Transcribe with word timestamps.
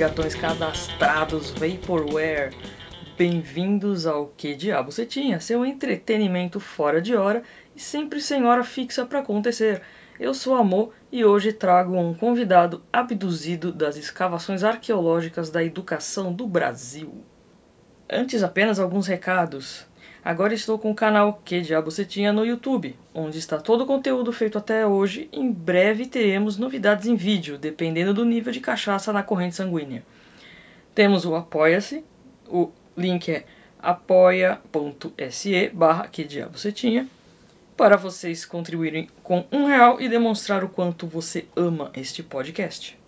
Gatões 0.00 0.34
cadastrados 0.34 1.50
Vaporware. 1.50 2.54
Bem-vindos 3.18 4.06
ao 4.06 4.28
Que 4.28 4.54
Diabo 4.54 4.90
Você 4.90 5.04
Tinha, 5.04 5.38
seu 5.40 5.62
entretenimento 5.62 6.58
fora 6.58 7.02
de 7.02 7.14
hora 7.14 7.42
e 7.76 7.78
sempre 7.78 8.18
sem 8.18 8.46
hora 8.46 8.64
fixa 8.64 9.04
para 9.04 9.18
acontecer. 9.18 9.82
Eu 10.18 10.32
sou 10.32 10.54
Amor 10.54 10.94
e 11.12 11.22
hoje 11.22 11.52
trago 11.52 11.94
um 11.98 12.14
convidado 12.14 12.82
abduzido 12.90 13.70
das 13.70 13.98
escavações 13.98 14.64
arqueológicas 14.64 15.50
da 15.50 15.62
educação 15.62 16.32
do 16.32 16.46
Brasil. 16.46 17.22
Antes 18.08 18.42
apenas 18.42 18.80
alguns 18.80 19.06
recados. 19.06 19.86
Agora 20.24 20.52
estou 20.52 20.78
com 20.78 20.90
o 20.90 20.94
canal 20.94 21.40
Que 21.44 21.62
Diabo 21.62 21.90
Você 21.90 22.04
Tinha 22.04 22.32
no 22.32 22.44
YouTube, 22.44 22.94
onde 23.14 23.38
está 23.38 23.56
todo 23.56 23.84
o 23.84 23.86
conteúdo 23.86 24.30
feito 24.32 24.58
até 24.58 24.86
hoje. 24.86 25.30
Em 25.32 25.50
breve 25.50 26.04
teremos 26.06 26.58
novidades 26.58 27.06
em 27.06 27.16
vídeo, 27.16 27.56
dependendo 27.56 28.12
do 28.12 28.24
nível 28.24 28.52
de 28.52 28.60
cachaça 28.60 29.14
na 29.14 29.22
corrente 29.22 29.56
sanguínea. 29.56 30.04
Temos 30.94 31.24
o 31.24 31.34
Apoia-se, 31.34 32.04
o 32.46 32.70
link 32.94 33.30
é 33.30 33.44
apoia.se 33.78 35.68
barra 35.70 36.06
Que 36.06 36.24
Diabo 36.24 36.58
Você 36.58 36.70
Tinha, 36.70 37.08
para 37.74 37.96
vocês 37.96 38.44
contribuírem 38.44 39.08
com 39.22 39.46
um 39.50 39.64
real 39.64 40.02
e 40.02 40.08
demonstrar 40.08 40.62
o 40.62 40.68
quanto 40.68 41.06
você 41.06 41.46
ama 41.56 41.90
este 41.94 42.22
podcast. 42.22 42.98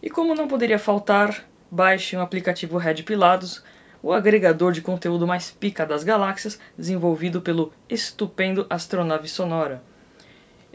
E 0.00 0.08
como 0.08 0.32
não 0.32 0.46
poderia 0.46 0.78
faltar, 0.78 1.44
baixe 1.68 2.14
o 2.14 2.20
aplicativo 2.20 2.78
Red 2.78 3.02
Pilados, 3.02 3.64
o 4.02 4.12
agregador 4.12 4.72
de 4.72 4.82
conteúdo 4.82 5.26
mais 5.26 5.50
pica 5.50 5.86
das 5.86 6.02
galáxias, 6.02 6.58
desenvolvido 6.76 7.40
pelo 7.40 7.72
estupendo 7.88 8.66
Astronave 8.68 9.28
Sonora. 9.28 9.82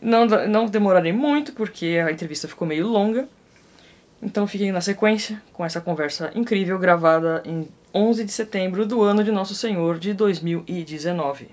Não, 0.02 0.26
não 0.26 0.66
demorarei 0.68 1.12
muito, 1.12 1.52
porque 1.54 2.02
a 2.06 2.12
entrevista 2.12 2.48
ficou 2.48 2.68
meio 2.68 2.88
longa. 2.88 3.28
Então 4.22 4.48
fiquem 4.48 4.72
na 4.72 4.82
sequência 4.82 5.42
com 5.54 5.64
essa 5.66 5.82
conversa 5.82 6.32
incrível 6.34 6.80
gravada 6.80 7.44
em 7.46 7.68
11 7.94 8.24
de 8.24 8.32
setembro 8.32 8.86
do 8.86 9.04
ano 9.04 9.24
de 9.24 9.32
Nosso 9.32 9.54
Senhor 9.54 10.00
de 10.00 10.14
2019. 10.14 11.50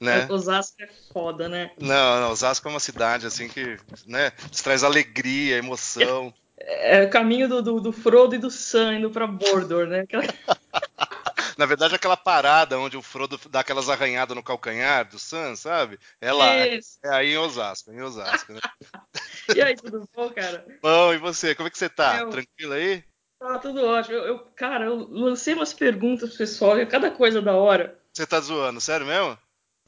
Né? 0.00 0.26
Osasco 0.28 0.82
é 0.82 0.88
foda, 1.12 1.48
né? 1.48 1.70
Não, 1.80 2.20
não, 2.20 2.30
Osasco 2.30 2.66
é 2.68 2.70
uma 2.70 2.80
cidade 2.80 3.26
assim 3.26 3.48
que 3.48 3.78
né, 4.06 4.30
traz 4.62 4.82
alegria, 4.82 5.56
emoção. 5.56 6.34
É 6.58 7.02
o 7.02 7.10
caminho 7.10 7.48
do, 7.48 7.62
do, 7.62 7.80
do, 7.80 7.92
Frodo 7.92 8.34
e 8.34 8.38
do 8.38 8.50
Sam 8.50 8.94
indo 8.94 9.10
pra 9.10 9.26
Mordor, 9.26 9.86
né? 9.86 10.00
Aquela... 10.00 10.24
Na 11.56 11.64
verdade, 11.64 11.94
aquela 11.94 12.16
parada 12.16 12.78
onde 12.78 12.96
o 12.96 13.02
Frodo 13.02 13.40
dá 13.48 13.60
aquelas 13.60 13.88
arranhadas 13.88 14.36
no 14.36 14.42
calcanhar 14.42 15.08
do 15.08 15.18
Sam, 15.18 15.56
sabe? 15.56 15.98
É 16.20 16.30
lá. 16.30 16.54
É, 16.54 16.78
é 17.04 17.08
aí 17.08 17.32
em 17.32 17.38
Osasco, 17.38 17.90
em 17.92 18.02
Osasco, 18.02 18.52
né? 18.52 18.60
e 19.56 19.62
aí, 19.62 19.74
tudo 19.74 20.06
bom, 20.14 20.28
cara? 20.30 20.66
Bom, 20.82 21.14
e 21.14 21.18
você? 21.18 21.54
Como 21.54 21.66
é 21.66 21.70
que 21.70 21.78
você 21.78 21.88
tá? 21.88 22.18
Eu... 22.18 22.30
Tranquilo 22.30 22.74
aí? 22.74 23.02
Tá 23.38 23.58
tudo 23.58 23.86
ótimo. 23.86 24.16
Eu, 24.16 24.24
eu, 24.24 24.38
cara, 24.54 24.84
eu 24.84 24.96
lancei 25.10 25.54
umas 25.54 25.72
perguntas 25.72 26.30
pro 26.30 26.38
pessoal, 26.38 26.78
e 26.78 26.86
cada 26.86 27.10
coisa 27.10 27.40
da 27.40 27.54
hora. 27.54 27.98
Você 28.12 28.26
tá 28.26 28.40
zoando, 28.40 28.80
sério 28.80 29.06
mesmo? 29.06 29.38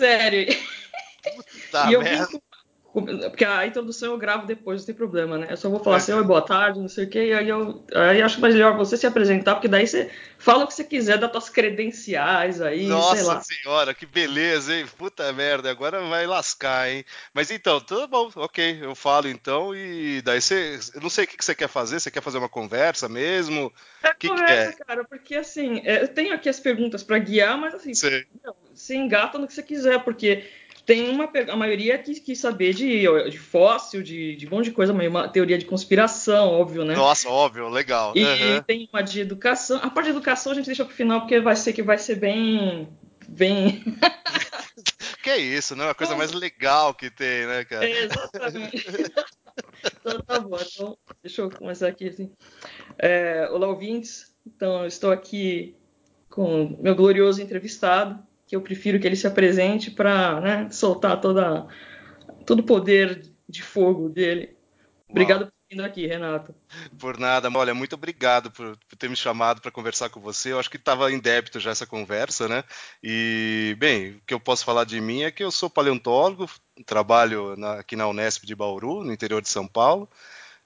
Sério. 0.00 0.46
Puta 1.22 1.88
e 1.90 1.92
eu 1.92 2.02
merda. 2.02 2.26
vim 2.26 2.40
porque 3.02 3.44
a 3.44 3.66
introdução 3.66 4.12
eu 4.12 4.18
gravo 4.18 4.46
depois, 4.46 4.80
não 4.80 4.86
tem 4.86 4.94
problema, 4.94 5.38
né? 5.38 5.48
Eu 5.50 5.56
só 5.56 5.68
vou 5.68 5.80
falar 5.80 5.96
assim, 5.96 6.12
oi, 6.12 6.22
boa 6.22 6.42
tarde, 6.42 6.80
não 6.80 6.88
sei 6.88 7.04
o 7.04 7.08
quê, 7.10 7.26
e 7.26 7.32
aí 7.32 7.48
eu 7.48 7.84
aí 7.94 8.22
acho 8.22 8.40
melhor 8.40 8.76
você 8.76 8.96
se 8.96 9.06
apresentar, 9.06 9.54
porque 9.54 9.68
daí 9.68 9.86
você 9.86 10.10
fala 10.38 10.64
o 10.64 10.66
que 10.66 10.74
você 10.74 10.84
quiser 10.84 11.18
das 11.18 11.30
tuas 11.30 11.48
credenciais 11.48 12.60
aí, 12.60 12.86
Nossa 12.86 13.40
senhora, 13.42 13.94
que 13.94 14.06
beleza, 14.06 14.74
hein? 14.74 14.86
Puta 14.96 15.32
merda, 15.32 15.70
agora 15.70 16.00
vai 16.00 16.26
lascar, 16.26 16.90
hein? 16.90 17.04
Mas 17.34 17.50
então, 17.50 17.80
tudo 17.80 18.08
bom, 18.08 18.30
ok, 18.36 18.78
eu 18.82 18.94
falo 18.94 19.28
então, 19.28 19.74
e 19.74 20.22
daí 20.22 20.40
você. 20.40 20.78
Eu 20.94 21.00
não 21.00 21.10
sei 21.10 21.24
o 21.24 21.28
que 21.28 21.44
você 21.44 21.54
quer 21.54 21.68
fazer, 21.68 22.00
você 22.00 22.10
quer 22.10 22.22
fazer 22.22 22.38
uma 22.38 22.48
conversa 22.48 23.08
mesmo? 23.08 23.72
É 24.02 24.12
que 24.14 24.28
conversa, 24.28 24.72
que 24.72 24.82
é? 24.82 24.84
cara, 24.84 25.04
porque 25.04 25.34
assim, 25.34 25.82
é, 25.84 26.02
eu 26.02 26.08
tenho 26.08 26.34
aqui 26.34 26.48
as 26.48 26.60
perguntas 26.60 27.02
para 27.02 27.18
guiar, 27.18 27.58
mas 27.58 27.74
assim, 27.74 27.92
não, 28.44 28.54
você 28.74 28.94
engata 28.94 29.38
no 29.38 29.46
que 29.46 29.54
você 29.54 29.62
quiser, 29.62 30.02
porque 30.04 30.44
tem 30.88 31.10
uma 31.10 31.30
a 31.50 31.54
maioria 31.54 31.98
que 31.98 32.18
quis 32.18 32.40
saber 32.40 32.72
de, 32.72 33.04
de 33.28 33.38
fóssil, 33.38 34.02
de, 34.02 34.34
de 34.36 34.46
um 34.46 34.50
monte 34.50 34.64
de 34.64 34.72
coisa, 34.72 34.90
uma 34.90 35.28
teoria 35.28 35.58
de 35.58 35.66
conspiração, 35.66 36.48
óbvio, 36.48 36.82
né? 36.82 36.94
Nossa, 36.94 37.28
óbvio, 37.28 37.68
legal. 37.68 38.14
E 38.16 38.24
uhum. 38.24 38.62
tem 38.66 38.88
uma 38.90 39.02
de 39.02 39.20
educação. 39.20 39.78
A 39.82 39.90
parte 39.90 40.06
de 40.06 40.12
educação 40.12 40.52
a 40.52 40.54
gente 40.54 40.64
deixa 40.64 40.86
pro 40.86 40.94
final 40.94 41.20
porque 41.20 41.40
vai 41.40 41.54
ser 41.56 41.74
que 41.74 41.82
vai 41.82 41.98
ser 41.98 42.14
bem 42.14 42.88
bem 43.28 43.84
Que 45.22 45.28
é 45.28 45.36
isso, 45.36 45.76
né? 45.76 45.90
A 45.90 45.94
coisa 45.94 46.16
mais 46.16 46.32
legal 46.32 46.94
que 46.94 47.10
tem, 47.10 47.46
né, 47.46 47.66
cara? 47.66 47.86
É, 47.86 48.04
exatamente. 48.04 48.86
então 50.00 50.20
tá 50.22 50.40
bom. 50.40 50.56
Então, 50.58 50.96
deixa 51.22 51.42
eu 51.42 51.50
começar 51.50 51.88
aqui 51.88 52.08
assim. 52.08 52.32
É, 52.98 53.46
olá, 53.52 53.66
ouvintes. 53.66 54.32
Então, 54.46 54.80
eu 54.80 54.86
estou 54.86 55.12
aqui 55.12 55.76
com 56.30 56.78
meu 56.80 56.94
glorioso 56.94 57.42
entrevistado, 57.42 58.26
que 58.48 58.56
eu 58.56 58.62
prefiro 58.62 58.98
que 58.98 59.06
ele 59.06 59.14
se 59.14 59.26
apresente 59.26 59.90
para 59.90 60.40
né, 60.40 60.70
soltar 60.70 61.20
toda, 61.20 61.66
todo 62.46 62.60
o 62.60 62.64
poder 62.64 63.30
de 63.46 63.62
fogo 63.62 64.08
dele. 64.08 64.56
Obrigado 65.06 65.42
Uau. 65.42 65.50
por 65.50 65.58
vindo 65.70 65.84
aqui, 65.84 66.06
Renato. 66.06 66.54
Por 66.98 67.18
nada, 67.18 67.50
olha, 67.54 67.74
muito 67.74 67.92
obrigado 67.92 68.50
por, 68.50 68.74
por 68.88 68.96
ter 68.96 69.10
me 69.10 69.16
chamado 69.16 69.60
para 69.60 69.70
conversar 69.70 70.08
com 70.08 70.18
você. 70.18 70.52
Eu 70.52 70.58
acho 70.58 70.70
que 70.70 70.78
estava 70.78 71.12
em 71.12 71.18
débito 71.18 71.60
já 71.60 71.72
essa 71.72 71.86
conversa, 71.86 72.48
né? 72.48 72.64
E, 73.02 73.76
bem, 73.78 74.12
o 74.12 74.22
que 74.26 74.32
eu 74.32 74.40
posso 74.40 74.64
falar 74.64 74.84
de 74.84 74.98
mim 74.98 75.24
é 75.24 75.30
que 75.30 75.44
eu 75.44 75.50
sou 75.50 75.68
paleontólogo, 75.68 76.48
trabalho 76.86 77.54
na, 77.54 77.80
aqui 77.80 77.96
na 77.96 78.08
Unesp 78.08 78.46
de 78.46 78.54
Bauru, 78.54 79.04
no 79.04 79.12
interior 79.12 79.42
de 79.42 79.48
São 79.50 79.68
Paulo. 79.68 80.08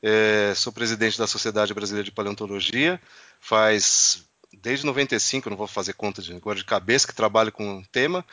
É, 0.00 0.52
sou 0.55 0.73
presidente 0.73 1.19
da 1.19 1.26
Sociedade 1.26 1.75
Brasileira 1.75 2.05
de 2.05 2.12
Paleontologia. 2.12 3.00
Faz 3.40 4.25
desde 4.60 4.87
95, 4.87 5.50
não 5.50 5.56
vou 5.56 5.66
fazer 5.66 5.94
conta 5.94 6.20
de, 6.20 6.34
agora 6.34 6.58
de 6.58 6.64
cabeça, 6.64 7.06
que 7.06 7.14
trabalho 7.14 7.52
com 7.52 7.78
o 7.78 7.87
tema, 7.87 8.25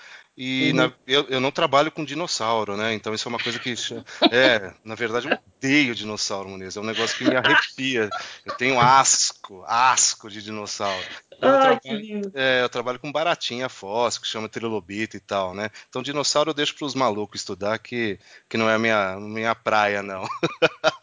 e 0.41 0.69
uhum. 0.69 0.75
na, 0.77 0.93
eu, 1.05 1.25
eu, 1.27 1.41
não 1.41 1.51
trabalho 1.51 1.91
com 1.91 2.05
dinossauro, 2.05 2.77
né? 2.77 2.93
Então 2.93 3.13
isso 3.13 3.27
é 3.27 3.29
uma 3.29 3.39
coisa 3.39 3.59
que. 3.59 3.73
É, 4.31 4.73
na 4.85 4.95
verdade, 4.95 5.27
eu 5.27 5.37
odeio 5.57 5.93
dinossauro, 5.93 6.47
Muniz. 6.47 6.77
É 6.77 6.79
um 6.79 6.85
negócio 6.85 7.17
que 7.17 7.25
me 7.25 7.35
arrepia. 7.35 8.09
Eu 8.45 8.55
tenho 8.55 8.79
asco, 8.79 9.63
asco 9.67 10.29
de 10.29 10.41
dinossauro. 10.41 11.05
Eu, 11.41 11.49
Ai, 11.49 11.79
trabalho, 11.79 12.31
é, 12.33 12.61
eu 12.63 12.69
trabalho 12.69 12.99
com 12.99 13.11
baratinha 13.11 13.67
fóssil, 13.67 14.21
que 14.21 14.27
chama 14.27 14.47
trilobita 14.47 15.17
e 15.17 15.19
tal, 15.19 15.53
né? 15.53 15.69
Então 15.89 16.01
dinossauro 16.01 16.51
eu 16.51 16.53
deixo 16.53 16.75
para 16.75 16.85
os 16.85 16.95
malucos 16.95 17.41
estudar, 17.41 17.79
que, 17.79 18.17
que 18.47 18.57
não 18.57 18.69
é 18.69 18.75
a 18.75 18.79
minha, 18.79 19.17
minha 19.19 19.55
praia, 19.55 20.01
não. 20.01 20.23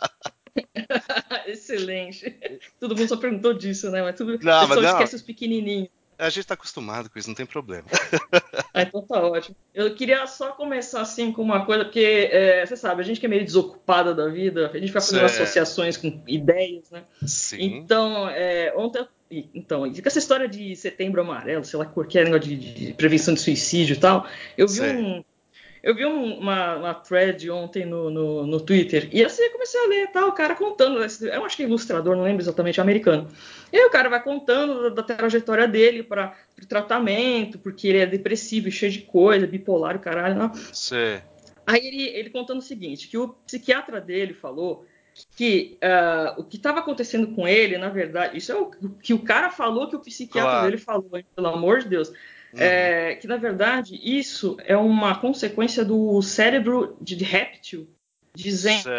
Excelente. 1.75 2.37
Todo 2.79 2.97
mundo 2.97 3.09
só 3.09 3.17
perguntou 3.17 3.53
disso, 3.53 3.91
né? 3.91 4.03
Mas 4.03 4.17
tudo. 4.17 4.39
Não, 4.43 4.69
mas 4.69 4.81
não. 4.81 4.91
esquece 4.91 5.17
os 5.17 5.23
pequenininhos. 5.23 5.89
A 6.19 6.31
gente 6.31 6.47
tá 6.47 6.55
acostumado 6.55 7.11
com 7.11 7.19
isso, 7.19 7.29
não 7.29 7.35
tem 7.35 7.45
problema. 7.45 7.85
ah, 8.73 8.83
então 8.83 9.03
tá 9.03 9.21
ótimo. 9.21 9.55
Eu 9.75 9.95
queria 9.95 10.27
só 10.27 10.53
começar 10.53 11.03
assim 11.03 11.31
com 11.31 11.43
uma 11.43 11.67
coisa, 11.67 11.85
porque 11.85 12.31
é, 12.33 12.65
você 12.65 12.75
sabe, 12.75 13.03
a 13.03 13.05
gente 13.05 13.21
que 13.21 13.27
é 13.27 13.29
meio 13.29 13.45
desocupada 13.45 14.15
da 14.15 14.27
vida, 14.27 14.71
a 14.73 14.79
gente 14.79 14.93
vai 14.93 15.03
fazendo 15.03 15.29
certo. 15.29 15.43
associações 15.43 15.99
com 15.99 16.23
ideias, 16.27 16.91
né? 16.91 17.05
Sim. 17.27 17.61
Então, 17.61 18.29
é, 18.31 18.73
ontem. 18.75 19.07
Então, 19.29 19.81
com 19.81 20.03
essa 20.07 20.21
história 20.21 20.49
de 20.49 20.75
setembro 20.77 21.21
amarelo, 21.21 21.65
sei 21.65 21.79
lá, 21.81 21.85
qualquer 21.85 22.25
negócio 22.25 22.49
de, 22.49 22.57
de 22.57 22.93
prevenção 22.95 23.35
de 23.35 23.41
suicídio 23.41 23.95
e 23.95 23.99
tal, 23.99 24.27
eu 24.57 24.69
vi 24.69 24.81
um 24.83 25.25
eu 25.87 25.95
vi 25.95 26.05
um, 26.05 26.41
uma, 26.41 26.75
uma 26.75 26.95
thread 26.95 27.49
ontem 27.49 27.87
no, 27.87 28.11
no, 28.11 28.45
no, 28.45 28.61
Twitter, 28.61 29.09
e 29.13 29.25
assim 29.25 29.45
eu 29.45 29.53
comecei 29.53 29.81
a 29.81 29.87
ler, 29.87 30.09
tá, 30.09 30.27
o 30.27 30.33
cara 30.33 30.57
contando, 30.57 30.99
eu 30.99 31.45
acho 31.45 31.57
que 31.57 31.63
é 31.63 31.67
ilustrador, 31.67 32.17
não 32.17 32.25
lembro 32.25 32.43
exatamente, 32.43 32.81
é 32.81 32.83
americano. 32.83 33.29
E 33.73 33.77
aí 33.77 33.85
o 33.85 33.91
cara 33.91 34.09
vai 34.09 34.21
contando 34.21 34.91
da, 34.91 35.01
da 35.01 35.03
trajetória 35.15 35.69
dele 35.69 36.03
para 36.03 36.35
o 36.61 36.67
tratamento, 36.67 37.57
porque 37.61 37.87
ele 37.87 37.99
é 37.99 38.07
depressivo, 38.07 38.69
cheio 38.69 38.91
de 38.91 39.03
coisa, 39.03 39.47
bipolar, 39.47 39.95
o 39.95 40.01
caralho, 40.01 40.35
não. 40.35 40.53
Sim. 40.73 41.21
Aí 41.65 41.87
ele, 41.87 42.09
ele 42.09 42.31
contando 42.31 42.59
o 42.59 42.63
seguinte, 42.63 43.07
que 43.07 43.17
o 43.17 43.29
psiquiatra 43.47 44.01
dele 44.01 44.35
falou 44.35 44.85
que 45.37 45.79
uh, 45.85 46.41
o 46.41 46.43
que 46.43 46.57
estava 46.57 46.81
acontecendo 46.81 47.29
com 47.29 47.47
ele, 47.47 47.79
na 47.79 47.91
verdade, 47.91 48.37
isso 48.37 48.51
é 48.51 48.57
o 48.57 48.71
que 49.01 49.15
o 49.15 49.21
cara 49.21 49.51
falou 49.51 49.89
que 49.89 49.95
o 49.95 50.01
psiquiatra 50.01 50.51
claro. 50.51 50.67
dele 50.67 50.79
falou, 50.79 51.11
pelo 51.37 51.47
amor 51.47 51.79
de 51.79 51.89
Deus. 51.89 52.13
Uhum. 52.53 52.61
É, 52.61 53.15
que 53.17 53.27
na 53.27 53.37
verdade 53.37 54.01
isso 54.03 54.57
é 54.65 54.77
uma 54.77 55.19
consequência 55.19 55.85
do 55.85 56.23
cérebro 56.23 56.97
de 57.01 57.17
réptil 57.23 57.89
dizendo, 58.35 58.91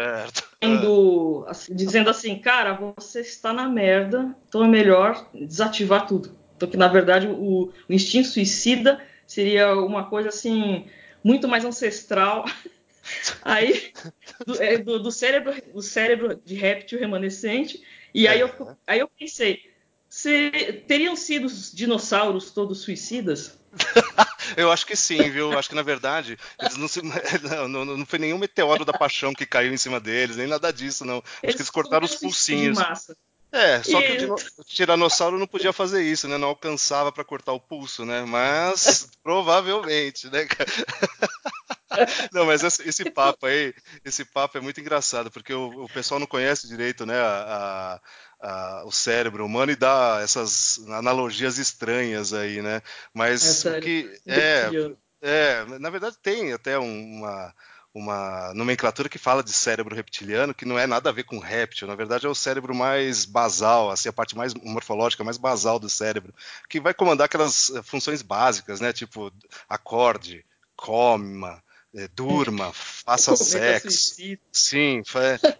assim, 1.46 1.74
dizendo 1.74 2.10
assim, 2.10 2.38
cara, 2.38 2.74
você 2.74 3.20
está 3.20 3.52
na 3.52 3.68
merda, 3.68 4.34
então 4.48 4.64
é 4.64 4.68
melhor 4.68 5.28
desativar 5.32 6.06
tudo. 6.06 6.36
Então 6.56 6.68
que 6.68 6.76
na 6.76 6.88
verdade 6.88 7.28
o, 7.28 7.72
o 7.88 7.92
instinto 7.92 8.28
suicida 8.28 9.00
seria 9.26 9.74
uma 9.76 10.10
coisa 10.10 10.28
assim 10.28 10.86
muito 11.22 11.46
mais 11.46 11.64
ancestral. 11.64 12.44
aí 13.42 13.92
do, 14.46 14.62
é, 14.62 14.78
do, 14.78 14.98
do, 14.98 15.10
cérebro, 15.10 15.54
do 15.72 15.82
cérebro 15.82 16.40
de 16.44 16.54
réptil 16.54 16.98
remanescente. 16.98 17.82
E 18.12 18.26
aí 18.26 18.40
eu, 18.40 18.50
aí 18.86 18.98
eu 18.98 19.08
pensei, 19.08 19.67
teriam 20.86 21.14
sido 21.14 21.46
os 21.46 21.72
dinossauros 21.72 22.50
todos 22.50 22.80
suicidas? 22.80 23.58
Eu 24.56 24.72
acho 24.72 24.86
que 24.86 24.96
sim, 24.96 25.30
viu? 25.30 25.56
Acho 25.58 25.68
que 25.68 25.74
na 25.74 25.82
verdade 25.82 26.38
eles 26.60 26.76
não, 26.76 26.88
se, 26.88 27.02
não, 27.42 27.68
não, 27.68 27.84
não, 27.84 28.06
foi 28.06 28.18
nenhum 28.18 28.38
meteoro 28.38 28.84
da 28.84 28.92
paixão 28.92 29.34
que 29.34 29.46
caiu 29.46 29.72
em 29.72 29.76
cima 29.76 30.00
deles, 30.00 30.36
nem 30.36 30.46
nada 30.46 30.72
disso, 30.72 31.04
não. 31.04 31.18
Acho 31.18 31.36
eles 31.42 31.56
que 31.56 31.62
eles 31.62 31.70
cortaram 31.70 32.06
os 32.06 32.14
pulsinhos. 32.14 32.78
É, 33.50 33.82
só 33.82 34.00
que 34.02 34.26
o, 34.26 34.64
tiranossauro 34.64 35.38
não 35.38 35.46
podia 35.46 35.72
fazer 35.72 36.02
isso, 36.02 36.28
né? 36.28 36.36
Não 36.36 36.48
alcançava 36.48 37.10
para 37.10 37.24
cortar 37.24 37.52
o 37.52 37.60
pulso, 37.60 38.04
né? 38.04 38.22
Mas 38.26 39.08
provavelmente, 39.22 40.28
né, 40.28 40.44
cara? 40.44 40.70
Não, 42.30 42.44
mas 42.44 42.62
esse, 42.62 42.86
esse, 42.86 43.10
papo 43.10 43.46
aí, 43.46 43.74
esse 44.04 44.24
papo 44.24 44.58
é 44.58 44.60
muito 44.60 44.78
engraçado, 44.80 45.30
porque 45.30 45.54
o, 45.54 45.84
o 45.84 45.88
pessoal 45.88 46.20
não 46.20 46.26
conhece 46.26 46.68
direito, 46.68 47.06
né, 47.06 47.18
a, 47.18 47.94
a, 47.94 48.00
o 48.84 48.90
cérebro 48.90 49.44
humano 49.44 49.72
e 49.72 49.76
dá 49.76 50.20
essas 50.22 50.80
analogias 50.88 51.58
estranhas 51.58 52.32
aí, 52.32 52.62
né? 52.62 52.82
Mas 53.12 53.64
é, 53.64 53.78
o 53.78 53.80
que 53.80 54.20
é, 54.26 54.70
é, 55.20 55.64
na 55.78 55.90
verdade 55.90 56.16
tem 56.22 56.52
até 56.52 56.78
uma 56.78 57.52
uma 57.94 58.52
nomenclatura 58.54 59.08
que 59.08 59.18
fala 59.18 59.42
de 59.42 59.52
cérebro 59.52 59.94
reptiliano, 59.94 60.54
que 60.54 60.64
não 60.64 60.78
é 60.78 60.86
nada 60.86 61.10
a 61.10 61.12
ver 61.12 61.24
com 61.24 61.38
réptil, 61.38 61.88
na 61.88 61.94
verdade 61.94 62.26
é 62.26 62.28
o 62.28 62.34
cérebro 62.34 62.74
mais 62.74 63.24
basal, 63.24 63.90
assim, 63.90 64.08
a 64.08 64.12
parte 64.12 64.36
mais 64.36 64.54
morfológica, 64.54 65.24
mais 65.24 65.36
basal 65.36 65.78
do 65.78 65.88
cérebro, 65.88 66.32
que 66.68 66.80
vai 66.80 66.94
comandar 66.94 67.24
aquelas 67.24 67.70
eh, 67.70 67.82
funções 67.82 68.22
básicas, 68.22 68.80
né, 68.80 68.92
tipo 68.92 69.32
acorde, 69.68 70.44
coma, 70.76 71.62
é, 71.98 72.08
durma, 72.14 72.72
faça 72.72 73.34
sexo, 73.36 73.90
suicídio. 73.90 74.40
sim, 74.52 75.02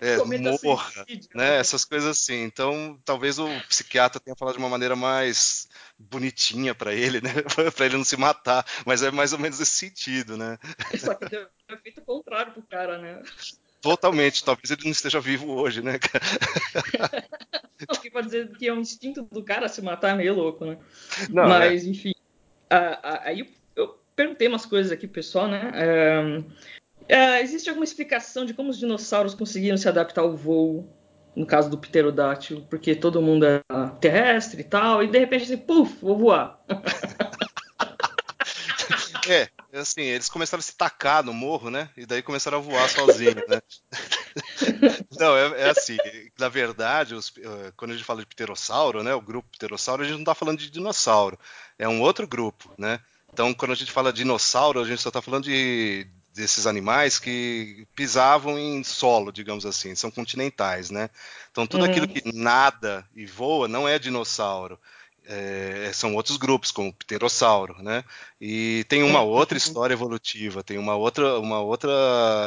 é, 0.00 0.16
morra, 0.62 0.90
né? 0.96 1.20
né? 1.34 1.56
Essas 1.56 1.84
coisas 1.84 2.08
assim. 2.08 2.42
Então, 2.44 2.98
talvez 3.04 3.38
o 3.38 3.48
psiquiatra 3.68 4.20
tenha 4.20 4.36
falado 4.36 4.54
de 4.54 4.60
uma 4.60 4.68
maneira 4.68 4.94
mais 4.94 5.68
bonitinha 5.98 6.74
para 6.74 6.94
ele, 6.94 7.20
né? 7.20 7.30
para 7.74 7.86
ele 7.86 7.96
não 7.96 8.04
se 8.04 8.16
matar, 8.16 8.64
mas 8.86 9.02
é 9.02 9.10
mais 9.10 9.32
ou 9.32 9.38
menos 9.38 9.58
esse 9.58 9.72
sentido, 9.72 10.36
né? 10.36 10.56
Só 10.96 11.14
que 11.14 11.28
deu 11.28 11.48
efeito 11.70 12.00
contrário 12.02 12.52
pro 12.52 12.62
cara, 12.62 12.98
né? 12.98 13.20
Totalmente, 13.80 14.44
talvez 14.44 14.70
ele 14.70 14.84
não 14.84 14.90
esteja 14.90 15.20
vivo 15.20 15.52
hoje, 15.52 15.82
né, 15.82 15.98
O 17.88 18.00
que 18.00 18.10
pode 18.10 18.26
dizer 18.26 18.50
que 18.56 18.66
é 18.66 18.74
um 18.74 18.80
instinto 18.80 19.22
do 19.22 19.42
cara 19.42 19.68
se 19.68 19.80
matar 19.80 20.10
é 20.10 20.14
meio 20.14 20.34
louco, 20.34 20.64
né? 20.64 20.78
Não, 21.30 21.48
Mas, 21.48 21.84
é. 21.84 21.86
enfim. 21.86 22.12
Aí 22.68 23.48
perguntei 24.18 24.48
umas 24.48 24.66
coisas 24.66 24.90
aqui 24.90 25.06
pro 25.06 25.14
pessoal, 25.14 25.46
né? 25.46 25.70
É, 25.74 26.42
é, 27.08 27.40
existe 27.40 27.68
alguma 27.68 27.84
explicação 27.84 28.44
de 28.44 28.52
como 28.52 28.70
os 28.70 28.76
dinossauros 28.76 29.32
conseguiram 29.32 29.76
se 29.76 29.88
adaptar 29.88 30.22
ao 30.22 30.36
voo, 30.36 30.92
no 31.36 31.46
caso 31.46 31.70
do 31.70 31.78
pterodáctilo, 31.78 32.66
porque 32.68 32.96
todo 32.96 33.22
mundo 33.22 33.46
é 33.46 33.62
terrestre 34.00 34.62
e 34.62 34.64
tal, 34.64 35.04
e 35.04 35.06
de 35.06 35.20
repente 35.20 35.44
assim, 35.44 35.56
puf, 35.56 35.96
vou 36.02 36.18
voar. 36.18 36.60
É, 39.30 39.46
assim, 39.78 40.00
eles 40.00 40.30
começaram 40.30 40.60
a 40.60 40.62
se 40.62 40.74
tacar 40.74 41.22
no 41.22 41.34
morro, 41.34 41.68
né? 41.68 41.90
E 41.94 42.06
daí 42.06 42.22
começaram 42.22 42.56
a 42.56 42.60
voar 42.62 42.88
sozinhos, 42.88 43.46
né? 43.46 43.60
Não, 45.20 45.36
é, 45.36 45.64
é, 45.64 45.68
assim, 45.68 45.98
na 46.38 46.48
verdade, 46.48 47.14
os, 47.14 47.30
eh, 47.36 47.70
quando 47.76 47.90
a 47.90 47.94
gente 47.94 48.06
fala 48.06 48.20
de 48.20 48.26
pterossauro, 48.26 49.02
né? 49.02 49.12
O 49.12 49.20
grupo 49.20 49.50
pterossauro, 49.50 50.00
a 50.02 50.06
gente 50.06 50.14
não 50.14 50.22
está 50.22 50.34
falando 50.34 50.58
de 50.58 50.70
dinossauro, 50.70 51.38
é 51.78 51.86
um 51.86 52.00
outro 52.00 52.26
grupo, 52.26 52.72
né? 52.78 53.00
Então, 53.32 53.54
quando 53.54 53.72
a 53.72 53.74
gente 53.74 53.92
fala 53.92 54.12
de 54.12 54.18
dinossauro, 54.18 54.80
a 54.80 54.84
gente 54.84 55.00
só 55.00 55.10
está 55.10 55.22
falando 55.22 55.44
de, 55.44 56.06
desses 56.34 56.66
animais 56.66 57.18
que 57.18 57.86
pisavam 57.94 58.58
em 58.58 58.82
solo, 58.82 59.32
digamos 59.32 59.66
assim, 59.66 59.94
são 59.94 60.10
continentais, 60.10 60.90
né? 60.90 61.10
Então, 61.50 61.66
tudo 61.66 61.84
uhum. 61.84 61.90
aquilo 61.90 62.08
que 62.08 62.22
nada 62.32 63.06
e 63.14 63.26
voa 63.26 63.68
não 63.68 63.88
é 63.88 63.98
dinossauro 63.98 64.78
é, 65.30 65.90
são 65.92 66.14
outros 66.14 66.38
grupos, 66.38 66.70
como 66.70 66.88
o 66.88 66.92
pterossauro, 66.92 67.76
né? 67.82 68.02
E 68.40 68.84
tem 68.88 69.02
uma 69.02 69.20
outra 69.20 69.58
história 69.58 69.92
evolutiva, 69.92 70.62
tem 70.62 70.78
uma 70.78 70.94
outra, 70.96 71.38
uma 71.38 71.60
outra 71.60 71.90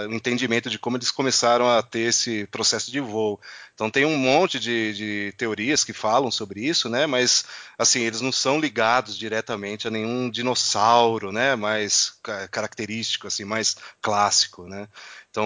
entendimento 0.09 0.67
de 0.67 0.79
como 0.79 0.97
eles 0.97 1.11
começaram 1.11 1.69
a 1.69 1.83
ter 1.83 2.09
esse 2.09 2.47
processo 2.47 2.89
de 2.89 2.99
voo. 2.99 3.39
Então 3.75 3.89
tem 3.89 4.03
um 4.03 4.17
monte 4.17 4.59
de, 4.59 4.93
de 4.93 5.33
teorias 5.37 5.83
que 5.83 5.93
falam 5.93 6.31
sobre 6.31 6.65
isso, 6.65 6.89
né? 6.89 7.05
Mas 7.05 7.45
assim 7.77 8.01
eles 8.01 8.19
não 8.21 8.31
são 8.31 8.59
ligados 8.59 9.15
diretamente 9.15 9.87
a 9.87 9.91
nenhum 9.91 10.27
dinossauro, 10.29 11.31
né? 11.31 11.55
Mais 11.55 12.13
característico, 12.49 13.27
assim, 13.27 13.45
mais 13.45 13.75
clássico, 14.01 14.63
né? 14.67 14.87
Então 15.31 15.45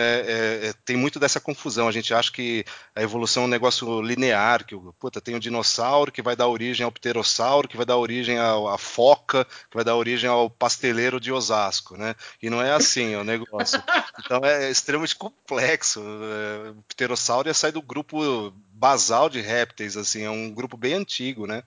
é, 0.00 0.20
é, 0.20 0.66
é, 0.68 0.72
tem 0.84 0.96
muito 0.96 1.20
dessa 1.20 1.38
confusão. 1.38 1.86
A 1.86 1.92
gente 1.92 2.12
acha 2.14 2.32
que 2.32 2.64
a 2.94 3.02
evolução 3.02 3.42
é 3.42 3.46
um 3.46 3.50
negócio 3.50 4.00
linear, 4.00 4.64
que 4.64 4.74
puta, 4.98 5.20
tem 5.20 5.34
o 5.34 5.36
um 5.36 5.40
dinossauro 5.40 6.10
que 6.10 6.22
vai 6.22 6.34
dar 6.34 6.48
origem 6.48 6.84
ao 6.84 6.90
pterossauro, 6.90 7.68
que 7.68 7.76
vai 7.76 7.84
dar 7.84 7.98
origem 7.98 8.38
à 8.38 8.78
foca, 8.78 9.44
que 9.70 9.76
vai 9.76 9.84
dar 9.84 9.94
origem 9.94 10.28
ao 10.28 10.48
pasteleiro 10.48 11.20
de 11.20 11.30
Osasco, 11.30 11.98
né? 11.98 12.14
E 12.42 12.48
não 12.48 12.62
é 12.62 12.72
assim 12.72 13.14
o 13.14 13.22
negócio. 13.22 13.82
Então 14.18 14.40
é 14.42 14.70
extremamente 14.70 15.14
complexo. 15.14 16.00
É, 16.00 16.70
o 16.70 16.82
pterossauro 16.88 17.48
ia 17.48 17.54
sair 17.54 17.72
do 17.72 17.82
grupo 17.82 18.50
basal 18.72 19.28
de 19.28 19.40
répteis, 19.42 19.96
assim, 19.96 20.22
é 20.22 20.30
um 20.30 20.50
grupo 20.50 20.76
bem 20.76 20.94
antigo, 20.94 21.46
né? 21.46 21.62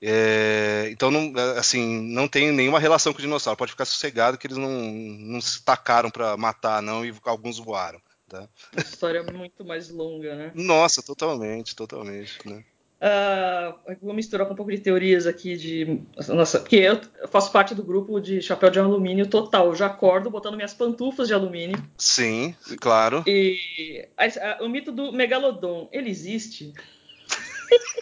É, 0.00 0.88
então, 0.90 1.10
não, 1.10 1.32
assim, 1.56 2.00
não 2.12 2.28
tem 2.28 2.52
nenhuma 2.52 2.78
relação 2.78 3.12
com 3.12 3.18
o 3.18 3.22
dinossauro. 3.22 3.58
Pode 3.58 3.72
ficar 3.72 3.84
sossegado 3.84 4.38
que 4.38 4.46
eles 4.46 4.56
não, 4.56 4.70
não 4.70 5.40
se 5.40 5.62
tacaram 5.62 6.10
para 6.10 6.36
matar, 6.36 6.82
não, 6.82 7.04
e 7.04 7.12
alguns 7.24 7.58
voaram. 7.58 8.00
Tá? 8.28 8.46
História 8.76 9.24
é 9.26 9.32
muito 9.32 9.64
mais 9.64 9.88
longa, 9.88 10.34
né? 10.34 10.52
Nossa, 10.54 11.02
totalmente, 11.02 11.74
totalmente. 11.74 12.46
Né? 12.46 12.62
Uh, 13.00 13.96
vou 14.02 14.12
misturar 14.12 14.46
com 14.46 14.52
um 14.52 14.56
pouco 14.56 14.72
de 14.72 14.78
teorias 14.78 15.26
aqui 15.26 15.56
de. 15.56 16.00
Nossa, 16.28 16.58
porque 16.58 16.76
eu 16.76 17.00
faço 17.28 17.50
parte 17.52 17.74
do 17.74 17.82
grupo 17.82 18.20
de 18.20 18.42
chapéu 18.42 18.70
de 18.70 18.78
alumínio 18.80 19.26
total. 19.26 19.66
Eu 19.68 19.74
já 19.74 19.86
acordo 19.86 20.30
botando 20.30 20.56
minhas 20.56 20.74
pantufas 20.74 21.28
de 21.28 21.34
alumínio. 21.34 21.82
Sim, 21.96 22.54
claro. 22.80 23.22
E 23.26 24.06
a, 24.16 24.24
a, 24.24 24.64
o 24.64 24.68
mito 24.68 24.90
do 24.90 25.12
megalodon, 25.12 25.88
ele 25.92 26.10
existe? 26.10 26.74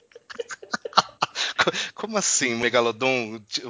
Como 1.95 2.17
assim? 2.17 2.55
Megalodon, 2.55 3.41
o, 3.65 3.69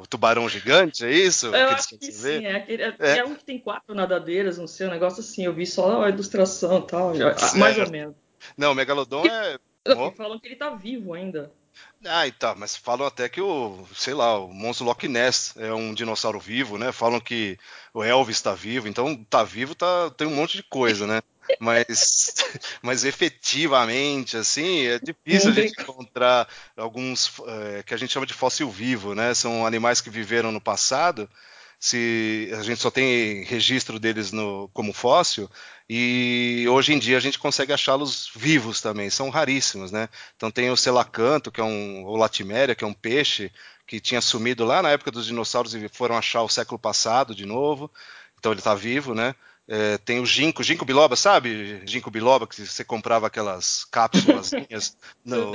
o, 0.00 0.06
tubarão 0.08 0.48
gigante, 0.48 1.04
é 1.04 1.10
isso? 1.10 1.46
Eu 1.46 1.52
que 1.68 1.74
acho 1.74 1.98
que 1.98 2.12
sim, 2.12 2.44
é, 2.44 2.56
aquele, 2.56 2.82
é, 2.82 2.96
é. 2.98 3.18
é, 3.18 3.24
um 3.24 3.34
que 3.34 3.44
tem 3.44 3.58
quatro 3.58 3.94
nadadeiras, 3.94 4.58
não 4.58 4.66
sei, 4.66 4.86
um 4.86 4.90
negócio 4.90 5.20
assim. 5.20 5.44
Eu 5.44 5.52
vi 5.52 5.66
só 5.66 6.02
a 6.04 6.08
ilustração 6.08 6.78
e 6.78 6.86
tal, 6.86 7.12
mais 7.56 7.78
ou 7.78 7.90
menos. 7.90 8.14
Não, 8.56 8.72
o 8.72 8.74
Megalodon 8.74 9.24
é. 9.26 9.58
Falam 10.16 10.38
que 10.38 10.48
ele 10.48 10.56
tá 10.56 10.70
vivo 10.70 11.14
ainda. 11.14 11.52
Ah, 12.04 12.26
então, 12.26 12.54
mas 12.56 12.76
falam 12.76 13.06
até 13.06 13.28
que 13.28 13.40
o, 13.40 13.86
sei 13.94 14.14
lá, 14.14 14.38
o 14.38 14.52
monstro 14.52 14.86
Loch 14.86 15.06
Ness 15.08 15.54
é 15.56 15.72
um 15.72 15.92
dinossauro 15.92 16.38
vivo, 16.38 16.78
né? 16.78 16.92
Falam 16.92 17.20
que 17.20 17.58
o 17.92 18.02
Elvis 18.02 18.36
está 18.36 18.54
vivo, 18.54 18.88
então 18.88 19.24
tá 19.24 19.42
vivo, 19.42 19.74
tá, 19.74 20.10
tem 20.10 20.26
um 20.26 20.34
monte 20.34 20.56
de 20.56 20.62
coisa, 20.62 21.06
né? 21.06 21.20
Mas, 21.60 22.34
mas 22.82 23.04
efetivamente, 23.04 24.36
assim, 24.36 24.86
é 24.86 24.98
difícil 24.98 25.50
a 25.50 25.54
gente 25.54 25.80
encontrar 25.80 26.48
alguns 26.76 27.32
é, 27.46 27.82
que 27.82 27.94
a 27.94 27.96
gente 27.96 28.12
chama 28.12 28.26
de 28.26 28.34
fóssil 28.34 28.70
vivo, 28.70 29.14
né? 29.14 29.34
São 29.34 29.66
animais 29.66 30.00
que 30.00 30.10
viveram 30.10 30.52
no 30.52 30.60
passado. 30.60 31.28
Se 31.78 32.50
a 32.58 32.62
gente 32.62 32.80
só 32.80 32.90
tem 32.90 33.44
registro 33.44 33.98
deles 33.98 34.32
no, 34.32 34.70
como 34.72 34.94
fóssil 34.94 35.48
e 35.88 36.64
hoje 36.68 36.94
em 36.94 36.98
dia 36.98 37.18
a 37.18 37.20
gente 37.20 37.38
consegue 37.38 37.72
achá-los 37.72 38.30
vivos 38.34 38.80
também, 38.80 39.10
são 39.10 39.28
raríssimos, 39.28 39.92
né? 39.92 40.08
Então 40.36 40.50
tem 40.50 40.70
o 40.70 40.76
selacanto, 40.76 41.52
que 41.52 41.60
é 41.60 41.64
um 41.64 42.04
ou 42.04 42.16
latiméria, 42.16 42.74
que 42.74 42.82
é 42.82 42.86
um 42.86 42.94
peixe 42.94 43.52
que 43.86 44.00
tinha 44.00 44.20
sumido 44.20 44.64
lá 44.64 44.82
na 44.82 44.90
época 44.90 45.10
dos 45.10 45.26
dinossauros 45.26 45.74
e 45.74 45.88
foram 45.88 46.16
achar 46.16 46.42
o 46.42 46.48
século 46.48 46.78
passado 46.78 47.34
de 47.34 47.46
novo. 47.46 47.90
Então 48.38 48.52
ele 48.52 48.60
está 48.60 48.74
vivo, 48.74 49.14
né? 49.14 49.34
É, 49.68 49.98
tem 49.98 50.20
o 50.20 50.26
ginkgo, 50.26 50.62
ginkgo 50.62 50.84
biloba, 50.84 51.16
sabe? 51.16 51.82
Ginkgo 51.84 52.10
biloba, 52.10 52.46
que 52.46 52.64
você 52.64 52.84
comprava 52.84 53.26
aquelas 53.26 53.84
cápsulas 53.86 54.52
no, 55.24 55.52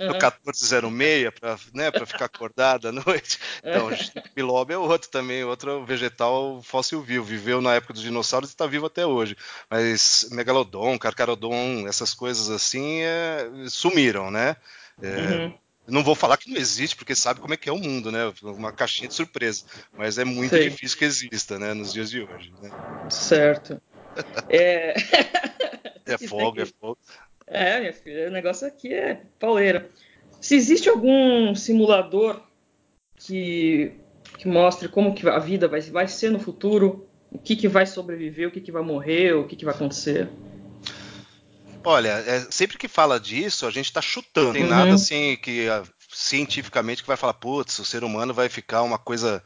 no 0.00 0.12
1406 0.12 1.30
para 1.38 1.56
né, 1.72 1.92
ficar 2.04 2.24
acordada 2.24 2.88
à 2.88 2.92
noite. 2.92 3.38
Então, 3.58 3.94
ginkgo 3.94 4.28
biloba 4.34 4.72
é 4.72 4.78
outro 4.78 5.08
também, 5.10 5.44
outro 5.44 5.84
vegetal 5.84 6.60
fóssil 6.62 7.02
vivo. 7.02 7.24
Viveu 7.24 7.60
na 7.60 7.74
época 7.74 7.92
dos 7.92 8.02
dinossauros 8.02 8.50
e 8.50 8.52
está 8.52 8.66
vivo 8.66 8.86
até 8.86 9.06
hoje. 9.06 9.36
Mas 9.70 10.28
megalodon, 10.32 10.98
carcarodon, 10.98 11.86
essas 11.86 12.12
coisas 12.14 12.50
assim 12.50 13.02
é, 13.02 13.48
sumiram, 13.68 14.30
né? 14.30 14.56
É, 15.00 15.06
uhum. 15.06 15.58
Não 15.86 16.04
vou 16.04 16.14
falar 16.14 16.36
que 16.36 16.48
não 16.48 16.56
existe, 16.56 16.94
porque 16.94 17.14
sabe 17.14 17.40
como 17.40 17.54
é 17.54 17.56
que 17.56 17.68
é 17.68 17.72
o 17.72 17.78
mundo, 17.78 18.12
né? 18.12 18.32
Uma 18.42 18.72
caixinha 18.72 19.08
de 19.08 19.14
surpresa. 19.14 19.64
Mas 19.92 20.16
é 20.16 20.24
muito 20.24 20.50
Sei. 20.50 20.68
difícil 20.68 20.98
que 20.98 21.04
exista, 21.04 21.58
né? 21.58 21.74
Nos 21.74 21.92
dias 21.92 22.08
de 22.08 22.22
hoje. 22.22 22.52
Né? 22.62 22.70
Certo. 23.10 23.80
é... 24.48 24.94
é 26.06 26.18
fogo, 26.18 26.60
é 26.60 26.66
fogo. 26.66 26.98
É, 27.46 27.80
minha 27.80 27.92
filha, 27.92 28.28
o 28.28 28.32
negócio 28.32 28.66
aqui 28.66 28.94
é 28.94 29.22
pauleira. 29.38 29.90
Se 30.40 30.54
existe 30.54 30.88
algum 30.88 31.54
simulador 31.54 32.40
que, 33.16 33.92
que 34.38 34.48
mostre 34.48 34.88
como 34.88 35.14
que 35.14 35.28
a 35.28 35.38
vida 35.38 35.68
vai, 35.68 35.80
vai 35.80 36.08
ser 36.08 36.30
no 36.30 36.38
futuro, 36.38 37.08
o 37.30 37.38
que, 37.38 37.56
que 37.56 37.68
vai 37.68 37.86
sobreviver, 37.86 38.48
o 38.48 38.50
que, 38.50 38.60
que 38.60 38.72
vai 38.72 38.82
morrer, 38.82 39.34
o 39.34 39.46
que, 39.46 39.56
que 39.56 39.64
vai 39.64 39.74
acontecer. 39.74 40.28
Olha, 41.84 42.10
é, 42.26 42.46
sempre 42.50 42.78
que 42.78 42.88
fala 42.88 43.18
disso, 43.18 43.66
a 43.66 43.70
gente 43.70 43.86
está 43.86 44.00
chutando. 44.00 44.46
Não 44.46 44.52
tem 44.52 44.64
uhum. 44.64 44.70
nada 44.70 44.94
assim 44.94 45.36
que 45.36 45.68
uh, 45.68 45.86
cientificamente 46.12 47.02
que 47.02 47.08
vai 47.08 47.16
falar, 47.16 47.34
putz, 47.34 47.78
o 47.78 47.84
ser 47.84 48.04
humano 48.04 48.32
vai 48.32 48.48
ficar 48.48 48.82
uma 48.82 48.98
coisa 48.98 49.42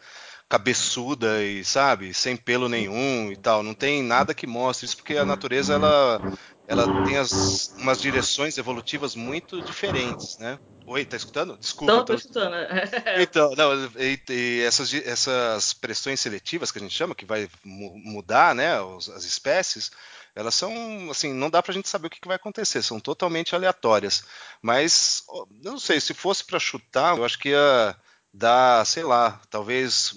cabeçuda 0.48 1.42
e, 1.42 1.64
sabe, 1.64 2.14
sem 2.14 2.36
pelo 2.36 2.68
nenhum 2.68 3.32
e 3.32 3.36
tal. 3.36 3.62
Não 3.62 3.74
tem 3.74 4.02
nada 4.02 4.34
que 4.34 4.46
mostre 4.46 4.86
isso, 4.86 4.96
porque 4.96 5.16
a 5.16 5.24
natureza, 5.24 5.74
ela, 5.74 6.20
ela 6.68 7.04
tem 7.04 7.16
as, 7.16 7.74
umas 7.78 8.00
direções 8.00 8.56
evolutivas 8.56 9.14
muito 9.16 9.60
diferentes, 9.62 10.38
né? 10.38 10.58
Oi, 10.86 11.04
tá 11.04 11.16
escutando? 11.16 11.58
Desculpa. 11.58 11.92
Não, 11.92 12.00
tô, 12.04 12.12
tô 12.12 12.14
escutando. 12.14 12.54
então, 13.18 13.52
não, 13.56 13.72
e, 13.96 14.20
e 14.30 14.62
essas, 14.62 14.94
essas 14.94 15.72
pressões 15.72 16.20
seletivas 16.20 16.70
que 16.70 16.78
a 16.78 16.82
gente 16.82 16.94
chama, 16.94 17.14
que 17.14 17.24
vai 17.24 17.48
mudar, 17.64 18.54
né, 18.54 18.76
as 19.16 19.24
espécies, 19.24 19.90
elas 20.36 20.54
são, 20.54 21.10
assim, 21.10 21.32
não 21.32 21.48
dá 21.48 21.62
pra 21.62 21.72
gente 21.72 21.88
saber 21.88 22.08
o 22.08 22.10
que, 22.10 22.20
que 22.20 22.28
vai 22.28 22.36
acontecer, 22.36 22.82
são 22.82 23.00
totalmente 23.00 23.54
aleatórias. 23.54 24.22
Mas, 24.60 25.24
eu 25.64 25.72
não 25.72 25.78
sei, 25.78 25.98
se 25.98 26.12
fosse 26.12 26.44
para 26.44 26.58
chutar, 26.58 27.16
eu 27.16 27.24
acho 27.24 27.38
que 27.38 27.48
ia 27.48 27.96
dar, 28.32 28.86
sei 28.86 29.02
lá, 29.02 29.40
talvez 29.48 30.12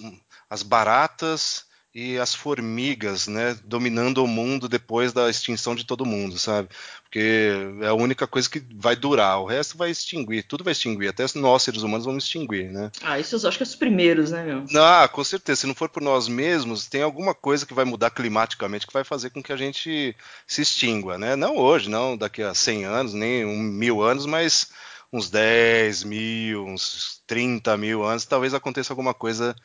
as 0.50 0.62
baratas 0.62 1.64
e 1.92 2.18
as 2.18 2.34
formigas, 2.34 3.26
né, 3.26 3.58
dominando 3.64 4.22
o 4.22 4.28
mundo 4.28 4.68
depois 4.68 5.12
da 5.12 5.28
extinção 5.28 5.74
de 5.74 5.84
todo 5.84 6.06
mundo, 6.06 6.38
sabe? 6.38 6.68
Porque 7.02 7.50
é 7.82 7.88
a 7.88 7.94
única 7.94 8.28
coisa 8.28 8.48
que 8.48 8.62
vai 8.76 8.94
durar, 8.94 9.40
o 9.40 9.46
resto 9.46 9.76
vai 9.76 9.90
extinguir, 9.90 10.44
tudo 10.44 10.62
vai 10.62 10.72
extinguir, 10.72 11.08
até 11.08 11.24
nós 11.34 11.62
seres 11.64 11.82
humanos 11.82 12.06
vamos 12.06 12.24
extinguir, 12.24 12.70
né? 12.70 12.92
Ah, 13.02 13.18
isso 13.18 13.34
eu 13.34 13.48
acho 13.48 13.58
que 13.58 13.64
é 13.64 13.66
os 13.66 13.74
primeiros, 13.74 14.30
né, 14.30 14.44
meu? 14.44 14.64
Ah, 14.80 15.08
com 15.08 15.24
certeza, 15.24 15.62
se 15.62 15.66
não 15.66 15.74
for 15.74 15.88
por 15.88 16.00
nós 16.00 16.28
mesmos, 16.28 16.86
tem 16.86 17.02
alguma 17.02 17.34
coisa 17.34 17.66
que 17.66 17.74
vai 17.74 17.84
mudar 17.84 18.10
climaticamente 18.10 18.86
que 18.86 18.92
vai 18.92 19.02
fazer 19.02 19.30
com 19.30 19.42
que 19.42 19.52
a 19.52 19.56
gente 19.56 20.14
se 20.46 20.62
extingua, 20.62 21.18
né? 21.18 21.34
Não 21.34 21.56
hoje, 21.56 21.90
não 21.90 22.16
daqui 22.16 22.42
a 22.42 22.54
100 22.54 22.84
anos, 22.84 23.14
nem 23.14 23.44
um 23.44 23.58
mil 23.58 24.00
anos, 24.00 24.26
mas 24.26 24.70
uns 25.12 25.28
10 25.28 26.04
mil, 26.04 26.64
uns 26.64 27.20
30 27.26 27.76
mil 27.76 28.04
anos, 28.04 28.24
talvez 28.24 28.54
aconteça 28.54 28.92
alguma 28.92 29.12
coisa 29.12 29.56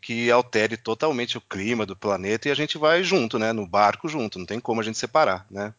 que 0.00 0.30
altere 0.30 0.76
totalmente 0.76 1.38
o 1.38 1.40
clima 1.40 1.86
do 1.86 1.94
planeta 1.94 2.48
e 2.48 2.50
a 2.50 2.54
gente 2.54 2.76
vai 2.76 3.04
junto, 3.04 3.38
né? 3.38 3.52
No 3.52 3.66
barco 3.66 4.08
junto, 4.08 4.38
não 4.38 4.46
tem 4.46 4.58
como 4.58 4.80
a 4.80 4.84
gente 4.84 4.98
separar, 4.98 5.46
né? 5.50 5.72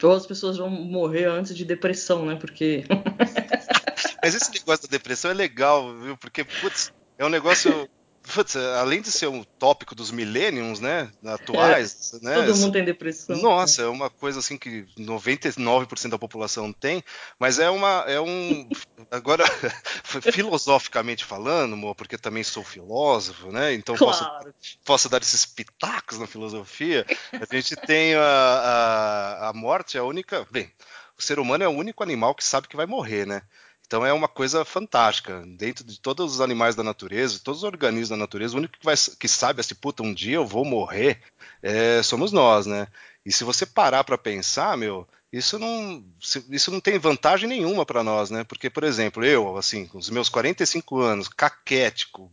Ou 0.00 0.12
as 0.12 0.26
pessoas 0.26 0.56
vão 0.56 0.70
morrer 0.70 1.24
antes 1.24 1.56
de 1.56 1.64
depressão, 1.64 2.24
né? 2.24 2.36
Porque. 2.36 2.84
Mas 4.22 4.34
esse 4.34 4.52
negócio 4.52 4.88
da 4.88 4.90
depressão 4.90 5.30
é 5.30 5.34
legal, 5.34 5.96
viu? 5.98 6.16
Porque, 6.16 6.44
putz, 6.44 6.92
é 7.16 7.24
um 7.24 7.28
negócio 7.28 7.88
Putz, 8.34 8.56
além 8.56 9.00
de 9.00 9.10
ser 9.10 9.26
um 9.26 9.42
tópico 9.42 9.94
dos 9.94 10.10
millenniums, 10.10 10.80
né, 10.80 11.10
atuais, 11.24 12.12
é, 12.14 12.24
né? 12.24 12.34
Todo 12.34 12.56
mundo 12.58 12.72
tem 12.72 12.84
depressão. 12.84 13.36
Nossa, 13.36 13.82
é 13.82 13.86
uma 13.86 14.10
coisa 14.10 14.40
assim 14.40 14.58
que 14.58 14.86
99% 14.98 16.10
da 16.10 16.18
população 16.18 16.72
tem, 16.72 17.02
mas 17.38 17.58
é 17.58 17.70
uma 17.70 18.04
é 18.06 18.20
um 18.20 18.68
agora 19.10 19.44
filosoficamente 20.32 21.24
falando, 21.24 21.72
amor, 21.72 21.94
porque 21.94 22.18
também 22.18 22.44
sou 22.44 22.62
filósofo, 22.62 23.50
né? 23.50 23.72
Então 23.72 23.96
claro. 23.96 24.12
posso 24.12 24.66
posso 24.84 25.08
dar 25.08 25.22
esses 25.22 25.46
pitacos 25.46 26.18
na 26.18 26.26
filosofia. 26.26 27.06
A 27.32 27.54
gente 27.54 27.76
tem 27.76 28.14
a, 28.14 28.20
a, 28.20 29.48
a 29.48 29.52
morte, 29.54 29.96
é 29.96 30.00
a 30.00 30.04
única, 30.04 30.46
bem, 30.50 30.70
o 31.18 31.22
ser 31.22 31.38
humano 31.38 31.64
é 31.64 31.68
o 31.68 31.72
único 31.72 32.02
animal 32.02 32.34
que 32.34 32.44
sabe 32.44 32.68
que 32.68 32.76
vai 32.76 32.86
morrer, 32.86 33.26
né? 33.26 33.42
Então 33.88 34.04
é 34.04 34.12
uma 34.12 34.28
coisa 34.28 34.66
fantástica. 34.66 35.42
Dentro 35.56 35.82
de 35.82 35.98
todos 35.98 36.34
os 36.34 36.40
animais 36.42 36.76
da 36.76 36.84
natureza, 36.84 37.40
todos 37.42 37.62
os 37.62 37.64
organismos 37.64 38.10
da 38.10 38.18
natureza, 38.18 38.54
o 38.54 38.58
único 38.58 38.78
que, 38.78 38.84
vai, 38.84 38.94
que 39.18 39.26
sabe 39.26 39.60
assim, 39.60 39.74
puta, 39.74 40.02
um 40.02 40.12
dia 40.12 40.36
eu 40.36 40.46
vou 40.46 40.62
morrer, 40.62 41.22
é, 41.62 42.02
somos 42.02 42.30
nós, 42.30 42.66
né? 42.66 42.86
E 43.24 43.32
se 43.32 43.44
você 43.44 43.64
parar 43.64 44.04
para 44.04 44.18
pensar, 44.18 44.76
meu, 44.76 45.08
isso 45.32 45.58
não, 45.58 46.04
isso 46.50 46.70
não 46.70 46.80
tem 46.80 46.98
vantagem 46.98 47.48
nenhuma 47.48 47.86
para 47.86 48.02
nós, 48.02 48.30
né? 48.30 48.44
Porque, 48.44 48.68
por 48.68 48.84
exemplo, 48.84 49.24
eu, 49.24 49.56
assim, 49.56 49.86
com 49.86 49.96
os 49.96 50.10
meus 50.10 50.28
45 50.28 51.00
anos, 51.00 51.28
caquético. 51.28 52.30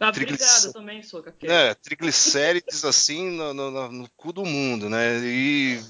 Ah, 0.00 0.10
triglic... 0.10 0.42
também 0.72 1.04
sou 1.04 1.22
caquético. 1.22 1.52
É, 1.52 1.72
triglicérides 1.74 2.84
assim 2.84 3.30
no, 3.30 3.54
no, 3.54 3.92
no, 3.92 4.10
cu 4.16 4.32
do 4.32 4.44
mundo, 4.44 4.90
né? 4.90 5.18
E 5.24 5.80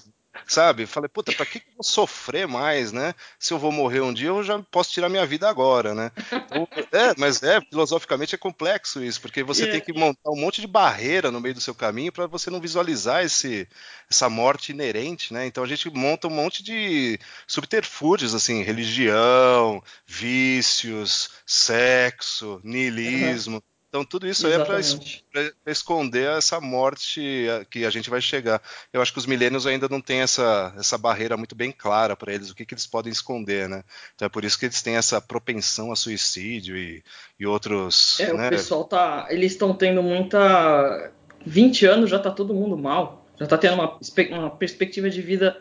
sabe? 0.47 0.87
Falei, 0.87 1.09
puta, 1.09 1.33
pra 1.33 1.47
que, 1.47 1.59
eu 1.59 1.75
vou 1.75 1.85
sofrer 1.85 2.47
mais, 2.47 2.93
né? 2.93 3.15
Se 3.39 3.53
eu 3.53 3.59
vou 3.59 3.73
morrer 3.73 4.01
um 4.01 4.13
dia, 4.13 4.29
eu 4.29 4.43
já 4.43 4.59
posso 4.71 4.91
tirar 4.91 5.09
minha 5.09 5.27
vida 5.27 5.49
agora, 5.49 5.95
né? 5.95 6.11
Então, 6.33 6.69
é, 6.93 7.15
mas 7.17 7.43
é, 7.43 7.61
filosoficamente 7.61 8.35
é 8.35 8.39
complexo 8.39 9.03
isso, 9.03 9.21
porque 9.21 9.43
você 9.43 9.65
yeah. 9.65 9.81
tem 9.81 9.95
que 9.95 9.99
montar 9.99 10.31
um 10.31 10.41
monte 10.41 10.61
de 10.61 10.67
barreira 10.67 11.31
no 11.31 11.41
meio 11.41 11.55
do 11.55 11.61
seu 11.61 11.75
caminho 11.75 12.13
para 12.13 12.27
você 12.27 12.51
não 12.51 12.61
visualizar 12.61 13.25
esse, 13.25 13.69
essa 14.11 14.29
morte 14.29 14.73
inerente, 14.73 15.33
né? 15.33 15.47
Então 15.47 15.63
a 15.63 15.67
gente 15.67 15.89
monta 15.91 16.29
um 16.29 16.31
monte 16.31 16.63
de 16.63 17.19
subterfúgios, 17.47 18.35
assim, 18.35 18.63
religião, 18.63 19.83
vícios, 20.07 21.31
sexo, 21.47 22.61
niilismo. 22.65 23.57
Uhum. 23.57 23.70
Então 23.91 24.05
tudo 24.05 24.25
isso 24.29 24.47
Exatamente. 24.47 25.25
aí 25.35 25.49
é 25.49 25.51
para 25.51 25.73
esconder 25.73 26.31
essa 26.39 26.61
morte 26.61 27.49
que 27.69 27.85
a 27.85 27.91
gente 27.91 28.09
vai 28.09 28.21
chegar. 28.21 28.63
Eu 28.93 29.03
acho 29.03 29.13
que 29.13 29.19
os 29.19 29.27
milênios 29.27 29.67
ainda 29.67 29.89
não 29.89 30.01
têm 30.01 30.21
essa, 30.21 30.73
essa 30.79 30.97
barreira 30.97 31.37
muito 31.37 31.57
bem 31.57 31.73
clara 31.73 32.15
para 32.15 32.33
eles, 32.33 32.51
o 32.51 32.55
que, 32.55 32.65
que 32.65 32.73
eles 32.73 32.87
podem 32.87 33.11
esconder, 33.11 33.69
né? 33.69 33.83
Então 34.15 34.27
é 34.27 34.29
por 34.29 34.45
isso 34.45 34.57
que 34.57 34.67
eles 34.67 34.81
têm 34.81 34.95
essa 34.95 35.21
propensão 35.21 35.91
a 35.91 35.97
suicídio 35.97 36.77
e, 36.77 37.03
e 37.39 37.45
outros. 37.45 38.21
É, 38.21 38.33
né? 38.33 38.47
o 38.47 38.51
pessoal 38.51 38.85
tá. 38.85 39.27
Eles 39.29 39.53
estão 39.53 39.75
tendo 39.75 40.03
muita. 40.05 41.11
20 41.45 41.87
anos 41.87 42.11
já 42.11 42.19
tá 42.21 42.31
todo 42.31 42.55
mundo 42.55 42.79
mal. 42.79 43.27
Já 43.41 43.47
tá 43.47 43.59
tendo 43.59 43.75
uma, 43.75 43.99
uma 44.31 44.51
perspectiva 44.51 45.11
de 45.11 45.21
vida. 45.21 45.61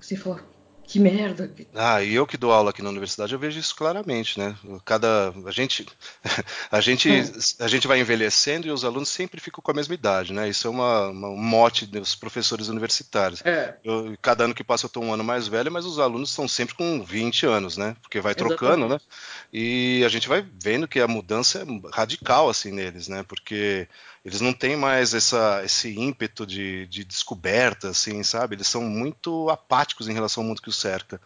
Assim, 0.00 0.16
falar, 0.16 0.42
que 0.90 0.98
merda. 0.98 1.48
Ah, 1.72 2.02
e 2.02 2.14
eu 2.14 2.26
que 2.26 2.36
dou 2.36 2.50
aula 2.50 2.70
aqui 2.70 2.82
na 2.82 2.88
universidade, 2.88 3.32
eu 3.32 3.38
vejo 3.38 3.60
isso 3.60 3.76
claramente, 3.76 4.36
né? 4.36 4.56
Cada 4.84 5.32
a 5.46 5.50
gente 5.52 5.86
a 6.70 6.80
gente 6.80 7.08
a 7.60 7.68
gente 7.68 7.86
vai 7.86 8.00
envelhecendo 8.00 8.66
e 8.66 8.72
os 8.72 8.84
alunos 8.84 9.08
sempre 9.08 9.40
ficam 9.40 9.62
com 9.62 9.70
a 9.70 9.74
mesma 9.74 9.94
idade, 9.94 10.32
né? 10.32 10.48
Isso 10.48 10.66
é 10.66 10.70
uma, 10.70 11.08
uma 11.08 11.28
um 11.28 11.36
mote 11.36 11.86
dos 11.86 12.16
professores 12.16 12.66
universitários. 12.66 13.40
É. 13.46 13.76
Eu, 13.84 14.16
cada 14.20 14.44
ano 14.44 14.54
que 14.54 14.64
passa 14.64 14.86
eu 14.86 14.88
estou 14.88 15.04
um 15.04 15.14
ano 15.14 15.22
mais 15.22 15.46
velho, 15.46 15.70
mas 15.70 15.84
os 15.84 16.00
alunos 16.00 16.30
estão 16.30 16.48
sempre 16.48 16.74
com 16.74 17.04
20 17.04 17.46
anos, 17.46 17.76
né? 17.76 17.94
Porque 18.02 18.20
vai 18.20 18.34
trocando, 18.34 18.86
Exatamente. 18.86 18.90
né? 18.90 19.16
E 19.52 20.02
a 20.04 20.08
gente 20.08 20.28
vai 20.28 20.44
vendo 20.60 20.88
que 20.88 20.98
a 20.98 21.06
mudança 21.06 21.60
é 21.60 21.96
radical 21.96 22.50
assim 22.50 22.72
neles, 22.72 23.06
né? 23.06 23.22
Porque 23.22 23.86
eles 24.24 24.40
não 24.40 24.52
têm 24.52 24.76
mais 24.76 25.14
essa, 25.14 25.62
esse 25.64 25.96
ímpeto 25.98 26.46
de, 26.46 26.86
de 26.88 27.04
descoberta, 27.04 27.88
assim, 27.88 28.22
sabe? 28.22 28.54
Eles 28.54 28.68
são 28.68 28.82
muito 28.82 29.48
apáticos 29.48 30.08
em 30.08 30.12
relação 30.12 30.42
ao 30.42 30.48
mundo 30.48 30.60
que 30.60 30.68
os 30.68 30.76
cerca. 30.80 31.20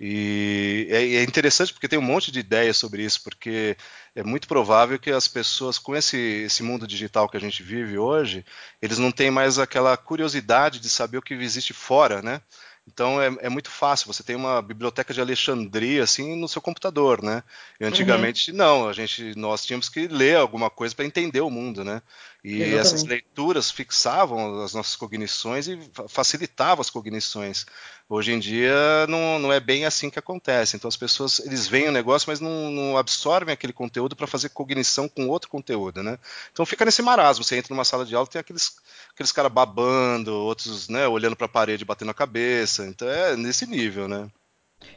E 0.00 0.88
é, 0.90 1.16
é, 1.16 1.22
interessante 1.22 1.72
porque 1.72 1.88
tem 1.88 1.98
um 1.98 2.02
monte 2.02 2.32
de 2.32 2.40
ideias 2.40 2.76
sobre 2.76 3.04
isso, 3.04 3.22
porque 3.22 3.76
é 4.14 4.24
muito 4.24 4.48
provável 4.48 4.98
que 4.98 5.10
as 5.10 5.28
pessoas, 5.28 5.78
com 5.78 5.94
esse, 5.94 6.16
esse 6.16 6.62
mundo 6.62 6.86
digital 6.86 7.28
que 7.28 7.36
a 7.36 7.40
gente 7.40 7.62
vive 7.62 7.96
hoje, 7.96 8.44
eles 8.82 8.98
não 8.98 9.12
têm 9.12 9.30
mais 9.30 9.58
aquela 9.58 9.96
curiosidade 9.96 10.80
de 10.80 10.88
saber 10.88 11.18
o 11.18 11.22
que 11.22 11.34
existe 11.34 11.72
fora, 11.72 12.20
né? 12.20 12.40
Então 12.86 13.20
é, 13.20 13.34
é, 13.40 13.48
muito 13.48 13.70
fácil. 13.70 14.12
Você 14.12 14.22
tem 14.22 14.36
uma 14.36 14.60
biblioteca 14.60 15.14
de 15.14 15.20
Alexandria 15.20 16.02
assim 16.02 16.36
no 16.36 16.48
seu 16.48 16.60
computador, 16.60 17.22
né? 17.22 17.42
E 17.80 17.84
antigamente 17.84 18.50
uhum. 18.50 18.56
não. 18.56 18.88
A 18.88 18.92
gente 18.92 19.34
nós 19.36 19.64
tínhamos 19.64 19.88
que 19.88 20.06
ler 20.06 20.36
alguma 20.36 20.68
coisa 20.68 20.94
para 20.94 21.06
entender 21.06 21.40
o 21.40 21.50
mundo, 21.50 21.82
né? 21.82 22.02
E 22.44 22.56
Exatamente. 22.56 22.78
essas 22.78 23.04
leituras 23.04 23.70
fixavam 23.70 24.62
as 24.62 24.74
nossas 24.74 24.94
cognições 24.96 25.66
e 25.66 25.78
facilitavam 26.08 26.82
as 26.82 26.90
cognições. 26.90 27.64
Hoje 28.06 28.32
em 28.32 28.38
dia 28.38 29.06
não, 29.08 29.38
não 29.38 29.50
é 29.50 29.58
bem 29.58 29.86
assim 29.86 30.10
que 30.10 30.18
acontece. 30.18 30.76
Então 30.76 30.86
as 30.86 30.96
pessoas 30.96 31.40
eles 31.40 31.66
veem 31.66 31.88
o 31.88 31.92
negócio, 31.92 32.28
mas 32.28 32.40
não, 32.40 32.70
não 32.70 32.98
absorvem 32.98 33.54
aquele 33.54 33.72
conteúdo 33.72 34.14
para 34.14 34.26
fazer 34.26 34.50
cognição 34.50 35.08
com 35.08 35.26
outro 35.26 35.48
conteúdo, 35.48 36.02
né? 36.02 36.18
Então 36.52 36.66
fica 36.66 36.84
nesse 36.84 37.00
marasmo. 37.00 37.42
Você 37.42 37.56
entra 37.56 37.74
numa 37.74 37.84
sala 37.84 38.04
de 38.04 38.14
aula 38.14 38.28
tem 38.28 38.40
aqueles 38.40 38.76
aqueles 39.14 39.32
caras 39.32 39.50
babando, 39.50 40.34
outros, 40.34 40.86
né, 40.90 41.08
olhando 41.08 41.36
para 41.36 41.46
a 41.46 41.48
parede, 41.48 41.82
batendo 41.82 42.10
a 42.10 42.14
cabeça. 42.14 42.84
Então 42.84 43.08
é 43.08 43.38
nesse 43.38 43.66
nível, 43.66 44.06
né? 44.06 44.28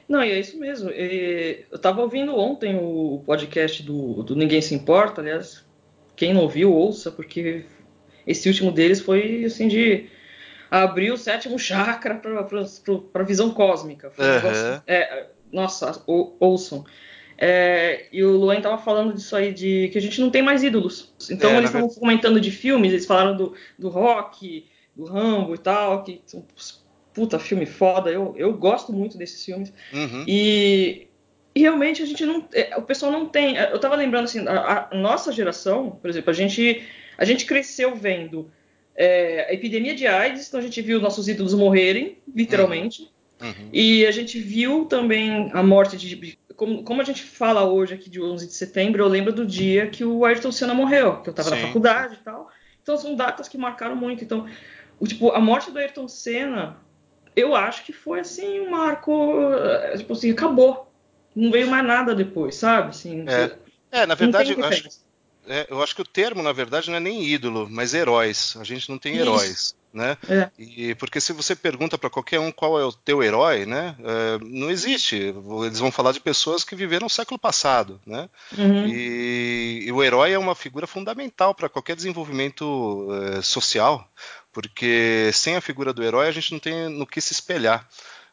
Não, 0.10 0.22
e 0.22 0.32
é 0.32 0.40
isso 0.40 0.58
mesmo. 0.60 0.90
Eu 0.90 1.78
estava 1.78 2.02
ouvindo 2.02 2.36
ontem 2.36 2.76
o 2.76 3.24
podcast 3.26 3.82
do, 3.84 4.22
do 4.24 4.36
Ninguém 4.36 4.62
Se 4.62 4.76
Importa, 4.76 5.22
aliás, 5.22 5.66
quem 6.18 6.34
não 6.34 6.42
ouviu, 6.42 6.74
ouça, 6.74 7.10
porque 7.10 7.64
esse 8.26 8.50
último 8.50 8.72
deles 8.72 9.00
foi 9.00 9.46
assim 9.46 9.70
de 9.70 10.10
abrir 10.70 11.12
o 11.12 11.18
sétimo 11.18 11.58
chakra 11.58 12.16
para 12.16 13.22
a 13.22 13.26
visão 13.26 13.52
cósmica. 13.52 14.12
Um 14.20 14.24
uhum. 14.24 14.82
é, 14.86 15.28
nossa, 15.54 16.04
ou, 16.06 16.36
ouçam. 16.40 16.84
É, 17.38 18.08
e 18.12 18.24
o 18.24 18.32
Luan 18.32 18.58
estava 18.58 18.80
falando 18.80 19.14
disso 19.14 19.36
aí, 19.36 19.54
de 19.54 19.90
que 19.90 19.98
a 20.00 20.02
gente 20.02 20.20
não 20.20 20.32
tem 20.32 20.42
mais 20.42 20.64
ídolos. 20.64 21.14
Então 21.30 21.52
é, 21.52 21.58
eles 21.58 21.70
estavam 21.70 21.88
comentando 21.88 22.42
de 22.42 22.50
filmes, 22.50 22.92
eles 22.92 23.06
falaram 23.06 23.38
do, 23.38 23.54
do 23.78 23.88
rock, 23.88 24.66
do 24.96 25.06
Rambo 25.06 25.54
e 25.54 25.60
tal, 25.60 26.04
que 26.04 26.20
são 26.26 26.44
puta 27.14 27.38
filme 27.38 27.68
foda. 27.68 28.10
Eu, 28.10 28.34
eu 28.36 28.52
gosto 28.54 28.92
muito 28.92 29.20
desses 29.20 29.46
filmes. 29.46 29.72
Uhum. 29.94 30.26
E, 30.28 31.07
e, 31.58 31.62
realmente 31.62 32.04
a 32.04 32.06
gente 32.06 32.26
não. 32.26 32.48
É, 32.54 32.78
o 32.78 32.82
pessoal 32.82 33.12
não 33.12 33.28
tem. 33.28 33.58
Eu 33.58 33.76
estava 33.76 33.96
lembrando 33.96 34.26
assim, 34.26 34.48
a, 34.48 34.90
a, 34.92 34.96
nossa 34.96 35.32
geração, 35.32 35.92
por 36.02 36.10
exemplo, 36.10 36.30
a 36.30 36.34
gente, 36.34 36.84
a 37.18 37.26
gente 37.26 37.46
cresceu 37.46 37.96
vendo 37.96 38.52
é, 38.96 39.48
a 39.50 39.54
epidemia 39.54 39.96
de 39.96 40.08
AIDS, 40.08 40.48
então 40.48 40.60
a 40.60 40.64
gente 40.64 40.82
viu 40.82 41.00
nossos 41.00 41.28
ídolos 41.28 41.54
morrerem, 41.54 42.18
literalmente. 42.34 43.12
Uhum. 43.42 43.70
E 43.72 44.06
a 44.06 44.12
gente 44.12 44.40
viu 44.40 44.86
também 44.86 45.52
a 45.54 45.62
morte 45.62 45.96
de 45.98 46.38
como, 46.56 46.84
como, 46.84 47.02
a 47.02 47.04
gente 47.04 47.22
fala 47.22 47.64
hoje 47.66 47.94
aqui 47.94 48.10
de 48.10 48.20
11 48.20 48.48
de 48.48 48.54
setembro, 48.54 49.04
eu 49.04 49.08
lembro 49.08 49.32
do 49.32 49.46
dia 49.46 49.88
que 49.88 50.04
o 50.04 50.26
Ayrton 50.26 50.52
Senna 50.52 50.74
morreu, 50.74 51.22
que 51.22 51.30
eu 51.30 51.32
estava 51.32 51.52
na 51.52 51.58
faculdade 51.58 52.16
e 52.16 52.24
tal. 52.24 52.50
Então 52.82 52.98
são 52.98 53.16
datas 53.16 53.48
que 53.48 53.58
marcaram 53.58 53.96
muito. 53.96 54.24
Então, 54.24 54.48
o, 55.00 55.06
tipo, 55.06 55.30
a 55.32 55.40
morte 55.40 55.70
do 55.70 55.78
Ayrton 55.78 56.08
Senna, 56.08 56.78
eu 57.36 57.56
acho 57.56 57.86
que 57.86 57.94
foi 57.94 58.22
assim 58.22 58.62
um 58.62 58.72
marco, 58.72 59.40
eh, 59.54 59.98
tipo 59.98 60.14
assim, 60.14 60.32
acabou. 60.32 60.87
Não 61.38 61.52
veio 61.52 61.70
mais 61.70 61.86
nada 61.86 62.16
depois, 62.16 62.56
sabe? 62.56 62.90
Assim, 62.90 63.26
é. 63.28 63.56
é, 63.92 64.06
na 64.06 64.16
verdade, 64.16 64.54
eu 64.58 64.66
acho, 64.66 64.88
é, 65.48 65.68
eu 65.70 65.82
acho 65.84 65.96
que 65.96 66.02
o 66.02 66.06
termo, 66.06 66.42
na 66.42 66.52
verdade, 66.52 66.90
não 66.90 66.98
é 66.98 67.00
nem 67.00 67.24
ídolo, 67.24 67.68
mas 67.70 67.94
heróis. 67.94 68.56
A 68.60 68.64
gente 68.64 68.90
não 68.90 68.98
tem 68.98 69.14
Isso. 69.14 69.22
heróis 69.22 69.78
né? 69.98 70.18
É. 70.30 70.50
E 70.58 70.96
porque 70.96 71.20
se 71.20 71.34
você 71.34 71.56
pergunta 71.56 71.98
para 71.98 72.10
qualquer 72.10 72.40
um 72.40 72.52
qual 72.52 72.80
é 72.80 72.86
o 72.86 72.92
teu 72.92 73.24
herói, 73.24 73.66
né? 73.66 73.96
É, 74.00 74.38
não 74.46 74.70
existe. 74.70 75.16
Eles 75.16 75.80
vão 75.80 75.92
falar 75.92 76.12
de 76.12 76.20
pessoas 76.20 76.64
que 76.64 76.76
viveram 76.76 77.06
no 77.06 77.10
século 77.10 77.40
passado, 77.40 78.00
né? 78.06 78.30
Uhum. 78.58 78.88
E, 78.88 79.86
e, 79.88 79.92
o 79.92 80.04
herói 80.04 80.34
é 80.34 80.40
uma 80.40 80.56
figura 80.56 80.86
fundamental 80.86 81.56
para 81.56 81.68
qualquer 81.68 81.96
desenvolvimento 81.96 83.08
é, 83.12 83.42
social, 83.42 84.08
porque 84.54 85.32
sem 85.34 85.56
a 85.56 85.62
figura 85.62 85.92
do 85.92 86.04
herói 86.04 86.28
a 86.28 86.32
gente 86.32 86.52
não 86.52 86.60
tem 86.60 86.90
no 86.90 87.08
que 87.08 87.20
se 87.20 87.34
espelhar. 87.34 87.88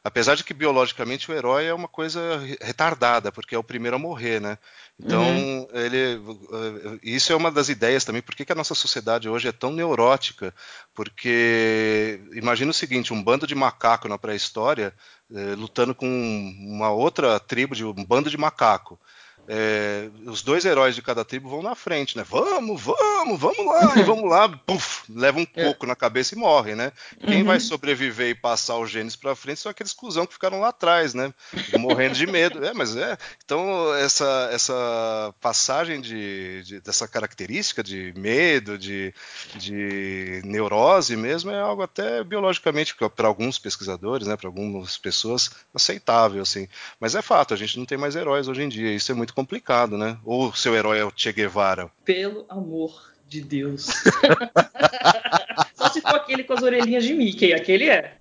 Apesar 0.07 0.37
de 0.37 0.45
que 0.45 0.53
biologicamente 0.53 1.31
o 1.31 1.35
herói 1.35 1.65
é 1.65 1.73
uma 1.73 1.89
coisa 1.89 2.39
retardada, 2.61 3.33
porque 3.33 3.55
é 3.55 3.59
o 3.59 3.65
primeiro 3.65 3.97
a 3.97 3.99
morrer, 3.99 4.39
né? 4.39 4.59
Então, 5.01 5.23
uhum. 5.23 5.67
ele, 5.73 5.97
eh, 5.97 6.99
isso 7.03 7.33
é 7.33 7.37
uma 7.37 7.51
das 7.51 7.71
ideias 7.71 8.05
também. 8.05 8.21
Por 8.21 8.35
que, 8.35 8.53
a 8.53 8.55
nossa 8.55 8.75
sociedade 8.75 9.31
hoje 9.31 9.49
é 9.49 9.53
tão 9.53 9.73
neurótica? 9.73 10.55
Porque 10.95 12.21
imagina 12.35 12.71
o 12.71 12.75
seguinte: 12.75 13.15
um 13.15 13.25
bando 13.25 13.47
de 13.47 13.55
macaco 13.55 14.07
na 14.07 14.19
pré-história 14.19 14.93
eh, 15.35 15.55
lutando 15.57 15.95
com 15.95 16.07
uma 16.07 16.91
outra 16.91 17.41
tribo 17.41 17.75
de 17.75 17.83
um 17.83 18.05
bando 18.05 18.29
de 18.29 18.37
macaco 18.37 19.01
é, 19.49 20.09
os 20.27 20.43
dois 20.43 20.65
heróis 20.65 20.95
de 20.95 21.03
cada 21.03 21.25
tribo 21.25 21.49
vão 21.49 21.63
na 21.63 21.75
frente, 21.75 22.17
né? 22.17 22.25
Vamos, 22.29 22.81
vamos, 22.81 23.39
vamos 23.39 23.67
lá, 23.67 23.93
e 23.97 24.03
vamos 24.03 24.29
lá, 24.29 24.49
puf, 24.49 25.03
leva 25.09 25.39
um 25.39 25.47
é. 25.55 25.65
coco 25.65 25.85
é. 25.85 25.89
na 25.89 25.97
cabeça 25.97 26.35
e 26.35 26.39
morre, 26.39 26.75
né? 26.75 26.93
Quem 27.27 27.41
uhum. 27.41 27.47
vai 27.47 27.61
sobreviver 27.61 28.29
e 28.29 28.35
passar 28.35 28.79
os 28.79 28.91
genes 28.91 29.17
para 29.17 29.35
frente 29.35 29.61
são 29.61 29.71
aqueles 29.71 29.93
cuzão 29.93 30.27
que 30.27 30.33
ficaram 30.33 30.61
lá 30.61 30.69
atrás, 30.69 31.15
né? 31.15 31.33
Morrendo 31.79 32.15
de 32.15 32.27
medo. 32.27 32.65
É, 32.65 32.73
mas 32.73 32.97
é. 32.97 33.19
Então, 33.45 33.95
essa, 33.95 34.49
essa 34.53 35.35
passagem 35.41 36.01
de, 36.01 36.63
de 36.63 36.81
dessa 36.81 37.07
característica 37.07 37.83
de 37.83 38.15
medo, 38.17 38.79
de, 38.79 39.13
de 39.57 40.41
neurose 40.45 41.17
mesmo, 41.17 41.51
é 41.51 41.61
algo 41.61 41.83
até 41.83 42.25
biologicamente, 42.25 42.95
para 43.15 43.29
alguns 43.29 43.59
pesquisadores, 43.59 44.27
né, 44.27 44.37
para 44.37 44.49
algumas 44.49 44.97
pessoas, 44.97 45.51
aceitável, 45.75 46.43
assim. 46.43 46.69
Mas 46.99 47.15
é 47.15 47.21
fato, 47.21 47.53
a 47.53 47.57
gente 47.57 47.79
não 47.79 47.85
tem 47.85 47.99
mais 47.99 48.17
heróis 48.17 48.49
hoje 48.49 48.63
em 48.63 48.69
dia. 48.69 48.95
Isso 48.95 49.13
é 49.13 49.15
muito 49.15 49.34
muito 49.35 49.35
complicado, 49.35 49.99
né? 49.99 50.17
Ou 50.25 50.55
seu 50.55 50.75
herói 50.75 50.99
é 50.99 51.05
o 51.05 51.13
Che 51.15 51.33
Guevara? 51.33 51.91
Pelo 52.05 52.47
amor 52.49 53.13
de 53.27 53.41
Deus. 53.41 53.87
Só 55.75 55.89
se 55.89 56.01
for 56.01 56.15
aquele 56.15 56.45
com 56.45 56.55
as 56.55 56.63
orelhinhas 56.63 57.05
de 57.05 57.13
Mickey, 57.13 57.53
aquele 57.53 57.91
é. 57.91 58.17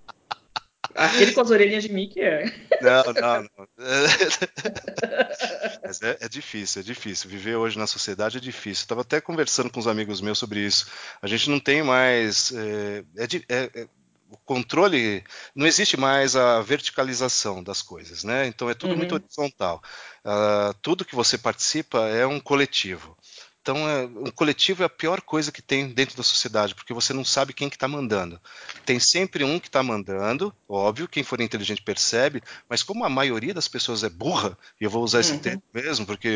Aquele 0.96 1.32
com 1.32 1.42
as 1.42 1.50
orelhinhas 1.50 1.84
de 1.84 1.92
Mickey 1.92 2.22
é. 2.22 2.46
Não, 2.82 3.04
não, 3.14 3.44
não. 3.44 3.68
Mas 5.84 6.02
é, 6.02 6.18
é, 6.20 6.30
difícil, 6.30 6.82
é 6.82 6.84
difícil. 6.84 7.30
Viver 7.30 7.56
hoje 7.56 7.78
na 7.78 7.88
sociedade 7.88 8.38
é 8.38 8.42
difícil. 8.42 8.84
Estava 8.84 9.02
até 9.02 9.22
conversando 9.22 9.70
com 9.70 9.80
uns 9.80 9.88
amigos 9.88 10.22
meus 10.22 10.38
sobre 10.38 10.60
isso. 10.60 10.88
A 11.22 11.28
gente 11.28 11.50
não 11.50 11.60
tem 11.60 11.84
mais. 11.84 12.52
É, 12.52 13.04
é, 13.18 13.82
é 13.82 13.88
o 14.34 14.38
controle, 14.46 15.24
não 15.56 15.68
existe 15.68 15.96
mais 15.96 16.36
a 16.36 16.62
verticalização 16.62 17.64
das 17.64 17.82
coisas, 17.82 18.24
né? 18.24 18.48
Então 18.48 18.70
é 18.70 18.74
tudo 18.74 18.92
uhum. 18.92 18.98
muito 18.98 19.16
horizontal. 19.16 19.82
Uh, 20.26 20.74
tudo 20.82 21.06
que 21.06 21.16
você 21.16 21.38
participa 21.38 22.08
é 22.08 22.26
um 22.26 22.40
coletivo. 22.40 23.16
Então, 23.62 23.88
é, 23.88 24.04
um 24.04 24.30
coletivo 24.30 24.84
é 24.84 24.86
a 24.86 24.90
pior 24.90 25.22
coisa 25.22 25.50
que 25.50 25.62
tem 25.62 25.88
dentro 25.88 26.18
da 26.18 26.24
sociedade, 26.24 26.76
porque 26.76 26.94
você 26.94 27.14
não 27.14 27.24
sabe 27.24 27.54
quem 27.54 27.70
que 27.70 27.78
está 27.78 27.88
mandando. 27.88 28.38
Tem 28.86 29.00
sempre 29.00 29.46
um 29.46 29.58
que 29.58 29.68
está 29.68 29.82
mandando, 29.82 30.54
óbvio, 30.68 31.08
quem 31.08 31.24
for 31.24 31.40
inteligente 31.40 31.82
percebe, 31.82 32.44
mas 32.68 32.84
como 32.84 33.06
a 33.06 33.10
maioria 33.10 33.54
das 33.54 33.70
pessoas 33.70 34.04
é 34.04 34.10
burra, 34.10 34.58
e 34.82 34.84
eu 34.84 34.90
vou 34.90 35.02
usar 35.02 35.22
esse 35.22 35.32
uhum. 35.32 35.40
termo 35.40 35.64
mesmo, 35.74 36.06
porque 36.06 36.28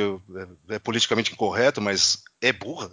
é, 0.69 0.75
é 0.75 0.79
politicamente 0.79 1.33
incorreto, 1.33 1.81
mas 1.81 2.23
é 2.41 2.53
burra, 2.53 2.91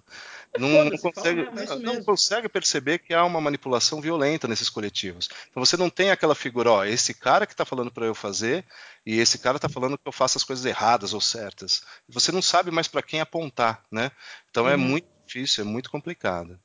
não, 0.59 0.85
não, 0.85 0.97
consegue, 0.97 1.49
não, 1.83 2.03
consegue, 2.05 2.49
perceber 2.49 2.99
que 2.99 3.13
há 3.13 3.25
uma 3.25 3.41
manipulação 3.41 4.01
violenta 4.01 4.47
nesses 4.47 4.69
coletivos. 4.69 5.29
Então 5.51 5.65
você 5.65 5.77
não 5.77 5.91
tem 5.91 6.11
aquela 6.11 6.35
figura, 6.35 6.71
ó, 6.71 6.85
esse 6.85 7.13
cara 7.13 7.45
que 7.45 7.53
está 7.53 7.65
falando 7.65 7.91
para 7.91 8.07
eu 8.07 8.15
fazer 8.15 8.65
e 9.05 9.19
esse 9.19 9.39
cara 9.39 9.57
está 9.57 9.69
falando 9.69 9.99
que 9.99 10.07
eu 10.07 10.13
faço 10.13 10.39
as 10.39 10.45
coisas 10.45 10.65
erradas 10.65 11.13
ou 11.13 11.21
certas. 11.21 11.83
Você 12.09 12.31
não 12.31 12.41
sabe 12.41 12.71
mais 12.71 12.87
para 12.87 13.03
quem 13.03 13.21
apontar, 13.21 13.85
né? 13.91 14.13
Então 14.51 14.69
é 14.69 14.77
uhum. 14.77 14.83
é 14.83 14.89
muito 14.89 15.09
difícil, 15.27 15.65
é 15.65 15.67
muito 15.67 15.91
complicado. 15.91 16.59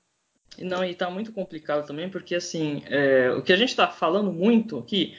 Não, 0.57 0.83
e 0.83 0.91
está 0.91 1.09
muito 1.09 1.31
complicado 1.31 1.85
também, 1.85 2.09
porque 2.09 2.35
assim, 2.35 2.83
é, 2.87 3.31
o 3.31 3.41
que 3.41 3.53
a 3.53 3.57
gente 3.57 3.69
está 3.69 3.87
falando 3.87 4.31
muito 4.31 4.77
aqui 4.77 5.17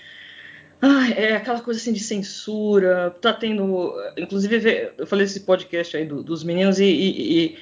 ah, 0.83 1.11
é 1.11 1.37
aquela 1.37 1.61
coisa 1.61 1.79
assim 1.79 1.93
de 1.93 2.01
censura, 2.01 3.11
tá 3.21 3.33
tendo. 3.33 3.95
Inclusive, 4.17 4.93
eu 4.97 5.07
falei 5.07 5.27
esse 5.27 5.41
podcast 5.41 5.97
aí 5.97 6.07
do, 6.07 6.23
dos 6.23 6.43
meninos 6.43 6.81
e, 6.81 6.85
e, 6.85 7.45
e 7.45 7.59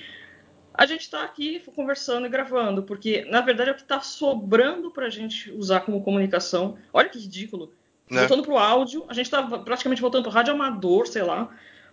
a 0.73 0.87
gente 0.87 1.01
está 1.01 1.25
aqui 1.25 1.61
conversando 1.75 2.27
e 2.27 2.31
gravando, 2.31 2.85
porque 2.85 3.27
na 3.29 3.41
verdade 3.41 3.71
é 3.71 3.73
o 3.73 3.77
que 3.77 3.83
está 3.83 4.01
sobrando 4.01 4.93
para 4.93 5.07
a 5.07 5.11
gente 5.11 5.51
usar 5.51 5.81
como 5.81 6.03
comunicação. 6.05 6.79
Olha 6.93 7.09
que 7.09 7.19
ridículo. 7.19 7.73
Né? 8.09 8.21
Voltando 8.21 8.45
para 8.45 8.53
o 8.53 8.59
áudio, 8.59 9.05
a 9.09 9.13
gente 9.13 9.27
está 9.27 9.43
praticamente 9.43 10.01
voltando 10.01 10.23
para 10.23 10.31
o 10.31 10.33
rádio 10.33 10.55
amador, 10.55 11.09
sei 11.09 11.23
lá, 11.23 11.51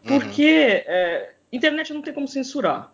porque 0.08 0.44
uhum. 0.44 0.94
é, 0.94 1.34
internet 1.52 1.92
não 1.92 2.04
tem 2.04 2.14
como 2.14 2.28
censurar. 2.28 2.94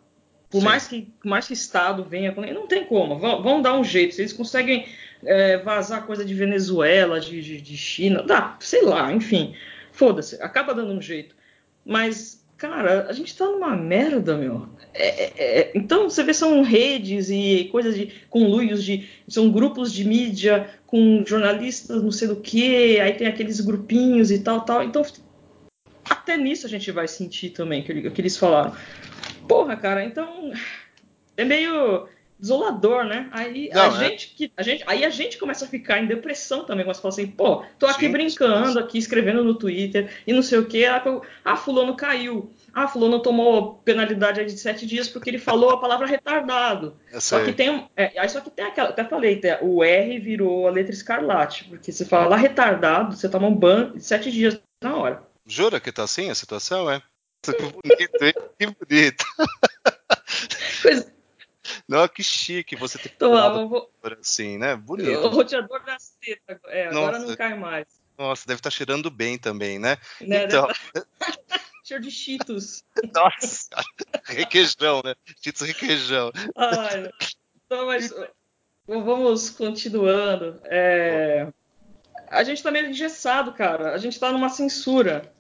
Por 0.50 0.62
mais 0.62 0.88
que, 0.88 1.14
mais 1.24 1.48
que 1.48 1.54
Estado 1.54 2.04
venha, 2.04 2.34
não 2.54 2.68
tem 2.68 2.86
como. 2.86 3.18
Vão, 3.18 3.42
vão 3.42 3.62
dar 3.62 3.74
um 3.74 3.84
jeito. 3.84 4.16
Se 4.16 4.22
eles 4.22 4.34
conseguem 4.34 4.86
é, 5.26 5.58
vazar 5.58 6.06
coisa 6.06 6.26
de 6.26 6.34
Venezuela, 6.34 7.20
de, 7.20 7.42
de, 7.42 7.62
de 7.62 7.78
China, 7.78 8.24
dá, 8.24 8.58
sei 8.60 8.84
lá, 8.84 9.12
enfim. 9.12 9.56
Foda-se, 9.92 10.42
acaba 10.42 10.74
dando 10.74 10.94
um 10.94 11.02
jeito. 11.02 11.36
Mas 11.86 12.42
cara, 12.62 13.08
a 13.10 13.14
gente 13.14 13.36
tá 13.36 13.46
numa 13.46 13.76
merda, 13.76 14.38
meu. 14.38 14.70
É, 14.94 15.08
é, 15.08 15.34
é, 15.38 15.72
então 15.74 16.08
você 16.08 16.24
vê 16.24 16.32
são 16.32 16.62
redes 16.62 17.32
e 17.32 17.68
coisas 17.72 17.96
de 17.96 18.14
conluios 18.30 18.84
de 18.84 19.10
são 19.28 19.50
grupos 19.52 19.92
de 19.92 20.06
mídia 20.06 20.70
com 20.86 21.24
jornalistas 21.26 22.04
não 22.04 22.12
sei 22.12 22.28
do 22.28 22.36
que 22.36 23.00
aí 23.00 23.14
tem 23.14 23.26
aqueles 23.26 23.62
grupinhos 23.62 24.32
e 24.32 24.40
tal 24.40 24.66
tal 24.66 24.84
então 24.84 25.02
até 26.04 26.36
nisso 26.36 26.66
a 26.66 26.70
gente 26.70 26.92
vai 26.92 27.08
sentir 27.08 27.52
também 27.52 27.82
que, 27.82 28.10
que 28.10 28.22
eles 28.22 28.36
falaram 28.36 28.76
porra 29.48 29.78
cara 29.78 30.04
então 30.04 30.52
é 31.38 31.46
meio 31.46 32.10
desolador, 32.42 33.04
né? 33.06 33.30
Aí 33.32 33.70
não, 33.72 33.84
a 33.84 34.04
é. 34.04 34.10
gente 34.10 34.30
que 34.30 34.52
a 34.58 34.64
gente, 34.64 34.84
aí 34.88 35.06
a 35.06 35.10
gente 35.12 35.38
começa 35.38 35.66
a 35.66 35.68
ficar 35.68 36.00
em 36.00 36.08
depressão 36.08 36.66
também, 36.66 36.84
quando 36.84 36.96
você 36.96 37.02
fala 37.02 37.14
assim, 37.14 37.28
pô, 37.28 37.64
tô 37.78 37.86
aqui 37.86 38.08
sim, 38.08 38.12
brincando, 38.12 38.74
sim. 38.74 38.80
aqui 38.80 38.98
escrevendo 38.98 39.44
no 39.44 39.54
Twitter 39.54 40.12
e 40.26 40.34
não 40.34 40.42
sei 40.42 40.58
o 40.58 40.66
que, 40.66 40.84
ah, 40.84 41.56
fulano 41.56 41.96
caiu, 41.96 42.52
ah, 42.74 42.88
fulano 42.88 43.22
tomou 43.22 43.76
penalidade 43.86 44.44
de 44.44 44.58
sete 44.58 44.88
dias 44.88 45.08
porque 45.08 45.30
ele 45.30 45.38
falou 45.38 45.70
a 45.70 45.80
palavra 45.80 46.08
retardado. 46.08 46.98
Só 47.20 47.44
que 47.46 47.54
tem, 47.54 47.88
é, 47.96 48.20
aí 48.20 48.28
só 48.28 48.42
que 48.42 48.50
tem 48.50 48.66
aquela, 48.66 48.90
até 48.90 49.04
falei, 49.04 49.40
o 49.62 49.84
R 49.84 50.20
virou 50.20 50.68
a 50.68 50.72
letra 50.72 50.92
escarlate, 50.92 51.66
porque 51.66 51.92
você 51.92 52.04
fala 52.04 52.36
retardado, 52.36 53.16
você 53.16 53.30
toma 53.30 53.48
um 53.48 53.56
ban 53.56 53.92
de 53.94 54.04
sete 54.04 54.32
dias 54.32 54.60
na 54.84 54.98
hora. 54.98 55.24
Jura 55.46 55.80
que 55.80 55.92
tá 55.92 56.04
assim 56.04 56.32
a 56.32 56.36
situação, 56.36 56.90
é? 56.90 57.02
Que 57.44 57.52
bonito, 57.60 58.42
que 58.58 58.66
bonito. 58.68 59.26
Coisa, 60.82 61.14
não, 61.92 62.08
que 62.08 62.24
chique 62.24 62.74
você 62.78 62.98
ter 62.98 63.10
Tomava, 63.10 63.66
vou... 63.66 63.92
assim, 64.22 64.58
né? 64.58 64.78
Bonito. 64.78 65.26
O 65.26 65.28
roteador 65.28 65.84
das 65.84 66.16
tetas, 66.22 66.58
é, 66.68 66.88
agora 66.88 67.20
não 67.20 67.36
cai 67.36 67.54
mais. 67.54 67.86
Nossa, 68.18 68.48
deve 68.48 68.60
estar 68.60 68.70
tá 68.70 68.76
cheirando 68.76 69.12
bem 69.12 69.38
também, 69.38 69.78
né? 69.78 69.98
né 70.22 70.46
então... 70.46 70.70
Cheiro 71.84 72.04
de 72.04 72.12
cheetos. 72.12 72.86
Nossa, 73.14 73.68
requeijão, 74.24 75.02
né? 75.04 75.16
Cheetos 75.42 75.68
requeijão. 75.68 76.32
Ai, 76.56 77.12
então, 77.66 77.88
mas 77.88 78.14
vamos 78.88 79.50
continuando. 79.50 80.62
É... 80.66 81.52
A 82.28 82.44
gente 82.46 82.64
tá 82.64 82.72
meio 82.72 82.88
engessado, 82.88 83.52
cara. 83.52 83.94
A 83.94 83.98
gente 83.98 84.18
tá 84.18 84.32
numa 84.32 84.48
censura. 84.48 85.34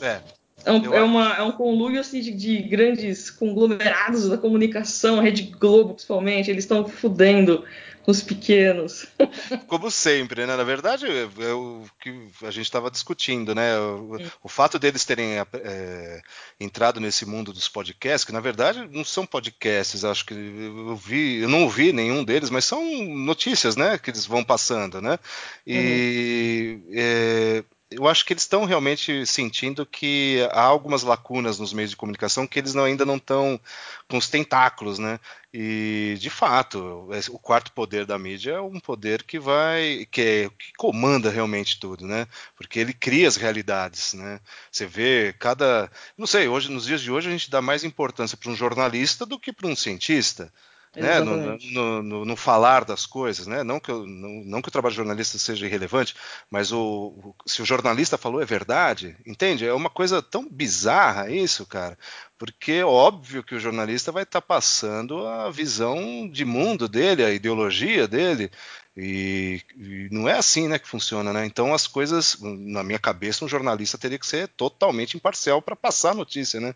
É. 0.00 0.22
É 0.64 0.72
um, 0.72 0.94
é, 0.94 1.02
uma, 1.02 1.34
é 1.34 1.42
um 1.42 1.52
conluio 1.52 2.00
assim, 2.00 2.20
de, 2.20 2.32
de, 2.32 2.62
grandes 2.62 3.30
conglomerados 3.30 4.28
da 4.28 4.38
comunicação, 4.38 5.18
a 5.18 5.22
Rede 5.22 5.42
Globo 5.58 5.94
principalmente, 5.94 6.50
eles 6.50 6.64
estão 6.64 6.86
fudendo 6.86 7.64
os 8.06 8.22
pequenos. 8.22 9.06
Como 9.66 9.90
sempre, 9.90 10.44
né? 10.46 10.56
Na 10.56 10.64
verdade, 10.64 11.06
é, 11.06 11.22
é 11.22 11.52
o 11.52 11.84
que 12.00 12.10
a 12.42 12.50
gente 12.50 12.64
estava 12.64 12.90
discutindo, 12.90 13.54
né? 13.54 13.78
O, 13.78 14.18
o, 14.42 14.48
fato 14.48 14.78
deles 14.78 15.04
terem 15.04 15.38
é, 15.38 16.20
entrado 16.58 17.00
nesse 17.00 17.24
mundo 17.24 17.52
dos 17.52 17.68
podcasts, 17.68 18.24
que 18.24 18.32
na 18.32 18.40
verdade 18.40 18.88
não 18.90 19.04
são 19.04 19.24
podcasts, 19.24 20.04
acho 20.04 20.26
que 20.26 20.34
eu 20.34 20.96
vi, 20.96 21.42
eu 21.42 21.48
não 21.48 21.62
ouvi 21.62 21.92
nenhum 21.92 22.24
deles, 22.24 22.50
mas 22.50 22.64
são 22.64 22.82
notícias, 23.04 23.76
né? 23.76 23.98
Que 23.98 24.10
eles 24.10 24.26
vão 24.26 24.42
passando, 24.42 25.00
né? 25.00 25.18
E 25.66 26.80
uhum. 26.84 26.92
é, 26.94 27.64
eu 27.96 28.08
acho 28.08 28.24
que 28.24 28.32
eles 28.32 28.42
estão 28.42 28.64
realmente 28.64 29.24
sentindo 29.26 29.86
que 29.86 30.46
há 30.52 30.62
algumas 30.62 31.02
lacunas 31.02 31.58
nos 31.58 31.72
meios 31.72 31.90
de 31.90 31.96
comunicação 31.96 32.46
que 32.46 32.58
eles 32.58 32.74
não, 32.74 32.84
ainda 32.84 33.04
não 33.04 33.16
estão 33.16 33.60
com 34.08 34.16
os 34.16 34.28
tentáculos, 34.28 34.98
né? 34.98 35.18
E 35.52 36.16
de 36.18 36.30
fato, 36.30 37.08
o 37.30 37.38
quarto 37.38 37.72
poder 37.72 38.06
da 38.06 38.18
mídia 38.18 38.52
é 38.52 38.60
um 38.60 38.80
poder 38.80 39.22
que 39.22 39.38
vai, 39.38 40.06
que, 40.10 40.20
é, 40.20 40.50
que 40.50 40.72
comanda 40.76 41.30
realmente 41.30 41.78
tudo, 41.78 42.06
né? 42.06 42.26
Porque 42.56 42.78
ele 42.78 42.92
cria 42.92 43.28
as 43.28 43.36
realidades, 43.36 44.14
né? 44.14 44.40
Você 44.70 44.86
vê 44.86 45.34
cada, 45.38 45.90
não 46.16 46.26
sei, 46.26 46.48
hoje 46.48 46.70
nos 46.70 46.86
dias 46.86 47.00
de 47.02 47.10
hoje 47.10 47.28
a 47.28 47.32
gente 47.32 47.50
dá 47.50 47.60
mais 47.60 47.84
importância 47.84 48.36
para 48.36 48.50
um 48.50 48.56
jornalista 48.56 49.26
do 49.26 49.38
que 49.38 49.52
para 49.52 49.68
um 49.68 49.76
cientista 49.76 50.52
né, 50.94 51.20
no, 51.20 51.58
no, 51.58 52.02
no, 52.02 52.24
no, 52.26 52.36
falar 52.36 52.84
das 52.84 53.06
coisas, 53.06 53.46
né? 53.46 53.64
Não 53.64 53.80
que, 53.80 53.90
eu, 53.90 54.06
não, 54.06 54.44
não, 54.44 54.62
que 54.62 54.68
o 54.68 54.70
trabalho 54.70 54.92
de 54.92 54.96
jornalista 54.96 55.38
seja 55.38 55.64
irrelevante, 55.64 56.14
mas 56.50 56.70
o, 56.70 56.78
o, 56.78 57.34
se 57.46 57.62
o 57.62 57.64
jornalista 57.64 58.18
falou 58.18 58.42
é 58.42 58.44
verdade, 58.44 59.16
entende? 59.24 59.66
É 59.66 59.72
uma 59.72 59.88
coisa 59.88 60.20
tão 60.20 60.46
bizarra 60.46 61.30
isso, 61.30 61.64
cara, 61.64 61.98
porque 62.38 62.72
é 62.72 62.84
óbvio 62.84 63.42
que 63.42 63.54
o 63.54 63.60
jornalista 63.60 64.12
vai 64.12 64.24
estar 64.24 64.42
tá 64.42 64.46
passando 64.46 65.26
a 65.26 65.50
visão 65.50 66.28
de 66.28 66.44
mundo 66.44 66.86
dele, 66.86 67.24
a 67.24 67.30
ideologia 67.30 68.06
dele, 68.06 68.50
e, 68.94 69.62
e, 69.74 70.08
não 70.10 70.28
é 70.28 70.36
assim 70.36 70.68
né, 70.68 70.78
que 70.78 70.86
funciona, 70.86 71.32
né? 71.32 71.46
Então 71.46 71.72
as 71.72 71.86
coisas, 71.86 72.36
na 72.42 72.82
minha 72.82 72.98
cabeça, 72.98 73.44
um 73.44 73.48
jornalista 73.48 73.96
teria 73.96 74.18
que 74.18 74.26
ser 74.26 74.48
totalmente 74.48 75.16
imparcial 75.16 75.62
para 75.62 75.74
passar 75.74 76.10
a 76.10 76.14
notícia, 76.14 76.60
né? 76.60 76.74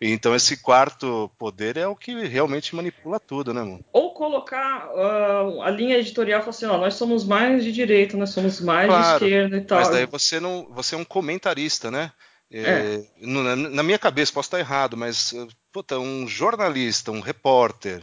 Então 0.00 0.34
esse 0.34 0.56
quarto 0.56 1.30
poder 1.38 1.76
é 1.76 1.86
o 1.86 1.94
que 1.94 2.26
realmente 2.26 2.74
manipula 2.74 3.20
tudo, 3.20 3.54
né, 3.54 3.62
mano? 3.62 3.84
Ou 3.92 4.12
colocar 4.12 4.88
uh, 4.88 5.62
a 5.62 5.70
linha 5.70 5.98
editorial 5.98 6.40
e 6.40 6.42
falar 6.42 6.50
assim, 6.50 6.66
ó, 6.66 6.78
nós 6.78 6.94
somos 6.94 7.24
mais 7.24 7.62
de 7.62 7.70
direita, 7.70 8.16
nós 8.16 8.30
somos 8.30 8.60
mais 8.60 8.88
claro, 8.88 9.18
de 9.20 9.24
esquerda 9.24 9.56
e 9.56 9.60
tal. 9.60 9.78
Mas 9.78 9.88
daí 9.88 10.06
você 10.06 10.40
não, 10.40 10.66
você 10.72 10.96
é 10.96 10.98
um 10.98 11.04
comentarista, 11.04 11.92
né? 11.92 12.10
É, 12.50 12.60
é. 12.60 13.04
Na, 13.20 13.56
na, 13.56 13.82
minha 13.82 13.98
cabeça, 13.98 14.32
posso 14.32 14.48
estar 14.48 14.58
errado, 14.58 14.96
mas 14.96 15.32
puta, 15.72 15.98
um 15.98 16.28
jornalista, 16.28 17.10
um 17.10 17.20
repórter, 17.20 18.02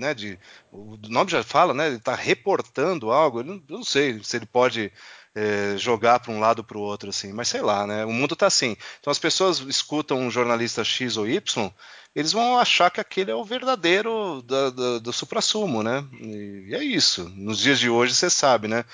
né, 0.00 0.14
de, 0.14 0.38
o 0.72 0.98
nome 1.08 1.30
já 1.30 1.42
fala, 1.44 1.74
né, 1.74 1.86
ele 1.86 1.96
está 1.96 2.14
reportando 2.14 3.12
algo, 3.12 3.40
eu 3.40 3.62
não, 3.68 3.84
sei 3.84 4.18
se 4.24 4.36
ele 4.36 4.46
pode 4.46 4.90
é, 5.34 5.76
jogar 5.76 6.18
para 6.18 6.32
um 6.32 6.40
lado 6.40 6.64
para 6.64 6.78
o 6.78 6.80
outro, 6.80 7.10
assim, 7.10 7.32
mas 7.32 7.48
sei 7.48 7.60
lá, 7.60 7.86
né, 7.86 8.04
o 8.06 8.12
mundo 8.12 8.32
está 8.32 8.46
assim. 8.46 8.76
Então 8.98 9.10
as 9.10 9.18
pessoas 9.18 9.60
escutam 9.60 10.18
um 10.18 10.30
jornalista 10.30 10.82
X 10.82 11.18
ou 11.18 11.28
Y, 11.28 11.70
eles 12.16 12.32
vão 12.32 12.58
achar 12.58 12.90
que 12.90 13.00
aquele 13.00 13.30
é 13.30 13.34
o 13.34 13.44
verdadeiro 13.44 14.42
do, 14.42 14.70
do, 14.70 15.00
do 15.00 15.12
supra-sumo, 15.12 15.82
né, 15.82 16.04
e, 16.18 16.68
e 16.70 16.74
é 16.74 16.82
isso. 16.82 17.28
Nos 17.36 17.58
dias 17.58 17.78
de 17.78 17.90
hoje, 17.90 18.14
você 18.14 18.30
sabe, 18.30 18.66
né, 18.68 18.84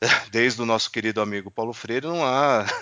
desde 0.30 0.60
o 0.60 0.66
nosso 0.66 0.90
querido 0.90 1.22
amigo 1.22 1.50
Paulo 1.50 1.72
Freire, 1.72 2.06
não 2.06 2.22
há 2.22 2.66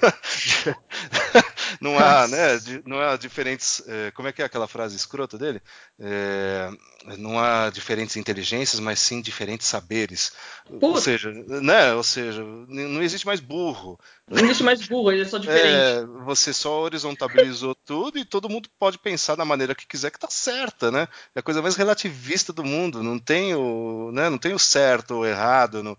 não 1.81 1.99
há, 1.99 2.27
né, 2.29 2.61
não 2.85 3.01
há 3.01 3.17
diferentes, 3.17 3.83
é, 3.87 4.11
como 4.13 4.29
é 4.29 4.33
que 4.33 4.43
é 4.43 4.45
aquela 4.45 4.67
frase 4.67 4.97
escrota 4.97 5.39
dele? 5.39 5.61
É, 5.99 6.71
não 7.19 7.39
há 7.39 7.71
diferentes 7.71 8.17
inteligências, 8.17 8.81
mas 8.81 8.99
sim 8.99 9.21
diferentes 9.21 9.67
saberes. 9.67 10.33
Puta. 10.67 10.87
Ou 10.87 11.01
seja, 11.01 11.33
né, 11.33 11.95
ou 11.95 12.03
seja, 12.03 12.43
não 12.43 13.03
existe 13.03 13.27
mais 13.27 13.41
burro. 13.41 13.99
Não 14.29 14.45
existe 14.45 14.63
mais 14.63 14.87
burro, 14.87 15.13
ele 15.13 15.23
é 15.23 15.27
só 15.27 15.39
diferente. 15.39 15.67
É, 15.67 16.05
você 16.25 16.53
só 16.53 16.81
horizontalizou 16.81 17.75
tudo 17.85 18.19
e 18.19 18.25
todo 18.25 18.49
mundo 18.49 18.69
pode 18.79 18.99
pensar 18.99 19.35
da 19.35 19.45
maneira 19.45 19.75
que 19.75 19.87
quiser 19.87 20.11
que 20.11 20.19
tá 20.19 20.29
certa, 20.31 20.91
né? 20.91 21.09
É 21.35 21.41
a 21.41 21.43
coisa 21.43 21.61
mais 21.61 21.77
relativista 21.77 22.53
do 22.53 22.65
mundo, 22.65 23.03
não 23.03 23.19
tem 23.19 23.55
o, 23.55 24.11
né, 24.13 24.29
não 24.29 24.39
tem 24.39 24.55
o 24.55 24.59
certo 24.59 25.17
ou 25.17 25.27
errado, 25.27 25.83
não, 25.83 25.97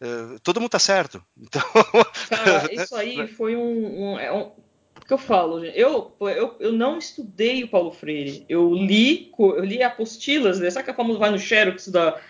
é, 0.00 0.38
todo 0.42 0.60
mundo 0.60 0.70
tá 0.70 0.78
certo. 0.78 1.22
Então, 1.36 1.62
Cara, 2.28 2.72
isso 2.72 2.94
aí 2.94 3.26
foi 3.34 3.56
um, 3.56 4.14
um, 4.14 4.52
é 5.06 5.08
que 5.08 5.14
eu 5.14 5.18
falo, 5.18 5.64
eu, 5.64 6.12
eu, 6.20 6.56
eu 6.58 6.72
não 6.72 6.98
estudei 6.98 7.62
o 7.62 7.68
Paulo 7.68 7.92
Freire. 7.92 8.44
Eu 8.48 8.74
li, 8.74 9.32
eu 9.38 9.64
li 9.64 9.82
apostilas, 9.82 10.58
né? 10.58 10.68
sabe 10.68 10.84
que 10.84 10.90
a 10.90 10.94
famosa 10.94 11.18
vai 11.18 11.30
no 11.30 11.38
Xerox 11.38 11.88
da. 11.88 12.20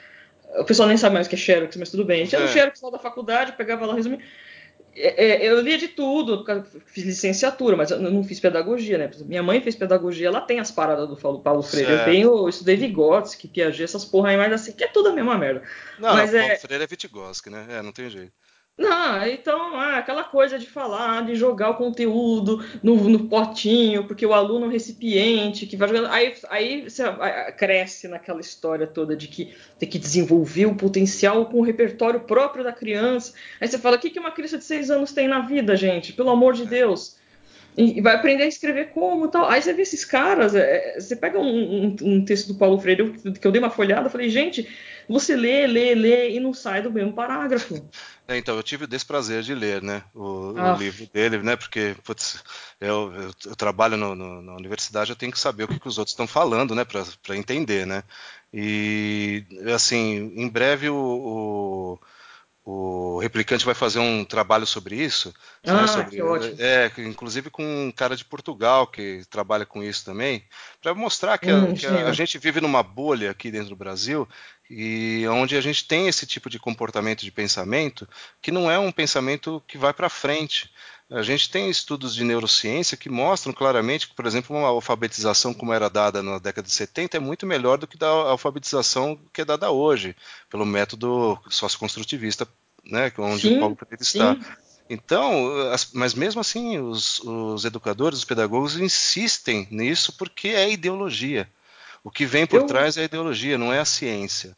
O 0.59 0.65
pessoal 0.65 0.87
nem 0.87 0.97
sabe 0.97 1.15
mais 1.15 1.27
o 1.27 1.31
que 1.31 1.37
é 1.37 1.39
Xerox, 1.39 1.75
mas 1.77 1.91
tudo 1.91 2.05
bem. 2.05 2.21
A 2.21 2.25
gente 2.25 2.37
é. 2.37 2.41
no 2.41 2.49
Xerox 2.49 2.81
lá 2.83 2.91
da 2.91 2.99
faculdade, 2.99 3.53
pegava 3.53 3.87
lá, 3.87 3.95
resumir. 3.95 4.23
É, 4.95 5.27
é, 5.27 5.51
eu 5.51 5.61
lia 5.61 5.77
de 5.77 5.89
tudo, 5.89 6.45
fiz 6.87 7.05
licenciatura, 7.05 7.77
mas 7.77 7.91
eu 7.91 7.99
não 7.99 8.25
fiz 8.25 8.41
pedagogia, 8.41 8.97
né? 8.97 9.11
Minha 9.25 9.43
mãe 9.43 9.61
fez 9.61 9.75
pedagogia, 9.75 10.29
ela 10.29 10.41
tem 10.41 10.59
as 10.59 10.71
paradas 10.71 11.09
do 11.09 11.17
Paulo 11.17 11.63
Freire. 11.63 11.89
Certo. 11.89 12.01
Eu 12.01 12.13
tenho, 12.13 12.29
eu 12.29 12.49
estudei 12.49 12.77
Vygotsky, 12.77 13.49
Piaget, 13.49 13.83
essas 13.83 14.05
porra 14.05 14.31
aí, 14.31 14.37
mas 14.37 14.53
assim, 14.53 14.73
que 14.73 14.85
é 14.85 14.89
tudo 14.89 15.11
a 15.11 15.13
mesma 15.13 15.37
merda. 15.37 15.63
Não, 15.99 16.15
mas 16.15 16.33
não, 16.33 16.39
é... 16.39 16.43
Paulo 16.43 16.61
Freire 16.61 16.85
é 16.85 16.87
Vygotsky, 16.87 17.51
né? 17.51 17.67
É, 17.71 17.83
não 17.83 17.93
tem 17.93 18.09
jeito. 18.09 18.33
Não, 18.79 19.27
então, 19.27 19.75
ah, 19.75 19.97
aquela 19.97 20.23
coisa 20.23 20.59
de 20.59 20.67
falar, 20.67 21.25
de 21.25 21.35
jogar 21.35 21.71
o 21.71 21.77
conteúdo 21.77 22.63
no, 22.83 23.09
no 23.09 23.27
potinho, 23.27 24.07
porque 24.07 24.27
o 24.27 24.35
aluno 24.35 24.67
é 24.67 24.69
um 24.69 24.71
recipiente 24.73 25.67
que 25.67 25.79
vai 25.79 25.89
jogando. 25.89 26.09
Aí, 26.09 26.35
aí 26.51 26.83
você 26.83 27.03
cresce 27.57 28.07
naquela 28.07 28.41
história 28.41 28.87
toda 28.87 29.17
de 29.17 29.29
que 29.29 29.55
tem 29.79 29.89
que 29.89 29.99
desenvolver 29.99 30.67
o 30.67 30.75
potencial 30.75 31.47
com 31.47 31.61
o 31.61 31.63
repertório 31.63 32.21
próprio 32.21 32.63
da 32.63 32.73
criança. 32.73 33.33
Aí 33.59 33.67
você 33.67 33.79
fala: 33.79 33.97
o 33.97 33.99
que, 33.99 34.11
que 34.11 34.21
uma 34.21 34.31
criança 34.31 34.59
de 34.59 34.65
seis 34.65 34.91
anos 34.91 35.11
tem 35.11 35.27
na 35.27 35.41
vida, 35.41 35.75
gente? 35.75 36.13
Pelo 36.13 36.29
amor 36.29 36.53
de 36.53 36.67
Deus. 36.67 37.17
E 37.77 38.01
vai 38.01 38.15
aprender 38.15 38.45
a 38.45 38.49
escrever 38.49 38.87
como 38.91 39.29
tal. 39.29 39.49
Aí 39.51 39.61
você 39.61 39.73
vê 39.75 39.83
esses 39.83 40.03
caras, 40.03 40.55
é, 40.55 40.99
você 40.99 41.15
pega 41.15 41.39
um, 41.39 41.45
um, 41.89 41.97
um, 42.03 42.25
texto 42.25 42.49
do 42.49 42.55
Paulo 42.55 42.81
Freire 42.81 43.13
que 43.39 43.47
eu 43.47 43.53
dei 43.53 43.61
uma 43.61 43.69
folhada, 43.69 44.09
falei, 44.09 44.31
gente, 44.31 44.67
você 45.07 45.37
lê, 45.37 45.67
lê, 45.67 45.95
lê 45.95 46.31
e 46.31 46.41
não 46.41 46.55
sai 46.55 46.81
do 46.81 46.91
mesmo 46.91 47.13
parágrafo. 47.13 47.87
É, 48.29 48.37
então, 48.37 48.57
eu 48.57 48.63
tive 48.63 48.85
o 48.85 48.89
desprazer 48.89 49.43
de 49.43 49.55
ler, 49.55 49.81
né, 49.81 50.03
o, 50.13 50.53
ah. 50.59 50.75
o 50.75 50.79
livro 50.79 51.07
dele, 51.07 51.39
né, 51.39 51.55
porque, 51.55 51.97
putz, 52.03 52.43
eu, 52.81 53.13
eu, 53.15 53.31
eu 53.47 53.57
trabalho 53.57 53.97
no, 53.97 54.17
no, 54.17 54.43
na 54.43 54.55
universidade, 54.55 55.11
eu 55.11 55.17
tenho 55.17 55.31
que 55.31 55.39
saber 55.39 55.63
o 55.65 55.69
que, 55.69 55.79
que 55.79 55.87
os 55.87 55.97
outros 55.97 56.13
estão 56.13 56.27
falando, 56.27 56.75
né, 56.75 56.85
para 56.85 57.37
entender, 57.37 57.87
né, 57.87 58.03
e, 58.53 59.45
assim, 59.73 60.33
em 60.35 60.49
breve 60.49 60.89
o, 60.89 60.97
o 60.97 61.99
o 62.69 63.21
Replicante 63.21 63.65
vai 63.65 63.77
fazer 63.77 64.01
um 64.01 64.25
trabalho 64.25 64.67
sobre 64.67 64.97
isso. 64.97 65.33
Ah, 65.65 65.83
né, 65.83 65.87
sobre, 65.87 66.17
que 66.17 66.21
ótimo. 66.21 66.57
É, 66.59 66.91
inclusive 66.99 67.49
com 67.49 67.63
um 67.63 67.93
cara 67.93 68.17
de 68.17 68.25
Portugal 68.25 68.89
que 68.89 69.23
trabalha 69.31 69.65
com 69.65 69.85
isso 69.85 70.05
também, 70.05 70.43
para 70.83 70.93
mostrar 70.93 71.39
que, 71.39 71.53
hum, 71.53 71.71
a, 71.71 71.75
que 71.75 71.87
a, 71.87 72.09
a, 72.09 72.13
gente 72.13 72.37
vive 72.39 72.61
numa 72.61 72.83
bolha 72.83 73.31
aqui 73.31 73.53
dentro 73.53 73.69
do 73.69 73.77
Brasil 73.77 74.29
e 74.69 75.25
onde 75.29 75.57
a 75.57 75.61
gente 75.61 75.87
tem 75.87 76.09
esse 76.09 76.27
tipo 76.27 76.51
de 76.51 76.59
comportamento 76.59 77.21
de 77.21 77.31
pensamento 77.31 78.09
que 78.43 78.51
não 78.51 78.69
é 78.69 78.77
um 78.77 78.91
pensamento 78.91 79.63
que 79.69 79.79
vai 79.79 79.95
para 79.95 80.09
frente. 80.09 80.69
A 81.09 81.23
gente 81.23 81.49
tem 81.49 81.71
estudos 81.71 82.15
de 82.15 82.25
neurociência 82.25 82.97
que 82.97 83.09
mostram 83.09 83.53
claramente 83.53 84.09
que, 84.09 84.15
por 84.15 84.27
exemplo, 84.27 84.57
uma 84.57 84.67
alfabetização 84.67 85.55
como 85.55 85.73
era 85.73 85.89
dada 85.89 86.21
na 86.21 86.39
década 86.39 86.67
de 86.67 86.73
70 86.75 87.17
é 87.17 87.21
muito 87.21 87.47
melhor 87.47 87.79
do 87.79 87.87
que 87.87 87.97
da 87.97 88.09
alfabetização 88.09 89.17
que 89.33 89.41
é 89.41 89.45
dada 89.45 89.71
hoje, 89.71 90.17
pelo 90.51 90.67
método 90.67 91.39
socioconstrutivista, 91.49 92.49
né, 92.85 93.13
onde 93.19 93.43
sim, 93.43 93.57
o 93.57 93.61
Paulo 93.61 93.77
Freire 93.77 94.03
está. 94.03 94.37
Então, 94.91 95.53
mas 95.93 96.15
mesmo 96.15 96.41
assim, 96.41 96.79
os, 96.79 97.21
os 97.21 97.65
educadores, 97.65 98.21
os 98.21 98.25
pedagogos 98.25 98.77
insistem 98.77 99.67
nisso 99.71 100.13
porque 100.17 100.49
é 100.49 100.71
ideologia. 100.71 101.49
O 102.07 102.11
que 102.13 102.25
vem 102.25 102.47
por 102.47 102.61
eu... 102.61 102.67
trás 102.67 102.97
é 102.97 103.01
a 103.01 103.05
ideologia, 103.05 103.59
não 103.59 103.73
é 103.73 103.81
a 103.81 103.85
ciência. 103.85 104.57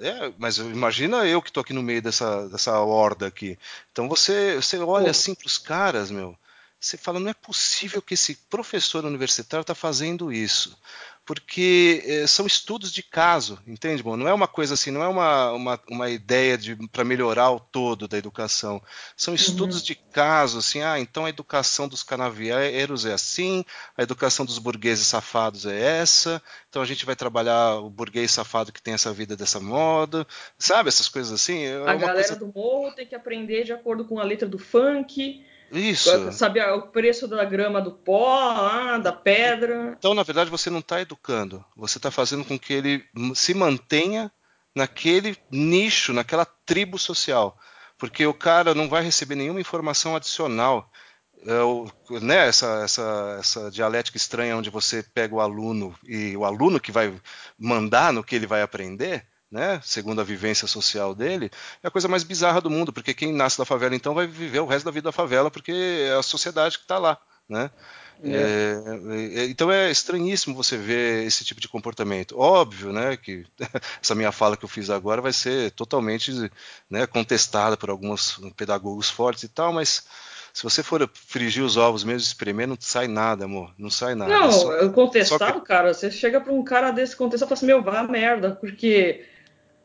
É, 0.00 0.30
mas 0.36 0.58
imagina 0.58 1.24
eu 1.24 1.40
que 1.40 1.48
estou 1.48 1.62
aqui 1.62 1.72
no 1.72 1.82
meio 1.82 2.02
dessa, 2.02 2.46
dessa 2.50 2.78
horda 2.78 3.26
aqui. 3.26 3.58
Então 3.90 4.06
você, 4.06 4.56
você 4.56 4.76
olha 4.76 5.04
Pô. 5.04 5.10
assim 5.10 5.34
para 5.34 5.46
os 5.46 5.56
caras, 5.56 6.10
meu. 6.10 6.36
Você 6.78 6.98
fala, 6.98 7.18
não 7.18 7.30
é 7.30 7.32
possível 7.32 8.02
que 8.02 8.12
esse 8.12 8.34
professor 8.50 9.02
universitário 9.06 9.62
está 9.62 9.74
fazendo 9.74 10.30
isso 10.30 10.76
porque 11.30 12.02
é, 12.04 12.26
são 12.26 12.44
estudos 12.44 12.90
de 12.90 13.04
caso, 13.04 13.56
entende? 13.64 14.02
Bom, 14.02 14.16
não 14.16 14.26
é 14.26 14.34
uma 14.34 14.48
coisa 14.48 14.74
assim, 14.74 14.90
não 14.90 15.00
é 15.00 15.06
uma, 15.06 15.52
uma, 15.52 15.80
uma 15.88 16.10
ideia 16.10 16.58
para 16.90 17.04
melhorar 17.04 17.52
o 17.52 17.60
todo 17.60 18.08
da 18.08 18.18
educação. 18.18 18.82
São 19.16 19.32
estudos 19.32 19.76
uhum. 19.76 19.84
de 19.84 19.94
caso, 19.94 20.58
assim, 20.58 20.82
ah, 20.82 20.98
então 20.98 21.26
a 21.26 21.28
educação 21.28 21.86
dos 21.86 22.02
canavieiros 22.02 23.06
é 23.06 23.12
assim, 23.12 23.64
a 23.96 24.02
educação 24.02 24.44
dos 24.44 24.58
burgueses 24.58 25.06
safados 25.06 25.66
é 25.66 26.00
essa, 26.00 26.42
então 26.68 26.82
a 26.82 26.84
gente 26.84 27.06
vai 27.06 27.14
trabalhar 27.14 27.76
o 27.76 27.88
burguês 27.88 28.32
safado 28.32 28.72
que 28.72 28.82
tem 28.82 28.94
essa 28.94 29.12
vida 29.12 29.36
dessa 29.36 29.60
moda, 29.60 30.26
sabe? 30.58 30.88
Essas 30.88 31.08
coisas 31.08 31.32
assim. 31.32 31.62
É 31.62 31.76
a 31.76 31.94
galera 31.94 32.14
coisa... 32.14 32.34
do 32.34 32.52
morro 32.52 32.92
tem 32.92 33.06
que 33.06 33.14
aprender 33.14 33.62
de 33.62 33.72
acordo 33.72 34.04
com 34.04 34.18
a 34.18 34.24
letra 34.24 34.48
do 34.48 34.58
funk. 34.58 35.46
Isso. 35.72 36.32
Saber 36.32 36.68
o 36.72 36.82
preço 36.88 37.28
da 37.28 37.44
grama 37.44 37.80
do 37.80 37.92
pó, 37.92 38.50
ah, 38.50 38.98
da 38.98 39.12
pedra. 39.12 39.94
Então, 39.98 40.14
na 40.14 40.22
verdade, 40.22 40.50
você 40.50 40.68
não 40.70 40.80
está 40.80 41.00
educando. 41.00 41.64
Você 41.76 41.98
está 41.98 42.10
fazendo 42.10 42.44
com 42.44 42.58
que 42.58 42.72
ele 42.72 43.04
se 43.34 43.54
mantenha 43.54 44.30
naquele 44.74 45.36
nicho, 45.50 46.12
naquela 46.12 46.44
tribo 46.44 46.98
social. 46.98 47.56
Porque 47.98 48.26
o 48.26 48.34
cara 48.34 48.74
não 48.74 48.88
vai 48.88 49.02
receber 49.02 49.34
nenhuma 49.34 49.60
informação 49.60 50.16
adicional. 50.16 50.90
É, 51.46 52.20
né, 52.20 52.48
essa, 52.48 52.82
essa, 52.84 53.36
essa 53.38 53.70
dialética 53.70 54.16
estranha 54.16 54.56
onde 54.56 54.68
você 54.68 55.02
pega 55.02 55.34
o 55.34 55.40
aluno 55.40 55.94
e 56.04 56.36
o 56.36 56.44
aluno 56.44 56.78
que 56.78 56.92
vai 56.92 57.14
mandar 57.58 58.12
no 58.12 58.22
que 58.22 58.34
ele 58.34 58.46
vai 58.46 58.60
aprender, 58.60 59.26
né, 59.50 59.80
segundo 59.82 60.20
a 60.20 60.24
vivência 60.24 60.68
social 60.68 61.14
dele, 61.14 61.50
é 61.82 61.88
a 61.88 61.90
coisa 61.90 62.08
mais 62.08 62.22
bizarra 62.22 62.60
do 62.60 62.70
mundo, 62.70 62.92
porque 62.92 63.12
quem 63.12 63.32
nasce 63.32 63.58
da 63.58 63.64
favela 63.64 63.94
então 63.94 64.14
vai 64.14 64.26
viver 64.26 64.60
o 64.60 64.66
resto 64.66 64.84
da 64.84 64.90
vida 64.90 65.08
da 65.08 65.12
favela, 65.12 65.50
porque 65.50 65.72
é 65.72 66.14
a 66.14 66.22
sociedade 66.22 66.78
que 66.78 66.84
está 66.84 66.98
lá, 66.98 67.18
né? 67.48 67.70
É. 68.22 68.30
É, 68.32 69.40
é, 69.40 69.44
então 69.46 69.72
é 69.72 69.90
estranhíssimo 69.90 70.54
você 70.54 70.76
ver 70.76 71.26
esse 71.26 71.42
tipo 71.44 71.60
de 71.60 71.68
comportamento. 71.68 72.38
Óbvio, 72.38 72.92
né, 72.92 73.16
que 73.16 73.46
essa 74.02 74.14
minha 74.14 74.30
fala 74.30 74.56
que 74.56 74.64
eu 74.64 74.68
fiz 74.68 74.90
agora 74.90 75.22
vai 75.22 75.32
ser 75.32 75.70
totalmente 75.72 76.50
né, 76.88 77.06
contestada 77.06 77.76
por 77.76 77.90
alguns 77.90 78.38
pedagogos 78.56 79.08
fortes 79.08 79.44
e 79.44 79.48
tal, 79.48 79.72
mas 79.72 80.04
se 80.52 80.62
você 80.62 80.82
for 80.82 81.08
frigir 81.12 81.62
os 81.62 81.76
ovos 81.76 82.04
mesmo, 82.04 82.26
espremer, 82.26 82.66
não 82.66 82.76
sai 82.78 83.06
nada, 83.06 83.44
amor. 83.44 83.72
Não 83.78 83.88
sai 83.88 84.14
nada. 84.14 84.30
Não, 84.30 84.52
só, 84.52 84.88
contestado, 84.90 85.60
que... 85.60 85.66
cara, 85.66 85.94
você 85.94 86.10
chega 86.10 86.40
para 86.40 86.52
um 86.52 86.62
cara 86.62 86.90
desse 86.90 87.16
contestar 87.16 87.46
e 87.46 87.48
fala 87.48 87.56
assim, 87.56 87.66
meu, 87.66 87.82
vá 87.82 88.02
merda, 88.02 88.56
porque 88.60 89.24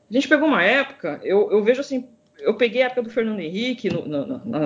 a 0.10 0.14
gente 0.14 0.28
pegou 0.28 0.48
uma 0.48 0.64
época, 0.64 1.20
eu, 1.24 1.52
eu 1.52 1.64
vejo 1.64 1.82
assim, 1.82 2.08
eu 2.40 2.56
peguei 2.56 2.84
a 2.84 2.88
época 2.88 3.04
do 3.04 3.10
Fernando 3.10 3.40
Henrique, 3.40 3.90
no, 3.90 4.08
no, 4.08 4.26
no, 4.26 4.42
na, 4.46 4.60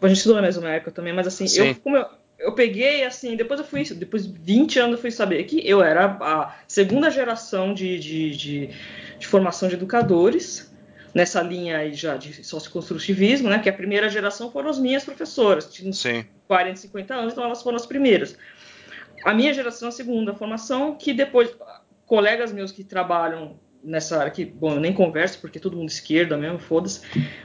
a 0.00 0.08
gente 0.08 0.18
estudou 0.18 0.36
na 0.36 0.42
mesma 0.42 0.70
época 0.70 0.90
também, 0.90 1.12
mas 1.12 1.26
assim, 1.26 1.46
eu, 1.56 1.74
como 1.76 1.96
eu, 1.96 2.06
eu 2.38 2.52
peguei, 2.52 3.04
assim, 3.04 3.36
depois 3.36 3.60
eu 3.60 3.66
fui, 3.66 3.84
depois 3.84 4.26
de 4.26 4.38
20 4.38 4.78
anos 4.78 4.92
eu 4.96 5.00
fui 5.00 5.10
saber 5.10 5.44
que 5.44 5.66
eu 5.66 5.82
era 5.82 6.16
a 6.20 6.54
segunda 6.66 7.10
geração 7.10 7.72
de, 7.72 7.98
de, 7.98 8.36
de, 8.36 8.70
de 9.18 9.26
formação 9.26 9.68
de 9.68 9.74
educadores, 9.74 10.72
nessa 11.14 11.40
linha 11.40 11.78
aí 11.78 11.94
já 11.94 12.16
de 12.16 12.44
socioconstrutivismo, 12.44 13.48
né? 13.48 13.60
Que 13.60 13.68
a 13.68 13.72
primeira 13.72 14.08
geração 14.08 14.50
foram 14.50 14.68
as 14.68 14.78
minhas 14.78 15.04
professoras, 15.04 15.72
tinham 15.72 15.92
40, 16.48 16.76
50 16.76 17.14
anos, 17.14 17.32
então 17.32 17.44
elas 17.44 17.62
foram 17.62 17.76
as 17.76 17.86
primeiras. 17.86 18.36
A 19.24 19.32
minha 19.32 19.54
geração 19.54 19.88
a 19.88 19.92
segunda 19.92 20.34
formação, 20.34 20.96
que 20.96 21.12
depois 21.12 21.54
colegas 22.04 22.52
meus 22.52 22.72
que 22.72 22.82
trabalham 22.82 23.58
nessa 23.84 24.18
área 24.18 24.32
que, 24.32 24.44
bom, 24.44 24.74
eu 24.74 24.80
nem 24.80 24.92
converso 24.92 25.38
porque 25.40 25.60
todo 25.60 25.76
mundo 25.76 25.88
esquerda 25.88 26.36
mesmo, 26.36 26.58
foda-se. 26.58 27.00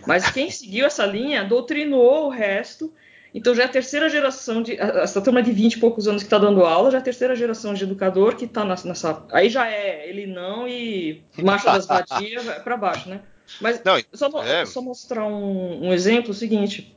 Mas 0.08 0.32
quem 0.32 0.49
seguiu 0.52 0.86
essa 0.86 1.06
linha 1.06 1.43
doutrinou 1.43 2.28
o 2.28 2.30
resto. 2.30 2.93
Então 3.32 3.54
já 3.54 3.63
é 3.63 3.65
a 3.65 3.69
terceira 3.69 4.10
geração 4.10 4.63
de. 4.63 4.80
Essa 4.80 5.21
turma 5.21 5.43
de 5.43 5.52
20 5.52 5.73
e 5.73 5.80
poucos 5.80 6.08
anos 6.08 6.23
que 6.23 6.28
está 6.28 6.39
dando 6.39 6.63
aula, 6.63 6.89
já 6.89 6.97
é 6.97 7.02
a 7.02 7.04
terceira 7.04 7.36
geração 7.36 7.75
de 7.75 7.84
educador 7.84 8.36
que 8.36 8.45
está 8.45 8.65
nessa. 8.65 9.23
Aí 9.32 9.49
já 9.49 9.69
é 9.69 10.10
ele 10.10 10.25
não 10.25 10.67
e 10.67 11.23
marcha 11.38 11.71
das 11.71 11.86
vadias 11.86 12.43
para 12.63 12.75
baixo, 12.75 13.08
né? 13.08 13.21
Mas 13.62 13.84
não, 13.84 14.02
só, 14.13 14.43
é... 14.43 14.65
só, 14.65 14.82
mostrar 14.82 15.25
um, 15.25 15.88
um 15.88 15.93
exemplo 15.93 16.34
seguinte 16.34 16.95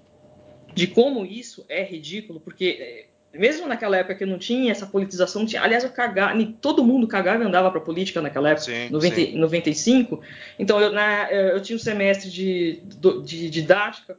de 0.75 0.87
como 0.87 1.25
isso 1.25 1.65
é 1.69 1.83
ridículo, 1.83 2.41
porque 2.41 2.79
é, 2.81 3.07
mesmo 3.35 3.67
naquela 3.67 3.97
época 3.97 4.15
que 4.15 4.27
não 4.27 4.39
tinha 4.39 4.71
essa 4.71 4.87
politização, 4.87 5.47
tinha, 5.47 5.63
aliás, 5.63 5.85
eu 5.85 5.91
cagava, 5.91 6.35
todo 6.61 6.85
mundo 6.85 7.07
cagava 7.07 7.43
e 7.43 7.47
andava 7.47 7.71
para 7.71 7.81
política 7.81 8.21
naquela 8.21 8.51
época, 8.51 8.67
sim, 8.67 8.89
90, 8.91 9.15
sim. 9.15 9.39
95. 9.39 10.21
Então 10.59 10.81
eu, 10.81 10.93
na, 10.93 11.31
eu 11.31 11.61
tinha 11.61 11.77
um 11.77 11.81
semestre 11.81 12.31
de, 12.31 12.83
de 13.25 13.51
didática 13.51 14.17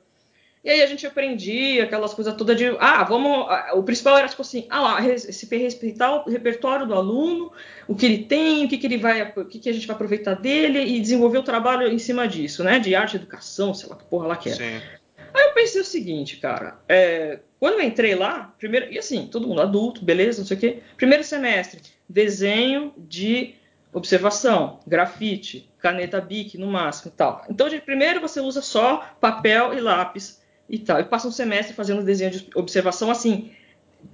e 0.64 0.70
aí 0.70 0.82
a 0.82 0.88
gente 0.88 1.06
aprendia 1.06 1.84
aquelas 1.84 2.14
coisas 2.14 2.34
todas 2.36 2.56
de, 2.56 2.68
ah, 2.80 3.04
vamos, 3.04 3.46
o 3.74 3.84
principal 3.84 4.18
era 4.18 4.30
tipo 4.30 4.42
assim, 4.42 4.66
ah 4.70 4.80
lá, 4.80 5.18
se 5.18 5.58
respeitar 5.58 6.26
o 6.26 6.30
repertório 6.30 6.88
do 6.88 6.94
aluno, 6.94 7.52
o 7.86 7.94
que 7.94 8.06
ele 8.06 8.20
tem, 8.20 8.66
o 8.66 8.70
que, 8.70 8.78
que 8.78 8.88
ele 8.88 8.98
vai, 8.98 9.34
o 9.36 9.44
que, 9.44 9.60
que 9.60 9.70
a 9.70 9.74
gente 9.74 9.86
vai 9.86 9.94
aproveitar 9.94 10.36
dele 10.36 10.80
e 10.80 11.02
desenvolver 11.02 11.40
o 11.40 11.44
trabalho 11.44 11.92
em 11.92 12.00
cima 12.00 12.26
disso, 12.30 12.64
né? 12.64 12.80
De 12.80 12.96
arte, 12.96 13.18
educação, 13.18 13.74
sei 13.74 13.90
lá 13.90 13.98
que 13.98 14.06
porra 14.06 14.28
lá 14.28 14.38
que 14.38 14.50
é. 14.50 14.54
Sim. 14.54 14.82
Aí 15.34 15.48
eu 15.48 15.54
pensei 15.54 15.82
o 15.82 15.86
seguinte, 15.86 16.38
cara, 16.38 16.80
é, 16.88 17.40
quando 17.60 17.76
eu 17.76 17.82
entrei 17.82 18.14
lá, 18.14 18.54
primeiro, 18.60 18.92
e 18.92 19.00
assim, 19.00 19.28
todo 19.28 19.48
mundo 19.48 19.62
adulto, 19.62 20.04
beleza, 20.04 20.42
não 20.42 20.46
sei 20.46 20.58
o 20.58 20.60
quê, 20.60 20.84
primeiro 20.96 21.24
semestre, 21.24 21.82
desenho 22.08 22.94
de 22.98 23.56
observação, 23.92 24.80
grafite, 24.86 25.70
caneta 25.80 26.20
bic 26.20 26.58
no 26.58 26.68
máximo 26.68 27.12
e 27.14 27.18
tal. 27.18 27.46
Então, 27.50 27.70
de 27.70 27.80
primeiro 27.80 28.22
você 28.22 28.40
usa 28.40 28.62
só 28.62 28.98
papel 29.20 29.74
e 29.74 29.80
lápis 29.80 30.42
e 30.70 30.80
tal. 30.80 31.00
E 31.00 31.04
passa 31.04 31.28
um 31.28 31.32
semestre 31.32 31.74
fazendo 31.74 32.04
desenho 32.04 32.32
de 32.32 32.50
observação 32.56 33.12
assim, 33.12 33.52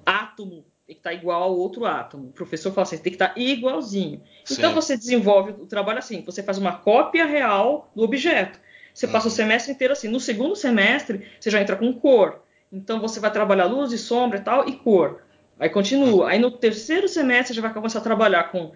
átomo 0.05 0.65
tem 0.89 0.95
que 0.95 1.01
estar 1.01 1.11
tá 1.11 1.15
igual 1.15 1.43
ao 1.43 1.55
outro 1.55 1.85
átomo. 1.85 2.29
O 2.29 2.33
professor 2.33 2.71
fala 2.71 2.81
assim, 2.81 2.97
tem 2.97 3.11
que 3.11 3.15
estar 3.15 3.35
tá 3.35 3.39
igualzinho. 3.39 4.23
Então 4.49 4.73
você 4.73 4.97
desenvolve 4.97 5.51
o 5.51 5.67
trabalho 5.67 5.99
assim, 5.99 6.23
você 6.23 6.41
faz 6.41 6.57
uma 6.57 6.77
cópia 6.77 7.25
real 7.25 7.91
do 7.95 8.01
objeto. 8.01 8.59
Você 8.99 9.07
passa 9.07 9.29
o 9.29 9.31
semestre 9.31 9.71
inteiro 9.71 9.93
assim. 9.93 10.09
No 10.09 10.19
segundo 10.19 10.57
semestre, 10.57 11.25
você 11.39 11.49
já 11.49 11.61
entra 11.61 11.77
com 11.77 11.93
cor. 11.93 12.43
Então 12.69 12.99
você 12.99 13.17
vai 13.17 13.31
trabalhar 13.31 13.63
luz 13.63 13.93
e 13.93 13.97
sombra 13.97 14.39
e 14.39 14.41
tal, 14.41 14.67
e 14.67 14.73
cor. 14.73 15.21
Aí 15.57 15.69
continua. 15.69 16.29
Aí 16.29 16.37
no 16.37 16.51
terceiro 16.51 17.07
semestre, 17.07 17.55
já 17.55 17.61
vai 17.61 17.73
começar 17.73 17.99
a 17.99 18.01
trabalhar 18.01 18.51
com 18.51 18.73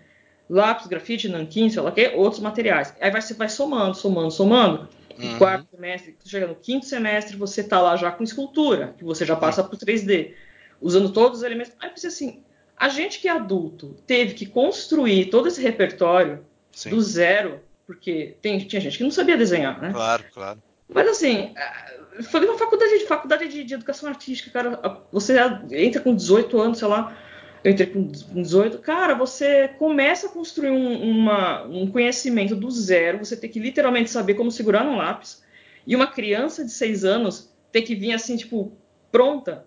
lápis, 0.50 0.88
grafite, 0.88 1.28
nanquim, 1.28 1.70
sei 1.70 1.82
lá 1.82 1.90
o 1.90 1.94
que, 1.94 2.08
outros 2.16 2.42
materiais. 2.42 2.96
Aí 3.02 3.12
você 3.12 3.34
vai 3.34 3.50
somando, 3.50 3.96
somando, 3.96 4.32
somando 4.32 4.88
no 5.18 5.26
uhum. 5.26 5.38
quarto 5.38 5.68
semestre, 5.70 6.16
chega 6.24 6.48
no 6.48 6.56
quinto 6.56 6.86
semestre, 6.86 7.36
você 7.36 7.60
está 7.60 7.82
lá 7.82 7.98
já 7.98 8.10
com 8.10 8.24
escultura, 8.24 8.96
que 8.98 9.04
você 9.04 9.26
já 9.26 9.36
passa 9.36 9.62
para 9.62 9.76
o 9.76 9.78
3D, 9.78 10.36
usando 10.80 11.12
todos 11.12 11.40
os 11.40 11.44
elementos. 11.44 11.74
Aí 11.82 11.92
você 11.94 12.08
assim, 12.08 12.42
a 12.78 12.88
gente 12.88 13.20
que 13.20 13.28
é 13.28 13.32
adulto 13.32 13.98
teve 14.08 14.36
que 14.36 14.46
construir 14.46 15.26
todo 15.26 15.50
esse 15.50 15.62
repertório 15.62 16.46
Sim. 16.72 16.92
do 16.92 17.02
zero, 17.02 17.62
porque 17.86 18.38
tem, 18.42 18.60
tinha 18.60 18.82
gente 18.82 18.98
que 18.98 19.04
não 19.04 19.12
sabia 19.12 19.38
desenhar, 19.38 19.82
né? 19.82 19.92
Claro, 19.92 20.24
claro. 20.34 20.64
Mas 20.88 21.08
assim, 21.08 21.54
é, 21.56 22.24
foi 22.24 22.46
uma 22.46 22.58
faculdade 22.58 23.00
de 23.00 23.06
faculdade 23.06 23.48
de, 23.48 23.64
de 23.64 23.74
educação 23.74 24.08
artística, 24.08 24.52
cara. 24.52 25.02
Você 25.12 25.36
entra 25.72 26.02
com 26.02 26.16
18 26.16 26.60
anos, 26.60 26.78
sei 26.78 26.88
lá, 26.88 27.16
eu 27.64 27.72
entrei 27.72 27.88
com 27.88 28.08
18. 28.08 28.80
Cara, 28.80 29.16
você 29.16 29.70
começa 29.80 30.28
a 30.28 30.30
construir 30.30 30.70
um, 30.70 31.02
uma, 31.02 31.64
um 31.64 31.90
conhecimento 31.90 32.56
do 32.56 32.70
zero, 32.70 33.20
você 33.20 33.36
tem 33.36 33.50
que 33.50 33.60
literalmente 33.60 34.10
saber 34.10 34.36
como 34.36 34.52
segurar 34.52 34.84
um 34.86 34.98
lápis. 34.98 35.42
E 35.86 35.96
uma 35.96 36.08
criança 36.08 36.64
de 36.64 36.72
6 36.72 37.04
anos 37.04 37.52
ter 37.72 37.82
que 37.82 37.96
vir 37.96 38.14
assim, 38.14 38.38
tipo, 38.38 38.78
pronta. 39.12 39.66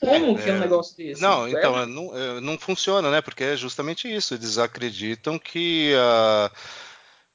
Como 0.00 0.36
é, 0.36 0.42
que 0.42 0.50
é 0.50 0.54
um 0.54 0.58
negócio 0.58 0.96
desse? 0.96 1.22
Não, 1.22 1.48
então, 1.48 1.80
é... 1.80 1.86
não, 1.86 2.18
é, 2.18 2.40
não 2.40 2.58
funciona, 2.58 3.08
né? 3.08 3.20
Porque 3.20 3.44
é 3.44 3.56
justamente 3.56 4.12
isso. 4.12 4.34
Eles 4.34 4.58
acreditam 4.58 5.38
que. 5.38 5.92
Uh 5.94 6.81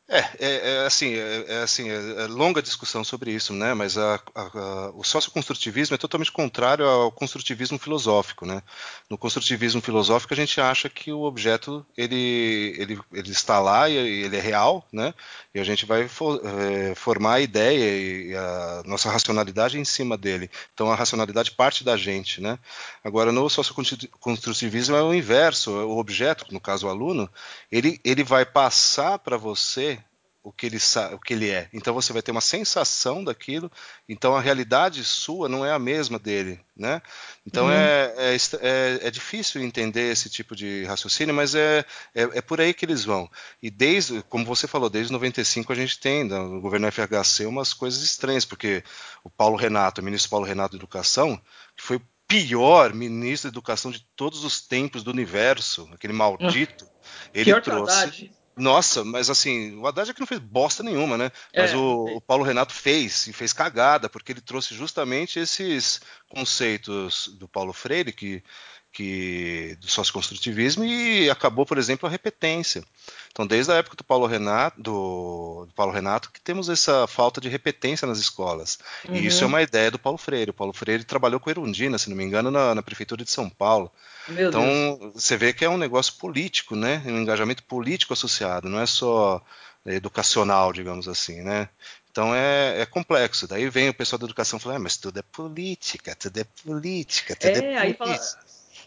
é, 0.10 0.20
é, 0.40 0.70
é, 0.70 0.86
assim, 0.86 1.14
é, 1.16 1.46
é 1.50 1.58
assim, 1.64 1.90
é, 1.90 2.24
é, 2.24 2.28
longa 2.28 2.62
discussão 2.62 3.04
sobre 3.04 3.32
isso, 3.32 3.54
né? 3.54 3.74
Mas 3.74 3.98
a, 3.98 4.16
a, 4.34 4.42
a, 4.42 4.92
o 4.92 5.04
socioconstrutivismo 5.04 5.96
é 5.96 5.98
totalmente 5.98 6.32
contrário 6.32 6.86
ao 6.86 7.12
construtivismo 7.12 7.78
filosófico, 7.78 8.46
né? 8.46 8.64
No 9.10 9.18
construtivismo 9.18 9.82
filosófico 9.82 10.34
a 10.34 10.38
gente 10.38 10.62
acha 10.62 10.90
que 10.90 11.12
o 11.12 11.24
objeto 11.24 11.86
ele, 11.98 12.74
ele, 12.78 13.00
ele 13.12 13.32
está 13.32 13.60
lá 13.60 13.90
e 13.90 13.96
ele 13.98 14.38
é 14.38 14.42
real, 14.42 14.88
né? 14.94 15.14
E 15.58 15.60
a 15.60 15.64
gente 15.64 15.88
vai 15.88 16.08
for, 16.08 16.40
é, 16.46 16.94
formar 16.94 17.34
a 17.34 17.42
ideia 17.42 18.30
e 18.30 18.36
a 18.36 18.84
nossa 18.86 19.10
racionalidade 19.10 19.80
em 19.80 19.84
cima 19.84 20.16
dele. 20.16 20.52
Então 20.72 20.92
a 20.92 20.96
racionalidade 20.96 21.50
parte 21.50 21.84
da 21.84 21.98
gente, 21.98 22.40
né? 22.40 22.60
Agora 23.04 23.32
no 23.32 23.50
socioconstrutivismo 23.50 24.96
é 24.96 25.02
o 25.02 25.12
inverso, 25.12 25.72
o 25.72 25.98
objeto, 25.98 26.46
no 26.54 26.62
caso 26.62 26.86
o 26.86 26.90
aluno, 26.92 27.28
ele, 27.72 28.00
ele 28.06 28.24
vai 28.24 28.46
passar 28.46 29.18
para 29.18 29.36
você 29.36 29.98
o 30.48 30.52
que 30.54 30.66
ele 30.66 30.78
o 31.14 31.20
que 31.20 31.34
ele 31.34 31.50
é. 31.50 31.68
Então 31.74 31.94
você 31.94 32.14
vai 32.14 32.22
ter 32.22 32.32
uma 32.32 32.40
sensação 32.40 33.22
daquilo. 33.22 33.70
Então 34.08 34.34
a 34.34 34.40
realidade 34.40 35.04
sua 35.04 35.50
não 35.50 35.66
é 35.66 35.74
a 35.74 35.80
mesma 35.80 36.18
dele, 36.18 36.58
né? 36.74 37.02
Então 37.46 37.66
uhum. 37.66 37.72
é, 37.72 38.14
é, 38.16 38.36
é, 38.62 39.00
é, 39.08 39.12
difícil 39.12 39.62
entender 39.62 40.10
esse 40.10 40.30
tipo 40.30 40.56
de 40.56 40.86
raciocínio, 40.86 41.36
mas 41.36 41.54
é, 41.54 41.80
é, 42.16 42.22
é, 42.22 42.42
por 42.42 42.62
aí 42.62 42.74
que 42.74 42.86
eles 42.86 43.04
vão. 43.04 43.30
E 43.62 43.70
desde, 43.70 44.24
como 44.24 44.46
você 44.46 44.68
falou, 44.68 44.90
desde 44.90 45.12
95 45.12 45.74
a 45.74 45.76
gente 45.76 46.00
tem 46.00 46.24
no 46.24 46.62
governo 46.62 46.90
FHC 46.90 47.46
umas 47.46 47.74
coisas 47.74 48.02
estranhas, 48.02 48.46
porque 48.46 48.82
o 49.26 49.30
Paulo 49.30 49.58
Renato, 49.58 50.00
o 50.00 50.04
ministro 50.04 50.30
Paulo 50.30 50.46
Renato 50.46 50.72
de 50.72 50.78
Educação, 50.78 51.38
que 51.76 51.84
foi 51.84 51.98
o 51.98 52.02
pior 52.26 52.94
ministro 52.94 53.52
de 53.52 53.54
educação 53.54 53.92
de 53.92 54.00
todos 54.16 54.46
os 54.46 54.62
tempos 54.62 55.04
do 55.04 55.12
universo, 55.12 55.90
aquele 55.94 56.14
maldito, 56.14 56.86
uhum. 56.86 56.92
ele 57.34 57.46
Pior 57.52 57.62
trouxe 57.62 58.32
nossa, 58.58 59.04
mas 59.04 59.30
assim, 59.30 59.78
o 59.78 59.86
Haddad 59.86 60.10
é 60.10 60.14
que 60.14 60.20
não 60.20 60.28
fez 60.28 60.40
bosta 60.40 60.82
nenhuma, 60.82 61.18
né? 61.18 61.32
Mas 61.56 61.72
é, 61.72 61.78
o, 61.78 62.18
o, 62.18 62.22
Paulo 62.22 62.44
Renato 62.44 62.74
fez, 62.74 63.28
e 63.28 63.34
fez 63.34 63.54
cagada, 63.54 64.10
porque 64.10 64.32
ele 64.32 64.42
trouxe 64.42 64.74
justamente 64.74 65.40
esses 65.40 66.02
conceitos 66.28 67.28
do 67.38 67.48
Paulo 67.48 67.72
Freire, 67.72 68.12
que 68.12 68.44
que 68.92 69.78
do 69.80 69.88
socioconstrutivismo 69.88 70.84
e 70.84 71.30
acabou, 71.30 71.66
por 71.66 71.78
exemplo, 71.78 72.08
a 72.08 72.12
repetência. 72.12 72.84
Então, 73.32 73.46
desde 73.46 73.72
a 73.72 73.76
época 73.76 73.96
do 73.96 74.04
Paulo 74.04 74.26
Renato, 74.26 74.82
do, 74.82 75.66
do 75.68 75.74
Paulo 75.76 75.92
Renato 75.92 76.32
que 76.32 76.42
temos 76.42 76.70
essa 76.70 77.06
falta 77.06 77.40
de 77.40 77.48
repetência 77.48 78.08
nas 78.08 78.18
escolas. 78.18 78.80
Uhum. 79.08 79.16
E 79.16 79.28
isso 79.28 79.44
é 79.44 79.48
uma 79.48 79.62
ideia 79.62 79.92
do 79.92 80.00
Paulo 80.00 80.18
Freire. 80.18 80.50
O 80.50 80.54
Paulo 80.54 80.74
Freire 80.74 81.04
trabalhou 81.04 81.40
com 81.40 81.50
Erundina, 81.50 81.98
se 81.98 82.10
não 82.10 82.18
me 82.18 82.24
engano, 82.24 82.50
na, 82.50 82.74
na 82.74 82.82
prefeitura 82.82 83.24
de 83.24 83.30
São 83.30 83.50
Paulo. 83.50 83.92
Meu 84.28 84.50
então, 84.50 84.64
Deus. 84.64 85.14
você 85.14 85.38
vê 85.38 85.54
que 85.54 85.64
é 85.64 85.70
um 85.70 85.78
negócio 85.78 86.16
político, 86.16 86.76
né? 86.76 87.04
Um 87.06 87.22
engajamento 87.22 87.64
político 87.64 88.14
associado, 88.14 88.68
não 88.68 88.80
é 88.80 88.86
só 88.86 89.42
educacional, 89.86 90.74
digamos 90.74 91.08
assim, 91.08 91.42
né? 91.42 91.70
Então 92.12 92.34
é, 92.34 92.82
é, 92.82 92.86
complexo. 92.88 93.48
Daí 93.48 93.70
vem 93.70 93.90
o 93.90 93.94
pessoal 93.94 94.18
da 94.18 94.26
educação 94.26 94.58
falando, 94.58 94.78
ah, 94.78 94.84
mas 94.84 94.98
tudo 94.98 95.20
é 95.20 95.22
política, 95.22 96.16
tudo 96.16 96.40
é 96.40 96.44
política, 96.66 97.36
tudo 97.36 97.50
é, 97.50 97.52
é 97.52 97.62
política. 97.62 97.82
Aí 97.82 97.94
fala, 97.94 98.20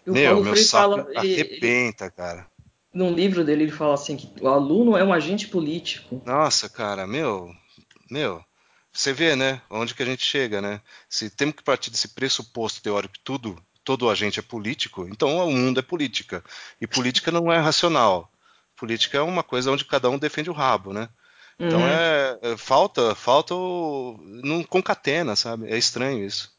o 0.07 0.13
meu, 0.13 0.31
Paulo 0.31 0.45
meu 0.45 0.53
Freire 0.53 0.69
fala, 0.69 1.09
arrebenta, 1.17 2.11
cara. 2.11 2.47
num 2.93 3.13
livro 3.13 3.45
dele 3.45 3.65
ele 3.65 3.73
fala 3.73 3.95
assim 3.95 4.17
que 4.17 4.33
o 4.41 4.49
aluno 4.49 4.97
é 4.97 5.05
um 5.05 5.13
agente 5.13 5.49
político. 5.49 6.23
Nossa, 6.25 6.69
cara, 6.69 7.07
meu, 7.07 7.51
meu, 8.11 8.45
você 8.93 9.13
vê, 9.13 9.37
né, 9.37 9.63
onde 9.71 9.95
que 9.95 10.03
a 10.03 10.07
gente 10.07 10.25
chega, 10.25 10.61
né? 10.61 10.81
Se 11.09 11.31
temos 11.31 11.55
que 11.55 11.63
partir 11.63 11.91
desse 11.91 12.09
pressuposto 12.09 12.83
teórico 12.83 13.15
que 13.15 13.21
tudo, 13.21 13.57
todo 13.85 14.11
agente 14.11 14.39
é 14.39 14.43
político, 14.43 15.07
então 15.11 15.47
o 15.47 15.53
mundo 15.53 15.81
é 15.81 15.83
política. 15.83 16.45
E 16.81 16.87
política 16.87 17.31
não 17.31 17.53
é 17.53 17.59
racional. 17.59 18.31
Política 18.77 19.19
é 19.19 19.23
uma 19.23 19.43
coisa 19.43 19.71
onde 19.71 19.85
cada 19.85 20.09
um 20.11 20.19
defende 20.19 20.51
o 20.51 20.55
rabo, 20.55 20.93
né? 20.93 21.09
Então 21.59 21.81
uhum. 21.81 21.87
é, 21.87 22.39
é, 22.43 22.57
falta, 22.57 23.15
falta 23.15 23.55
o, 23.55 24.19
não 24.43 24.65
concatena, 24.65 25.37
sabe? 25.37 25.71
É 25.71 25.77
estranho 25.77 26.25
isso. 26.25 26.51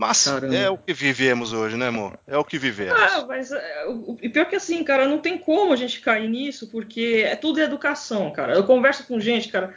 Mas 0.00 0.24
Caramba. 0.24 0.56
é 0.56 0.70
o 0.70 0.78
que 0.78 0.94
vivemos 0.94 1.52
hoje, 1.52 1.76
né, 1.76 1.88
amor? 1.88 2.18
É 2.26 2.34
o 2.38 2.42
que 2.42 2.56
vivemos. 2.56 2.98
Ah, 2.98 3.26
mas 3.28 3.52
é, 3.52 3.84
o, 3.86 4.16
pior 4.16 4.46
que 4.46 4.56
assim, 4.56 4.82
cara, 4.82 5.06
não 5.06 5.18
tem 5.18 5.36
como 5.36 5.74
a 5.74 5.76
gente 5.76 6.00
cair 6.00 6.26
nisso, 6.26 6.70
porque 6.70 7.22
é 7.26 7.36
tudo 7.36 7.60
educação, 7.60 8.30
cara. 8.30 8.54
Eu 8.54 8.64
converso 8.64 9.06
com 9.06 9.20
gente, 9.20 9.50
cara. 9.50 9.74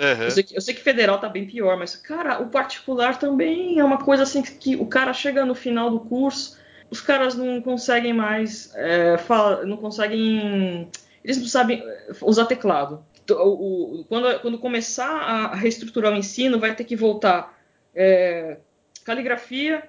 Uhum. 0.00 0.22
Eu, 0.22 0.30
sei 0.30 0.42
que, 0.42 0.56
eu, 0.56 0.60
sei 0.62 0.74
que, 0.74 0.80
federal 0.80 1.20
tá 1.20 1.28
bem 1.28 1.46
pior, 1.46 1.76
mas, 1.76 1.94
cara, 1.94 2.40
o 2.40 2.48
particular 2.48 3.18
também 3.18 3.78
é 3.78 3.84
uma 3.84 3.98
coisa 3.98 4.22
assim 4.22 4.40
que, 4.40 4.52
que 4.52 4.76
o 4.76 4.86
cara 4.86 5.12
chega 5.12 5.44
no 5.44 5.54
final 5.54 5.90
do 5.90 6.00
curso, 6.00 6.58
os 6.90 7.02
caras 7.02 7.34
não 7.34 7.60
conseguem 7.60 8.14
mais 8.14 8.74
é, 8.74 9.18
fala, 9.18 9.66
não 9.66 9.76
conseguem. 9.76 10.88
Eles 11.22 11.36
não 11.36 11.46
sabem 11.46 11.84
usar 12.22 12.46
teclado. 12.46 13.04
O, 13.28 13.34
o, 14.00 14.04
quando, 14.06 14.40
quando, 14.40 14.58
começar 14.58 15.10
a 15.10 15.54
reestruturar 15.54 16.14
o 16.14 16.16
ensino, 16.16 16.58
vai 16.58 16.74
ter 16.74 16.84
que 16.84 16.96
voltar 16.96 17.54
é, 17.94 18.56
caligrafia, 19.04 19.88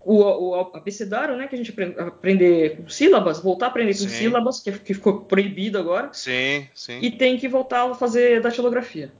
o, 0.00 0.22
o 0.22 0.54
abecedário, 0.76 1.36
né, 1.36 1.48
que 1.48 1.54
a 1.54 1.58
gente 1.58 1.70
aprende, 1.70 1.98
aprender 1.98 2.76
com 2.76 2.88
sílabas, 2.88 3.40
voltar 3.40 3.66
a 3.66 3.68
aprender 3.70 3.92
com 3.92 4.00
sim. 4.00 4.08
sílabas, 4.08 4.60
que, 4.60 4.72
que, 4.72 4.94
ficou 4.94 5.22
proibido 5.22 5.78
agora. 5.78 6.12
Sim, 6.12 6.68
sim. 6.74 6.98
E 7.00 7.10
tem 7.10 7.38
que 7.38 7.48
voltar 7.48 7.90
a 7.90 7.94
fazer 7.94 8.40
datilografia. 8.42 9.12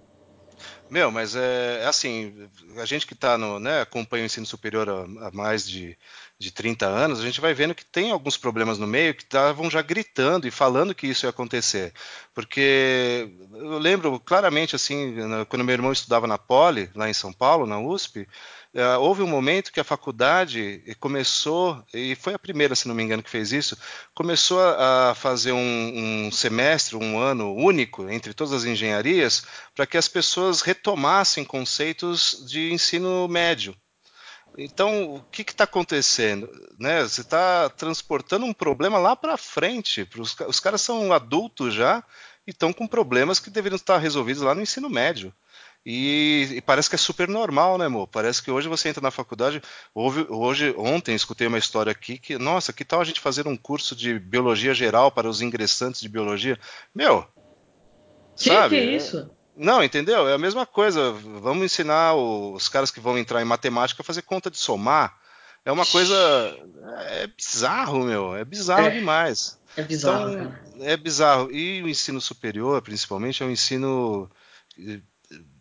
Meu, 0.90 1.10
mas 1.10 1.34
é, 1.34 1.80
é 1.82 1.86
assim, 1.86 2.48
a 2.76 2.84
gente 2.84 3.06
que 3.06 3.14
está 3.14 3.38
no, 3.38 3.58
né, 3.58 3.80
acompanha 3.80 4.22
o 4.22 4.26
ensino 4.26 4.46
superior 4.46 4.88
há, 4.88 5.26
há 5.26 5.30
mais 5.32 5.66
de, 5.66 5.96
de 6.38 6.52
30 6.52 6.86
anos, 6.86 7.20
a 7.20 7.24
gente 7.24 7.40
vai 7.40 7.54
vendo 7.54 7.74
que 7.74 7.84
tem 7.84 8.10
alguns 8.10 8.36
problemas 8.36 8.78
no 8.78 8.86
meio 8.86 9.14
que 9.14 9.22
estavam 9.22 9.70
já 9.70 9.80
gritando 9.80 10.46
e 10.46 10.50
falando 10.50 10.94
que 10.94 11.06
isso 11.06 11.24
ia 11.26 11.30
acontecer. 11.30 11.92
Porque 12.34 13.28
eu 13.54 13.78
lembro 13.78 14.20
claramente, 14.20 14.76
assim, 14.76 15.16
quando 15.48 15.64
meu 15.64 15.72
irmão 15.72 15.90
estudava 15.90 16.26
na 16.26 16.36
Poli, 16.36 16.90
lá 16.94 17.08
em 17.08 17.14
São 17.14 17.32
Paulo, 17.32 17.66
na 17.66 17.80
USP, 17.80 18.28
Uh, 18.74 18.98
houve 18.98 19.22
um 19.22 19.26
momento 19.28 19.72
que 19.72 19.78
a 19.78 19.84
faculdade 19.84 20.82
começou, 20.98 21.80
e 21.94 22.16
foi 22.16 22.34
a 22.34 22.38
primeira, 22.38 22.74
se 22.74 22.88
não 22.88 22.94
me 22.94 23.04
engano, 23.04 23.22
que 23.22 23.30
fez 23.30 23.52
isso, 23.52 23.78
começou 24.12 24.60
a 24.60 25.14
fazer 25.14 25.52
um, 25.52 26.26
um 26.26 26.32
semestre, 26.32 26.96
um 26.96 27.16
ano 27.20 27.54
único 27.54 28.10
entre 28.10 28.34
todas 28.34 28.52
as 28.52 28.64
engenharias, 28.64 29.44
para 29.76 29.86
que 29.86 29.96
as 29.96 30.08
pessoas 30.08 30.60
retomassem 30.60 31.44
conceitos 31.44 32.44
de 32.48 32.72
ensino 32.72 33.28
médio. 33.28 33.76
Então, 34.58 35.14
o 35.14 35.22
que 35.30 35.42
está 35.42 35.64
acontecendo? 35.64 36.48
Né? 36.78 37.02
Você 37.02 37.20
está 37.20 37.68
transportando 37.70 38.44
um 38.44 38.52
problema 38.52 38.98
lá 38.98 39.14
para 39.14 39.36
frente. 39.36 40.04
Pros, 40.04 40.36
os 40.48 40.60
caras 40.60 40.80
são 40.80 41.12
adultos 41.12 41.74
já 41.74 42.02
e 42.46 42.50
estão 42.50 42.72
com 42.72 42.86
problemas 42.86 43.40
que 43.40 43.50
deveriam 43.50 43.76
estar 43.76 43.98
resolvidos 43.98 44.42
lá 44.42 44.54
no 44.54 44.62
ensino 44.62 44.88
médio. 44.88 45.32
E, 45.86 46.48
e, 46.54 46.60
parece 46.62 46.88
que 46.88 46.94
é 46.94 46.98
super 46.98 47.28
normal, 47.28 47.76
né, 47.76 47.86
amor? 47.86 48.06
Parece 48.08 48.42
que 48.42 48.50
hoje 48.50 48.68
você 48.68 48.88
entra 48.88 49.02
na 49.02 49.10
faculdade. 49.10 49.60
Houve, 49.94 50.26
hoje, 50.30 50.74
ontem, 50.78 51.14
escutei 51.14 51.46
uma 51.46 51.58
história 51.58 51.92
aqui 51.92 52.16
que, 52.16 52.38
nossa, 52.38 52.72
que 52.72 52.84
tal 52.84 53.02
a 53.02 53.04
gente 53.04 53.20
fazer 53.20 53.46
um 53.46 53.56
curso 53.56 53.94
de 53.94 54.18
biologia 54.18 54.72
geral 54.72 55.10
para 55.10 55.28
os 55.28 55.42
ingressantes 55.42 56.00
de 56.00 56.08
biologia? 56.08 56.58
Meu, 56.94 57.26
que 58.34 58.48
sabe? 58.48 58.76
Que 58.76 58.82
é 58.82 58.96
isso? 58.96 59.30
Não, 59.54 59.84
entendeu? 59.84 60.26
É 60.26 60.34
a 60.34 60.38
mesma 60.38 60.64
coisa. 60.64 61.12
Vamos 61.12 61.64
ensinar 61.64 62.14
os 62.14 62.68
caras 62.68 62.90
que 62.90 62.98
vão 62.98 63.18
entrar 63.18 63.42
em 63.42 63.44
matemática 63.44 64.00
a 64.00 64.04
fazer 64.04 64.22
conta 64.22 64.50
de 64.50 64.56
somar. 64.56 65.14
É 65.64 65.70
uma 65.70 65.86
coisa. 65.86 66.14
É 67.10 67.26
bizarro, 67.26 68.04
meu. 68.04 68.34
É 68.34 68.44
bizarro 68.44 68.86
é, 68.86 68.90
demais. 68.90 69.58
É 69.76 69.82
bizarro. 69.82 70.32
Então, 70.32 70.54
é 70.80 70.96
bizarro. 70.96 71.52
E 71.52 71.82
o 71.82 71.88
ensino 71.88 72.20
superior, 72.20 72.82
principalmente, 72.82 73.42
é 73.42 73.46
um 73.46 73.50
ensino 73.50 74.30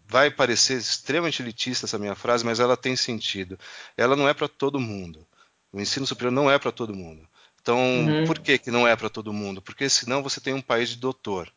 vai 0.07 0.29
parecer 0.29 0.77
extremamente 0.77 1.41
elitista 1.41 1.85
essa 1.85 1.97
minha 1.97 2.15
frase, 2.15 2.45
mas 2.45 2.59
ela 2.59 2.77
tem 2.77 2.95
sentido. 2.95 3.57
Ela 3.97 4.15
não 4.15 4.27
é 4.27 4.33
para 4.33 4.47
todo 4.47 4.79
mundo. 4.79 5.25
O 5.71 5.79
ensino 5.79 6.05
superior 6.05 6.31
não 6.31 6.49
é 6.49 6.59
para 6.59 6.71
todo 6.71 6.93
mundo. 6.93 7.27
Então, 7.61 7.77
uhum. 7.77 8.25
por 8.25 8.39
que, 8.39 8.57
que 8.57 8.69
não 8.69 8.87
é 8.87 8.95
para 8.95 9.09
todo 9.09 9.33
mundo? 9.33 9.61
Porque 9.61 9.89
senão 9.89 10.21
você 10.21 10.39
tem 10.39 10.53
um 10.53 10.61
país 10.61 10.89
de 10.89 10.97
doutor. 10.97 11.51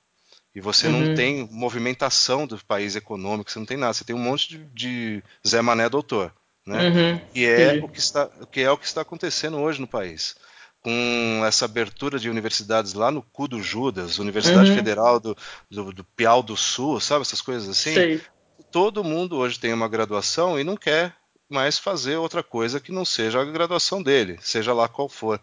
E 0.54 0.60
você 0.60 0.86
uhum. 0.86 1.08
não 1.08 1.14
tem 1.14 1.46
movimentação 1.50 2.46
do 2.46 2.56
país 2.64 2.96
econômico, 2.96 3.50
você 3.50 3.58
não 3.58 3.66
tem 3.66 3.76
nada. 3.76 3.92
Você 3.92 4.04
tem 4.04 4.16
um 4.16 4.20
monte 4.20 4.48
de, 4.48 4.64
de 4.72 5.24
Zé 5.46 5.60
Mané 5.60 5.88
doutor. 5.88 6.32
Né? 6.64 6.88
Uhum. 6.88 7.20
E 7.34 7.44
é 7.44 7.80
o, 7.82 7.88
que 7.88 7.98
está, 7.98 8.30
que 8.50 8.60
é 8.60 8.70
o 8.70 8.78
que 8.78 8.86
está 8.86 9.02
acontecendo 9.02 9.58
hoje 9.58 9.80
no 9.80 9.86
país 9.86 10.36
com 10.80 11.42
essa 11.44 11.64
abertura 11.64 12.16
de 12.16 12.30
universidades 12.30 12.94
lá 12.94 13.10
no 13.10 13.20
cu 13.20 13.48
do 13.48 13.60
Judas, 13.60 14.20
Universidade 14.20 14.70
uhum. 14.70 14.76
Federal 14.76 15.18
do, 15.18 15.36
do, 15.68 15.92
do, 15.92 16.04
Piau 16.04 16.44
do 16.44 16.56
Sul, 16.56 17.00
sabe 17.00 17.22
essas 17.22 17.40
coisas 17.40 17.68
assim? 17.68 17.92
Sei 17.92 18.22
todo 18.70 19.04
mundo 19.04 19.36
hoje 19.36 19.58
tem 19.58 19.72
uma 19.72 19.88
graduação 19.88 20.58
e 20.58 20.64
não 20.64 20.76
quer 20.76 21.14
mais 21.48 21.78
fazer 21.78 22.16
outra 22.16 22.42
coisa 22.42 22.80
que 22.80 22.92
não 22.92 23.04
seja 23.04 23.40
a 23.40 23.44
graduação 23.44 24.02
dele, 24.02 24.38
seja 24.40 24.72
lá 24.72 24.88
qual 24.88 25.08
for. 25.08 25.40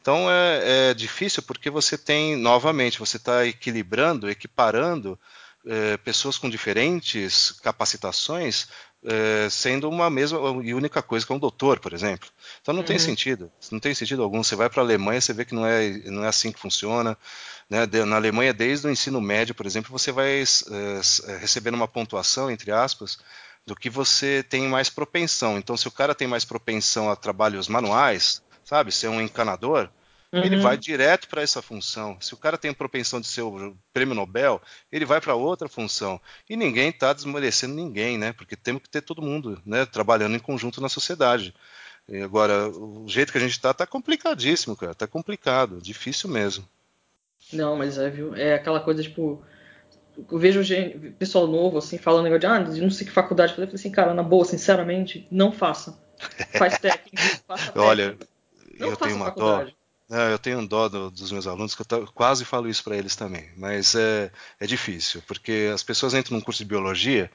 Então 0.00 0.30
é, 0.30 0.90
é 0.90 0.94
difícil 0.94 1.42
porque 1.42 1.70
você 1.70 1.96
tem, 1.96 2.36
novamente, 2.36 2.98
você 2.98 3.16
está 3.16 3.46
equilibrando, 3.46 4.30
equiparando 4.30 5.18
é, 5.66 5.96
pessoas 5.98 6.36
com 6.36 6.50
diferentes 6.50 7.52
capacitações 7.62 8.68
é, 9.04 9.48
sendo 9.50 9.88
uma 9.88 10.08
mesma 10.08 10.38
e 10.62 10.72
única 10.72 11.02
coisa 11.02 11.26
que 11.26 11.32
um 11.32 11.38
doutor, 11.38 11.78
por 11.78 11.92
exemplo. 11.92 12.28
Então 12.60 12.72
não 12.72 12.80
uhum. 12.80 12.86
tem 12.86 12.98
sentido, 12.98 13.52
não 13.70 13.78
tem 13.78 13.94
sentido 13.94 14.22
algum. 14.22 14.42
Você 14.42 14.56
vai 14.56 14.70
para 14.70 14.80
a 14.80 14.84
Alemanha, 14.84 15.20
você 15.20 15.32
vê 15.32 15.44
que 15.44 15.54
não 15.54 15.66
é, 15.66 15.90
não 16.06 16.24
é 16.24 16.28
assim 16.28 16.50
que 16.50 16.58
funciona. 16.58 17.16
Né? 17.68 17.86
Na 18.04 18.16
Alemanha, 18.16 18.52
desde 18.52 18.86
o 18.86 18.90
ensino 18.90 19.20
médio, 19.20 19.54
por 19.54 19.66
exemplo, 19.66 19.90
você 19.90 20.12
vai 20.12 20.42
é, 20.42 21.36
recebendo 21.38 21.74
uma 21.74 21.88
pontuação, 21.88 22.50
entre 22.50 22.70
aspas, 22.70 23.18
do 23.66 23.74
que 23.74 23.88
você 23.88 24.42
tem 24.42 24.68
mais 24.68 24.90
propensão. 24.90 25.58
Então, 25.58 25.76
se 25.76 25.88
o 25.88 25.92
cara 25.92 26.14
tem 26.14 26.28
mais 26.28 26.44
propensão 26.44 27.10
a 27.10 27.16
trabalhos 27.16 27.68
manuais, 27.68 28.42
sabe, 28.64 28.92
ser 28.92 29.08
um 29.08 29.20
encanador, 29.20 29.88
uhum. 30.32 30.42
ele 30.42 30.58
vai 30.58 30.76
direto 30.76 31.28
para 31.28 31.42
essa 31.42 31.62
função. 31.62 32.18
Se 32.20 32.34
o 32.34 32.36
cara 32.36 32.58
tem 32.58 32.72
propensão 32.74 33.20
de 33.20 33.26
ser 33.26 33.42
o 33.42 33.76
prêmio 33.92 34.14
Nobel, 34.14 34.60
ele 34.92 35.04
vai 35.04 35.20
para 35.20 35.34
outra 35.34 35.68
função. 35.68 36.20
E 36.48 36.56
ninguém 36.56 36.90
está 36.90 37.12
desmerecendo 37.12 37.74
ninguém, 37.74 38.18
né? 38.18 38.32
Porque 38.32 38.56
temos 38.56 38.82
que 38.82 38.90
ter 38.90 39.00
todo 39.00 39.22
mundo 39.22 39.60
né, 39.64 39.86
trabalhando 39.86 40.36
em 40.36 40.40
conjunto 40.40 40.80
na 40.80 40.88
sociedade. 40.88 41.54
E 42.06 42.20
agora, 42.20 42.68
o 42.68 43.06
jeito 43.08 43.32
que 43.32 43.38
a 43.38 43.40
gente 43.40 43.52
está, 43.52 43.70
está 43.70 43.86
complicadíssimo, 43.86 44.76
cara. 44.76 44.92
Está 44.92 45.06
complicado, 45.06 45.80
difícil 45.80 46.28
mesmo. 46.28 46.68
Não, 47.52 47.76
mas 47.76 47.98
é, 47.98 48.10
viu? 48.10 48.34
É 48.34 48.54
aquela 48.54 48.80
coisa, 48.80 49.02
tipo. 49.02 49.42
Eu 50.30 50.38
vejo 50.38 50.62
gente, 50.62 51.10
pessoal 51.18 51.46
novo, 51.46 51.78
assim, 51.78 51.98
falando 51.98 52.24
negócio 52.24 52.40
de, 52.40 52.46
ah, 52.46 52.60
não 52.60 52.90
sei 52.90 53.06
que 53.06 53.12
faculdade. 53.12 53.50
Eu 53.50 53.56
falei 53.56 53.70
assim, 53.74 53.90
cara, 53.90 54.14
na 54.14 54.22
boa, 54.22 54.44
sinceramente, 54.44 55.26
não 55.30 55.50
faça. 55.50 55.98
Faz 56.56 56.78
técnico, 56.78 57.16
faça 57.46 57.64
técnico. 57.64 57.80
Olha, 57.80 58.16
não 58.78 58.88
eu 58.88 58.96
tenho 58.96 59.16
uma 59.16 59.26
faculdade. 59.26 59.70
dó. 59.70 59.84
É, 60.16 60.32
eu 60.32 60.38
tenho 60.38 60.58
um 60.58 60.66
dó 60.66 60.88
do, 60.88 61.10
dos 61.10 61.32
meus 61.32 61.46
alunos, 61.46 61.74
que 61.74 61.82
eu 61.82 62.06
quase 62.14 62.44
falo 62.44 62.68
isso 62.68 62.84
para 62.84 62.96
eles 62.96 63.16
também. 63.16 63.50
Mas 63.56 63.94
é, 63.94 64.30
é 64.60 64.66
difícil, 64.66 65.22
porque 65.26 65.70
as 65.72 65.82
pessoas 65.82 66.14
entram 66.14 66.36
num 66.36 66.44
curso 66.44 66.62
de 66.62 66.68
biologia, 66.68 67.30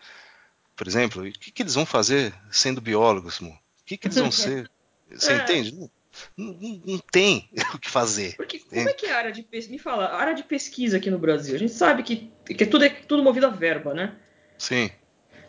por 0.76 0.88
exemplo, 0.88 1.26
e 1.26 1.32
o 1.32 1.34
que, 1.34 1.52
que 1.52 1.64
eles 1.64 1.74
vão 1.74 1.86
fazer 1.86 2.34
sendo 2.52 2.80
biólogos, 2.80 3.40
mo? 3.40 3.50
O 3.50 3.58
que, 3.86 3.98
que 3.98 4.08
eles 4.08 4.18
vão 4.18 4.32
ser? 4.32 4.70
Você 5.12 5.34
é. 5.34 5.38
entende? 5.38 5.92
Não, 6.38 6.58
não, 6.86 6.98
tem 7.12 7.50
o 7.74 7.80
que 7.80 7.90
fazer. 7.90 8.36
Porque 8.36 8.60
como 8.60 8.90
é 8.90 8.94
que 8.94 9.06
é 9.06 9.12
a 9.12 9.18
área 9.18 9.32
de 9.32 9.44
pesquisa? 9.44 9.72
Me 9.72 9.80
fala, 9.80 10.06
a 10.06 10.18
área 10.18 10.34
de 10.34 10.44
pesquisa 10.44 10.98
aqui 10.98 11.10
no 11.10 11.20
Brasil, 11.20 11.56
a 11.56 11.60
gente 11.60 11.74
sabe 11.74 12.04
que, 12.04 12.32
que 12.46 12.66
tudo 12.66 12.86
é 12.86 12.90
tudo 12.90 13.24
movido 13.24 13.46
a 13.46 13.50
verba, 13.50 13.94
né? 13.94 14.16
Sim. 14.58 14.90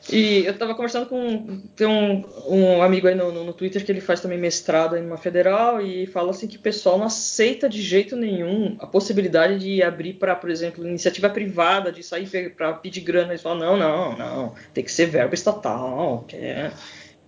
E 0.09 0.47
eu 0.47 0.53
estava 0.53 0.75
conversando 0.75 1.07
com 1.07 1.61
tem 1.77 1.87
um, 1.87 2.25
um 2.49 2.83
amigo 2.83 3.07
aí 3.07 3.15
no, 3.15 3.31
no, 3.31 3.45
no, 3.45 3.53
Twitter 3.53 3.85
que 3.85 3.93
ele 3.93 4.01
faz 4.01 4.21
também 4.21 4.39
mestrado 4.39 4.97
em 4.97 5.05
uma 5.05 5.19
federal 5.19 5.81
e 5.81 6.07
fala 6.07 6.31
assim 6.31 6.49
que 6.49 6.57
o 6.57 6.61
pessoal 6.61 6.97
não 6.97 7.07
aceita 7.07 7.69
de 7.69 7.83
jeito 7.83 8.17
nenhum 8.17 8.77
a 8.81 8.87
possibilidade 8.87 9.59
de 9.59 9.83
abrir 9.83 10.15
para, 10.15 10.35
por 10.35 10.49
exemplo, 10.49 10.87
iniciativa 10.87 11.29
privada, 11.29 11.93
de 11.93 12.03
sair 12.03 12.51
para 12.55 12.73
pedir 12.73 13.03
grana. 13.03 13.33
Eles 13.33 13.43
falam, 13.43 13.59
não, 13.59 13.77
não, 13.77 14.17
não, 14.17 14.55
tem 14.73 14.83
que 14.83 14.91
ser 14.91 15.07
verba 15.07 15.35
estatal. 15.35 16.25
Que 16.27 16.37
é... 16.37 16.73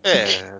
É, 0.04 0.58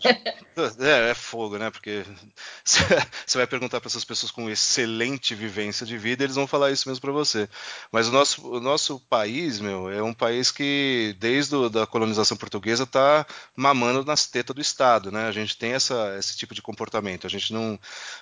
é, 0.78 1.10
é, 1.10 1.14
fogo, 1.14 1.58
né? 1.58 1.70
Porque 1.70 2.04
você 2.64 3.38
vai 3.38 3.46
perguntar 3.46 3.80
para 3.80 3.88
essas 3.88 4.04
pessoas 4.04 4.30
com 4.30 4.48
excelente 4.48 5.34
vivência 5.34 5.84
de 5.84 5.98
vida, 5.98 6.22
eles 6.22 6.36
vão 6.36 6.46
falar 6.46 6.70
isso 6.70 6.88
mesmo 6.88 7.00
para 7.00 7.12
você. 7.12 7.48
Mas 7.90 8.08
o 8.08 8.12
nosso, 8.12 8.48
o 8.48 8.60
nosso 8.60 9.00
país, 9.00 9.60
meu, 9.60 9.90
é 9.90 10.02
um 10.02 10.14
país 10.14 10.50
que 10.50 11.16
desde 11.18 11.54
a 11.80 11.86
colonização 11.86 12.36
portuguesa 12.36 12.86
tá 12.86 13.26
mamando 13.56 14.04
nas 14.04 14.26
tetas 14.26 14.54
do 14.54 14.62
Estado, 14.62 15.10
né? 15.10 15.26
A 15.26 15.32
gente 15.32 15.56
tem 15.56 15.72
essa, 15.72 16.16
esse 16.18 16.36
tipo 16.36 16.54
de 16.54 16.62
comportamento. 16.62 17.26
A 17.26 17.30
gente 17.30 17.52
não, 17.52 17.78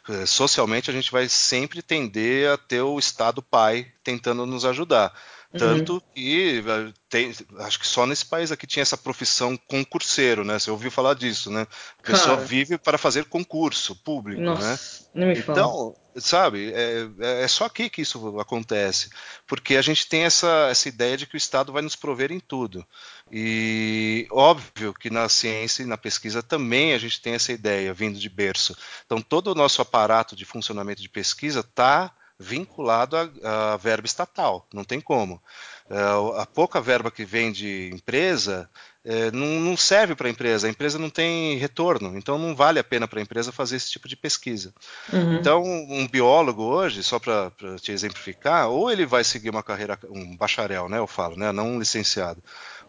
eh, 0.08 0.26
socialmente, 0.26 0.90
a 0.90 0.94
gente 0.94 1.10
vai 1.12 1.28
sempre 1.28 1.82
tender 1.82 2.50
a 2.50 2.56
ter 2.56 2.82
o 2.82 2.98
Estado 2.98 3.42
pai 3.42 3.92
tentando 4.02 4.46
nos 4.46 4.64
ajudar. 4.64 5.12
Uhum. 5.52 5.58
Tanto 5.58 5.94
uhum. 5.94 6.00
que 6.14 6.64
eh, 6.64 6.92
tem, 7.08 7.34
acho 7.58 7.80
que 7.80 7.86
só 7.86 8.06
nesse 8.06 8.24
país 8.24 8.52
aqui 8.52 8.68
tinha 8.68 8.82
essa 8.82 8.96
profissão 8.96 9.56
concurseiro, 9.56 10.44
né? 10.44 10.56
Você 10.56 10.70
ouviu 10.70 10.92
falar 10.92 11.14
disso, 11.14 11.50
né? 11.50 11.66
A 11.98 12.02
pessoa 12.02 12.36
Cara. 12.36 12.46
vive 12.46 12.78
para 12.78 12.96
fazer 12.96 13.24
concurso 13.24 13.96
público, 13.96 14.40
Nossa, 14.40 14.62
né? 14.62 14.78
Não 15.12 15.26
me 15.26 15.34
fala. 15.34 15.58
Então, 15.58 15.96
sabe, 16.14 16.72
é, 16.72 17.08
é, 17.18 17.42
é, 17.42 17.48
só 17.48 17.64
aqui 17.64 17.90
que 17.90 18.00
isso 18.00 18.38
acontece, 18.38 19.10
porque 19.44 19.76
a 19.76 19.82
gente 19.82 20.06
tem 20.06 20.22
essa, 20.22 20.68
essa 20.70 20.88
ideia 20.88 21.16
de 21.16 21.26
que 21.26 21.34
o 21.34 21.36
Estado 21.36 21.72
vai 21.72 21.82
nos 21.82 21.96
prover 21.96 22.30
em 22.30 22.38
tudo. 22.38 22.86
E 23.32 24.28
óbvio 24.30 24.94
que 24.94 25.10
na 25.10 25.28
ciência 25.28 25.82
e 25.82 25.86
na 25.86 25.98
pesquisa 25.98 26.44
também 26.44 26.94
a 26.94 26.98
gente 26.98 27.20
tem 27.20 27.34
essa 27.34 27.50
ideia 27.50 27.92
vindo 27.92 28.20
de 28.20 28.28
berço. 28.28 28.76
Então, 29.04 29.20
todo 29.20 29.48
o 29.48 29.54
nosso 29.56 29.82
aparato 29.82 30.36
de 30.36 30.44
funcionamento 30.44 31.02
de 31.02 31.08
pesquisa 31.08 31.58
está 31.58 32.14
vinculado 32.40 33.16
à, 33.44 33.76
verba 33.76 34.06
estatal, 34.06 34.66
não 34.72 34.82
tem 34.82 34.98
como. 34.98 35.42
É, 35.90 36.40
a 36.40 36.46
pouca 36.46 36.80
verba 36.80 37.10
que 37.10 37.22
vem 37.22 37.52
de 37.52 37.90
empresa 37.92 38.70
é, 39.04 39.30
não, 39.30 39.60
não, 39.60 39.76
serve 39.76 40.14
para 40.14 40.26
a 40.26 40.30
empresa, 40.30 40.66
a 40.66 40.70
empresa 40.70 40.98
não 40.98 41.10
tem 41.10 41.58
retorno, 41.58 42.16
então 42.16 42.38
não 42.38 42.54
vale 42.54 42.78
a 42.78 42.84
pena 42.84 43.06
para 43.06 43.18
a 43.18 43.22
empresa 43.22 43.52
fazer 43.52 43.76
esse 43.76 43.90
tipo 43.90 44.08
de 44.08 44.16
pesquisa. 44.16 44.72
Uhum. 45.12 45.34
Então, 45.34 45.62
um 45.62 46.08
biólogo 46.08 46.62
hoje, 46.62 47.02
só 47.02 47.18
para 47.18 47.52
te 47.78 47.92
exemplificar, 47.92 48.70
ou 48.70 48.90
ele 48.90 49.04
vai 49.04 49.22
seguir 49.22 49.50
uma 49.50 49.62
carreira, 49.62 49.98
um 50.08 50.34
bacharel, 50.34 50.88
né, 50.88 50.98
eu 50.98 51.06
falo, 51.06 51.36
né, 51.36 51.52
não 51.52 51.72
um 51.72 51.78
licenciado, 51.78 52.42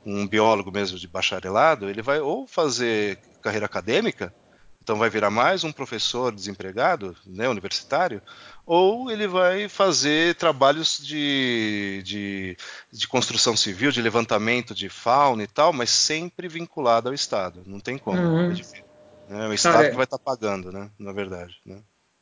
um 0.06 0.26
biólogo 0.26 0.72
mesmo 0.72 0.98
de 0.98 1.08
bacharelado, 1.08 1.90
ele 1.90 2.02
vai 2.02 2.22
ou 2.22 2.48
fazer 2.48 3.20
carreira 3.42 3.66
acadêmica, 3.66 4.34
então 4.82 4.98
vai 4.98 5.10
virar 5.10 5.30
mais 5.30 5.64
um 5.64 5.72
professor 5.72 6.34
desempregado, 6.34 7.16
né, 7.26 7.48
universitário, 7.48 8.22
ou 8.66 9.12
ele 9.12 9.28
vai 9.28 9.70
fazer 9.70 10.36
trabalhos 10.36 10.98
de, 10.98 12.02
de, 12.04 12.58
de, 12.92 13.08
construção 13.08 13.56
civil, 13.56 13.92
de 13.92 14.02
levantamento 14.02 14.74
de 14.74 14.90
fauna 14.90 15.44
e 15.44 15.48
tal, 15.48 15.72
mas 15.72 15.90
sempre 15.92 16.48
vinculado 16.48 17.10
ao 17.10 17.14
Estado. 17.14 17.62
Não 17.66 17.80
tem 17.80 17.98
como. 17.98 18.20
Uhum. 18.20 18.52
É 18.52 18.54
difícil. 18.54 18.86
É 19.30 19.48
o 19.48 19.54
Estado 19.54 19.74
Cara, 19.74 19.90
que 19.90 19.96
vai 19.96 20.04
estar 20.04 20.18
tá 20.18 20.24
pagando, 20.24 20.72
né? 20.72 20.90
Na 20.98 21.12
verdade. 21.14 21.56
Né? 21.66 21.78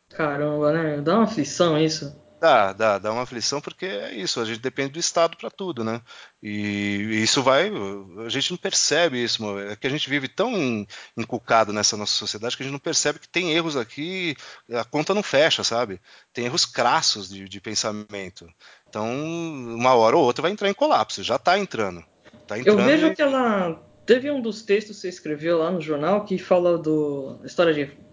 Caramba, 0.09 0.73
né? 0.73 1.01
Dá 1.01 1.15
uma 1.15 1.23
aflição 1.23 1.77
isso. 1.77 2.15
Dá, 2.39 2.71
dá, 2.71 2.97
dá 2.97 3.11
uma 3.11 3.23
aflição 3.23 3.59
porque 3.59 3.85
é 3.85 4.15
isso, 4.15 4.39
a 4.39 4.45
gente 4.45 4.61
depende 4.61 4.93
do 4.93 4.99
Estado 4.99 5.35
para 5.35 5.49
tudo, 5.49 5.83
né? 5.83 6.01
E, 6.41 7.21
isso 7.21 7.43
vai, 7.43 7.69
a 8.25 8.29
gente 8.29 8.51
não 8.51 8.57
percebe 8.57 9.21
isso, 9.21 9.59
é 9.59 9.75
que 9.75 9.85
a 9.85 9.89
gente 9.89 10.09
vive 10.09 10.29
tão 10.29 10.87
inculcado 11.17 11.73
nessa 11.73 11.97
nossa 11.97 12.13
sociedade 12.13 12.55
que 12.55 12.63
a 12.63 12.65
gente 12.65 12.71
não 12.71 12.79
percebe 12.79 13.19
que 13.19 13.27
tem 13.27 13.51
erros 13.51 13.75
aqui, 13.75 14.37
a 14.71 14.85
conta 14.85 15.13
não 15.13 15.21
fecha, 15.21 15.65
sabe? 15.65 15.99
Tem 16.31 16.45
erros 16.45 16.65
crassos 16.65 17.27
de, 17.27 17.49
de 17.49 17.59
pensamento. 17.59 18.47
Então, 18.87 19.05
uma 19.05 19.93
hora 19.93 20.15
ou 20.15 20.23
outra 20.23 20.41
vai 20.41 20.51
entrar 20.51 20.69
em 20.69 20.73
colapso, 20.73 21.21
já 21.21 21.35
está 21.35 21.59
entrando. 21.59 22.03
Tá 22.47 22.57
entrando 22.57 22.79
Eu 22.79 22.85
vejo 22.85 23.13
que 23.13 23.21
ela 23.21 23.83
teve 24.05 24.31
um 24.31 24.41
dos 24.41 24.61
textos 24.61 24.95
que 24.95 25.01
você 25.01 25.09
escreveu 25.09 25.57
lá 25.57 25.69
no 25.71 25.81
jornal 25.81 26.23
que 26.23 26.37
fala 26.37 26.77
do 26.77 27.41
história 27.43 27.73
de 27.73 28.08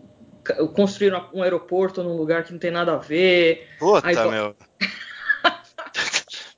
construir 0.74 1.14
um 1.32 1.42
aeroporto 1.42 2.02
num 2.02 2.16
lugar 2.16 2.44
que 2.44 2.52
não 2.52 2.58
tem 2.58 2.70
nada 2.70 2.94
a 2.94 2.98
ver. 2.98 3.68
Puta, 3.78 4.08
aí, 4.08 4.14
meu. 4.14 4.56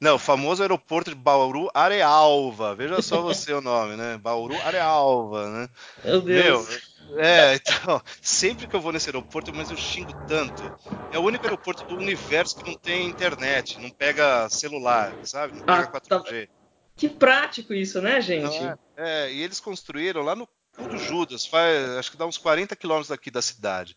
Não, 0.00 0.14
o 0.14 0.18
famoso 0.18 0.62
aeroporto 0.62 1.10
de 1.10 1.16
Bauru 1.16 1.68
Arealva. 1.74 2.72
Veja 2.72 3.02
só 3.02 3.20
você 3.20 3.52
o 3.52 3.60
nome, 3.60 3.96
né? 3.96 4.16
Bauru 4.16 4.54
Arealva, 4.62 5.48
né? 5.50 5.68
Meu 6.04 6.20
Deus. 6.20 6.68
Meu, 6.68 7.24
é, 7.24 7.54
então, 7.54 8.00
sempre 8.20 8.66
que 8.66 8.76
eu 8.76 8.80
vou 8.80 8.92
nesse 8.92 9.08
aeroporto, 9.08 9.52
mas 9.54 9.70
eu 9.70 9.76
xingo 9.76 10.12
tanto. 10.26 10.62
É 11.10 11.18
o 11.18 11.22
único 11.22 11.44
aeroporto 11.44 11.84
do 11.84 11.96
universo 11.96 12.56
que 12.56 12.70
não 12.70 12.78
tem 12.78 13.08
internet, 13.08 13.80
não 13.80 13.90
pega 13.90 14.48
celular, 14.50 15.12
sabe? 15.24 15.54
Não 15.54 15.64
pega 15.64 15.90
ah, 15.92 16.00
4G. 16.00 16.46
Tá... 16.46 16.52
Que 16.94 17.08
prático 17.08 17.72
isso, 17.72 18.02
né, 18.02 18.20
gente? 18.20 18.56
É, 18.56 18.76
é, 18.96 19.32
e 19.32 19.42
eles 19.42 19.60
construíram 19.60 20.22
lá 20.22 20.34
no 20.34 20.48
do 20.86 20.98
Judas, 20.98 21.46
faz, 21.46 21.90
acho 21.98 22.10
que 22.10 22.16
dá 22.16 22.26
uns 22.26 22.38
40 22.38 22.76
quilômetros 22.76 23.08
daqui 23.08 23.30
da 23.30 23.42
cidade. 23.42 23.96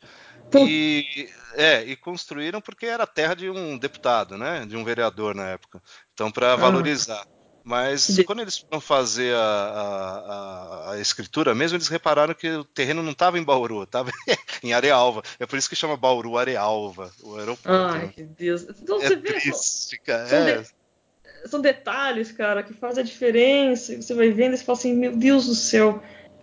E, 0.54 1.30
é, 1.54 1.84
e 1.84 1.96
construíram 1.96 2.60
porque 2.60 2.86
era 2.86 3.08
terra 3.08 3.34
de 3.34 3.50
um 3.50 3.78
deputado, 3.78 4.38
né? 4.38 4.66
De 4.66 4.76
um 4.76 4.84
vereador 4.84 5.34
na 5.34 5.48
época. 5.48 5.82
Então, 6.14 6.30
para 6.30 6.54
ah. 6.54 6.56
valorizar. 6.58 7.26
Mas 7.64 8.20
quando 8.26 8.42
eles 8.42 8.58
foram 8.58 8.82
fazer 8.82 9.36
a, 9.36 9.40
a, 9.40 10.92
a, 10.94 11.00
escritura 11.00 11.54
mesmo, 11.54 11.78
eles 11.78 11.88
repararam 11.88 12.34
que 12.34 12.50
o 12.50 12.64
terreno 12.64 13.04
não 13.04 13.12
estava 13.12 13.38
em 13.38 13.44
Bauru, 13.44 13.84
estava 13.84 14.12
em 14.64 14.74
Arealva. 14.74 15.22
É 15.40 15.46
por 15.46 15.58
isso 15.58 15.70
que 15.70 15.76
chama 15.76 15.96
Bauru 15.96 16.38
Arealva, 16.38 17.12
o 17.22 17.38
aeroporto. 17.38 17.70
Ai, 17.72 18.06
né? 18.06 18.12
que 18.16 18.24
Deus. 18.24 18.64
Então, 18.64 19.00
é 19.02 19.08
você 19.08 19.16
vê, 19.16 19.34
triste, 19.34 20.00
cara. 20.00 20.28
São, 20.28 20.40
é. 20.40 20.58
de... 20.58 21.50
são 21.50 21.62
detalhes, 21.62 22.32
cara, 22.32 22.64
que 22.64 22.74
fazem 22.74 23.04
a 23.04 23.06
diferença. 23.06 23.96
Você 23.96 24.14
vai 24.16 24.32
vendo 24.32 24.56
e 24.56 24.58
fala 24.58 24.78
assim, 24.78 24.96
meu 24.96 25.16
Deus 25.16 25.46
do 25.46 25.56
céu. 25.56 26.02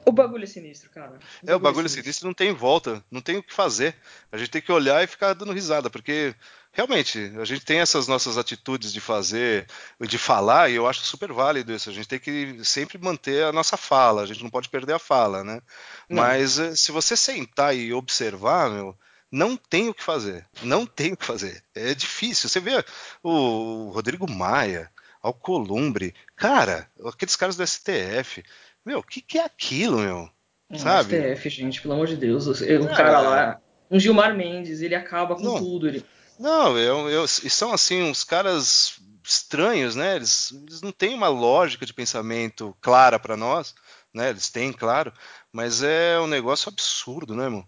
O 0.09 0.13
bagulho 0.13 0.45
é 0.45 0.47
sinistro, 0.47 0.89
cara. 0.89 1.19
O 1.43 1.51
é, 1.51 1.55
o 1.55 1.59
bagulho 1.59 1.85
é 1.85 1.89
sinistro. 1.89 2.03
sinistro 2.05 2.27
não 2.29 2.35
tem 2.35 2.53
volta, 2.55 3.05
não 3.11 3.21
tem 3.21 3.37
o 3.37 3.43
que 3.43 3.53
fazer. 3.53 3.95
A 4.33 4.39
gente 4.39 4.51
tem 4.51 4.63
que 4.63 4.73
olhar 4.73 5.05
e 5.05 5.07
ficar 5.07 5.35
dando 5.35 5.53
risada, 5.53 5.91
porque 5.91 6.35
realmente 6.73 7.31
a 7.39 7.45
gente 7.45 7.63
tem 7.63 7.81
essas 7.81 8.09
nossas 8.09 8.39
atitudes 8.39 8.91
de 8.91 9.03
fazer, 9.03 9.67
de 10.01 10.17
falar, 10.17 10.71
e 10.71 10.77
eu 10.77 10.87
acho 10.87 11.01
super 11.03 11.31
válido 11.31 11.75
isso. 11.75 11.91
A 11.91 11.93
gente 11.93 12.09
tem 12.09 12.19
que 12.19 12.65
sempre 12.65 12.97
manter 12.97 13.45
a 13.45 13.53
nossa 13.53 13.77
fala, 13.77 14.23
a 14.23 14.27
gente 14.27 14.43
não 14.43 14.49
pode 14.49 14.71
perder 14.71 14.95
a 14.95 14.99
fala, 14.99 15.45
né? 15.45 15.61
Não. 16.09 16.23
Mas 16.23 16.59
eh, 16.59 16.75
se 16.75 16.91
você 16.91 17.15
sentar 17.15 17.77
e 17.77 17.93
observar, 17.93 18.71
meu, 18.71 18.97
não 19.31 19.59
tem 19.59 19.91
o 19.91 19.95
que 19.95 20.03
fazer. 20.03 20.47
Não 20.63 20.87
tem 20.87 21.13
o 21.13 21.17
que 21.19 21.25
fazer. 21.27 21.63
É 21.75 21.95
difícil. 21.95 22.49
Você 22.49 22.61
vê 22.61 22.83
o 23.23 23.91
Rodrigo 23.91 24.31
Maia, 24.31 24.91
Alcolumbre, 25.21 26.15
cara, 26.37 26.89
aqueles 27.05 27.37
caras 27.37 27.57
do 27.57 27.67
STF. 27.67 28.43
Meu, 28.85 29.01
o 29.01 29.03
que, 29.03 29.20
que 29.20 29.39
é 29.39 29.45
aquilo, 29.45 29.99
meu? 29.99 30.31
É, 30.70 30.79
Sabe? 30.79 31.35
STF, 31.35 31.51
gente, 31.51 31.83
pelo 31.83 31.95
amor 31.95 32.07
de 32.07 32.16
Deus. 32.16 32.47
O 32.47 32.89
cara 32.89 33.20
lá, 33.20 33.61
um 33.91 33.99
Gilmar 33.99 34.37
Mendes, 34.37 34.81
ele 34.81 34.95
acaba 34.95 35.35
com 35.35 35.43
não, 35.43 35.59
tudo. 35.59 35.89
Ele... 35.89 36.05
Não, 36.39 36.79
eu, 36.79 37.09
eu, 37.09 37.26
são 37.26 37.72
assim, 37.72 38.03
uns 38.03 38.24
caras 38.24 38.99
estranhos, 39.24 39.95
né? 39.95 40.16
Eles, 40.16 40.53
eles 40.53 40.83
não 40.83 40.93
têm 40.93 41.14
uma 41.14 41.29
lógica 41.29 41.85
de 41.85 41.93
pensamento 41.93 42.76
clara 42.81 43.18
para 43.18 43.37
nós, 43.37 43.74
né? 44.14 44.31
Eles 44.31 44.51
têm, 44.51 44.72
claro, 44.72 45.12
mas 45.53 45.83
é 45.83 46.18
um 46.20 46.26
negócio 46.26 46.68
absurdo, 46.68 47.35
né, 47.35 47.45
irmão? 47.45 47.66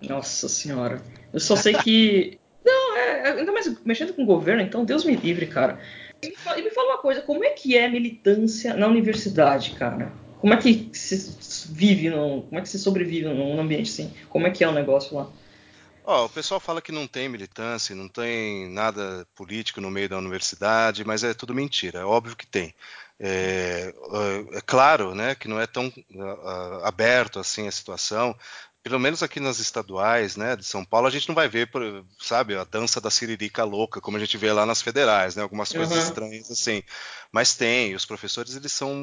Nossa 0.00 0.48
senhora. 0.48 1.02
Eu 1.32 1.40
só 1.40 1.56
sei 1.56 1.74
que. 1.74 2.38
não, 2.64 2.96
é, 2.96 3.28
é, 3.28 3.32
ainda 3.32 3.52
mais 3.52 3.82
mexendo 3.84 4.14
com 4.14 4.22
o 4.22 4.26
governo, 4.26 4.62
então 4.62 4.84
Deus 4.84 5.04
me 5.04 5.14
livre, 5.14 5.46
cara. 5.46 5.78
E 6.22 6.62
me 6.62 6.70
fala 6.70 6.88
uma 6.88 6.98
coisa, 6.98 7.22
como 7.22 7.44
é 7.44 7.50
que 7.50 7.76
é 7.76 7.88
militância 7.88 8.74
na 8.74 8.86
universidade, 8.86 9.72
cara? 9.72 10.12
Como 10.38 10.54
é 10.54 10.56
que 10.56 10.90
se 10.92 11.68
vive, 11.72 12.10
no, 12.10 12.42
como 12.42 12.58
é 12.58 12.62
que 12.62 12.68
se 12.68 12.78
sobrevive 12.78 13.26
num 13.26 13.60
ambiente 13.60 13.90
assim? 13.90 14.12
Como 14.28 14.46
é 14.46 14.50
que 14.50 14.64
é 14.64 14.68
o 14.68 14.72
negócio 14.72 15.16
lá? 15.16 15.28
Oh, 16.04 16.24
o 16.24 16.28
pessoal 16.28 16.58
fala 16.58 16.80
que 16.82 16.90
não 16.90 17.06
tem 17.06 17.28
militância, 17.28 17.94
não 17.94 18.08
tem 18.08 18.68
nada 18.70 19.26
político 19.34 19.80
no 19.80 19.90
meio 19.90 20.08
da 20.08 20.18
universidade, 20.18 21.04
mas 21.04 21.22
é 21.22 21.34
tudo 21.34 21.54
mentira. 21.54 22.00
É 22.00 22.04
óbvio 22.04 22.36
que 22.36 22.46
tem. 22.46 22.74
É, 23.18 23.92
é, 24.12 24.58
é 24.58 24.60
claro, 24.62 25.14
né, 25.14 25.34
que 25.34 25.46
não 25.46 25.60
é 25.60 25.66
tão 25.66 25.92
aberto 26.82 27.38
assim 27.38 27.68
a 27.68 27.72
situação 27.72 28.34
pelo 28.82 28.98
menos 28.98 29.22
aqui 29.22 29.40
nas 29.40 29.58
estaduais, 29.58 30.36
né, 30.36 30.56
de 30.56 30.64
São 30.64 30.84
Paulo, 30.84 31.06
a 31.06 31.10
gente 31.10 31.28
não 31.28 31.34
vai 31.34 31.48
ver, 31.48 31.68
sabe, 32.18 32.56
a 32.56 32.64
dança 32.64 33.00
da 33.00 33.10
siririca 33.10 33.62
louca, 33.62 34.00
como 34.00 34.16
a 34.16 34.20
gente 34.20 34.38
vê 34.38 34.50
lá 34.52 34.64
nas 34.64 34.80
federais, 34.80 35.36
né, 35.36 35.42
algumas 35.42 35.70
coisas 35.70 35.96
uhum. 35.96 36.02
estranhas 36.02 36.50
assim. 36.50 36.82
Mas 37.30 37.54
tem, 37.54 37.94
os 37.94 38.06
professores 38.06 38.56
eles 38.56 38.72
são 38.72 38.94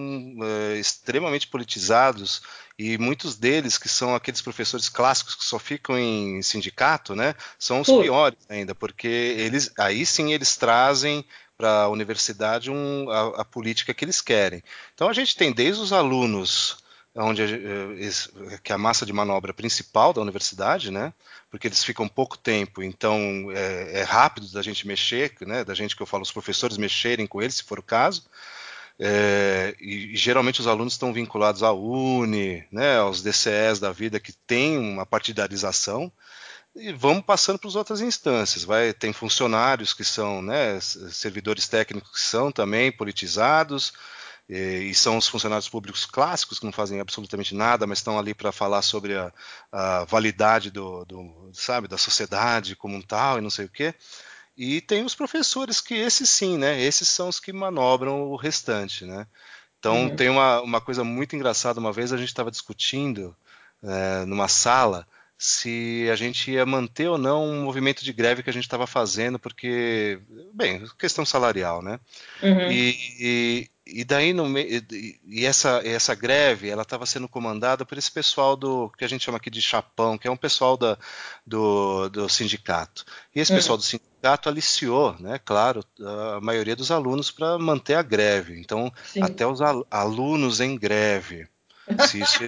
é, 0.41 0.77
extremamente 0.77 1.47
politizados 1.47 2.41
e 2.77 2.97
muitos 2.97 3.37
deles, 3.37 3.77
que 3.77 3.87
são 3.87 4.15
aqueles 4.15 4.41
professores 4.41 4.89
clássicos 4.89 5.35
que 5.35 5.45
só 5.45 5.59
ficam 5.59 5.97
em 5.97 6.41
sindicato, 6.41 7.15
né, 7.15 7.35
são 7.59 7.81
os 7.81 7.87
piores 7.87 8.39
ainda, 8.49 8.73
porque 8.73 9.07
eles, 9.07 9.71
aí 9.77 10.05
sim 10.05 10.33
eles 10.33 10.55
trazem 10.57 11.23
para 11.55 11.83
a 11.83 11.89
universidade 11.89 12.71
um, 12.71 13.09
a, 13.09 13.41
a 13.41 13.45
política 13.45 13.93
que 13.93 14.05
eles 14.05 14.21
querem. 14.21 14.63
Então 14.93 15.07
a 15.07 15.13
gente 15.13 15.35
tem 15.35 15.51
desde 15.51 15.81
os 15.81 15.93
alunos 15.93 16.77
onde 17.17 17.41
eh, 17.43 18.59
que 18.63 18.71
é 18.71 18.75
a 18.75 18.77
massa 18.77 19.05
de 19.05 19.13
manobra 19.13 19.53
principal 19.53 20.13
da 20.13 20.21
universidade, 20.21 20.91
né? 20.91 21.13
Porque 21.49 21.67
eles 21.67 21.83
ficam 21.83 22.07
pouco 22.07 22.37
tempo, 22.37 22.83
então 22.83 23.49
é, 23.51 23.99
é, 23.99 24.03
rápido 24.03 24.47
da 24.51 24.61
gente 24.61 24.87
mexer, 24.87 25.33
né? 25.41 25.63
Da 25.63 25.73
gente 25.73 25.95
que 25.95 26.01
eu 26.01 26.07
falo 26.07 26.23
os 26.23 26.31
professores 26.31 26.77
mexerem 26.77 27.25
com 27.27 27.41
eles, 27.41 27.55
se 27.55 27.63
for 27.63 27.79
o 27.79 27.83
caso. 27.83 28.23
é, 28.99 29.75
e, 29.79 30.13
e, 30.13 30.17
geralmente 30.17 30.59
os 30.61 30.67
alunos 30.67 30.93
estão 30.93 31.13
vinculados 31.13 31.63
à 31.63 31.71
UNE, 31.71 32.65
né, 32.71 32.97
aos 32.97 33.21
DCEs 33.21 33.79
da 33.79 33.91
vida 33.91 34.19
que 34.19 34.33
tem 34.33 34.77
uma 34.77 35.05
partidarização, 35.05 36.11
e 36.75 36.93
vamos 36.93 37.23
passando 37.25 37.59
para 37.59 37.69
as 37.69 37.75
outras 37.75 38.01
instâncias. 38.01 38.63
Vai, 38.63 38.93
tem 38.93 39.13
funcionários 39.13 39.93
que 39.93 40.03
são, 40.03 40.41
né, 40.41 40.79
servidores 40.79 41.67
técnicos 41.67 42.11
que 42.11 42.21
são 42.21 42.51
também 42.51 42.91
politizados, 42.91 43.93
e, 44.49 44.89
e, 44.89 44.95
são 44.95 45.17
os 45.17 45.27
funcionários 45.27 45.67
públicos 45.67 46.05
clássicos 46.05 46.59
que 46.59 46.65
não 46.65 46.71
fazem 46.71 46.99
absolutamente 46.99 47.53
nada, 47.53 47.85
mas 47.85 47.99
estão 47.99 48.17
ali 48.17 48.33
para 48.33 48.51
falar 48.51 48.81
sobre 48.81 49.15
a, 49.15 49.31
a 49.71 50.05
validade 50.05 50.71
do, 50.71 51.03
do, 51.05 51.49
sabe, 51.53 51.87
da 51.87 51.97
sociedade 51.97 52.75
como 52.75 52.95
um 52.95 53.01
tal 53.01 53.37
e 53.37 53.41
não 53.41 53.49
sei 53.49 53.65
o 53.65 53.69
quê. 53.69 53.93
E 54.57 54.81
tem 54.81 55.03
os 55.03 55.13
professores 55.13 55.79
que 55.79 55.93
esses 55.93 56.29
sim, 56.29 56.57
né? 56.57 56.81
Esses 56.81 57.07
são 57.07 57.29
os 57.29 57.39
que 57.39 57.53
manobram 57.53 58.23
o 58.23 58.35
restante, 58.35 59.05
né? 59.05 59.27
Então 59.79 60.03
uhum. 60.03 60.15
tem 60.15 60.29
uma, 60.29 60.61
uma 60.61 60.81
coisa 60.81 61.03
muito 61.03 61.35
engraçada. 61.35 61.79
Uma 61.79 61.93
vez 61.93 62.11
a 62.11 62.17
gente 62.17 62.29
estava 62.29 62.49
discutindo 62.49 63.35
é, 63.83 64.25
numa 64.25 64.47
sala 64.47 65.07
se 65.37 66.09
a 66.11 66.15
gente 66.15 66.49
ia 66.51 66.65
manter 66.65 67.07
ou 67.07 67.17
não 67.17 67.45
um 67.45 67.63
movimento 67.63 68.03
de 68.03 68.11
greve 68.11 68.41
que 68.41 68.49
a 68.49 68.53
gente 68.53 68.63
estava 68.63 68.87
fazendo, 68.87 69.37
porque, 69.37 70.19
bem, 70.51 70.83
questão 70.97 71.23
salarial, 71.23 71.83
né? 71.83 71.99
Uhum. 72.41 72.71
E, 72.71 72.97
e, 73.19 73.69
e, 73.89 74.03
daí 74.03 74.33
no 74.33 74.45
e 74.57 75.45
essa 75.45 75.81
essa 75.85 76.13
greve 76.15 76.69
ela 76.69 76.81
estava 76.81 77.05
sendo 77.05 77.27
comandada 77.27 77.85
por 77.85 77.97
esse 77.97 78.11
pessoal 78.11 78.55
do 78.55 78.89
que 78.97 79.05
a 79.05 79.07
gente 79.07 79.23
chama 79.23 79.37
aqui 79.37 79.49
de 79.49 79.61
chapão, 79.61 80.17
que 80.17 80.27
é 80.27 80.31
um 80.31 80.37
pessoal 80.37 80.77
da, 80.77 80.97
do, 81.45 82.09
do 82.09 82.29
sindicato. 82.29 83.05
E 83.35 83.39
esse 83.39 83.51
uhum. 83.51 83.57
pessoal 83.57 83.77
do 83.77 83.83
sindicato 83.83 84.49
aliciou, 84.49 85.15
né? 85.19 85.39
Claro, 85.43 85.83
a 86.01 86.41
maioria 86.41 86.75
dos 86.75 86.91
alunos 86.91 87.31
para 87.31 87.57
manter 87.57 87.95
a 87.95 88.01
greve. 88.01 88.59
Então 88.59 88.91
Sim. 89.05 89.21
até 89.23 89.45
os 89.45 89.61
alunos 89.89 90.59
em 90.59 90.77
greve. 90.77 91.47
Se 92.07 92.19
isso, 92.19 92.39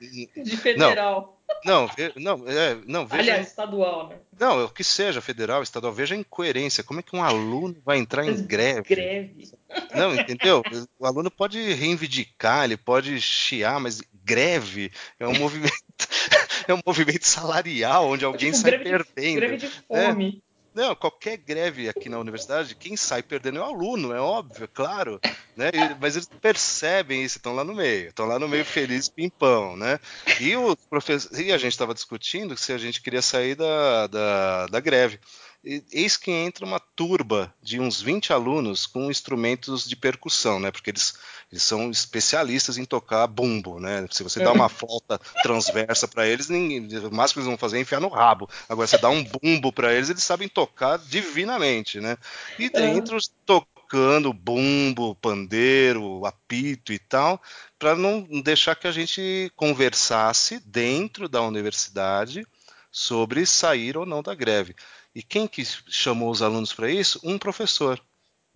de 0.00 0.56
federal. 0.56 0.94
Não, 0.96 1.28
não, 1.64 1.88
não, 2.16 2.48
é, 2.48 2.78
não 2.86 3.06
veja. 3.06 3.22
Aliás, 3.22 3.48
estadual, 3.48 4.08
né? 4.08 4.16
Não, 4.38 4.64
o 4.64 4.68
que 4.68 4.82
seja 4.82 5.20
federal, 5.20 5.62
estadual, 5.62 5.92
veja 5.92 6.14
a 6.14 6.18
incoerência. 6.18 6.82
Como 6.82 7.00
é 7.00 7.02
que 7.02 7.14
um 7.14 7.22
aluno 7.22 7.76
vai 7.84 7.98
entrar 7.98 8.26
em 8.26 8.42
greve? 8.42 8.88
Greve. 8.88 9.50
Não, 9.94 10.14
entendeu? 10.14 10.62
O 10.98 11.06
aluno 11.06 11.30
pode 11.30 11.58
reivindicar, 11.74 12.64
ele 12.64 12.76
pode 12.76 13.20
chiar, 13.20 13.78
mas 13.80 14.02
greve 14.24 14.90
é 15.18 15.26
um 15.26 15.38
movimento, 15.38 15.72
é 16.66 16.74
um 16.74 16.80
movimento 16.84 17.26
salarial 17.26 18.08
onde 18.08 18.24
alguém 18.24 18.50
tipo, 18.50 18.62
sai 18.62 18.70
greve 18.72 18.84
perdendo. 18.84 19.34
De, 19.34 19.34
greve 19.34 19.56
de 19.58 19.68
fome. 19.68 20.42
É. 20.48 20.51
Não, 20.74 20.94
qualquer 20.94 21.36
greve 21.36 21.88
aqui 21.88 22.08
na 22.08 22.18
universidade, 22.18 22.74
quem 22.74 22.96
sai 22.96 23.22
perdendo 23.22 23.58
é 23.58 23.60
o 23.60 23.64
aluno, 23.64 24.12
é 24.12 24.20
óbvio, 24.20 24.64
é 24.64 24.68
claro. 24.68 25.20
Né? 25.54 25.70
Mas 26.00 26.16
eles 26.16 26.28
percebem 26.40 27.22
isso, 27.22 27.36
estão 27.36 27.54
lá 27.54 27.62
no 27.62 27.74
meio, 27.74 28.08
estão 28.08 28.26
lá 28.26 28.38
no 28.38 28.48
meio 28.48 28.64
feliz, 28.64 29.08
pimpão, 29.08 29.76
né? 29.76 30.00
E, 30.40 30.56
o 30.56 30.74
professor, 30.88 31.38
e 31.38 31.52
a 31.52 31.58
gente 31.58 31.72
estava 31.72 31.92
discutindo 31.92 32.56
se 32.56 32.72
a 32.72 32.78
gente 32.78 33.02
queria 33.02 33.20
sair 33.20 33.54
da, 33.54 34.06
da, 34.06 34.66
da 34.66 34.80
greve 34.80 35.20
eis 35.64 36.16
que 36.16 36.30
entra 36.30 36.66
uma 36.66 36.80
turba 36.80 37.54
de 37.62 37.78
uns 37.78 38.02
20 38.02 38.32
alunos 38.32 38.86
com 38.86 39.10
instrumentos 39.10 39.88
de 39.88 39.94
percussão, 39.94 40.58
né? 40.58 40.70
Porque 40.70 40.90
eles, 40.90 41.14
eles 41.52 41.62
são 41.62 41.90
especialistas 41.90 42.78
em 42.78 42.84
tocar 42.86 43.26
bumbo, 43.26 43.78
né? 43.78 44.06
Se 44.10 44.22
você 44.22 44.42
dá 44.42 44.50
uma 44.52 44.70
flauta 44.70 45.20
transversa 45.42 46.08
para 46.08 46.26
eles, 46.26 46.48
ninguém, 46.48 46.80
o 47.06 47.14
máximo 47.14 47.34
que 47.34 47.38
eles 47.40 47.46
vão 47.46 47.58
fazer 47.58 47.76
é 47.76 47.80
enfiar 47.80 48.00
no 48.00 48.08
rabo. 48.08 48.48
Agora, 48.66 48.86
você 48.86 48.96
dá 48.96 49.10
um 49.10 49.22
bumbo 49.22 49.70
para 49.70 49.92
eles, 49.92 50.08
eles 50.08 50.24
sabem 50.24 50.48
tocar 50.48 50.96
divinamente, 50.98 52.00
né? 52.00 52.16
E 52.58 52.70
dentro 52.70 53.18
tocando 53.44 54.32
bumbo, 54.32 55.14
pandeiro, 55.16 56.24
apito 56.24 56.90
e 56.90 56.98
tal, 56.98 57.40
para 57.78 57.94
não 57.94 58.22
deixar 58.42 58.74
que 58.74 58.86
a 58.86 58.92
gente 58.92 59.52
conversasse 59.54 60.58
dentro 60.60 61.28
da 61.28 61.42
universidade 61.42 62.46
sobre 62.90 63.44
sair 63.44 63.98
ou 63.98 64.06
não 64.06 64.22
da 64.22 64.34
greve. 64.34 64.74
E 65.14 65.22
quem 65.22 65.46
que 65.46 65.62
chamou 65.86 66.30
os 66.30 66.40
alunos 66.40 66.72
para 66.72 66.90
isso? 66.90 67.20
Um 67.22 67.38
professor. 67.38 68.02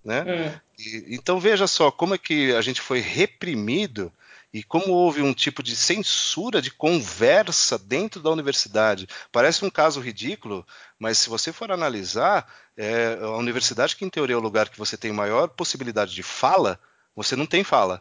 Né? 0.06 0.24
É. 0.28 0.60
E, 0.78 1.16
então 1.16 1.40
veja 1.40 1.66
só 1.66 1.90
como 1.90 2.14
é 2.14 2.18
que 2.18 2.54
a 2.54 2.62
gente 2.62 2.80
foi 2.80 3.00
reprimido 3.00 4.12
e 4.54 4.62
como 4.62 4.92
houve 4.92 5.20
um 5.20 5.34
tipo 5.34 5.64
de 5.64 5.74
censura 5.74 6.62
de 6.62 6.70
conversa 6.70 7.76
dentro 7.76 8.22
da 8.22 8.30
universidade. 8.30 9.08
Parece 9.32 9.64
um 9.64 9.68
caso 9.68 10.00
ridículo, 10.00 10.64
mas 10.96 11.18
se 11.18 11.28
você 11.28 11.52
for 11.52 11.72
analisar, 11.72 12.48
é, 12.76 13.18
a 13.20 13.30
universidade 13.30 13.96
que 13.96 14.04
em 14.04 14.08
teoria 14.08 14.34
é 14.34 14.38
o 14.38 14.42
lugar 14.42 14.68
que 14.68 14.78
você 14.78 14.96
tem 14.96 15.10
maior 15.10 15.48
possibilidade 15.48 16.14
de 16.14 16.22
fala, 16.22 16.78
você 17.14 17.34
não 17.34 17.44
tem 17.44 17.64
fala, 17.64 18.00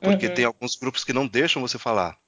porque 0.00 0.26
uhum. 0.26 0.34
tem 0.34 0.44
alguns 0.44 0.74
grupos 0.74 1.04
que 1.04 1.12
não 1.12 1.24
deixam 1.24 1.62
você 1.62 1.78
falar, 1.78 2.18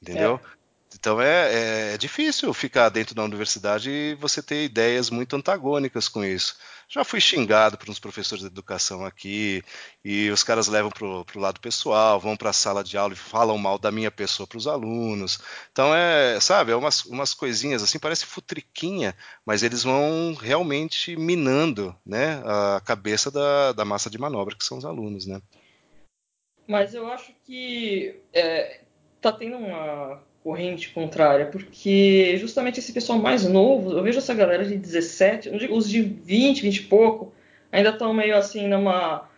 entendeu? 0.00 0.40
É. 0.42 0.59
Então 0.98 1.20
é, 1.20 1.52
é, 1.52 1.94
é, 1.94 1.98
difícil 1.98 2.52
ficar 2.52 2.88
dentro 2.88 3.14
da 3.14 3.22
universidade 3.22 3.90
e 3.90 4.14
você 4.16 4.42
ter 4.42 4.64
ideias 4.64 5.08
muito 5.08 5.36
antagônicas 5.36 6.08
com 6.08 6.24
isso. 6.24 6.56
Já 6.88 7.04
fui 7.04 7.20
xingado 7.20 7.78
por 7.78 7.88
uns 7.88 8.00
professores 8.00 8.42
de 8.42 8.48
educação 8.48 9.04
aqui, 9.06 9.62
e 10.04 10.28
os 10.30 10.42
caras 10.42 10.66
levam 10.66 10.90
para 10.90 11.06
o 11.06 11.24
lado 11.40 11.60
pessoal, 11.60 12.18
vão 12.18 12.36
para 12.36 12.50
a 12.50 12.52
sala 12.52 12.82
de 12.82 12.98
aula 12.98 13.12
e 13.12 13.16
falam 13.16 13.56
mal 13.56 13.78
da 13.78 13.92
minha 13.92 14.10
pessoa 14.10 14.46
para 14.46 14.58
os 14.58 14.66
alunos. 14.66 15.38
Então 15.70 15.94
é, 15.94 16.40
sabe, 16.40 16.72
é 16.72 16.76
umas, 16.76 17.04
umas 17.04 17.32
coisinhas 17.32 17.82
assim, 17.82 18.00
parece 18.00 18.26
futriquinha, 18.26 19.16
mas 19.46 19.62
eles 19.62 19.84
vão 19.84 20.34
realmente 20.34 21.16
minando 21.16 21.96
né, 22.04 22.42
a 22.44 22.80
cabeça 22.84 23.30
da, 23.30 23.72
da 23.72 23.84
massa 23.84 24.10
de 24.10 24.18
manobra 24.18 24.56
que 24.56 24.64
são 24.64 24.76
os 24.78 24.84
alunos, 24.84 25.24
né? 25.24 25.40
Mas 26.66 26.94
eu 26.94 27.10
acho 27.12 27.32
que 27.44 28.20
é, 28.32 28.80
tá 29.20 29.32
tendo 29.32 29.56
uma 29.56 30.22
corrente 30.42 30.88
contrária, 30.90 31.46
porque 31.46 32.36
justamente 32.38 32.80
esse 32.80 32.92
pessoal 32.92 33.18
mais 33.18 33.46
novo, 33.46 33.92
eu 33.92 34.02
vejo 34.02 34.18
essa 34.18 34.34
galera 34.34 34.64
de 34.64 34.76
17, 34.76 35.50
não 35.50 35.58
digo, 35.58 35.76
os 35.76 35.88
de 35.88 36.00
20, 36.00 36.62
20 36.62 36.76
e 36.76 36.82
pouco, 36.84 37.32
ainda 37.70 37.90
estão 37.90 38.12
meio 38.14 38.36
assim 38.36 38.66
numa, 38.66 39.28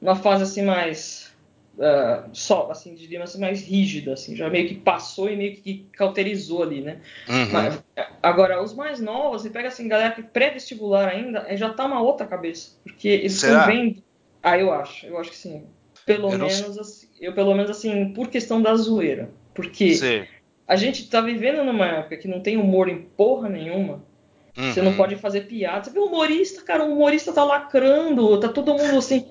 numa 0.00 0.14
fase 0.14 0.44
assim 0.44 0.62
mais 0.62 1.32
uh, 1.76 2.28
só, 2.32 2.70
assim, 2.70 2.94
diríamos 2.94 3.30
assim, 3.30 3.40
mais 3.40 3.60
rígida, 3.60 4.12
assim, 4.12 4.36
já 4.36 4.48
meio 4.48 4.68
que 4.68 4.74
passou 4.74 5.28
e 5.28 5.36
meio 5.36 5.56
que 5.56 5.84
cauterizou 5.94 6.62
ali, 6.62 6.80
né? 6.80 7.00
Uhum. 7.28 7.50
Mas, 7.50 7.82
agora, 8.22 8.62
os 8.62 8.72
mais 8.72 9.00
novos, 9.00 9.42
você 9.42 9.50
pega 9.50 9.66
assim, 9.66 9.88
galera 9.88 10.12
que 10.12 10.22
pré-vestibular 10.22 11.08
ainda, 11.08 11.44
já 11.56 11.70
tá 11.70 11.86
uma 11.86 12.00
outra 12.00 12.24
cabeça, 12.24 12.76
porque 12.84 13.08
eles 13.08 13.34
estão 13.34 13.66
vendo. 13.66 14.00
Ah, 14.40 14.56
eu 14.58 14.72
acho, 14.72 15.06
eu 15.06 15.18
acho 15.18 15.30
que 15.30 15.36
sim. 15.36 15.64
Pelo 16.06 16.32
eu 16.32 16.38
menos 16.38 16.78
assim, 16.78 17.08
eu 17.20 17.32
pelo 17.32 17.54
menos 17.54 17.70
assim, 17.70 18.12
por 18.12 18.28
questão 18.28 18.60
da 18.60 18.74
zoeira. 18.74 19.30
Porque 19.54 19.94
Sim 19.94 20.24
a 20.72 20.76
gente 20.76 21.06
tá 21.06 21.20
vivendo 21.20 21.62
numa 21.62 21.86
época 21.86 22.16
que 22.16 22.26
não 22.26 22.40
tem 22.40 22.56
humor 22.56 22.88
em 22.88 23.02
porra 23.02 23.46
nenhuma. 23.46 24.02
Uhum. 24.56 24.72
Você 24.72 24.80
não 24.80 24.92
uhum. 24.92 24.96
pode 24.96 25.16
fazer 25.16 25.42
piada. 25.42 25.84
Você 25.84 25.90
vê 25.90 25.98
o 25.98 26.06
humorista, 26.06 26.62
cara, 26.62 26.82
o 26.82 26.94
humorista 26.94 27.30
tá 27.30 27.44
lacrando, 27.44 28.40
tá 28.40 28.48
todo 28.48 28.72
mundo 28.72 28.96
assim. 28.96 29.28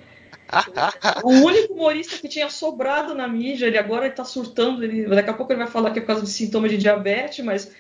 o 1.23 1.29
único 1.29 1.73
humorista 1.73 2.19
que 2.19 2.27
tinha 2.27 2.47
sobrado 2.47 3.15
na 3.15 3.27
mídia, 3.27 3.65
ele 3.65 3.79
agora 3.79 4.05
ele 4.05 4.13
tá 4.13 4.23
surtando. 4.23 4.83
Ele, 4.83 5.07
daqui 5.07 5.31
a 5.31 5.33
pouco 5.33 5.51
ele 5.51 5.63
vai 5.63 5.67
falar 5.67 5.89
que 5.89 5.97
é 5.97 6.01
por 6.03 6.09
causa 6.09 6.21
de 6.21 6.29
sintomas 6.29 6.69
de 6.69 6.77
diabetes, 6.77 7.43
mas. 7.43 7.75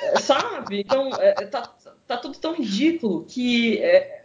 É, 0.00 0.18
sabe? 0.18 0.80
Então, 0.80 1.10
é, 1.20 1.34
é, 1.38 1.46
tá, 1.46 1.72
tá 2.08 2.16
tudo 2.16 2.36
tão 2.36 2.52
ridículo 2.52 3.24
que. 3.28 3.78
É, 3.78 4.24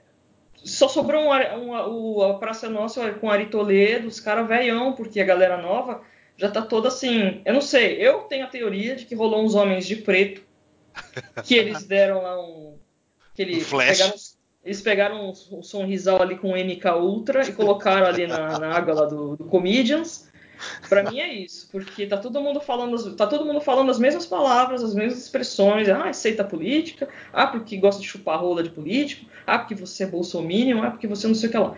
só 0.55 0.87
sobrou 0.87 1.25
um, 1.25 1.69
um, 1.69 2.23
a 2.23 2.33
Praça 2.39 2.67
Nossa 2.67 3.11
com 3.11 3.29
Ari 3.29 3.51
Toledo, 3.51 4.07
os 4.07 4.19
caras 4.19 4.47
velhão, 4.47 4.93
porque 4.93 5.21
a 5.21 5.25
galera 5.25 5.61
nova 5.61 6.01
já 6.39 6.49
tá 6.49 6.61
toda 6.61 6.87
assim. 6.87 7.41
Eu 7.45 7.53
não 7.53 7.61
sei, 7.61 7.97
eu 7.97 8.19
tenho 8.21 8.45
a 8.45 8.49
teoria 8.49 8.95
de 8.95 9.05
que 9.05 9.13
rolou 9.13 9.43
uns 9.43 9.53
homens 9.53 9.85
de 9.85 9.97
preto 9.97 10.41
que 11.43 11.55
eles 11.55 11.83
deram 11.85 12.23
lá 12.23 12.41
um. 12.41 12.77
Que 13.35 13.41
eles, 13.41 13.71
um 13.71 13.77
pegaram, 13.77 14.13
eles 14.63 14.81
pegaram 14.81 15.29
um, 15.29 15.57
um 15.57 15.61
sonrisal 15.61 16.21
ali 16.21 16.37
com 16.37 16.55
MK 16.55 16.87
Ultra 16.99 17.47
e 17.47 17.51
colocaram 17.51 18.07
ali 18.07 18.25
na, 18.25 18.57
na 18.57 18.73
água 18.73 18.93
lá 18.93 19.05
do, 19.05 19.35
do 19.35 19.43
Comedians. 19.43 20.29
Para 20.89 21.09
mim 21.09 21.19
é 21.19 21.33
isso, 21.33 21.69
porque 21.71 22.05
tá 22.05 22.17
todo 22.17 22.41
mundo 22.41 22.59
falando, 22.59 23.15
tá 23.15 23.25
todo 23.25 23.45
mundo 23.45 23.61
falando 23.61 23.89
as 23.91 23.99
mesmas 23.99 24.25
palavras, 24.25 24.83
as 24.83 24.93
mesmas 24.93 25.21
expressões. 25.21 25.87
Ah, 25.87 26.09
aceita 26.09 26.43
política. 26.43 27.07
Ah, 27.31 27.47
porque 27.47 27.77
gosta 27.77 28.01
de 28.01 28.07
chupar 28.07 28.39
rola 28.39 28.63
de 28.63 28.69
político. 28.69 29.25
Ah, 29.45 29.59
porque 29.59 29.75
você 29.75 30.03
é 30.03 30.07
bolsominion. 30.07 30.83
Ah, 30.83 30.91
porque 30.91 31.07
você 31.07 31.27
não 31.27 31.35
sei 31.35 31.47
o 31.47 31.51
que 31.51 31.57
lá. 31.57 31.77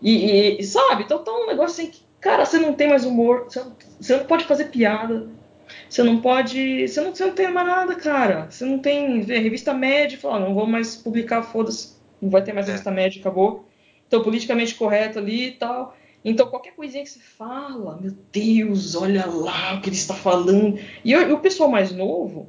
E, 0.00 0.12
e, 0.12 0.60
e 0.60 0.64
sabe? 0.64 1.04
Então 1.04 1.22
tá 1.22 1.32
um 1.32 1.46
negócio 1.46 1.82
assim 1.82 1.90
que 1.90 2.03
Cara, 2.24 2.46
você 2.46 2.58
não 2.58 2.72
tem 2.72 2.88
mais 2.88 3.04
humor, 3.04 3.44
você 3.44 3.60
não, 3.60 3.76
você 4.00 4.16
não 4.16 4.24
pode 4.24 4.46
fazer 4.46 4.70
piada, 4.70 5.28
você 5.86 6.02
não 6.02 6.22
pode. 6.22 6.88
Você 6.88 6.98
não, 7.02 7.14
você 7.14 7.26
não 7.26 7.34
tem 7.34 7.52
mais 7.52 7.66
nada, 7.66 7.94
cara. 7.96 8.50
Você 8.50 8.64
não 8.64 8.78
tem. 8.78 9.20
Vê, 9.20 9.38
revista 9.40 9.74
médica, 9.74 10.22
fala, 10.22 10.40
não 10.40 10.54
vou 10.54 10.66
mais 10.66 10.96
publicar, 10.96 11.42
foda-se. 11.42 11.92
Não 12.22 12.30
vai 12.30 12.42
ter 12.42 12.54
mais 12.54 12.66
é. 12.66 12.70
revista 12.70 12.90
médica, 12.90 13.28
acabou. 13.28 13.68
Então, 14.08 14.22
politicamente 14.22 14.74
correto 14.74 15.18
ali 15.18 15.48
e 15.48 15.50
tal. 15.52 15.94
Então, 16.24 16.48
qualquer 16.48 16.74
coisinha 16.74 17.04
que 17.04 17.10
você 17.10 17.20
fala, 17.20 17.98
meu 18.00 18.16
Deus, 18.32 18.94
olha 18.94 19.26
lá 19.26 19.74
o 19.74 19.82
que 19.82 19.90
ele 19.90 19.96
está 19.96 20.14
falando. 20.14 20.78
E, 21.04 21.12
e 21.12 21.30
o 21.30 21.40
pessoal 21.40 21.68
mais 21.68 21.92
novo. 21.92 22.48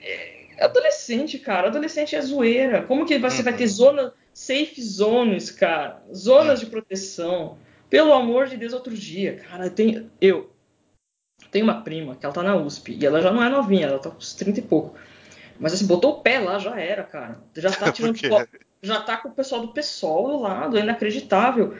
É 0.00 0.64
adolescente, 0.64 1.40
cara. 1.40 1.66
Adolescente 1.66 2.14
é 2.14 2.22
zoeira. 2.22 2.82
Como 2.82 3.04
que 3.04 3.18
você 3.18 3.42
vai 3.42 3.52
ter 3.52 3.64
uhum. 3.64 3.68
zona, 3.68 4.14
safe 4.32 4.80
zones, 4.80 5.50
cara? 5.50 6.00
Zonas 6.14 6.60
de 6.60 6.66
proteção 6.66 7.58
Pelo 7.90 8.12
amor 8.12 8.46
de 8.46 8.56
Deus, 8.56 8.72
outro 8.72 8.94
dia, 8.94 9.36
cara, 9.36 9.66
eu 9.66 9.70
tenho, 9.70 10.10
eu 10.20 10.50
tenho 11.50 11.64
uma 11.64 11.82
prima 11.82 12.14
que 12.14 12.24
ela 12.24 12.32
tá 12.32 12.42
na 12.42 12.56
USP 12.56 12.96
e 12.98 13.04
ela 13.04 13.20
já 13.20 13.32
não 13.32 13.42
é 13.42 13.48
novinha, 13.48 13.88
ela 13.88 13.98
tá 13.98 14.08
com 14.08 14.16
uns 14.16 14.32
30 14.32 14.60
e 14.60 14.62
pouco. 14.62 14.94
Mas 15.58 15.74
assim, 15.74 15.86
botou 15.86 16.12
o 16.12 16.20
pé 16.20 16.38
lá, 16.38 16.58
já 16.58 16.78
era, 16.80 17.02
cara. 17.02 17.40
Já 17.56 17.70
tá 17.70 17.90
tirando 17.92 18.16
já 18.82 19.00
tá 19.00 19.16
com 19.16 19.28
o 19.28 19.32
pessoal 19.32 19.60
do 19.60 19.72
PSOL 19.72 20.28
do 20.28 20.38
lado, 20.38 20.78
é 20.78 20.80
inacreditável. 20.80 21.74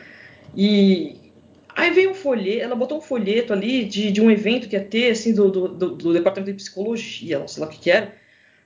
E 0.54 1.32
aí 1.74 1.90
veio 1.90 2.10
um 2.10 2.14
folheto, 2.14 2.64
ela 2.64 2.74
botou 2.74 2.98
um 2.98 3.00
folheto 3.00 3.52
ali 3.52 3.84
de, 3.84 4.12
de 4.12 4.20
um 4.20 4.30
evento 4.30 4.68
que 4.68 4.76
ia 4.76 4.84
ter, 4.84 5.12
assim, 5.12 5.34
do, 5.34 5.50
do, 5.50 5.68
do, 5.68 5.90
do 5.94 6.12
departamento 6.12 6.50
de 6.50 6.62
psicologia, 6.62 7.38
não 7.38 7.48
sei 7.48 7.62
lá 7.62 7.68
o 7.68 7.72
que, 7.72 7.78
que 7.78 7.90
era, 7.90 8.14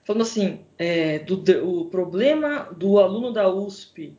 falando 0.02 0.22
assim, 0.22 0.60
é, 0.78 1.20
do, 1.20 1.42
o 1.68 1.84
problema 1.86 2.68
do 2.76 2.98
aluno 2.98 3.32
da 3.32 3.48
USP, 3.48 4.16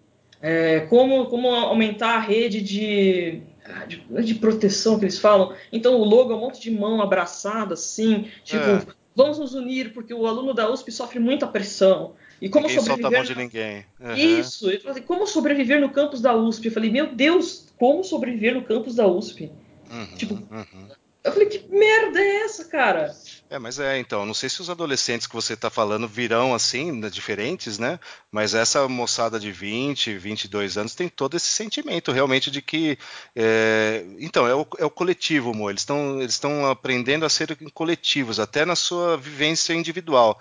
é, 0.47 0.81
como, 0.81 1.25
como 1.25 1.47
aumentar 1.47 2.17
a 2.17 2.19
rede 2.19 2.61
de, 2.61 3.41
de, 3.87 4.23
de, 4.23 4.35
proteção 4.35 4.99
que 4.99 5.05
eles 5.05 5.17
falam. 5.17 5.55
Então 5.71 5.95
o 5.99 6.03
logo 6.03 6.31
é 6.31 6.35
um 6.35 6.39
monte 6.39 6.61
de 6.61 6.69
mão 6.69 7.01
abraçada, 7.01 7.73
assim, 7.73 8.27
tipo, 8.43 8.63
é. 8.63 8.85
vamos 9.15 9.39
nos 9.39 9.55
unir, 9.55 9.91
porque 9.91 10.13
o 10.13 10.27
aluno 10.27 10.53
da 10.53 10.71
USP 10.71 10.91
sofre 10.91 11.17
muita 11.17 11.47
pressão. 11.47 12.13
E 12.39 12.47
como 12.47 12.67
ninguém 12.67 12.79
sobreviver. 12.79 13.11
Solta 13.11 13.17
a 13.17 13.19
mão 13.19 13.27
de 13.27 13.35
ninguém. 13.35 13.85
Uhum. 13.99 14.39
Isso, 14.39 14.69
eu 14.69 14.79
falei, 14.81 15.01
como 15.01 15.25
sobreviver 15.25 15.81
no 15.81 15.89
campus 15.89 16.21
da 16.21 16.35
USP? 16.35 16.67
Eu 16.67 16.71
falei, 16.71 16.91
meu 16.91 17.07
Deus, 17.07 17.73
como 17.79 18.03
sobreviver 18.03 18.53
no 18.53 18.61
campus 18.61 18.93
da 18.93 19.07
USP? 19.07 19.51
Uhum, 19.89 20.15
tipo, 20.15 20.35
uhum. 20.35 20.87
eu 21.23 21.31
falei, 21.31 21.47
que 21.47 21.67
merda 21.75 22.19
é 22.19 22.43
essa, 22.43 22.65
cara? 22.65 23.15
É, 23.47 23.59
mas 23.59 23.79
é, 23.79 23.99
então, 23.99 24.25
não 24.25 24.33
sei 24.33 24.49
se 24.49 24.59
os 24.59 24.71
adolescentes 24.71 25.27
que 25.27 25.35
você 25.35 25.53
está 25.53 25.69
falando 25.69 26.07
virão 26.07 26.53
assim, 26.55 26.91
né, 26.91 27.09
diferentes, 27.09 27.77
né? 27.77 27.99
Mas 28.31 28.55
essa 28.55 28.87
moçada 28.87 29.39
de 29.39 29.51
20, 29.51 30.17
22 30.17 30.77
anos 30.77 30.95
tem 30.95 31.07
todo 31.07 31.37
esse 31.37 31.47
sentimento 31.47 32.11
realmente 32.11 32.49
de 32.49 32.61
que. 32.61 32.97
É... 33.35 34.03
Então, 34.19 34.47
é 34.47 34.55
o, 34.55 34.67
é 34.79 34.85
o 34.85 34.89
coletivo, 34.89 35.51
amor. 35.51 35.69
Eles 35.69 35.81
estão 35.83 36.21
eles 36.21 36.41
aprendendo 36.71 37.23
a 37.23 37.29
ser 37.29 37.55
coletivos, 37.71 38.39
até 38.39 38.65
na 38.65 38.75
sua 38.75 39.15
vivência 39.15 39.73
individual. 39.73 40.39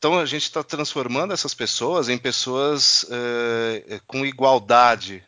Então 0.00 0.18
a 0.18 0.24
gente 0.24 0.44
está 0.44 0.64
transformando 0.64 1.34
essas 1.34 1.52
pessoas 1.52 2.08
em 2.08 2.16
pessoas 2.16 3.04
é, 3.10 4.00
com 4.06 4.24
igualdade, 4.24 5.22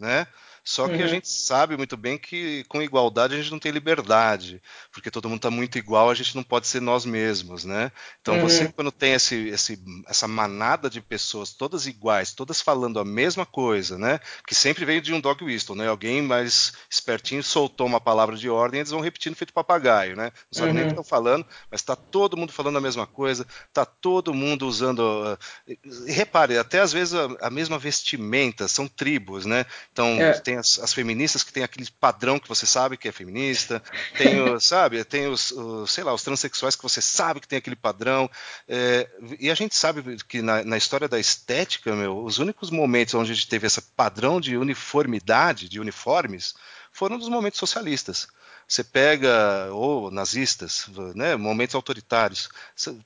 né? 0.00 0.26
Só 0.66 0.88
que 0.88 0.96
uhum. 0.96 1.04
a 1.04 1.06
gente 1.06 1.28
sabe 1.28 1.76
muito 1.76 1.96
bem 1.96 2.18
que 2.18 2.64
com 2.64 2.82
igualdade 2.82 3.34
a 3.34 3.36
gente 3.36 3.52
não 3.52 3.58
tem 3.58 3.70
liberdade, 3.70 4.60
porque 4.90 5.12
todo 5.12 5.28
mundo 5.28 5.38
está 5.38 5.48
muito 5.48 5.78
igual, 5.78 6.10
a 6.10 6.14
gente 6.14 6.34
não 6.34 6.42
pode 6.42 6.66
ser 6.66 6.82
nós 6.82 7.04
mesmos, 7.04 7.64
né? 7.64 7.92
Então 8.20 8.34
uhum. 8.34 8.40
você 8.40 8.66
quando 8.66 8.90
tem 8.90 9.12
esse, 9.12 9.46
esse, 9.46 9.78
essa 10.08 10.26
manada 10.26 10.90
de 10.90 11.00
pessoas 11.00 11.52
todas 11.52 11.86
iguais, 11.86 12.32
todas 12.32 12.60
falando 12.60 12.98
a 12.98 13.04
mesma 13.04 13.46
coisa, 13.46 13.96
né? 13.96 14.18
Que 14.44 14.56
sempre 14.56 14.84
veio 14.84 15.00
de 15.00 15.14
um 15.14 15.20
dog 15.20 15.44
whistle, 15.44 15.76
né? 15.76 15.86
Alguém 15.86 16.20
mais 16.20 16.72
espertinho 16.90 17.44
soltou 17.44 17.86
uma 17.86 18.00
palavra 18.00 18.36
de 18.36 18.50
ordem, 18.50 18.80
eles 18.80 18.90
vão 18.90 19.00
repetindo 19.00 19.36
feito 19.36 19.52
papagaio, 19.52 20.16
né? 20.16 20.32
Não 20.50 20.58
sabe 20.58 20.68
uhum. 20.70 20.74
nem 20.74 20.82
o 20.82 20.86
que 20.86 20.94
uhum. 20.94 21.00
estão 21.00 21.04
falando, 21.04 21.46
mas 21.70 21.80
está 21.80 21.94
todo 21.94 22.36
mundo 22.36 22.52
falando 22.52 22.78
a 22.78 22.80
mesma 22.80 23.06
coisa, 23.06 23.46
está 23.68 23.84
todo 23.84 24.34
mundo 24.34 24.66
usando. 24.66 24.98
Uh, 24.98 26.04
repare, 26.08 26.58
até 26.58 26.80
às 26.80 26.92
vezes 26.92 27.14
a, 27.14 27.28
a 27.42 27.50
mesma 27.50 27.78
vestimenta, 27.78 28.66
são 28.66 28.88
tribos, 28.88 29.46
né? 29.46 29.64
Então 29.92 30.08
é. 30.20 30.32
tem 30.32 30.55
as, 30.56 30.78
as, 30.78 30.92
feministas 30.92 31.42
que 31.42 31.52
tem 31.52 31.62
aquele 31.62 31.88
padrão 32.00 32.38
que 32.38 32.48
você 32.48 32.66
sabe 32.66 32.96
que 32.96 33.08
é 33.08 33.12
feminista, 33.12 33.82
tem 34.16 34.40
os, 34.40 34.64
sabe, 34.66 35.02
tem 35.04 35.28
os, 35.28 35.50
os, 35.50 35.90
sei 35.90 36.04
lá, 36.04 36.12
os 36.12 36.22
transexuais 36.22 36.76
que 36.76 36.82
você 36.82 37.00
sabe 37.00 37.40
que 37.40 37.48
tem 37.48 37.58
aquele 37.58 37.76
padrão. 37.76 38.30
É, 38.68 39.08
e 39.38 39.50
a 39.50 39.54
gente 39.54 39.74
sabe 39.74 40.16
que 40.28 40.42
na, 40.42 40.64
na, 40.64 40.76
história 40.76 41.08
da 41.08 41.18
estética, 41.18 41.94
meu, 41.94 42.24
os 42.24 42.38
únicos 42.38 42.70
momentos 42.70 43.14
onde 43.14 43.32
a 43.32 43.34
gente 43.34 43.48
teve 43.48 43.66
esse 43.66 43.80
padrão 43.80 44.40
de 44.40 44.56
uniformidade, 44.56 45.68
de 45.68 45.80
uniformes, 45.80 46.54
foram 46.96 47.18
dos 47.18 47.28
momentos 47.28 47.60
socialistas. 47.60 48.26
Você 48.66 48.82
pega, 48.82 49.68
ou 49.70 50.10
nazistas, 50.10 50.86
né, 51.14 51.36
momentos 51.36 51.74
autoritários, 51.76 52.48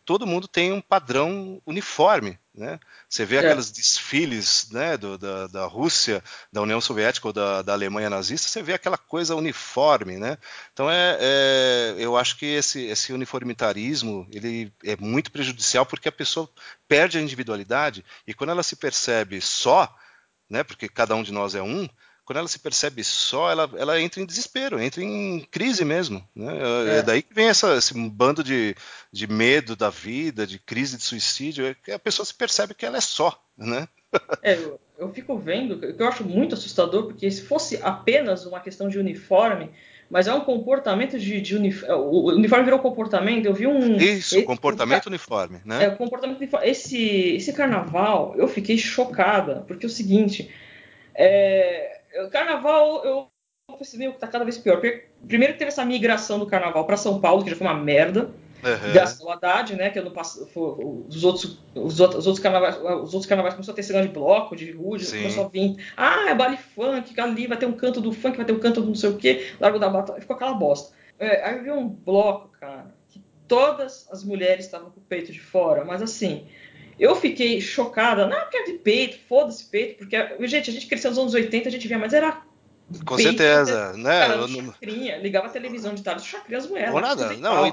todo 0.06 0.26
mundo 0.26 0.48
tem 0.48 0.72
um 0.72 0.80
padrão 0.80 1.60
uniforme. 1.66 2.38
Né? 2.54 2.80
Você 3.08 3.24
vê 3.24 3.36
é. 3.36 3.38
aqueles 3.40 3.70
desfiles 3.70 4.70
né, 4.70 4.96
do, 4.96 5.18
da, 5.18 5.46
da, 5.48 5.66
Rússia, 5.66 6.22
da 6.52 6.62
União 6.62 6.80
Soviética 6.80 7.28
ou 7.28 7.32
da, 7.32 7.62
da, 7.62 7.72
Alemanha 7.72 8.08
nazista, 8.08 8.48
você 8.48 8.62
vê 8.62 8.72
aquela 8.72 8.96
coisa 8.96 9.36
uniforme. 9.36 10.16
Né? 10.16 10.38
Então, 10.72 10.90
é, 10.90 11.18
é, 11.20 11.94
eu 11.98 12.16
acho 12.16 12.36
que 12.36 12.46
esse, 12.46 12.82
esse 12.86 13.12
uniformitarismo 13.12 14.26
ele 14.32 14.72
é 14.84 14.96
muito 14.96 15.30
prejudicial 15.30 15.84
porque 15.84 16.08
a 16.08 16.12
pessoa 16.12 16.48
perde 16.88 17.18
a 17.18 17.20
individualidade 17.20 18.04
e 18.26 18.32
quando 18.32 18.50
ela 18.50 18.62
se 18.62 18.76
percebe 18.76 19.40
só, 19.40 19.94
né, 20.48 20.64
porque 20.64 20.88
cada 20.88 21.14
um 21.14 21.22
de 21.22 21.32
nós 21.32 21.54
é 21.54 21.62
um, 21.62 21.88
quando 22.30 22.38
ela 22.38 22.46
se 22.46 22.60
percebe 22.60 23.02
só, 23.02 23.50
ela, 23.50 23.68
ela 23.76 24.00
entra 24.00 24.22
em 24.22 24.24
desespero, 24.24 24.80
entra 24.80 25.02
em 25.02 25.40
crise 25.50 25.84
mesmo. 25.84 26.24
Né? 26.32 26.58
É. 26.86 26.98
é. 26.98 27.02
daí 27.02 27.22
que 27.22 27.34
vem 27.34 27.48
essa, 27.48 27.76
esse 27.76 27.92
bando 28.08 28.44
de, 28.44 28.76
de 29.10 29.26
medo 29.26 29.74
da 29.74 29.90
vida, 29.90 30.46
de 30.46 30.56
crise 30.60 30.96
de 30.96 31.02
suicídio, 31.02 31.66
é 31.66 31.74
que 31.74 31.90
a 31.90 31.98
pessoa 31.98 32.24
se 32.24 32.32
percebe 32.32 32.72
que 32.72 32.86
ela 32.86 32.98
é 32.98 33.00
só. 33.00 33.36
Né? 33.58 33.88
É, 34.42 34.54
eu, 34.54 34.80
eu 34.96 35.12
fico 35.12 35.36
vendo, 35.38 35.76
que 35.80 36.00
eu 36.00 36.06
acho 36.06 36.22
muito 36.22 36.54
assustador, 36.54 37.06
porque 37.06 37.28
se 37.32 37.42
fosse 37.42 37.80
apenas 37.82 38.46
uma 38.46 38.60
questão 38.60 38.88
de 38.88 38.96
uniforme, 38.96 39.68
mas 40.08 40.28
é 40.28 40.32
um 40.32 40.42
comportamento 40.42 41.18
de, 41.18 41.40
de 41.40 41.56
uniforme. 41.56 41.94
O 41.96 42.28
uniforme 42.30 42.64
virou 42.64 42.78
comportamento. 42.78 43.46
Eu 43.46 43.54
vi 43.54 43.66
um. 43.66 43.96
Isso, 43.96 44.36
esse, 44.36 44.42
comportamento 44.42 45.06
uniforme, 45.06 45.60
né? 45.64 45.84
É, 45.84 45.90
comportamento 45.90 46.38
uniforme. 46.38 46.68
Esse, 46.68 47.34
esse 47.36 47.52
carnaval, 47.52 48.34
eu 48.36 48.46
fiquei 48.46 48.78
chocada, 48.78 49.64
porque 49.66 49.84
é 49.84 49.88
o 49.88 49.90
seguinte. 49.90 50.50
É, 51.14 51.99
o 52.14 52.30
carnaval, 52.30 53.04
eu 53.04 53.30
percebi 53.76 54.10
que 54.12 54.18
tá 54.18 54.26
cada 54.26 54.44
vez 54.44 54.58
pior. 54.58 54.80
Primeiro 55.26 55.56
teve 55.56 55.68
essa 55.68 55.84
migração 55.84 56.38
do 56.38 56.46
carnaval 56.46 56.84
para 56.84 56.96
São 56.96 57.20
Paulo, 57.20 57.44
que 57.44 57.50
já 57.50 57.56
foi 57.56 57.66
uma 57.66 57.74
merda. 57.74 58.30
Uhum. 58.62 58.92
Graças 58.92 59.20
ao 59.20 59.30
Haddad, 59.32 59.74
né? 59.74 59.90
Que 59.90 59.98
eu 59.98 60.04
não 60.04 60.10
passo, 60.10 60.44
os, 60.44 61.24
outros, 61.24 61.58
os, 61.74 61.98
outros, 61.98 62.20
os, 62.20 62.26
outros 62.26 62.38
carnavais, 62.38 62.76
os 62.76 63.14
outros 63.14 63.26
carnavais 63.26 63.54
começou 63.54 63.72
a 63.72 63.74
ter 63.74 63.82
cena 63.82 64.02
de 64.02 64.08
bloco, 64.08 64.54
de 64.54 64.70
rua, 64.70 64.98
começou 64.98 65.46
a 65.46 65.48
vir. 65.48 65.76
Ah, 65.96 66.28
é 66.28 66.34
baile 66.34 66.58
funk, 66.58 67.18
ali 67.18 67.46
vai 67.46 67.56
ter 67.56 67.66
um 67.66 67.72
canto 67.72 68.00
do 68.00 68.12
funk, 68.12 68.36
vai 68.36 68.44
ter 68.44 68.52
um 68.52 68.60
canto 68.60 68.82
do 68.82 68.88
não 68.88 68.94
sei 68.94 69.10
o 69.10 69.16
quê, 69.16 69.52
Largo 69.58 69.78
da 69.78 69.88
Batalha. 69.88 70.20
Ficou 70.20 70.36
aquela 70.36 70.54
bosta. 70.54 70.94
É, 71.18 71.42
aí 71.44 71.56
eu 71.56 71.62
vi 71.62 71.70
um 71.70 71.88
bloco, 71.88 72.48
cara, 72.60 72.94
que 73.08 73.22
todas 73.48 74.06
as 74.10 74.22
mulheres 74.22 74.66
estavam 74.66 74.90
com 74.90 75.00
o 75.00 75.04
peito 75.04 75.32
de 75.32 75.40
fora, 75.40 75.84
mas 75.84 76.02
assim, 76.02 76.46
eu 77.00 77.16
fiquei 77.16 77.60
chocada, 77.60 78.26
não 78.26 78.38
porque 78.40 78.58
é 78.58 78.64
de 78.64 78.72
peito, 78.74 79.18
foda-se 79.28 79.64
peito, 79.64 79.98
porque, 79.98 80.46
gente, 80.46 80.70
a 80.70 80.72
gente 80.72 80.86
cresceu 80.86 81.10
nos 81.10 81.18
anos 81.18 81.34
80, 81.34 81.68
a 81.68 81.72
gente 81.72 81.88
via, 81.88 81.98
mas 81.98 82.12
era 82.12 82.42
com 83.04 83.16
certeza, 83.16 83.92
né? 83.92 84.26
Cara, 84.26 84.34
eu, 84.34 84.48
chacrinha, 84.48 85.16
ligava 85.18 85.46
a 85.46 85.50
televisão 85.50 85.94
de 85.94 86.02
tarde, 86.02 86.26
chacrinha 86.26 86.58
as 86.58 86.66
mulheres. 86.66 86.92
Ou 86.92 87.00
nada, 87.00 87.32
não, 87.34 87.64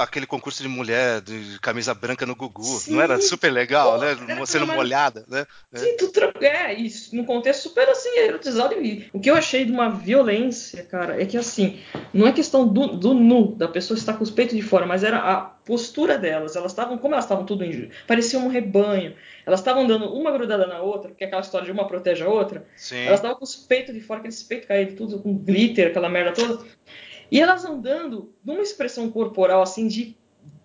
aquele 0.00 0.26
concurso 0.26 0.62
de 0.62 0.68
mulher 0.68 1.22
de 1.22 1.58
camisa 1.60 1.94
branca 1.94 2.26
no 2.26 2.36
Gugu, 2.36 2.62
Sim, 2.62 2.94
não 2.94 3.00
era 3.00 3.18
super 3.22 3.50
legal, 3.50 3.92
pô, 3.92 3.98
né? 3.98 4.44
Sendo 4.44 4.66
molhada, 4.66 5.24
né? 5.28 5.46
Sim, 5.74 5.96
tu 5.96 6.10
é, 6.44 6.74
isso, 6.74 7.16
no 7.16 7.24
contexto 7.24 7.62
super 7.62 7.88
assim, 7.88 8.10
erotizado. 8.18 8.74
E 8.74 9.08
o 9.12 9.20
que 9.20 9.30
eu 9.30 9.34
achei 9.34 9.64
de 9.64 9.72
uma 9.72 9.88
violência, 9.88 10.82
cara, 10.84 11.20
é 11.20 11.24
que 11.24 11.38
assim, 11.38 11.80
não 12.12 12.26
é 12.26 12.32
questão 12.32 12.68
do, 12.68 12.88
do 12.88 13.14
nu, 13.14 13.54
da 13.54 13.68
pessoa 13.68 13.96
estar 13.96 14.14
com 14.14 14.24
os 14.24 14.30
peitos 14.30 14.54
de 14.54 14.62
fora, 14.62 14.84
mas 14.84 15.02
era 15.02 15.18
a 15.18 15.40
postura 15.70 16.18
delas. 16.18 16.56
Elas 16.56 16.72
estavam, 16.72 16.98
como 16.98 17.14
elas 17.14 17.24
estavam 17.24 17.46
tudo 17.46 17.64
em. 17.64 17.90
parecia 18.04 18.40
um 18.40 18.48
rebanho. 18.48 19.14
Elas 19.46 19.60
estavam 19.60 19.86
dando 19.86 20.12
uma 20.12 20.32
grudada 20.32 20.66
na 20.66 20.82
outra, 20.82 21.10
porque 21.10 21.22
é 21.22 21.28
aquela 21.28 21.42
história 21.42 21.64
de 21.64 21.70
uma 21.70 21.86
protege 21.86 22.24
a 22.24 22.28
outra. 22.28 22.66
Sim. 22.74 23.04
Elas 23.04 23.20
estavam 23.20 23.36
com 23.36 23.44
os 23.44 23.54
peitos 23.54 23.94
de 23.94 24.00
fora, 24.00 24.18
aqueles 24.18 24.42
peitos 24.42 24.66
caídos, 24.66 24.96
tudo 24.96 25.20
com 25.20 25.32
glitter, 25.38 25.86
aquela 25.86 26.08
merda 26.08 26.32
toda. 26.32 26.64
E 27.30 27.40
elas 27.40 27.64
andando 27.64 28.34
numa 28.44 28.62
expressão 28.62 29.08
corporal 29.12 29.62
assim 29.62 29.86
de, 29.86 30.16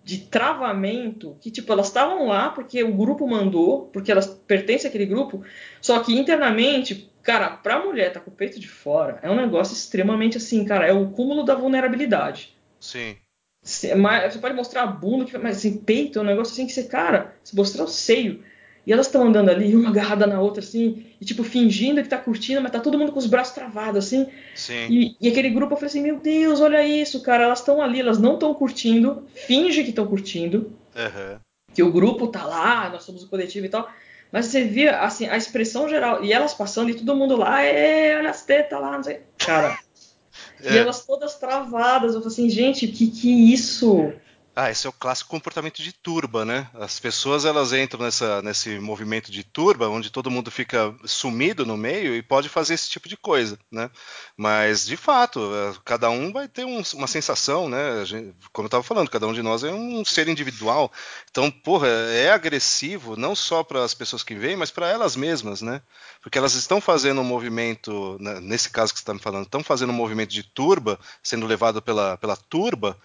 de 0.03 0.21
travamento, 0.21 1.37
que 1.39 1.51
tipo, 1.51 1.71
elas 1.71 1.85
estavam 1.85 2.25
lá 2.25 2.49
porque 2.49 2.83
o 2.83 2.95
grupo 2.95 3.27
mandou, 3.27 3.85
porque 3.93 4.11
elas 4.11 4.25
pertencem 4.25 4.89
àquele 4.89 5.05
grupo, 5.05 5.43
só 5.79 5.99
que 5.99 6.17
internamente, 6.17 7.11
cara, 7.21 7.51
pra 7.51 7.85
mulher 7.85 8.11
tá 8.11 8.19
com 8.19 8.31
o 8.31 8.33
peito 8.33 8.59
de 8.59 8.67
fora, 8.67 9.19
é 9.21 9.29
um 9.29 9.35
negócio 9.35 9.75
extremamente 9.75 10.37
assim, 10.37 10.65
cara, 10.65 10.87
é 10.87 10.93
o 10.93 11.11
cúmulo 11.11 11.43
da 11.43 11.53
vulnerabilidade. 11.53 12.57
Sim. 12.79 13.17
Você 13.65 13.95
pode 14.39 14.53
mostrar 14.53 14.83
a 14.83 14.87
bunda, 14.87 15.25
mas 15.41 15.57
assim, 15.57 15.77
peito 15.77 16.19
é 16.19 16.21
um 16.21 16.25
negócio 16.25 16.53
assim 16.53 16.67
que 16.67 16.71
você, 16.71 16.83
cara, 16.83 17.33
se 17.43 17.55
mostrar 17.55 17.83
o 17.83 17.87
seio. 17.87 18.43
E 18.85 18.93
elas 18.93 19.07
estão 19.07 19.23
andando 19.23 19.49
ali, 19.49 19.75
uma 19.75 19.89
agarrada 19.89 20.27
na 20.27 20.39
outra, 20.39 20.61
assim, 20.61 21.07
e 21.19 21.25
tipo, 21.25 21.43
fingindo 21.43 22.03
que 22.03 22.07
tá 22.07 22.19
curtindo, 22.19 22.61
mas 22.61 22.71
tá 22.71 22.79
todo 22.79 22.99
mundo 22.99 23.11
com 23.11 23.17
os 23.17 23.25
braços 23.25 23.55
travados, 23.55 24.05
assim. 24.05 24.27
Sim. 24.53 24.87
E, 24.87 25.17
e 25.19 25.27
aquele 25.27 25.49
grupo, 25.49 25.73
eu 25.73 25.77
falei 25.77 25.89
assim, 25.89 26.03
meu 26.03 26.19
Deus, 26.19 26.61
olha 26.61 26.85
isso, 26.85 27.23
cara, 27.23 27.45
elas 27.45 27.59
estão 27.59 27.81
ali, 27.81 27.99
elas 27.99 28.19
não 28.19 28.35
estão 28.35 28.53
curtindo, 28.53 29.25
finge 29.33 29.83
que 29.83 29.89
estão 29.89 30.05
curtindo. 30.05 30.71
Uhum. 30.95 31.39
Que 31.73 31.81
o 31.81 31.91
grupo 31.91 32.27
tá 32.27 32.45
lá, 32.45 32.87
nós 32.89 33.03
somos 33.03 33.23
o 33.23 33.27
coletivo 33.27 33.65
e 33.65 33.69
tal. 33.69 33.89
Mas 34.31 34.45
você 34.45 34.63
via, 34.63 34.99
assim, 34.99 35.27
a 35.27 35.35
expressão 35.35 35.89
geral, 35.89 36.23
e 36.23 36.31
elas 36.31 36.53
passando, 36.53 36.91
e 36.91 36.93
todo 36.93 37.15
mundo 37.15 37.35
lá, 37.35 37.63
é, 37.63 38.15
olha 38.15 38.29
as 38.29 38.43
tetas 38.43 38.79
lá, 38.79 38.91
não 38.91 39.03
sei. 39.03 39.21
Cara, 39.39 39.75
é. 40.63 40.73
E 40.73 40.77
elas 40.77 41.05
todas 41.05 41.35
travadas. 41.35 42.13
Eu 42.13 42.21
falei 42.21 42.33
assim, 42.33 42.49
gente, 42.49 42.87
que 42.87 43.07
que 43.07 43.31
é 43.31 43.53
isso? 43.53 44.13
Ah, 44.57 44.71
esse 44.71 44.87
é 44.87 44.89
o 44.89 44.93
clássico 44.93 45.29
comportamento 45.29 45.83
de 45.83 45.91
turba, 45.91 46.45
né? 46.45 46.69
As 46.75 46.97
pessoas 46.97 47.43
elas 47.43 47.73
entram 47.73 48.01
nessa, 48.01 48.41
nesse 48.41 48.79
movimento 48.79 49.29
de 49.29 49.43
turba, 49.43 49.89
onde 49.89 50.09
todo 50.09 50.31
mundo 50.31 50.49
fica 50.49 50.95
sumido 51.03 51.65
no 51.65 51.75
meio 51.75 52.15
e 52.15 52.23
pode 52.23 52.47
fazer 52.47 52.73
esse 52.75 52.89
tipo 52.89 53.09
de 53.09 53.17
coisa, 53.17 53.59
né? 53.69 53.91
Mas 54.37 54.85
de 54.85 54.95
fato, 54.95 55.41
é, 55.53 55.73
cada 55.83 56.09
um 56.09 56.31
vai 56.31 56.47
ter 56.47 56.63
um, 56.63 56.81
uma 56.93 57.05
sensação, 57.05 57.67
né? 57.67 58.05
Gente, 58.05 58.33
como 58.53 58.65
eu 58.65 58.67
estava 58.67 58.81
falando, 58.81 59.09
cada 59.09 59.27
um 59.27 59.33
de 59.33 59.41
nós 59.41 59.61
é 59.61 59.73
um 59.73 60.05
ser 60.05 60.29
individual. 60.29 60.89
Então, 61.29 61.51
porra, 61.51 61.89
é 61.89 62.31
agressivo 62.31 63.17
não 63.17 63.35
só 63.35 63.61
para 63.61 63.83
as 63.83 63.93
pessoas 63.93 64.23
que 64.23 64.35
vêm, 64.35 64.55
mas 64.55 64.71
para 64.71 64.87
elas 64.87 65.17
mesmas, 65.17 65.61
né? 65.61 65.81
Porque 66.21 66.37
elas 66.37 66.53
estão 66.53 66.79
fazendo 66.79 67.19
um 67.19 67.25
movimento, 67.25 68.15
né, 68.21 68.39
nesse 68.39 68.69
caso 68.69 68.93
que 68.93 68.99
você 68.99 69.03
está 69.03 69.13
me 69.13 69.19
falando, 69.19 69.43
estão 69.43 69.61
fazendo 69.61 69.89
um 69.89 69.93
movimento 69.93 70.29
de 70.31 70.43
turba, 70.43 70.97
sendo 71.21 71.45
levado 71.45 71.81
pela, 71.81 72.15
pela 72.17 72.37
turba 72.37 72.97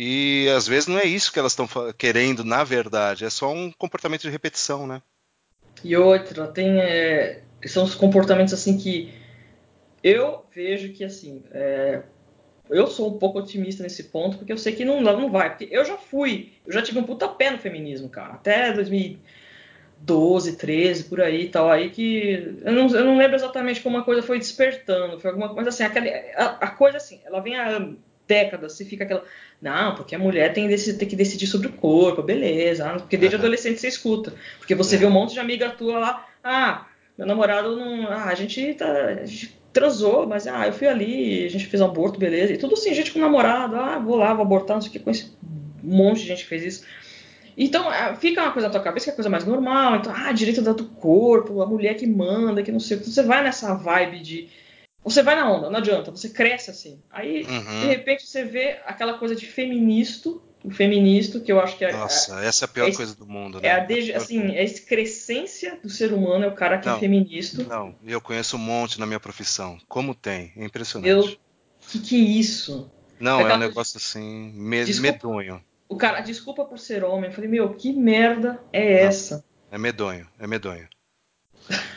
e 0.00 0.48
às 0.56 0.68
vezes 0.68 0.86
não 0.86 0.96
é 0.96 1.04
isso 1.04 1.32
que 1.32 1.40
elas 1.40 1.50
estão 1.50 1.68
querendo, 1.98 2.44
na 2.44 2.62
verdade, 2.62 3.24
é 3.24 3.30
só 3.30 3.52
um 3.52 3.72
comportamento 3.72 4.22
de 4.22 4.30
repetição, 4.30 4.86
né? 4.86 5.02
E 5.82 5.96
outra, 5.96 6.46
tem. 6.46 6.80
É, 6.80 7.42
são 7.66 7.82
os 7.82 7.96
comportamentos 7.96 8.54
assim 8.54 8.78
que 8.78 9.12
eu 10.00 10.46
vejo 10.54 10.92
que 10.92 11.02
assim. 11.02 11.42
É, 11.50 12.02
eu 12.70 12.86
sou 12.86 13.12
um 13.12 13.18
pouco 13.18 13.40
otimista 13.40 13.82
nesse 13.82 14.04
ponto, 14.04 14.38
porque 14.38 14.52
eu 14.52 14.58
sei 14.58 14.72
que 14.72 14.84
não, 14.84 15.00
não 15.00 15.32
vai. 15.32 15.50
Porque 15.50 15.68
eu 15.68 15.84
já 15.84 15.96
fui, 15.96 16.52
eu 16.64 16.72
já 16.72 16.80
tive 16.80 17.00
um 17.00 17.04
puta 17.04 17.26
pé 17.26 17.50
no 17.50 17.58
feminismo, 17.58 18.08
cara. 18.08 18.34
Até 18.34 18.72
2012, 18.72 20.56
13, 20.56 21.04
por 21.04 21.20
aí 21.20 21.46
e 21.46 21.48
tal. 21.48 21.68
Aí 21.68 21.90
que. 21.90 22.56
Eu 22.62 22.72
não, 22.72 22.86
eu 22.88 23.04
não 23.04 23.18
lembro 23.18 23.34
exatamente 23.34 23.80
como 23.80 23.96
uma 23.96 24.04
coisa 24.04 24.22
foi 24.22 24.38
despertando. 24.38 25.18
Foi 25.18 25.30
alguma 25.30 25.52
coisa 25.52 25.70
assim. 25.70 25.82
Aquela, 25.82 26.06
a, 26.36 26.66
a 26.66 26.70
coisa 26.70 26.98
assim, 26.98 27.20
ela 27.24 27.40
vem 27.40 27.58
há 27.58 27.80
décadas, 28.28 28.74
se 28.74 28.84
fica 28.84 29.04
aquela. 29.04 29.24
Não, 29.60 29.94
porque 29.94 30.14
a 30.14 30.18
mulher 30.18 30.52
tem, 30.52 30.68
tem 30.68 31.08
que 31.08 31.16
decidir 31.16 31.46
sobre 31.46 31.68
o 31.68 31.72
corpo, 31.72 32.22
beleza. 32.22 32.88
Porque 32.98 33.16
desde 33.16 33.36
adolescente 33.36 33.80
você 33.80 33.88
escuta. 33.88 34.34
Porque 34.58 34.74
você 34.74 34.96
vê 34.96 35.06
um 35.06 35.10
monte 35.10 35.32
de 35.32 35.40
amiga 35.40 35.70
tua 35.70 35.98
lá, 35.98 36.26
ah, 36.44 36.86
meu 37.16 37.26
namorado 37.26 37.74
não. 37.74 38.06
Ah, 38.06 38.26
a 38.26 38.34
gente, 38.34 38.74
tá, 38.74 38.86
a 38.86 39.24
gente 39.24 39.58
transou, 39.72 40.26
mas 40.26 40.46
ah, 40.46 40.66
eu 40.66 40.72
fui 40.72 40.86
ali, 40.86 41.46
a 41.46 41.50
gente 41.50 41.66
fez 41.66 41.80
um 41.80 41.86
aborto, 41.86 42.18
beleza. 42.18 42.52
E 42.52 42.58
tudo 42.58 42.74
assim, 42.74 42.94
gente 42.94 43.12
com 43.12 43.18
namorado, 43.18 43.74
ah, 43.74 43.98
vou 43.98 44.16
lá, 44.16 44.32
vou 44.34 44.44
abortar, 44.44 44.76
não 44.76 44.82
sei 44.82 44.90
o 44.90 44.92
que, 44.92 44.98
conheci 44.98 45.32
um 45.82 45.96
monte 45.96 46.20
de 46.20 46.26
gente 46.26 46.42
que 46.42 46.48
fez 46.48 46.64
isso. 46.64 46.86
Então, 47.56 47.92
é, 47.92 48.14
fica 48.14 48.40
uma 48.40 48.52
coisa 48.52 48.68
na 48.68 48.72
tua 48.72 48.82
cabeça 48.82 49.06
que 49.06 49.10
é 49.10 49.12
a 49.12 49.16
coisa 49.16 49.28
mais 49.28 49.44
normal. 49.44 49.96
Então, 49.96 50.12
ah, 50.14 50.30
direito 50.30 50.62
do 50.62 50.84
corpo, 50.84 51.60
a 51.60 51.66
mulher 51.66 51.94
que 51.94 52.06
manda, 52.06 52.62
que 52.62 52.70
não 52.70 52.78
sei 52.78 52.96
o 52.96 53.00
que. 53.00 53.10
Você 53.10 53.22
vai 53.22 53.42
nessa 53.42 53.74
vibe 53.74 54.20
de 54.20 54.48
você 55.02 55.22
vai 55.22 55.36
na 55.36 55.50
onda, 55.50 55.70
não 55.70 55.78
adianta, 55.78 56.10
você 56.10 56.28
cresce 56.28 56.70
assim. 56.70 57.00
Aí, 57.10 57.44
uhum. 57.44 57.80
de 57.80 57.86
repente, 57.86 58.26
você 58.26 58.44
vê 58.44 58.80
aquela 58.84 59.18
coisa 59.18 59.34
de 59.34 59.46
feministo, 59.46 60.42
o 60.62 60.70
feministo, 60.70 61.40
que 61.40 61.52
eu 61.52 61.60
acho 61.60 61.76
que 61.76 61.84
é. 61.84 61.92
Nossa, 61.92 62.44
essa 62.44 62.64
é 62.64 62.66
a 62.66 62.68
pior 62.68 62.88
é, 62.88 62.92
coisa 62.92 63.14
do 63.14 63.26
mundo, 63.26 63.60
né? 63.60 63.68
É 63.68 63.72
a, 63.72 63.78
de, 63.80 64.12
assim, 64.12 64.54
é 64.54 64.60
a 64.60 64.62
excrescência 64.62 65.78
do 65.82 65.88
ser 65.88 66.12
humano, 66.12 66.44
é 66.44 66.48
o 66.48 66.54
cara 66.54 66.78
que 66.78 66.88
é 66.88 66.90
não, 66.90 66.96
é 66.96 67.00
feministo. 67.00 67.64
Não, 67.64 67.94
eu 68.04 68.20
conheço 68.20 68.56
um 68.56 68.60
monte 68.60 68.98
na 68.98 69.06
minha 69.06 69.20
profissão. 69.20 69.78
Como 69.88 70.14
tem? 70.14 70.52
É 70.56 70.64
impressionante. 70.64 71.08
Eu, 71.08 71.36
que 71.80 72.00
que 72.00 72.16
é 72.16 72.18
isso? 72.18 72.90
Não, 73.20 73.40
é, 73.40 73.52
é 73.52 73.54
um 73.54 73.58
negócio 73.58 73.96
assim, 73.96 74.52
me, 74.52 74.84
desculpa, 74.84 75.12
medonho. 75.12 75.64
O 75.88 75.96
cara, 75.96 76.20
desculpa 76.20 76.64
por 76.64 76.78
ser 76.78 77.02
homem. 77.02 77.30
Eu 77.30 77.34
falei, 77.34 77.48
meu, 77.48 77.74
que 77.74 77.92
merda 77.92 78.60
é 78.72 79.04
essa? 79.04 79.44
É 79.70 79.78
medonho, 79.78 80.26
é 80.38 80.46
medonho. 80.46 80.88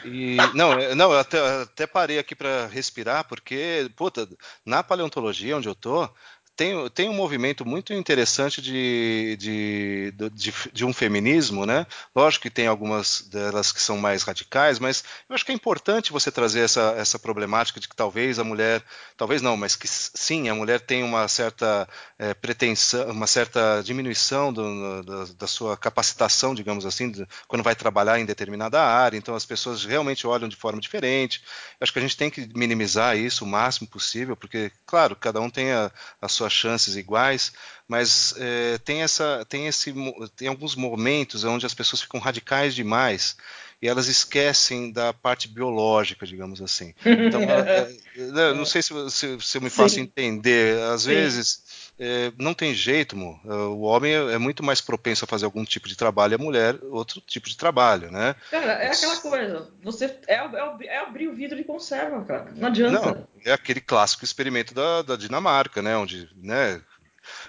E, 0.04 0.38
não, 0.54 0.96
não, 0.96 1.14
eu 1.14 1.20
até, 1.20 1.62
até 1.62 1.88
parei 1.88 2.20
aqui 2.20 2.36
para 2.36 2.68
respirar, 2.68 3.28
porque, 3.28 3.90
puta, 3.96 4.28
na 4.66 4.84
paleontologia 4.84 5.56
onde 5.58 5.70
eu 5.70 5.76
tô, 5.76 6.10
tem, 6.56 6.90
tem 6.90 7.10
um 7.10 7.14
movimento 7.14 7.66
muito 7.66 7.94
interessante 7.94 8.62
de, 8.62 9.36
de, 9.40 10.14
de, 10.34 10.54
de, 10.72 10.86
um 10.86 10.94
feminismo, 10.94 11.66
né? 11.66 11.88
Lógico 12.16 12.44
que 12.44 12.50
tem 12.50 12.68
algumas 12.68 13.22
delas 13.22 13.72
que 13.72 13.82
são 13.82 13.98
mais 13.98 14.24
radicais, 14.24 14.78
mas 14.78 15.04
eu 15.28 15.34
acho 15.34 15.46
que 15.46 15.52
é 15.52 15.56
importante 15.56 16.12
você 16.12 16.32
trazer 16.32 16.62
essa, 16.62 16.94
essa 16.98 17.18
problemática 17.18 17.80
de 17.80 17.88
que 17.88 17.96
talvez 17.96 18.38
a 18.38 18.44
mulher, 18.44 18.84
talvez 19.18 19.42
não, 19.42 19.58
mas 19.58 19.76
que 19.76 19.88
sim, 19.88 20.50
a 20.50 20.56
mulher 20.56 20.82
tem 20.82 21.04
uma 21.04 21.28
certa 21.28 21.88
é, 22.20 22.34
pretensão, 22.34 23.10
uma 23.10 23.28
certa 23.28 23.82
diminuição 23.84 24.54
do, 24.54 25.04
da, 25.04 25.26
da, 25.40 25.48
sua 25.48 25.76
capacitação, 25.76 26.54
digamos 26.54 26.86
assim, 26.86 27.12
quando 27.48 27.64
vai 27.64 27.76
trabalhar 27.76 28.20
em 28.20 28.26
determinada 28.26 28.82
área, 28.82 29.18
então 29.18 29.36
as 29.36 29.46
pessoas 29.46 29.84
realmente 29.84 30.28
olham 30.28 30.50
de 30.50 30.56
forma 30.56 30.80
diferente. 30.80 31.42
Eu 31.80 31.86
acho 31.86 31.94
que 31.94 32.00
a 32.00 32.02
gente 32.02 32.18
tem 32.18 32.30
que 32.30 32.48
minimizar 32.56 33.18
isso 33.18 33.44
o 33.46 33.48
máximo 33.48 33.88
possível, 33.88 34.36
porque, 34.36 34.72
claro, 34.86 35.16
cada 35.16 35.42
um 35.42 35.50
tem 35.50 35.72
a, 35.72 35.92
a 36.22 36.28
sua 36.28 36.41
suas 36.42 36.54
chances 36.54 36.96
iguais, 36.96 37.52
mas 37.88 38.34
é, 38.38 38.78
tem, 38.80 39.04
essa, 39.04 39.46
tem, 39.48 39.68
esse, 39.68 39.94
tem 40.36 40.48
alguns 40.48 40.76
momentos 40.76 41.44
onde 41.44 41.66
as 41.66 41.74
pessoas 41.74 42.02
ficam 42.02 42.20
radicais 42.20 42.74
demais 42.74 43.36
e 43.82 43.88
elas 43.88 44.08
esquecem 44.08 44.92
da 44.92 45.12
parte 45.12 45.48
biológica, 45.48 46.26
digamos 46.26 46.62
assim. 46.62 46.94
Então, 47.06 47.42
é, 47.50 47.92
é, 48.16 48.54
não 48.54 48.66
sei 48.66 48.82
se, 48.82 48.94
se, 49.10 49.38
se 49.40 49.58
eu 49.58 49.62
me 49.62 49.70
faço 49.70 49.96
Sim. 49.96 50.02
entender. 50.02 50.80
Às 50.84 51.04
Sim. 51.04 51.10
vezes 51.10 51.64
é, 52.00 52.32
não 52.38 52.54
tem 52.54 52.74
jeito, 52.74 53.16
mo. 53.16 53.40
É, 53.46 53.54
o 53.54 53.82
homem 53.82 54.14
é, 54.14 54.34
é, 54.34 54.38
muito 54.38 54.64
mais 54.64 54.82
propenso 54.82 55.26
a 55.26 55.28
fazer 55.28 55.46
algum 55.46 55.64
tipo 55.64 55.88
de 55.88 55.96
trabalho 55.96 56.34
e 56.34 56.36
a 56.36 56.40
mulher 56.44 56.80
outro 56.90 57.22
tipo 57.22 57.48
de 57.48 57.56
trabalho, 57.56 58.12
né? 58.12 58.36
Cara, 58.50 58.74
é 58.74 58.88
aquela 58.88 59.18
coisa. 59.18 59.72
Você 59.84 60.06
é, 60.28 60.36
é, 60.36 60.86
é 60.86 60.98
abrir 60.98 61.28
o 61.28 61.36
vidro 61.36 61.58
de 61.58 61.64
conserva, 61.64 62.24
cara. 62.26 62.52
Não 62.56 62.68
adianta. 62.68 63.00
Não, 63.00 63.28
é 63.46 63.52
aquele 63.52 63.82
clássico 63.82 64.24
experimento 64.24 64.74
da, 64.74 65.02
da 65.02 65.16
Dinamarca, 65.16 65.82
né? 65.82 65.96
Onde, 65.96 66.30
né? 66.36 66.82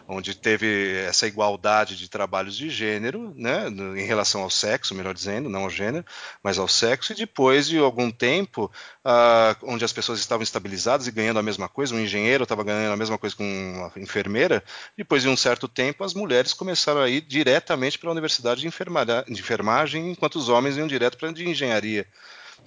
Onde 0.09 0.34
teve 0.34 0.96
essa 1.07 1.26
igualdade 1.26 1.96
de 1.96 2.09
trabalhos 2.09 2.57
de 2.57 2.68
gênero, 2.68 3.32
né, 3.36 3.68
em 3.68 4.05
relação 4.05 4.42
ao 4.42 4.50
sexo, 4.50 4.94
melhor 4.94 5.14
dizendo, 5.14 5.48
não 5.48 5.64
ao 5.64 5.70
gênero, 5.70 6.05
mas 6.42 6.59
ao 6.59 6.68
sexo, 6.68 7.12
e 7.12 7.16
depois 7.16 7.68
de 7.68 7.78
algum 7.78 8.11
tempo, 8.11 8.70
uh, 9.05 9.57
onde 9.62 9.84
as 9.84 9.92
pessoas 9.92 10.18
estavam 10.18 10.42
estabilizadas 10.42 11.07
e 11.07 11.11
ganhando 11.11 11.38
a 11.38 11.42
mesma 11.42 11.68
coisa, 11.68 11.94
um 11.94 12.00
engenheiro 12.00 12.42
estava 12.42 12.64
ganhando 12.64 12.92
a 12.92 12.96
mesma 12.96 13.18
coisa 13.18 13.34
com 13.36 13.44
uma 13.44 13.92
enfermeira, 13.96 14.62
depois 14.96 15.22
de 15.22 15.28
um 15.28 15.36
certo 15.36 15.68
tempo, 15.68 16.05
as 16.05 16.14
mulheres 16.14 16.53
começaram 16.53 17.00
a 17.00 17.09
ir 17.09 17.20
diretamente 17.20 17.98
para 17.98 18.09
a 18.09 18.12
universidade 18.12 18.61
de, 18.61 18.68
de 18.68 19.40
enfermagem, 19.40 20.11
enquanto 20.11 20.36
os 20.36 20.48
homens 20.48 20.76
iam 20.76 20.86
direto 20.86 21.16
para 21.16 21.28
a 21.28 21.32
de 21.32 21.48
engenharia 21.48 22.07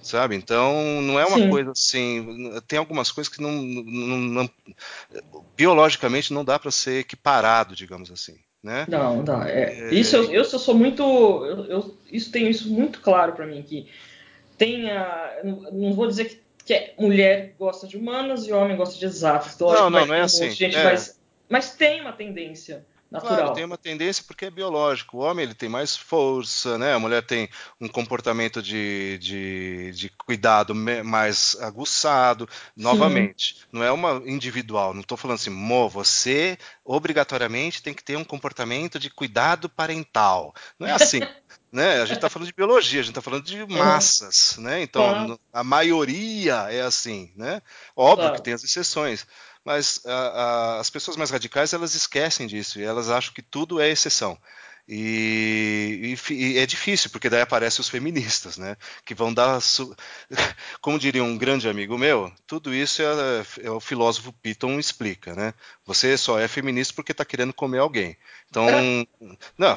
sabe? 0.02 0.36
Então 0.36 1.00
não 1.02 1.18
é 1.18 1.26
uma 1.26 1.38
Sim. 1.38 1.50
coisa 1.50 1.70
assim. 1.72 2.60
Tem 2.66 2.78
algumas 2.78 3.10
coisas 3.10 3.32
que 3.32 3.42
não, 3.42 3.52
não, 3.52 4.18
não 4.18 4.50
biologicamente 5.56 6.32
não 6.32 6.44
dá 6.44 6.58
para 6.58 6.70
ser 6.70 7.00
equiparado, 7.00 7.74
digamos 7.74 8.10
assim. 8.10 8.36
Né? 8.62 8.84
Não, 8.88 9.22
não 9.22 9.42
É, 9.44 9.90
é... 9.90 9.94
Isso 9.94 10.16
eu, 10.16 10.32
eu 10.32 10.44
sou 10.44 10.74
muito, 10.74 11.02
eu, 11.02 11.64
eu, 11.66 11.98
isso 12.10 12.32
tenho 12.32 12.48
isso 12.48 12.68
muito 12.68 13.00
claro 13.00 13.32
para 13.32 13.46
mim 13.46 13.62
que 13.62 13.88
tem 14.58 14.90
a, 14.90 15.40
não 15.72 15.94
vou 15.94 16.08
dizer 16.08 16.24
que, 16.24 16.40
que 16.64 16.74
é, 16.74 16.94
mulher 16.98 17.54
gosta 17.58 17.86
de 17.86 17.96
humanas 17.96 18.46
e 18.46 18.52
homem 18.52 18.76
gosta 18.76 18.98
de 18.98 19.04
exatas. 19.04 19.56
Não, 19.58 19.88
não, 19.88 20.06
não 20.06 20.14
é 20.14 20.22
assim. 20.22 20.50
Gente, 20.50 20.76
é. 20.76 20.82
Mas, 20.82 21.20
mas 21.48 21.74
tem 21.76 22.00
uma 22.00 22.12
tendência 22.12 22.84
natural. 23.10 23.36
Claro, 23.36 23.54
tem 23.54 23.64
uma 23.64 23.78
tendência 23.78 24.24
porque 24.26 24.46
é 24.46 24.50
biológico. 24.50 25.18
O 25.18 25.20
homem 25.20 25.44
ele 25.44 25.54
tem 25.54 25.68
mais 25.68 25.96
força, 25.96 26.76
né? 26.78 26.94
A 26.94 26.98
mulher 26.98 27.22
tem 27.22 27.48
um 27.80 27.88
comportamento 27.88 28.62
de, 28.62 29.18
de, 29.18 29.92
de 29.92 30.08
cuidado 30.10 30.74
mais 30.74 31.56
aguçado. 31.60 32.48
Novamente, 32.76 33.54
Sim. 33.54 33.64
não 33.72 33.82
é 33.82 33.90
uma 33.90 34.22
individual. 34.26 34.92
Não 34.92 35.00
estou 35.00 35.16
falando 35.16 35.36
assim, 35.36 35.50
Mo, 35.50 35.88
você 35.88 36.58
obrigatoriamente 36.84 37.82
tem 37.82 37.94
que 37.94 38.04
ter 38.04 38.16
um 38.16 38.24
comportamento 38.24 38.98
de 38.98 39.10
cuidado 39.10 39.68
parental. 39.68 40.54
Não 40.78 40.86
é 40.86 40.92
assim. 40.92 41.20
né? 41.72 42.00
A 42.00 42.06
gente 42.06 42.16
está 42.16 42.30
falando 42.30 42.48
de 42.48 42.54
biologia, 42.54 43.00
a 43.00 43.02
gente 43.02 43.10
está 43.10 43.22
falando 43.22 43.44
de 43.44 43.60
é. 43.60 43.66
massas, 43.66 44.56
né? 44.58 44.82
Então, 44.82 45.38
a 45.52 45.62
maioria 45.62 46.66
é 46.70 46.80
assim, 46.80 47.32
né? 47.36 47.60
Óbvio 47.94 48.28
claro. 48.28 48.36
que 48.36 48.42
tem 48.42 48.54
as 48.54 48.64
exceções 48.64 49.26
mas 49.66 50.00
a, 50.06 50.12
a, 50.12 50.80
as 50.80 50.88
pessoas 50.88 51.16
mais 51.16 51.30
radicais 51.30 51.72
elas 51.72 51.96
esquecem 51.96 52.46
disso 52.46 52.78
e 52.78 52.84
elas 52.84 53.10
acham 53.10 53.34
que 53.34 53.42
tudo 53.42 53.80
é 53.80 53.90
exceção. 53.90 54.38
E, 54.88 56.16
e, 56.30 56.32
e, 56.32 56.58
é 56.58 56.64
difícil, 56.64 57.10
porque 57.10 57.28
daí 57.28 57.40
aparecem 57.40 57.80
os 57.80 57.88
feministas, 57.88 58.56
né? 58.56 58.76
Que 59.04 59.14
vão 59.14 59.34
dar. 59.34 59.60
Su... 59.60 59.96
Como 60.80 60.98
diria 60.98 61.24
um 61.24 61.36
grande 61.36 61.68
amigo 61.68 61.98
meu, 61.98 62.32
tudo 62.46 62.72
isso 62.72 63.02
é, 63.02 63.44
é, 63.64 63.70
o 63.70 63.80
filósofo 63.80 64.32
Piton 64.32 64.78
explica, 64.78 65.34
né? 65.34 65.54
Você 65.84 66.16
só 66.16 66.38
é 66.38 66.46
feminista 66.46 66.94
porque 66.94 67.10
está 67.10 67.24
querendo 67.24 67.52
comer 67.52 67.78
alguém. 67.78 68.16
Então, 68.48 68.64
não, 69.58 69.76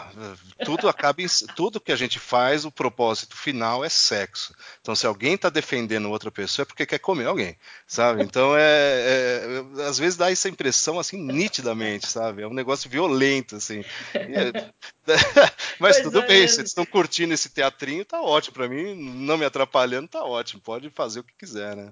tudo 0.63 0.87
acaba 0.87 1.23
em, 1.23 1.27
tudo 1.55 1.81
que 1.81 1.91
a 1.91 1.95
gente 1.95 2.19
faz, 2.19 2.63
o 2.63 2.71
propósito 2.71 3.35
final 3.35 3.83
é 3.83 3.89
sexo. 3.89 4.53
Então, 4.79 4.95
se 4.95 5.07
alguém 5.07 5.33
está 5.33 5.49
defendendo 5.49 6.09
outra 6.11 6.29
pessoa 6.29 6.63
é 6.63 6.65
porque 6.67 6.85
quer 6.85 6.99
comer 6.99 7.25
alguém, 7.25 7.57
sabe? 7.87 8.21
Então, 8.21 8.55
é, 8.55 8.61
é, 8.61 9.83
às 9.87 9.97
vezes 9.97 10.17
dá 10.17 10.31
essa 10.31 10.47
impressão 10.47 10.99
assim 10.99 11.17
nitidamente, 11.19 12.07
sabe? 12.07 12.43
É 12.43 12.47
um 12.47 12.53
negócio 12.53 12.87
violento, 12.87 13.55
assim. 13.55 13.83
É, 14.13 14.69
mas 15.79 15.97
pois 15.97 16.01
tudo 16.01 16.19
é. 16.19 16.27
bem, 16.27 16.47
se 16.47 16.59
eles 16.59 16.71
estão 16.71 16.85
curtindo 16.85 17.33
esse 17.33 17.49
teatrinho, 17.49 18.05
tá 18.05 18.21
ótimo 18.21 18.53
para 18.53 18.67
mim, 18.67 18.95
não 18.95 19.37
me 19.37 19.45
atrapalhando, 19.45 20.07
tá 20.07 20.23
ótimo. 20.23 20.61
Pode 20.61 20.89
fazer 20.89 21.19
o 21.19 21.23
que 21.23 21.33
quiser, 21.37 21.75
né? 21.75 21.91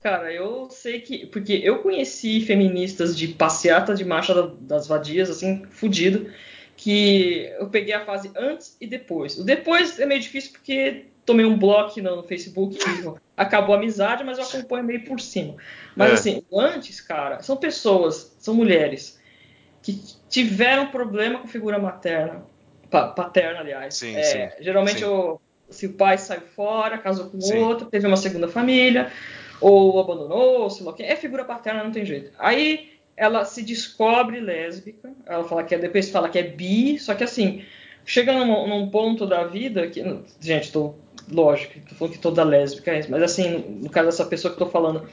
Cara, 0.00 0.32
eu 0.32 0.68
sei 0.70 1.00
que. 1.00 1.26
Porque 1.26 1.54
eu 1.54 1.78
conheci 1.78 2.40
feministas 2.40 3.16
de 3.16 3.28
passeata 3.28 3.94
de 3.94 4.04
marcha 4.04 4.34
das 4.60 4.86
vadias, 4.86 5.30
assim, 5.30 5.64
fudido. 5.70 6.30
que 6.76 7.50
eu 7.58 7.68
peguei 7.68 7.94
a 7.94 8.04
fase 8.04 8.30
antes 8.36 8.76
e 8.80 8.86
depois. 8.86 9.38
O 9.38 9.44
depois 9.44 9.98
é 9.98 10.06
meio 10.06 10.20
difícil 10.20 10.52
porque 10.52 11.06
tomei 11.24 11.44
um 11.44 11.58
bloco 11.58 12.00
no, 12.00 12.22
Facebook 12.22 12.78
e 12.78 13.14
acabou 13.36 13.74
a 13.74 13.78
amizade, 13.78 14.22
mas 14.22 14.38
eu 14.38 14.44
acompanho 14.44 14.84
meio 14.84 15.04
por 15.04 15.18
cima. 15.18 15.56
Mas 15.96 16.10
é. 16.10 16.14
assim, 16.14 16.42
antes, 16.52 17.00
cara, 17.00 17.42
são 17.42 17.56
pessoas, 17.56 18.36
são 18.38 18.54
mulheres 18.54 19.18
que 19.86 20.02
tiveram 20.28 20.88
problema 20.88 21.38
com 21.38 21.46
figura 21.46 21.78
materna, 21.78 22.44
paterna, 22.90 23.60
aliás. 23.60 23.94
Sim, 23.94 24.16
é, 24.16 24.22
sim, 24.24 24.64
geralmente 24.64 24.98
sim. 24.98 25.04
O, 25.04 25.40
se 25.70 25.86
o 25.86 25.92
pai 25.92 26.18
saiu 26.18 26.40
fora, 26.40 26.98
casou 26.98 27.30
com 27.30 27.40
sim. 27.40 27.56
outro, 27.58 27.86
teve 27.86 28.04
uma 28.04 28.16
segunda 28.16 28.48
família, 28.48 29.12
ou 29.60 30.00
abandonou, 30.00 30.68
sei 30.68 30.84
lá 30.84 30.92
o 30.92 30.96
É 30.98 31.14
figura 31.14 31.44
paterna, 31.44 31.84
não 31.84 31.92
tem 31.92 32.04
jeito. 32.04 32.32
Aí 32.36 32.98
ela 33.16 33.44
se 33.44 33.62
descobre 33.62 34.40
lésbica, 34.40 35.12
ela 35.24 35.44
fala 35.44 35.62
que 35.62 35.72
é, 35.72 35.78
depois 35.78 36.10
fala 36.10 36.28
que 36.28 36.38
é 36.38 36.42
bi, 36.42 36.98
só 36.98 37.14
que 37.14 37.22
assim, 37.22 37.64
chega 38.04 38.32
num, 38.32 38.66
num 38.66 38.90
ponto 38.90 39.24
da 39.24 39.44
vida 39.44 39.86
que, 39.86 40.02
gente, 40.40 40.72
tô, 40.72 40.96
lógico, 41.30 41.78
tô 41.88 41.94
falando 41.94 42.12
que 42.12 42.18
toda 42.18 42.42
lésbica 42.42 42.90
é 42.90 42.98
isso, 42.98 43.10
mas 43.10 43.22
assim, 43.22 43.78
no 43.82 43.88
caso 43.88 44.06
dessa 44.06 44.26
pessoa 44.26 44.52
que 44.52 44.58
tô 44.58 44.66
falando, 44.66 45.08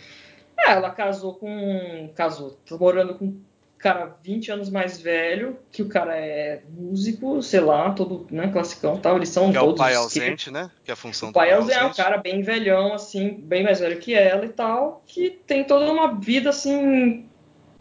é, 0.57 0.71
ela 0.71 0.89
casou 0.89 1.35
com, 1.35 2.09
casou, 2.15 2.57
tô 2.65 2.79
morando 2.79 3.13
com 3.13 3.39
cara 3.83 4.15
20 4.23 4.49
anos 4.49 4.69
mais 4.69 4.97
velho, 4.97 5.59
que 5.69 5.81
o 5.81 5.89
cara 5.89 6.15
é 6.15 6.61
músico, 6.69 7.43
sei 7.43 7.59
lá, 7.59 7.91
todo, 7.91 8.25
né, 8.31 8.47
classicão 8.47 8.97
tal, 8.97 9.17
eles 9.17 9.27
são 9.27 9.51
que 9.51 9.59
todos... 9.59 9.71
é 9.71 9.73
o 9.73 9.75
pai 9.75 9.95
ausente, 9.95 10.45
que, 10.45 10.51
né? 10.51 10.71
Que 10.85 10.91
é 10.91 10.93
a 10.93 10.95
função 10.95 11.29
o 11.29 11.33
pai, 11.33 11.49
pai 11.49 11.57
ausente. 11.57 11.77
é 11.77 11.83
um 11.83 11.93
cara 11.93 12.17
bem 12.17 12.41
velhão, 12.41 12.93
assim, 12.93 13.33
bem 13.33 13.61
mais 13.61 13.81
velho 13.81 13.99
que 13.99 14.13
ela 14.13 14.45
e 14.45 14.49
tal, 14.49 15.03
que 15.05 15.31
tem 15.45 15.65
toda 15.65 15.91
uma 15.91 16.15
vida, 16.17 16.49
assim, 16.49 17.27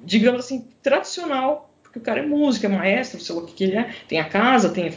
digamos 0.00 0.44
assim, 0.44 0.66
tradicional, 0.82 1.72
porque 1.84 2.00
o 2.00 2.02
cara 2.02 2.18
é 2.18 2.26
músico, 2.26 2.66
é 2.66 2.68
maestro, 2.68 3.20
sei 3.20 3.36
lá 3.36 3.42
o 3.42 3.46
que, 3.46 3.54
que 3.54 3.64
ele 3.64 3.76
é, 3.76 3.94
tem 4.08 4.18
a 4.18 4.28
casa, 4.28 4.70
tem 4.70 4.92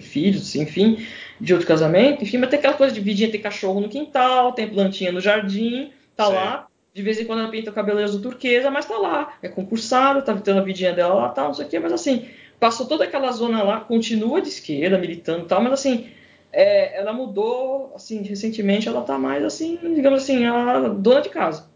filhos, 0.00 0.56
enfim, 0.56 1.06
de 1.38 1.52
outro 1.52 1.68
casamento, 1.68 2.24
enfim, 2.24 2.38
mas 2.38 2.48
tem 2.48 2.58
aquela 2.58 2.74
coisa 2.74 2.94
de 2.94 3.00
vidinha, 3.02 3.30
tem 3.30 3.42
cachorro 3.42 3.80
no 3.80 3.90
quintal, 3.90 4.52
tem 4.52 4.66
plantinha 4.66 5.12
no 5.12 5.20
jardim, 5.20 5.92
tá 6.16 6.28
Sim. 6.28 6.32
lá, 6.32 6.65
de 6.96 7.02
vez 7.02 7.20
em 7.20 7.26
quando 7.26 7.40
ela 7.40 7.50
pinta 7.50 7.70
o 7.70 7.74
cabelo 7.74 8.02
azul 8.02 8.22
turquesa, 8.22 8.70
mas 8.70 8.86
tá 8.86 8.96
lá, 8.96 9.36
é 9.42 9.50
concursada, 9.50 10.22
tá 10.22 10.34
tendo 10.34 10.60
a 10.60 10.62
vidinha 10.62 10.94
dela 10.94 11.12
lá, 11.12 11.28
tal, 11.28 11.48
não 11.48 11.54
sei 11.54 11.66
o 11.66 11.68
que, 11.68 11.78
mas 11.78 11.92
assim, 11.92 12.26
passou 12.58 12.86
toda 12.86 13.04
aquela 13.04 13.30
zona 13.32 13.62
lá, 13.62 13.80
continua 13.80 14.40
de 14.40 14.48
esquerda, 14.48 14.96
militando 14.96 15.44
e 15.44 15.46
tal, 15.46 15.60
mas 15.60 15.74
assim, 15.74 16.10
é, 16.50 16.98
ela 16.98 17.12
mudou, 17.12 17.92
assim, 17.94 18.22
recentemente 18.22 18.88
ela 18.88 19.02
tá 19.02 19.18
mais 19.18 19.44
assim, 19.44 19.78
digamos 19.94 20.22
assim, 20.22 20.46
a 20.46 20.88
dona 20.88 21.20
de 21.20 21.28
casa. 21.28 21.70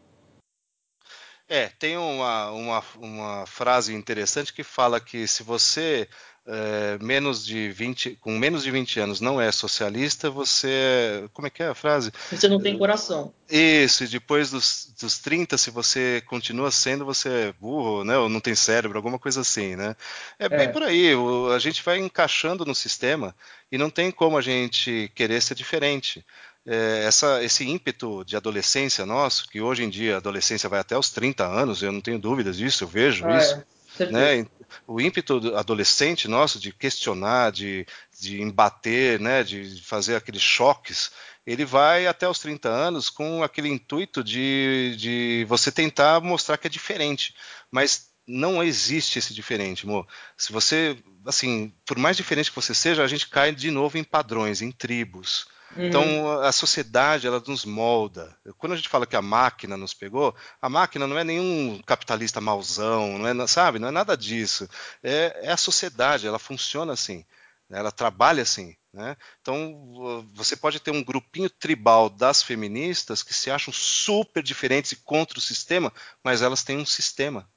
É, 1.46 1.68
tem 1.78 1.98
uma, 1.98 2.50
uma, 2.52 2.82
uma 2.96 3.46
frase 3.46 3.92
interessante 3.92 4.54
que 4.54 4.62
fala 4.62 4.98
que 4.98 5.26
se 5.26 5.42
você 5.42 6.08
é, 6.52 6.98
menos 7.00 7.46
de 7.46 7.70
20, 7.70 8.16
com 8.20 8.36
menos 8.36 8.64
de 8.64 8.70
20 8.72 8.98
anos 8.98 9.20
não 9.20 9.40
é 9.40 9.52
socialista, 9.52 10.28
você. 10.28 11.28
Como 11.32 11.46
é 11.46 11.50
que 11.50 11.62
é 11.62 11.68
a 11.68 11.74
frase? 11.74 12.12
Você 12.32 12.48
não 12.48 12.60
tem 12.60 12.76
coração. 12.76 13.32
Isso, 13.48 14.02
e 14.02 14.08
depois 14.08 14.50
dos, 14.50 14.92
dos 15.00 15.18
30, 15.18 15.56
se 15.56 15.70
você 15.70 16.22
continua 16.26 16.70
sendo, 16.72 17.04
você 17.04 17.28
é 17.28 17.54
burro, 17.60 18.02
né? 18.02 18.18
Ou 18.18 18.28
não 18.28 18.40
tem 18.40 18.54
cérebro, 18.54 18.98
alguma 18.98 19.18
coisa 19.18 19.42
assim, 19.42 19.76
né? 19.76 19.94
É, 20.38 20.46
é. 20.46 20.48
bem 20.48 20.72
por 20.72 20.82
aí. 20.82 21.14
O, 21.14 21.52
a 21.52 21.58
gente 21.60 21.84
vai 21.84 21.98
encaixando 21.98 22.64
no 22.64 22.74
sistema 22.74 23.34
e 23.70 23.78
não 23.78 23.88
tem 23.88 24.10
como 24.10 24.36
a 24.36 24.42
gente 24.42 25.10
querer 25.14 25.40
ser 25.40 25.54
diferente 25.54 26.24
é, 26.66 27.04
essa, 27.06 27.42
esse 27.42 27.64
ímpeto 27.64 28.24
de 28.24 28.36
adolescência 28.36 29.06
nosso, 29.06 29.48
que 29.48 29.60
hoje 29.60 29.84
em 29.84 29.88
dia 29.88 30.14
a 30.14 30.18
adolescência 30.18 30.68
vai 30.68 30.80
até 30.80 30.96
os 30.96 31.10
30 31.10 31.46
anos, 31.46 31.82
eu 31.82 31.92
não 31.92 32.00
tenho 32.00 32.18
dúvidas 32.18 32.56
disso, 32.56 32.84
eu 32.84 32.88
vejo 32.88 33.24
ah, 33.26 33.38
isso. 33.38 33.54
É. 33.54 33.64
Né? 34.06 34.46
O 34.86 35.00
ímpeto 35.00 35.56
adolescente 35.56 36.28
nosso 36.28 36.58
de 36.58 36.72
questionar, 36.72 37.50
de, 37.50 37.86
de 38.18 38.40
embater, 38.40 39.18
né? 39.18 39.42
de 39.42 39.82
fazer 39.82 40.16
aqueles 40.16 40.42
choques, 40.42 41.10
ele 41.46 41.64
vai 41.64 42.06
até 42.06 42.28
os 42.28 42.38
30 42.38 42.68
anos 42.68 43.10
com 43.10 43.42
aquele 43.42 43.68
intuito 43.68 44.22
de, 44.22 44.94
de 44.96 45.46
você 45.48 45.72
tentar 45.72 46.20
mostrar 46.20 46.56
que 46.56 46.66
é 46.66 46.70
diferente. 46.70 47.34
Mas 47.70 48.10
não 48.26 48.62
existe 48.62 49.18
esse 49.18 49.34
diferente, 49.34 49.84
amor. 49.84 50.06
Se 50.36 50.52
você, 50.52 50.96
assim, 51.26 51.72
por 51.84 51.98
mais 51.98 52.16
diferente 52.16 52.50
que 52.50 52.56
você 52.56 52.74
seja, 52.74 53.02
a 53.02 53.08
gente 53.08 53.28
cai 53.28 53.52
de 53.52 53.70
novo 53.70 53.98
em 53.98 54.04
padrões, 54.04 54.62
em 54.62 54.70
tribos. 54.70 55.46
Então 55.76 56.02
uhum. 56.02 56.40
a 56.40 56.52
sociedade 56.52 57.26
ela 57.26 57.42
nos 57.46 57.64
molda. 57.64 58.36
Quando 58.58 58.72
a 58.72 58.76
gente 58.76 58.88
fala 58.88 59.06
que 59.06 59.16
a 59.16 59.22
máquina 59.22 59.76
nos 59.76 59.94
pegou, 59.94 60.34
a 60.60 60.68
máquina 60.68 61.06
não 61.06 61.18
é 61.18 61.24
nenhum 61.24 61.80
capitalista 61.86 62.40
mauzão, 62.40 63.18
não 63.18 63.42
é, 63.42 63.46
sabe? 63.46 63.78
Não 63.78 63.88
é 63.88 63.90
nada 63.92 64.16
disso. 64.16 64.68
É, 65.02 65.40
é 65.44 65.52
a 65.52 65.56
sociedade, 65.56 66.26
ela 66.26 66.38
funciona 66.38 66.92
assim, 66.92 67.24
né? 67.68 67.78
ela 67.78 67.92
trabalha 67.92 68.42
assim. 68.42 68.76
Né? 68.92 69.16
Então 69.40 70.26
você 70.34 70.56
pode 70.56 70.80
ter 70.80 70.90
um 70.90 71.04
grupinho 71.04 71.48
tribal 71.48 72.10
das 72.10 72.42
feministas 72.42 73.22
que 73.22 73.32
se 73.32 73.50
acham 73.50 73.72
super 73.72 74.42
diferentes 74.42 74.92
e 74.92 74.96
contra 74.96 75.38
o 75.38 75.42
sistema, 75.42 75.92
mas 76.24 76.42
elas 76.42 76.64
têm 76.64 76.78
um 76.78 76.86
sistema. 76.86 77.48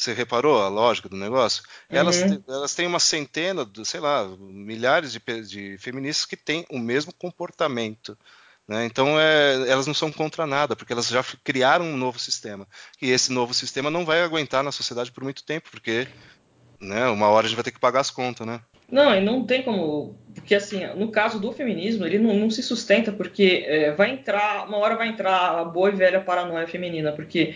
Você 0.00 0.14
reparou 0.14 0.62
a 0.62 0.68
lógica 0.68 1.10
do 1.10 1.16
negócio? 1.16 1.62
Uhum. 1.90 1.98
Elas, 1.98 2.22
elas 2.48 2.74
têm 2.74 2.86
uma 2.86 2.98
centena, 2.98 3.68
sei 3.84 4.00
lá, 4.00 4.26
milhares 4.38 5.12
de, 5.12 5.20
de 5.42 5.76
feministas 5.76 6.24
que 6.24 6.38
têm 6.38 6.64
o 6.70 6.78
mesmo 6.78 7.12
comportamento. 7.12 8.16
Né? 8.66 8.86
Então, 8.86 9.20
é, 9.20 9.68
elas 9.68 9.86
não 9.86 9.92
são 9.92 10.10
contra 10.10 10.46
nada, 10.46 10.74
porque 10.74 10.94
elas 10.94 11.06
já 11.06 11.22
criaram 11.44 11.84
um 11.84 11.98
novo 11.98 12.18
sistema. 12.18 12.66
E 13.02 13.10
esse 13.10 13.30
novo 13.30 13.52
sistema 13.52 13.90
não 13.90 14.06
vai 14.06 14.22
aguentar 14.22 14.64
na 14.64 14.72
sociedade 14.72 15.12
por 15.12 15.22
muito 15.22 15.44
tempo, 15.44 15.68
porque 15.70 16.08
né, 16.80 17.06
uma 17.08 17.28
hora 17.28 17.44
a 17.44 17.48
gente 17.48 17.56
vai 17.56 17.64
ter 17.64 17.72
que 17.72 17.78
pagar 17.78 18.00
as 18.00 18.10
contas, 18.10 18.46
né? 18.46 18.62
Não, 18.90 19.14
e 19.14 19.20
não 19.20 19.44
tem 19.44 19.62
como. 19.62 20.18
Porque, 20.34 20.54
assim, 20.54 20.86
no 20.96 21.12
caso 21.12 21.38
do 21.38 21.52
feminismo, 21.52 22.06
ele 22.06 22.18
não, 22.18 22.34
não 22.34 22.48
se 22.48 22.62
sustenta, 22.62 23.12
porque 23.12 23.64
é, 23.66 23.92
vai 23.92 24.12
entrar, 24.12 24.66
uma 24.66 24.78
hora 24.78 24.96
vai 24.96 25.08
entrar 25.08 25.60
a 25.60 25.64
boa 25.64 25.90
e 25.90 25.94
velha 25.94 26.22
paranoia 26.22 26.66
feminina, 26.66 27.12
porque 27.12 27.54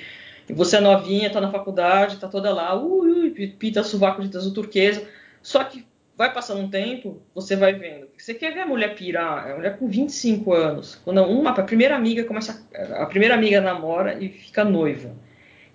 e 0.48 0.52
você 0.52 0.76
é 0.76 0.80
novinha, 0.80 1.30
tá 1.30 1.40
na 1.40 1.50
faculdade, 1.50 2.18
tá 2.18 2.28
toda 2.28 2.52
lá, 2.52 2.74
ui, 2.74 3.30
ui, 3.30 3.48
pita 3.58 3.82
sovaco 3.82 4.22
de 4.22 4.36
azul 4.36 4.52
turquesa. 4.52 5.06
Só 5.42 5.64
que 5.64 5.86
vai 6.16 6.32
passando 6.32 6.60
um 6.60 6.70
tempo, 6.70 7.20
você 7.34 7.56
vai 7.56 7.72
vendo. 7.72 8.08
Você 8.16 8.34
quer 8.34 8.52
ver 8.52 8.60
a 8.60 8.66
mulher 8.66 8.94
pirar? 8.94 9.50
A 9.50 9.56
mulher 9.56 9.78
com 9.78 9.88
25 9.88 10.52
anos. 10.52 11.00
Quando 11.04 11.22
uma, 11.22 11.50
a 11.50 11.62
primeira 11.62 11.96
amiga 11.96 12.24
começa. 12.24 12.66
A 12.96 13.06
primeira 13.06 13.34
amiga 13.34 13.60
namora 13.60 14.22
e 14.22 14.28
fica 14.28 14.64
noiva. 14.64 15.14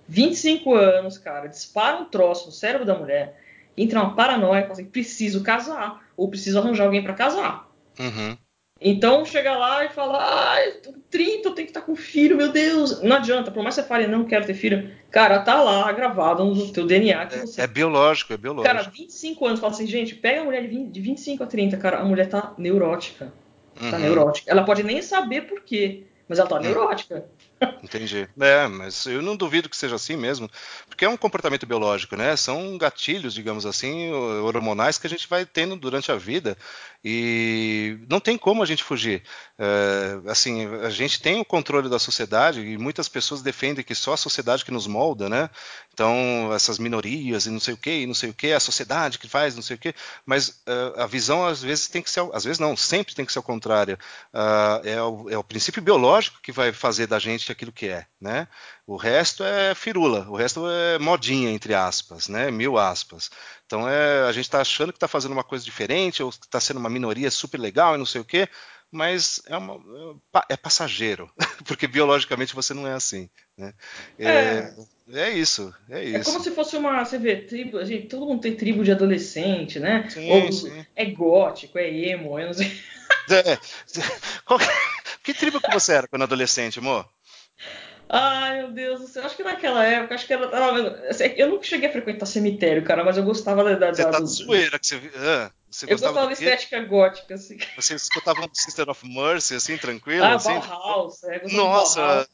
25 0.08 0.74
anos, 0.74 1.20
cara, 1.20 1.48
dispara 1.48 1.98
um 1.98 2.06
troço 2.06 2.48
no 2.48 2.52
cérebro 2.52 2.84
da 2.84 2.98
mulher, 2.98 3.40
entra 3.78 4.02
uma 4.02 4.16
paranoia, 4.16 4.66
assim, 4.66 4.84
preciso 4.84 5.44
casar, 5.44 6.04
ou 6.18 6.28
preciso 6.28 6.58
arranjar 6.58 6.86
alguém 6.86 7.04
para 7.04 7.14
casar. 7.14 7.70
Uhum. 8.00 8.36
Então 8.82 9.26
chega 9.26 9.58
lá 9.58 9.84
e 9.84 9.90
fala, 9.90 10.20
ah, 10.22 10.66
eu 10.66 10.82
tô 10.82 10.94
com 10.94 11.00
30, 11.12 11.50
eu 11.50 11.54
tenho 11.54 11.68
que 11.68 11.72
estar 11.72 11.82
com 11.82 11.96
filho, 11.96 12.38
meu 12.38 12.50
Deus. 12.50 13.02
Não 13.02 13.18
adianta, 13.18 13.52
por 13.52 13.62
mais 13.62 13.76
que 13.76 13.82
você 13.82 13.88
fale, 13.88 14.08
não 14.08 14.24
quero 14.24 14.46
ter 14.46 14.54
filho, 14.54 14.90
cara, 15.12 15.40
tá 15.40 15.62
lá 15.62 15.92
gravado 15.92 16.46
no 16.46 16.72
teu 16.72 16.86
DNA. 16.86 17.26
Que 17.26 17.36
é, 17.36 17.40
você... 17.40 17.62
é 17.62 17.68
biológico, 17.68 18.34
é 18.34 18.38
biológico. 18.38 18.74
Cara, 18.74 18.90
25 18.90 19.46
anos, 19.46 19.60
fala 19.60 19.74
assim, 19.74 19.86
gente, 19.86 20.16
pega 20.16 20.42
a 20.42 20.44
mulher 20.46 20.66
de 20.68 21.02
25 21.02 21.44
a 21.44 21.48
30, 21.48 21.78
cara, 21.78 22.00
a 22.00 22.06
mulher 22.06 22.30
tá 22.30 22.54
neurótica. 22.58 23.34
Tá 23.76 23.98
uhum. 23.98 24.00
neurótica. 24.00 24.50
Ela 24.50 24.64
pode 24.64 24.84
nem 24.84 25.02
saber 25.02 25.42
por 25.42 25.62
quê, 25.62 26.04
mas 26.28 26.40
ela 26.40 26.48
tá 26.48 26.56
uhum. 26.56 26.62
neurótica. 26.62 27.26
Entendi. 27.82 28.28
É, 28.40 28.68
mas 28.68 29.06
eu 29.06 29.22
não 29.22 29.36
duvido 29.36 29.70
que 29.70 29.76
seja 29.78 29.96
assim 29.96 30.18
mesmo, 30.18 30.50
porque 30.88 31.06
é 31.06 31.10
um 31.10 31.18
comportamento 31.18 31.66
biológico, 31.66 32.16
né? 32.16 32.36
São 32.36 32.78
gatilhos, 32.78 33.34
digamos 33.34 33.66
assim, 33.66 34.12
hormonais 34.12 34.98
que 34.98 35.08
a 35.08 35.10
gente 35.10 35.28
vai 35.28 35.46
tendo 35.46 35.76
durante 35.76 36.12
a 36.12 36.16
vida 36.16 36.58
e 37.04 37.98
não 38.10 38.20
tem 38.20 38.38
como 38.38 38.62
a 38.62 38.66
gente 38.66 38.84
fugir. 38.84 39.24
É, 39.58 40.20
assim, 40.30 40.68
a 40.84 40.90
gente 40.90 41.22
tem 41.22 41.40
o 41.40 41.46
controle 41.46 41.90
da 41.90 42.00
sociedade 42.00 42.60
e 42.62 42.78
muitas 42.78 43.08
pessoas 43.08 43.42
defendem 43.42 43.84
que 43.84 43.96
só 43.96 44.14
a 44.14 44.18
sociedade 44.18 44.66
que 44.66 44.72
nos 44.72 44.86
molda, 44.86 45.30
né? 45.30 45.50
Então, 46.00 46.54
essas 46.54 46.80
minorias 46.80 47.46
e 47.46 47.50
não 47.50 47.60
sei 47.60 47.74
o 47.74 47.78
que, 47.78 47.92
e 47.92 48.08
não 48.08 48.14
sei 48.14 48.30
o 48.30 48.34
que, 48.34 48.54
a 48.54 48.60
sociedade 48.62 49.20
que 49.20 49.28
faz 49.28 49.54
não 49.54 49.62
sei 49.62 49.76
o 49.76 49.80
que, 49.80 49.94
mas 50.26 50.48
uh, 50.66 51.02
a 51.02 51.06
visão 51.06 51.46
às 51.46 51.62
vezes 51.62 51.90
tem 51.90 52.02
que 52.02 52.10
ser, 52.10 52.22
às 52.32 52.46
vezes 52.46 52.58
não, 52.58 52.78
sempre 52.78 53.14
tem 53.14 53.26
que 53.26 53.34
ser 53.34 53.40
ao 53.40 53.44
contrário. 53.44 54.00
Uh, 54.34 54.88
é, 54.88 55.04
o, 55.04 55.30
é 55.30 55.38
o 55.38 55.44
princípio 55.44 55.82
biológico 55.82 56.40
que 56.42 56.54
vai 56.54 56.72
fazer 56.72 57.06
da 57.06 57.20
gente 57.20 57.52
aquilo 57.52 57.74
que 57.74 57.90
é, 57.90 58.06
né? 58.22 58.48
O 58.88 58.96
resto 58.96 59.44
é 59.44 59.76
firula, 59.76 60.26
o 60.30 60.38
resto 60.38 60.70
é 60.70 60.98
modinha, 61.00 61.52
entre 61.52 61.74
aspas, 61.76 62.30
né? 62.30 62.50
Mil 62.50 62.78
aspas. 62.78 63.30
Então 63.66 63.86
é, 63.86 64.22
a 64.22 64.32
gente 64.32 64.46
está 64.46 64.62
achando 64.62 64.94
que 64.94 64.98
está 64.98 65.08
fazendo 65.10 65.34
uma 65.34 65.44
coisa 65.44 65.66
diferente, 65.66 66.24
ou 66.24 66.30
está 66.30 66.62
sendo 66.62 66.80
uma 66.80 66.90
minoria 66.90 67.30
super 67.30 67.60
legal 67.60 67.96
e 67.96 67.98
não 67.98 68.06
sei 68.06 68.22
o 68.22 68.26
quê, 68.26 68.48
mas 68.90 69.42
é, 69.48 69.58
uma, 69.58 69.82
é 70.48 70.56
passageiro, 70.56 71.30
porque 71.68 71.88
biologicamente 71.88 72.56
você 72.56 72.74
não 72.74 72.88
é 72.88 72.94
assim. 72.94 73.30
Né? 73.58 73.74
É, 74.18 74.30
é, 74.30 74.76
é 75.14 75.30
isso, 75.32 75.74
é 75.90 76.04
isso. 76.04 76.18
É 76.18 76.24
como 76.24 76.44
se 76.44 76.52
fosse 76.52 76.78
uma, 76.78 77.04
você 77.04 77.18
vê, 77.18 77.38
tribo, 77.38 77.84
gente, 77.84 78.08
todo 78.08 78.26
mundo 78.26 78.42
tem 78.42 78.56
tribo 78.56 78.84
de 78.84 78.92
adolescente, 78.92 79.80
né? 79.80 80.08
Sim, 80.10 80.32
Ou, 80.32 80.52
sim. 80.52 80.86
É 80.96 81.06
gótico, 81.06 81.78
é 81.78 81.90
emo, 81.90 82.40
eu 82.40 82.48
não 82.48 82.54
sei. 82.54 82.72
É, 83.32 83.60
qual, 84.44 84.60
que 85.24 85.36
tribo 85.36 85.62
que 85.62 85.72
você 85.72 85.94
era 85.94 86.08
quando 86.08 86.24
adolescente, 86.24 86.80
amor? 86.80 87.08
Ai, 88.10 88.58
meu 88.58 88.72
Deus 88.72 89.02
do 89.02 89.08
céu. 89.08 89.24
Acho 89.24 89.38
que 89.38 89.44
naquela 89.44 89.86
época, 89.86 90.16
acho 90.16 90.26
que 90.26 90.36
tava. 90.36 91.00
Assim, 91.08 91.26
eu 91.38 91.50
nunca 91.50 91.64
cheguei 91.64 91.90
a 91.90 91.92
frequentar 91.92 92.26
cemitério, 92.26 92.84
cara, 92.84 93.04
mas 93.04 93.18
eu 93.18 93.24
gostava 93.24 93.64
da. 93.64 93.76
da 93.76 93.94
você 93.94 94.04
tá 94.04 94.20
dos... 94.20 94.38
zoeira 94.38 94.80
que 94.80 94.88
você. 94.88 95.00
Ah, 95.16 95.52
você 95.70 95.86
eu 95.86 95.90
gostava 95.90 96.26
da 96.26 96.32
estética 96.32 96.82
gótica, 96.82 97.36
assim. 97.36 97.58
Você 97.76 97.96
escutava 97.96 98.42
um 98.42 98.50
Sister 98.54 98.90
of 98.90 99.08
Mercy, 99.08 99.56
assim, 99.56 99.78
tranquilo? 99.78 100.24
Ah, 100.24 100.36
assim? 100.36 100.60
Bauhaus, 100.60 101.24
é, 101.24 101.48
Nossa. 101.50 102.28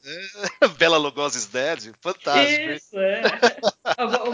É, 0.61 0.67
Bela 0.79 0.97
Lugosi's 0.97 1.47
Dead, 1.47 1.93
fantástico. 2.01 2.71
Isso, 2.71 2.97
é. 2.97 3.21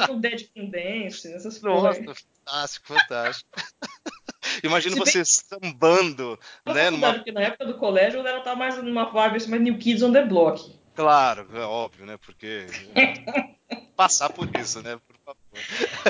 o 0.10 0.16
Dead 0.20 0.48
Can 0.54 0.66
Dance, 0.66 1.34
essas 1.34 1.60
Nossa, 1.62 2.00
fantástico, 2.04 2.88
fantástico. 2.88 3.50
Imagina 4.64 4.96
você 4.96 5.20
bem... 5.20 5.26
sambando, 5.26 6.40
né? 6.66 6.90
Numa... 6.90 7.14
Porque 7.14 7.32
na 7.32 7.42
época 7.42 7.66
do 7.66 7.78
colégio 7.78 8.26
ela 8.26 8.42
tava 8.42 8.56
mais 8.56 8.78
numa 8.82 9.06
vibe 9.06 9.38
assim, 9.38 9.50
mais 9.50 9.62
New 9.62 9.78
Kids 9.78 10.04
on 10.04 10.12
the 10.12 10.26
Block. 10.26 10.76
Claro, 10.96 11.48
é 11.54 11.62
óbvio, 11.62 12.06
né? 12.06 12.18
Porque 12.18 12.68
passar 13.96 14.30
por 14.30 14.50
isso, 14.58 14.82
né? 14.82 15.00
Por 15.08 15.16
favor. 15.26 15.38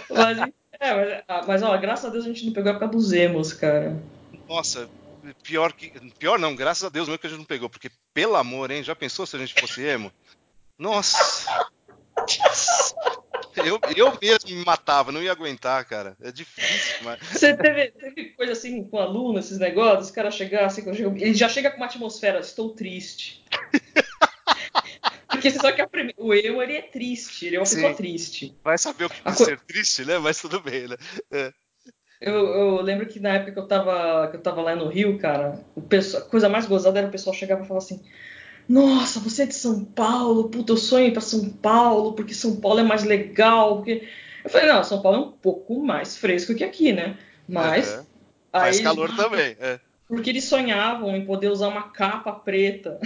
Mas, 0.10 0.54
é, 0.82 0.94
mas, 0.94 1.24
ah, 1.28 1.44
mas 1.48 1.64
ó, 1.64 1.78
graças 1.78 2.06
a 2.06 2.10
Deus 2.10 2.26
a 2.26 2.28
gente 2.28 2.46
não 2.46 2.54
pegou 2.54 2.72
a 2.72 2.76
época 2.76 2.88
dos 2.88 3.14
emos, 3.14 3.54
cara. 3.54 3.96
Nossa, 4.50 4.90
pior 5.44 5.72
que. 5.74 5.92
Pior 6.18 6.40
não, 6.40 6.56
graças 6.56 6.84
a 6.84 6.90
Deus 6.90 7.08
mesmo 7.08 7.20
que 7.20 7.28
a 7.28 7.30
gente 7.30 7.40
não 7.40 7.46
pegou, 7.46 7.70
porque, 7.70 7.92
pelo 8.14 8.36
amor, 8.36 8.72
hein? 8.72 8.84
Já 8.84 8.96
pensou 8.96 9.26
se 9.26 9.36
a 9.36 9.40
gente 9.40 9.60
fosse 9.60 9.82
emo? 9.84 10.12
Nossa! 10.78 11.72
Eu, 13.54 13.80
eu 13.98 14.18
mesmo 14.22 14.50
me 14.50 14.64
matava, 14.64 15.12
não 15.12 15.22
ia 15.22 15.32
aguentar, 15.32 15.84
cara. 15.86 16.16
É 16.22 16.32
difícil, 16.32 17.04
mas. 17.04 17.20
Você 17.28 17.54
teve, 17.54 17.92
teve 17.92 18.30
coisa 18.30 18.54
assim 18.54 18.82
com 18.86 18.98
aluno, 18.98 19.40
esses 19.40 19.60
negócios, 19.60 20.06
os 20.06 20.12
caras 20.12 20.36
chegar 20.36 20.66
assim, 20.66 20.84
ele 21.18 21.34
já 21.34 21.50
chega 21.50 21.70
com 21.70 21.78
uma 21.78 21.86
atmosfera, 21.86 22.40
estou 22.40 22.70
triste. 22.70 23.41
Porque 25.42 25.50
sabe 25.50 25.74
que 25.74 26.14
o 26.18 26.34
emo 26.36 26.62
ele 26.62 26.76
é 26.76 26.82
triste, 26.84 27.48
ele 27.48 27.56
é 27.56 27.60
uma 27.60 27.66
Sim. 27.66 27.78
pessoa 27.78 27.94
triste. 27.96 28.56
Vai 28.64 28.78
saber 28.78 29.06
o 29.06 29.10
que 29.10 29.22
é 29.26 29.32
co... 29.32 29.44
ser 29.44 29.60
triste, 29.62 30.06
né? 30.06 30.20
Mas 30.20 30.40
tudo 30.40 30.60
bem, 30.60 30.88
né? 30.88 30.96
É. 31.32 31.52
Eu, 32.22 32.46
eu, 32.46 32.82
lembro 32.82 33.08
que 33.08 33.20
na 33.20 33.30
época 33.30 33.52
que 33.52 33.58
eu 33.58 33.68
tava, 33.68 34.28
que 34.28 34.38
eu 34.38 34.42
tava 34.42 34.62
lá 34.62 34.76
no 34.76 34.88
Rio, 34.88 35.18
cara, 35.18 35.60
pessoal, 35.90 36.22
a 36.22 36.26
coisa 36.28 36.48
mais 36.48 36.68
gozada 36.68 37.00
era 37.00 37.08
o 37.08 37.12
pessoal 37.12 37.36
chegar 37.36 37.60
e 37.60 37.66
falar 37.66 37.80
assim: 37.80 38.00
Nossa, 38.70 39.20
você 39.20 39.42
é 39.42 39.46
de 39.48 39.56
São 39.56 39.84
Paulo, 39.84 40.48
puta, 40.50 40.74
eu 40.74 40.78
sonho 40.78 41.08
ir 41.08 41.14
pra 41.14 41.22
São 41.22 41.50
Paulo, 41.50 42.14
porque 42.14 42.36
São 42.36 42.62
Paulo 42.62 42.80
é 42.80 42.84
mais 42.84 43.04
legal. 43.04 43.78
Porque... 43.78 44.08
Eu 44.44 44.50
falei, 44.52 44.68
não, 44.68 44.84
São 44.84 45.02
Paulo 45.02 45.18
é 45.18 45.22
um 45.22 45.32
pouco 45.32 45.84
mais 45.84 46.16
fresco 46.16 46.54
que 46.54 46.64
aqui, 46.64 46.94
né? 46.94 47.18
Mas. 47.48 47.92
Uhum. 47.92 48.06
Faz 48.52 48.80
calor 48.80 49.16
também. 49.16 49.58
É. 49.60 49.80
Porque 50.08 50.30
eles 50.30 50.44
sonhavam 50.44 51.16
em 51.16 51.26
poder 51.26 51.48
usar 51.48 51.70
uma 51.70 51.90
capa 51.90 52.34
preta. 52.34 53.00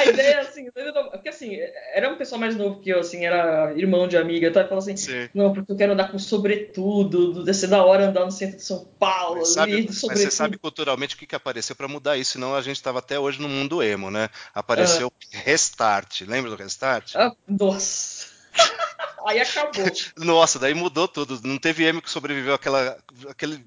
a 0.00 0.04
ideia 0.06 0.34
é 0.36 0.40
assim, 0.68 1.10
porque 1.10 1.28
assim, 1.28 1.56
era 1.92 2.12
um 2.12 2.16
pessoal 2.16 2.40
mais 2.40 2.56
novo 2.56 2.80
que 2.80 2.90
eu, 2.90 3.00
assim, 3.00 3.24
era 3.24 3.72
irmão 3.76 4.06
de 4.06 4.16
amiga, 4.16 4.50
tá? 4.52 4.62
E 4.62 4.64
falou 4.64 4.78
assim, 4.78 4.96
Sim. 4.96 5.28
não, 5.34 5.52
porque 5.52 5.72
eu 5.72 5.76
quero 5.76 5.92
andar 5.92 6.10
com 6.10 6.18
sobretudo, 6.18 7.44
deve 7.44 7.56
ser 7.56 7.68
da 7.68 7.84
hora 7.84 8.08
andar 8.08 8.24
no 8.24 8.30
centro 8.30 8.56
de 8.56 8.64
São 8.64 8.84
Paulo. 8.98 9.40
Mas, 9.40 9.54
sabe, 9.54 9.86
mas 9.86 10.00
você 10.00 10.30
sabe 10.30 10.58
culturalmente 10.58 11.14
o 11.14 11.18
que, 11.18 11.26
que 11.26 11.36
apareceu 11.36 11.74
para 11.74 11.88
mudar 11.88 12.16
isso, 12.16 12.32
senão 12.32 12.54
a 12.54 12.62
gente 12.62 12.76
estava 12.76 12.98
até 12.98 13.18
hoje 13.18 13.40
no 13.40 13.48
mundo 13.48 13.82
emo, 13.82 14.10
né? 14.10 14.28
Apareceu 14.54 15.12
ah. 15.12 15.38
Restart, 15.44 16.22
lembra 16.22 16.50
do 16.50 16.56
Restart? 16.56 17.14
Ah, 17.16 17.32
nossa. 17.48 18.28
Aí 19.26 19.40
acabou. 19.40 19.84
Nossa, 20.16 20.58
daí 20.58 20.74
mudou 20.74 21.06
tudo. 21.06 21.40
Não 21.44 21.58
teve 21.58 21.84
emo 21.84 22.00
que 22.00 22.10
sobreviveu 22.10 22.54
àquela, 22.54 22.98
aquele 23.28 23.62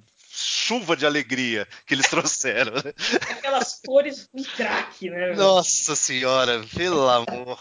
chuva 0.63 0.95
de 0.95 1.05
alegria 1.05 1.67
que 1.85 1.93
eles 1.93 2.09
trouxeram. 2.09 2.73
Né? 2.73 2.93
Aquelas 3.29 3.81
cores 3.85 4.29
com 4.31 4.41
crack, 4.43 5.09
né? 5.09 5.33
Nossa 5.33 5.95
senhora, 5.95 6.61
pelo 6.75 7.07
amor. 7.09 7.59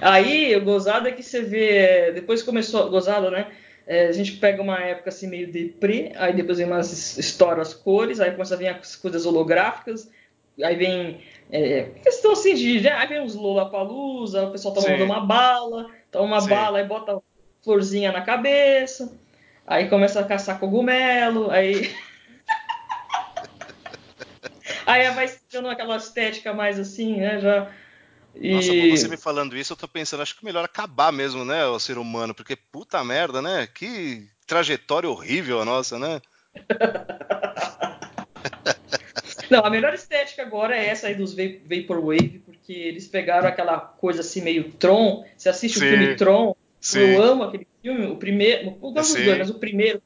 Aí, 0.00 0.54
o 0.56 0.64
gozado 0.64 1.08
é 1.08 1.12
que 1.12 1.22
você 1.22 1.42
vê. 1.42 2.12
Depois 2.12 2.42
começou. 2.42 2.90
Gozado, 2.90 3.30
né? 3.30 3.50
É, 3.86 4.06
a 4.08 4.12
gente 4.12 4.32
pega 4.32 4.62
uma 4.62 4.78
época 4.80 5.10
assim 5.10 5.26
meio 5.26 5.50
deprê, 5.52 6.12
aí 6.16 6.32
depois 6.32 6.56
vem 6.56 6.66
umas 6.66 7.18
histórias 7.18 7.74
cores, 7.74 8.18
aí 8.18 8.30
começa 8.30 8.54
a 8.54 8.56
vir 8.56 8.68
as 8.68 8.96
coisas 8.96 9.26
holográficas, 9.26 10.10
aí 10.62 10.74
vem 10.74 11.20
é, 11.50 11.90
questão 12.02 12.32
assim 12.32 12.54
de. 12.54 12.80
Né? 12.80 12.90
Aí 12.92 13.06
vem 13.06 13.20
uns 13.20 13.34
Lollapalooza, 13.34 14.44
o 14.44 14.52
pessoal 14.52 14.74
tomando 14.74 14.96
Sim. 14.96 15.04
uma 15.04 15.20
bala, 15.20 15.90
toma 16.10 16.24
uma 16.24 16.40
Sim. 16.40 16.48
bala, 16.48 16.78
aí 16.78 16.86
bota 16.86 17.20
florzinha 17.62 18.10
na 18.10 18.22
cabeça. 18.22 19.12
Aí 19.66 19.88
começa 19.88 20.20
a 20.20 20.24
caçar 20.24 20.58
cogumelo, 20.58 21.50
aí. 21.50 21.94
aí 24.86 25.10
vai 25.10 25.28
ficando 25.28 25.68
aquela 25.68 25.96
estética 25.96 26.52
mais 26.52 26.78
assim, 26.78 27.16
né? 27.16 27.40
Já. 27.40 27.70
E... 28.34 28.52
Nossa, 28.52 28.72
você 28.98 29.08
me 29.08 29.16
falando 29.16 29.56
isso, 29.56 29.72
eu 29.72 29.76
tô 29.76 29.86
pensando, 29.86 30.22
acho 30.22 30.36
que 30.36 30.44
melhor 30.44 30.64
acabar 30.64 31.12
mesmo, 31.12 31.44
né, 31.44 31.64
o 31.66 31.78
ser 31.78 31.98
humano, 31.98 32.34
porque 32.34 32.56
puta 32.56 33.02
merda, 33.04 33.40
né? 33.40 33.68
Que 33.72 34.28
trajetória 34.46 35.08
horrível 35.08 35.60
a 35.60 35.64
nossa, 35.64 35.98
né? 35.98 36.20
Não, 39.50 39.60
a 39.60 39.70
melhor 39.70 39.94
estética 39.94 40.42
agora 40.42 40.76
é 40.76 40.86
essa 40.86 41.06
aí 41.06 41.14
dos 41.14 41.34
Vaporwave, 41.34 42.42
porque 42.44 42.72
eles 42.72 43.06
pegaram 43.06 43.46
aquela 43.46 43.78
coisa 43.78 44.20
assim 44.20 44.40
meio 44.42 44.72
Tron. 44.72 45.24
Você 45.36 45.48
assiste 45.48 45.78
Sim. 45.78 45.84
o 45.84 45.88
filme 45.88 46.16
Tron, 46.16 46.56
Sim. 46.84 46.98
eu 46.98 47.22
amo 47.22 47.44
aquele 47.44 47.66
filme, 47.82 48.06
o 48.06 48.16
primeiro, 48.16 48.76
não 48.82 48.92
gosto 48.92 49.14
dos 49.14 49.24
dois, 49.24 49.38
mas 49.38 49.50
o 49.50 49.54
primeiro. 49.54 50.02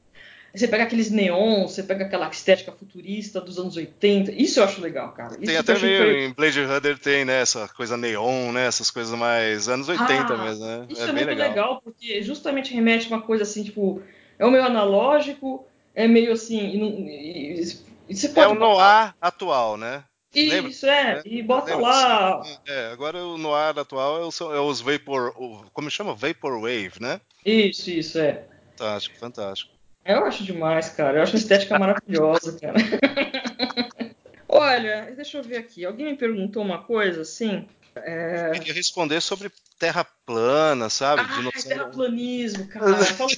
Você 0.55 0.67
pega 0.67 0.83
aqueles 0.83 1.11
neons, 1.11 1.73
você 1.73 1.83
pega 1.83 2.05
aquela 2.05 2.27
estética 2.29 2.71
futurista 2.71 3.39
dos 3.39 3.59
anos 3.59 3.75
80. 3.77 4.31
Isso 4.31 4.59
eu 4.59 4.63
acho 4.63 4.81
legal, 4.81 5.11
cara. 5.11 5.33
Isso 5.33 5.45
tem 5.45 5.57
até 5.57 5.77
meio 5.77 6.03
foi... 6.03 6.25
em 6.25 6.33
Blade 6.33 6.63
Runner 6.63 6.97
tem, 6.97 7.23
né, 7.23 7.41
essa 7.41 7.67
coisa 7.67 7.95
neon, 7.95 8.51
né, 8.51 8.65
essas 8.65 8.89
coisas 8.89 9.13
mais 9.15 9.67
anos 9.69 9.87
80 9.87 10.09
ah, 10.09 10.37
mesmo, 10.37 10.65
né? 10.65 10.87
Isso 10.89 11.01
é, 11.01 11.09
é 11.09 11.11
muito 11.11 11.25
legal. 11.27 11.49
legal. 11.49 11.81
porque 11.83 12.23
justamente 12.23 12.73
remete 12.73 13.07
uma 13.09 13.21
coisa 13.21 13.43
assim, 13.43 13.63
tipo, 13.63 14.01
é 14.39 14.45
o 14.45 14.49
meio 14.49 14.63
analógico, 14.63 15.67
é 15.93 16.07
meio 16.07 16.31
assim, 16.31 16.59
e, 16.59 17.59
e, 17.59 17.77
e 18.09 18.15
você 18.15 18.29
pode 18.29 18.47
É 18.47 18.47
o 18.47 18.55
noir 18.55 19.13
atual, 19.21 19.77
né? 19.77 20.03
Isso, 20.33 20.85
Lembra? 20.85 21.21
é, 21.21 21.21
e 21.25 21.41
bota 21.41 21.71
Lembra? 21.71 21.87
lá. 21.87 22.43
É, 22.67 22.91
agora 22.91 23.23
o 23.23 23.37
noir 23.37 23.77
atual 23.77 24.21
é 24.21 24.25
os, 24.25 24.39
é 24.39 24.59
os 24.59 24.79
Vapor. 24.79 25.33
Como 25.73 25.89
chama? 25.89 26.13
Vaporwave, 26.13 26.93
né? 26.99 27.19
Isso, 27.43 27.89
isso, 27.89 28.19
é. 28.19 28.43
Fantástico, 28.77 29.17
fantástico. 29.17 29.71
Eu 30.05 30.25
acho 30.25 30.43
demais, 30.43 30.89
cara. 30.89 31.17
Eu 31.17 31.23
acho 31.23 31.33
uma 31.33 31.39
estética 31.39 31.77
maravilhosa, 31.79 32.57
cara. 32.59 32.75
Olha, 34.47 35.13
deixa 35.15 35.37
eu 35.37 35.43
ver 35.43 35.57
aqui. 35.57 35.85
Alguém 35.85 36.07
me 36.07 36.17
perguntou 36.17 36.63
uma 36.63 36.83
coisa 36.83 37.21
assim. 37.21 37.67
É... 37.95 38.47
Eu 38.49 38.53
queria 38.53 38.73
responder 38.73 39.21
sobre 39.21 39.51
terra 39.77 40.05
plana, 40.25 40.89
sabe? 40.89 41.23
Ah, 41.23 41.61
terraplanismo, 41.61 42.67
cara. 42.67 43.03
Fala 43.05 43.29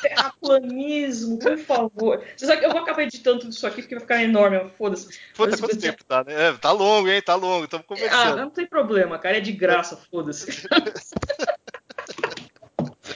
terraplanismo, 0.00 1.38
por 1.38 1.58
favor. 1.58 2.24
Você 2.36 2.46
sabe 2.46 2.60
que 2.60 2.66
eu 2.66 2.70
vou 2.70 2.80
acabar 2.80 3.02
editando 3.02 3.40
tudo 3.40 3.52
isso 3.52 3.66
aqui 3.66 3.82
porque 3.82 3.94
vai 3.94 4.02
ficar 4.02 4.22
enorme, 4.22 4.70
foda-se. 4.76 5.18
Puta, 5.34 5.56
quanto 5.56 5.78
tempo 5.78 6.04
tá, 6.04 6.24
né? 6.24 6.48
É, 6.48 6.52
tá 6.52 6.72
longo, 6.72 7.08
hein? 7.08 7.22
Tá 7.22 7.34
longo, 7.34 7.64
estamos 7.64 7.86
conversando. 7.86 8.32
Ah, 8.32 8.36
não 8.36 8.50
tem 8.50 8.66
problema, 8.66 9.18
cara, 9.18 9.38
é 9.38 9.40
de 9.40 9.52
graça, 9.52 9.96
foda-se. 10.10 10.66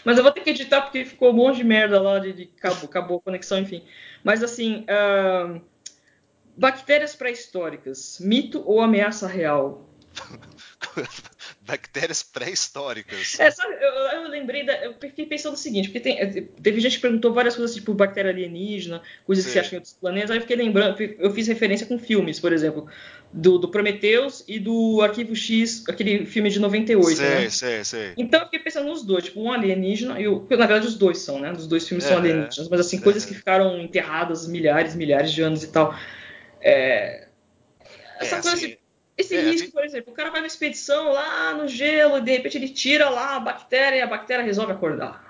Mas 0.05 0.17
eu 0.17 0.23
vou 0.23 0.33
ter 0.33 0.41
que 0.41 0.51
editar 0.51 0.83
porque 0.83 1.05
ficou 1.05 1.31
um 1.31 1.35
monte 1.35 1.57
de 1.57 1.65
merda 1.65 2.01
lá, 2.01 2.19
de, 2.19 2.33
de 2.33 2.51
acabou, 2.57 2.85
acabou 2.85 3.19
a 3.19 3.21
conexão, 3.21 3.59
enfim. 3.59 3.85
Mas 4.25 4.43
assim, 4.43 4.87
uh, 4.89 5.61
bactérias 6.57 7.15
pré-históricas, 7.15 8.19
mito 8.21 8.63
ou 8.65 8.81
ameaça 8.81 9.27
real? 9.27 9.87
bactérias 11.69 12.23
pré-históricas. 12.23 13.39
É, 13.39 13.51
sabe, 13.51 13.75
eu, 13.75 14.23
eu, 14.23 14.29
lembrei, 14.29 14.65
da, 14.65 14.73
eu 14.83 14.95
fiquei 14.95 15.27
pensando 15.27 15.53
o 15.53 15.59
seguinte, 15.59 15.91
porque 15.91 16.01
tem, 16.01 16.49
teve 16.63 16.81
gente 16.81 16.97
que 16.97 17.03
perguntou 17.03 17.31
várias 17.35 17.55
coisas, 17.55 17.77
tipo 17.77 17.93
bactéria 17.93 18.31
alienígena, 18.31 19.03
coisas 19.27 19.45
Sim. 19.45 19.51
que 19.51 19.53
se 19.53 19.59
acham 19.59 19.73
em 19.75 19.77
outros 19.77 19.93
planetas, 19.93 20.31
aí 20.31 20.39
eu 20.39 20.41
fiquei 20.41 20.57
lembrando, 20.57 20.99
eu 21.01 21.31
fiz 21.31 21.47
referência 21.47 21.87
com 21.87 21.99
filmes, 21.99 22.41
por 22.41 22.55
exemplo, 22.55 22.89
do, 23.31 23.59
do 23.59 23.69
Prometheus 23.69 24.43
e 24.49 24.59
do 24.59 25.03
Arquivo 25.03 25.37
X, 25.37 25.85
aquele 25.87 26.25
filme 26.25 26.49
de 26.49 26.59
98, 26.59 27.17
sei, 27.17 27.29
né? 27.29 27.51
Sei, 27.51 27.85
sei. 27.85 28.13
Então 28.17 28.41
eu 28.41 28.47
fiquei 28.47 28.61
pensando 28.61 28.89
nos 28.89 29.05
dois, 29.05 29.25
tipo, 29.25 29.39
um 29.39 29.53
alienígena, 29.53 30.19
e 30.19 30.27
o, 30.27 30.41
na 30.41 30.67
verdade 30.67 30.87
os 30.87 30.95
dois 30.95 31.19
são, 31.19 31.39
né? 31.39 31.53
Os 31.53 31.67
dois 31.67 31.87
filmes 31.87 32.07
é, 32.07 32.09
são 32.09 32.17
alienígenas, 32.17 32.67
mas 32.71 32.81
assim, 32.81 32.97
é. 32.97 33.01
coisas 33.01 33.27
que 33.27 33.35
ficaram 33.35 33.79
enterradas 33.79 34.49
milhares, 34.49 34.95
milhares 34.95 35.31
de 35.31 35.43
anos 35.43 35.63
e 35.63 35.69
tal. 35.69 35.95
É, 36.63 37.29
essa 38.19 38.37
é, 38.37 38.41
coisa 38.41 38.57
assim, 38.57 38.67
assim 38.67 38.78
esse 39.19 39.37
é, 39.37 39.41
risco, 39.41 39.73
por 39.73 39.85
exemplo, 39.85 40.13
o 40.13 40.17
cara 40.17 40.31
vai 40.31 40.41
numa 40.41 40.47
expedição 40.47 41.13
lá 41.13 41.53
no 41.53 41.67
gelo 41.67 42.19
e 42.19 42.21
de 42.21 42.31
repente 42.31 42.57
ele 42.57 42.69
tira 42.69 43.11
lá 43.11 43.35
a 43.35 43.41
bactéria 43.41 43.99
e 43.99 44.01
a 44.01 44.07
bactéria 44.07 44.45
resolve 44.45 44.73
acordar. 44.73 45.28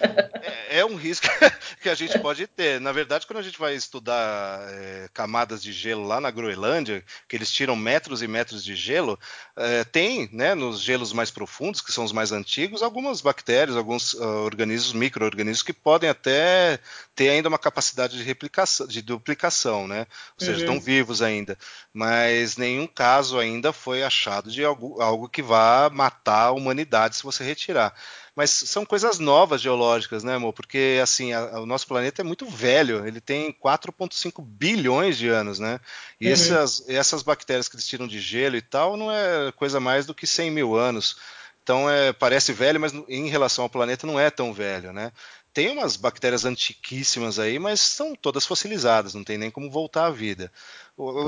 É, 0.00 0.78
é, 0.80 0.84
um 0.84 0.96
risco 0.96 1.26
que 1.80 1.88
a 1.88 1.94
gente 1.94 2.18
pode 2.18 2.46
ter. 2.46 2.80
Na 2.80 2.92
verdade, 2.92 3.26
quando 3.26 3.38
a 3.38 3.42
gente 3.42 3.58
vai 3.58 3.74
estudar 3.74 4.60
é, 4.68 5.08
camadas 5.12 5.62
de 5.62 5.72
gelo 5.72 6.06
lá 6.06 6.20
na 6.20 6.30
Groenlândia, 6.30 7.04
que 7.28 7.36
eles 7.36 7.50
tiram 7.50 7.76
metros 7.76 8.22
e 8.22 8.28
metros 8.28 8.64
de 8.64 8.74
gelo, 8.76 9.18
é, 9.56 9.84
tem, 9.84 10.28
né, 10.32 10.54
nos 10.54 10.80
gelos 10.80 11.12
mais 11.12 11.30
profundos, 11.30 11.80
que 11.80 11.92
são 11.92 12.04
os 12.04 12.12
mais 12.12 12.32
antigos, 12.32 12.82
algumas 12.82 13.20
bactérias, 13.20 13.76
alguns 13.76 14.14
uh, 14.14 14.44
organismos, 14.44 14.92
micro-organismos 14.92 15.62
que 15.62 15.72
podem 15.72 16.10
até 16.10 16.78
ter 17.14 17.30
ainda 17.30 17.48
uma 17.48 17.58
capacidade 17.58 18.16
de 18.16 18.22
replicação, 18.22 18.86
de 18.86 19.00
duplicação, 19.00 19.88
né? 19.88 20.06
Ou 20.38 20.44
seja, 20.44 20.52
uhum. 20.52 20.58
estão 20.58 20.80
vivos 20.80 21.22
ainda. 21.22 21.56
Mas 21.92 22.56
nenhum 22.56 22.86
caso 22.86 23.38
ainda 23.38 23.72
foi 23.72 24.02
achado 24.02 24.50
de 24.50 24.64
algo, 24.64 25.00
algo 25.00 25.28
que 25.28 25.42
vá 25.42 25.88
matar 25.90 26.46
a 26.46 26.52
humanidade 26.52 27.16
se 27.16 27.22
você 27.22 27.42
retirar. 27.42 27.94
Mas 28.36 28.50
são 28.50 28.84
coisas 28.84 29.18
novas 29.18 29.62
geológicas, 29.62 30.22
né, 30.22 30.34
amor? 30.34 30.52
Porque 30.52 31.00
assim, 31.02 31.32
a, 31.32 31.56
a, 31.56 31.60
o 31.60 31.66
nosso 31.66 31.86
planeta 31.86 32.20
é 32.20 32.24
muito 32.24 32.44
velho, 32.46 33.06
ele 33.06 33.18
tem 33.18 33.50
4,5 33.50 34.44
bilhões 34.44 35.16
de 35.16 35.26
anos, 35.28 35.58
né? 35.58 35.80
E 36.20 36.26
uhum. 36.26 36.32
essas, 36.34 36.84
essas 36.86 37.22
bactérias 37.22 37.66
que 37.66 37.76
eles 37.76 37.88
tiram 37.88 38.06
de 38.06 38.20
gelo 38.20 38.54
e 38.54 38.60
tal 38.60 38.94
não 38.94 39.10
é 39.10 39.50
coisa 39.52 39.80
mais 39.80 40.04
do 40.04 40.14
que 40.14 40.26
100 40.26 40.50
mil 40.50 40.76
anos. 40.76 41.16
Então 41.62 41.88
é, 41.88 42.12
parece 42.12 42.52
velho, 42.52 42.78
mas 42.78 42.92
em 43.08 43.28
relação 43.28 43.64
ao 43.64 43.70
planeta 43.70 44.06
não 44.06 44.20
é 44.20 44.30
tão 44.30 44.52
velho, 44.52 44.92
né? 44.92 45.10
Tem 45.56 45.70
umas 45.70 45.96
bactérias 45.96 46.44
antiquíssimas 46.44 47.38
aí, 47.38 47.58
mas 47.58 47.80
são 47.80 48.14
todas 48.14 48.44
fossilizadas, 48.44 49.14
não 49.14 49.24
tem 49.24 49.38
nem 49.38 49.50
como 49.50 49.70
voltar 49.70 50.04
à 50.04 50.10
vida. 50.10 50.52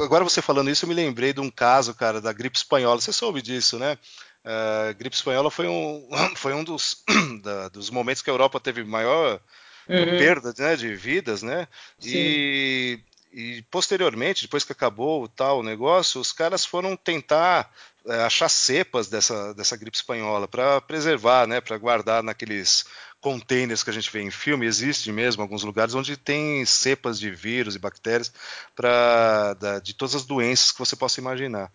Agora 0.05 0.23
você 0.23 0.43
falando 0.43 0.69
isso, 0.69 0.85
eu 0.85 0.89
me 0.91 0.95
lembrei 0.95 1.33
de 1.33 1.41
um 1.41 1.51
caso, 1.51 1.95
cara, 1.95 2.21
da 2.21 2.31
gripe 2.31 2.59
espanhola. 2.59 3.01
Você 3.01 3.11
soube 3.11 3.41
disso, 3.41 3.79
né? 3.79 3.97
A 4.45 4.93
gripe 4.93 5.16
espanhola 5.16 5.51
foi 5.51 5.68
um, 5.68 6.09
foi 6.36 6.55
um 6.55 6.64
dos, 6.64 7.05
da, 7.43 7.68
dos 7.68 7.91
momentos 7.91 8.22
que 8.22 8.30
a 8.30 8.32
Europa 8.32 8.61
teve 8.61 8.82
maior 8.84 9.41
uhum. 9.89 10.18
perda 10.18 10.55
né, 10.59 10.76
de 10.76 10.95
vidas, 10.95 11.43
né? 11.43 11.66
E, 12.03 13.01
e, 13.32 13.62
posteriormente, 13.70 14.43
depois 14.43 14.64
que 14.64 14.72
acabou 14.72 15.24
o 15.24 15.28
tal 15.28 15.62
negócio, 15.62 16.20
os 16.20 16.32
caras 16.32 16.64
foram 16.64 16.97
tentar 16.97 17.70
é, 18.07 18.22
achar 18.22 18.49
cepas 18.49 19.09
dessa, 19.09 19.53
dessa 19.55 19.76
gripe 19.76 19.97
espanhola 19.97 20.49
para 20.49 20.80
preservar, 20.80 21.47
né, 21.47 21.61
para 21.61 21.76
guardar 21.76 22.22
naqueles 22.22 22.86
containers 23.20 23.82
que 23.82 23.91
a 23.91 23.93
gente 23.93 24.11
vê 24.11 24.22
em 24.22 24.30
filme, 24.30 24.64
existe 24.64 25.11
mesmo 25.11 25.43
alguns 25.43 25.64
lugares 25.64 25.95
onde 25.95 26.16
tem 26.16 26.64
cepas 26.64 27.18
de 27.18 27.30
vírus 27.30 27.74
e 27.74 27.78
bactérias 27.78 28.32
para 28.76 29.57
de 29.82 29.93
todas 29.93 30.14
as 30.14 30.24
doenças 30.24 30.70
que 30.70 30.78
você 30.78 30.95
possa 30.95 31.20
imaginar. 31.20 31.70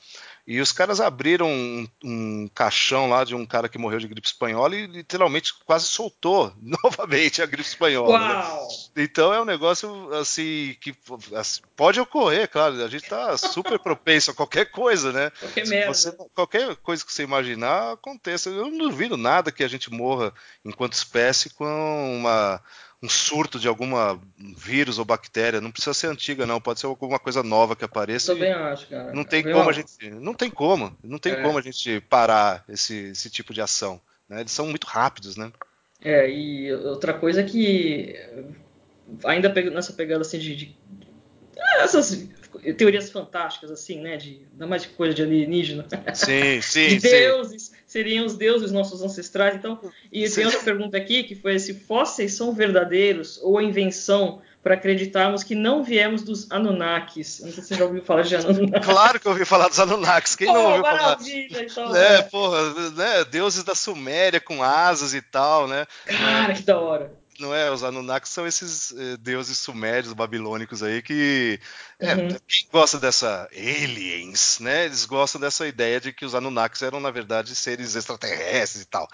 E 0.45 0.59
os 0.59 0.73
caras 0.73 0.99
abriram 0.99 1.47
um, 1.47 1.87
um, 2.03 2.49
caixão 2.53 3.07
lá 3.07 3.23
de 3.23 3.33
um 3.33 3.45
cara 3.45 3.69
que 3.69 3.77
morreu 3.77 3.99
de 3.99 4.09
gripe 4.09 4.27
espanhola 4.27 4.75
e 4.75 4.85
literalmente 4.87 5.53
quase 5.65 5.85
soltou 5.85 6.53
novamente 6.61 7.41
a 7.41 7.45
gripe 7.45 7.67
espanhola. 7.67 8.19
Né? 8.19 8.67
Então 8.97 9.33
é 9.33 9.41
um 9.41 9.45
negócio 9.45 10.13
assim 10.13 10.75
que 10.81 10.93
assim, 11.33 11.61
pode 11.77 11.97
ocorrer, 11.99 12.49
claro. 12.49 12.83
A 12.83 12.89
gente 12.89 13.03
está 13.03 13.37
super 13.37 13.79
propenso 13.79 14.31
a 14.31 14.33
qualquer 14.33 14.65
coisa, 14.65 15.13
né? 15.13 15.31
Qualquer 15.39 15.65
merda. 15.65 15.93
Você, 15.93 16.11
qualquer 16.35 16.75
coisa 16.75 17.05
que 17.05 17.13
você 17.13 17.23
imaginar 17.23 17.93
aconteça. 17.93 18.49
Eu 18.49 18.69
não 18.69 18.89
duvido 18.89 19.15
nada 19.15 19.51
que 19.51 19.63
a 19.63 19.67
gente 19.67 19.89
morra 19.89 20.33
enquanto 20.65 20.93
espécie 20.93 21.51
com 21.51 22.17
uma 22.17 22.61
um 23.03 23.09
surto 23.09 23.59
de 23.59 23.67
alguma 23.67 24.17
vírus 24.57 24.97
ou 24.97 25.03
bactéria. 25.03 25.59
Não 25.59 25.71
precisa 25.71 25.93
ser 25.93 26.07
antiga, 26.07 26.45
não. 26.45 26.61
Pode 26.61 26.79
ser 26.79 26.85
alguma 26.85 27.19
coisa 27.19 27.43
nova 27.43 27.75
que 27.75 27.83
apareça. 27.83 28.31
Eu 28.31 28.35
também 28.35 28.53
acho, 28.53 28.87
cara. 28.87 29.11
Não 29.11 29.25
tem 29.25 29.43
como 29.43 29.69
a 29.69 29.73
gente. 29.73 30.09
Não 30.09 30.33
tem 30.33 30.49
como. 30.49 30.97
Não 31.03 31.19
tem 31.19 31.33
é. 31.33 31.41
como 31.41 31.57
a 31.57 31.61
gente 31.61 31.99
parar 31.99 32.63
esse, 32.69 33.09
esse 33.11 33.29
tipo 33.29 33.53
de 33.53 33.59
ação. 33.59 33.99
Né? 34.29 34.39
Eles 34.39 34.53
são 34.53 34.67
muito 34.67 34.87
rápidos, 34.87 35.35
né? 35.35 35.51
É, 36.01 36.29
e 36.29 36.73
outra 36.73 37.13
coisa 37.13 37.43
que 37.43 38.15
ainda 39.25 39.53
nessa 39.69 39.91
pegada 39.91 40.21
assim 40.21 40.39
de, 40.39 40.55
de 40.55 40.75
essas 41.79 42.29
teorias 42.77 43.09
fantásticas, 43.09 43.69
assim, 43.69 43.99
né? 43.99 44.15
De, 44.15 44.47
ainda 44.53 44.65
mais 44.65 44.83
de 44.83 44.89
coisa 44.89 45.13
de 45.13 45.21
alienígena. 45.21 45.85
Sim, 46.13 46.61
sim. 46.63 46.87
de 46.87 46.99
deuses, 46.99 47.63
sim. 47.63 47.75
Seriam 47.93 48.25
os 48.25 48.35
deuses 48.35 48.71
nossos 48.71 49.03
ancestrais. 49.03 49.55
Então, 49.55 49.79
e 50.11 50.27
tem 50.27 50.45
outra 50.45 50.59
pergunta 50.61 50.97
aqui 50.97 51.23
que 51.23 51.35
foi 51.35 51.59
se 51.59 51.75
fósseis 51.75 52.33
são 52.33 52.53
verdadeiros 52.53 53.39
ou 53.41 53.59
a 53.59 53.63
invenção 53.63 54.41
para 54.63 54.73
acreditarmos 54.73 55.43
que 55.43 55.53
não 55.53 55.83
viemos 55.83 56.23
dos 56.23 56.49
Anunnakis. 56.49 57.41
Não 57.41 57.51
sei 57.51 57.61
se 57.61 57.69
você 57.69 57.75
já 57.75 57.85
ouviu 57.85 58.01
falar 58.01 58.23
de 58.23 58.35
Anunnakis. 58.35 58.85
Claro 58.85 59.19
que 59.19 59.27
eu 59.27 59.31
ouvi 59.31 59.45
falar 59.45 59.67
dos 59.67 59.79
Anunnakis. 59.79 60.35
Quem 60.35 60.47
Pô, 60.47 60.53
não 60.53 60.65
ouviu 60.65 60.81
falar? 60.81 61.17
Então, 61.21 61.95
é, 61.95 62.21
porra, 62.23 62.73
né? 62.91 63.25
Deuses 63.29 63.63
da 63.63 63.75
Suméria 63.75 64.39
com 64.39 64.63
asas 64.63 65.13
e 65.13 65.21
tal, 65.21 65.67
né? 65.67 65.85
Cara, 66.05 66.53
que 66.53 66.63
da 66.63 66.79
hora 66.79 67.22
não 67.39 67.53
é? 67.53 67.71
Os 67.71 67.83
Anunnakis 67.83 68.31
são 68.31 68.45
esses 68.45 68.91
eh, 68.91 69.17
deuses 69.17 69.57
sumérios, 69.57 70.13
babilônicos 70.13 70.83
aí 70.83 71.01
que 71.01 71.59
é, 71.99 72.15
uhum. 72.15 72.27
quem 72.47 72.67
gosta 72.71 72.99
dessa 72.99 73.49
aliens, 73.51 74.59
né? 74.59 74.85
Eles 74.85 75.05
gostam 75.05 75.39
dessa 75.41 75.67
ideia 75.67 75.99
de 75.99 76.13
que 76.13 76.25
os 76.25 76.35
Anunnakis 76.35 76.81
eram 76.81 76.99
na 76.99 77.11
verdade 77.11 77.55
seres 77.55 77.95
extraterrestres 77.95 78.83
e 78.83 78.85
tal. 78.85 79.07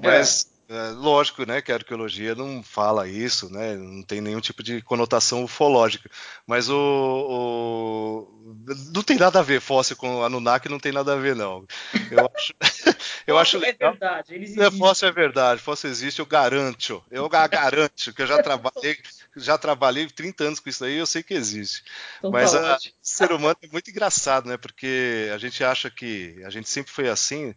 Mas 0.00 0.46
é. 0.68 0.74
É, 0.74 0.90
lógico, 0.90 1.44
né, 1.46 1.60
que 1.60 1.70
a 1.70 1.76
arqueologia 1.76 2.34
não 2.34 2.62
fala 2.62 3.06
isso, 3.06 3.52
né, 3.52 3.74
não 3.76 4.02
tem 4.02 4.20
nenhum 4.20 4.40
tipo 4.40 4.62
de 4.62 4.80
conotação 4.82 5.44
ufológica, 5.44 6.10
mas 6.46 6.68
o, 6.68 6.76
o, 6.76 8.64
não 8.94 9.02
tem 9.02 9.18
nada 9.18 9.40
a 9.40 9.42
ver 9.42 9.60
fóssil 9.60 9.96
com 9.96 10.22
Anunnaki, 10.22 10.68
não 10.68 10.78
tem 10.78 10.90
nada 10.90 11.12
a 11.12 11.16
ver 11.16 11.36
não. 11.36 11.66
Eu 12.10 12.18
acho, 12.34 12.54
eu 13.26 13.38
acho 13.38 13.56
é 13.58 13.60
legal. 13.60 13.90
verdade, 13.92 14.34
eles 14.34 14.56
é, 14.56 14.70
fóssil 14.70 15.08
é 15.08 15.12
verdade, 15.12 15.60
fóssil 15.60 15.90
existe, 15.90 16.18
eu 16.18 16.26
garanto, 16.26 17.04
eu 17.10 17.28
garanto 17.28 18.12
que 18.12 18.22
eu 18.22 18.26
já 18.26 18.42
trabalhei, 18.42 18.98
já 19.36 19.58
trabalhei 19.58 20.06
30 20.06 20.44
anos 20.44 20.60
com 20.60 20.68
isso 20.68 20.84
aí, 20.84 20.96
eu 20.96 21.06
sei 21.06 21.22
que 21.22 21.34
existe. 21.34 21.84
Então, 22.18 22.30
mas 22.30 22.52
tá 22.52 22.74
a, 22.74 22.76
o 22.76 22.80
ser 23.02 23.32
humano 23.32 23.56
é 23.62 23.68
muito 23.68 23.90
engraçado, 23.90 24.48
né, 24.48 24.56
porque 24.56 25.30
a 25.32 25.38
gente 25.38 25.62
acha 25.62 25.90
que 25.90 26.42
a 26.44 26.50
gente 26.50 26.68
sempre 26.68 26.90
foi 26.90 27.08
assim 27.08 27.54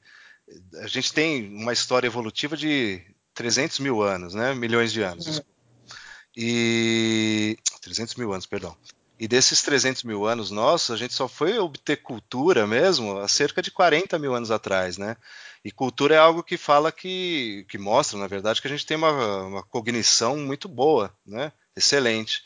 a 0.81 0.87
gente 0.87 1.13
tem 1.13 1.47
uma 1.55 1.73
história 1.73 2.07
evolutiva 2.07 2.55
de 2.55 3.01
300 3.33 3.79
mil 3.79 4.01
anos, 4.01 4.33
né? 4.33 4.53
Milhões 4.53 4.91
de 4.91 5.01
anos. 5.01 5.37
Uhum. 5.37 5.43
E 6.35 7.57
300 7.81 8.15
mil 8.15 8.31
anos, 8.31 8.45
perdão. 8.45 8.75
E 9.19 9.27
desses 9.27 9.63
300 9.63 10.03
mil 10.03 10.25
anos 10.27 10.51
nossos, 10.51 10.91
a 10.91 10.97
gente 10.97 11.13
só 11.13 11.27
foi 11.27 11.57
obter 11.57 11.97
cultura 11.97 12.67
mesmo 12.67 13.17
há 13.17 13.27
cerca 13.27 13.61
de 13.61 13.71
40 13.71 14.19
mil 14.19 14.35
anos 14.35 14.51
atrás, 14.51 14.97
né? 14.97 15.17
E 15.65 15.71
cultura 15.71 16.15
é 16.15 16.19
algo 16.19 16.43
que 16.43 16.55
fala 16.55 16.91
que, 16.91 17.65
que 17.67 17.77
mostra, 17.79 18.17
na 18.19 18.27
verdade, 18.27 18.61
que 18.61 18.67
a 18.67 18.69
gente 18.69 18.85
tem 18.85 18.95
uma, 18.95 19.41
uma 19.43 19.63
cognição 19.63 20.37
muito 20.37 20.67
boa, 20.67 21.11
né? 21.25 21.51
Excelente. 21.75 22.43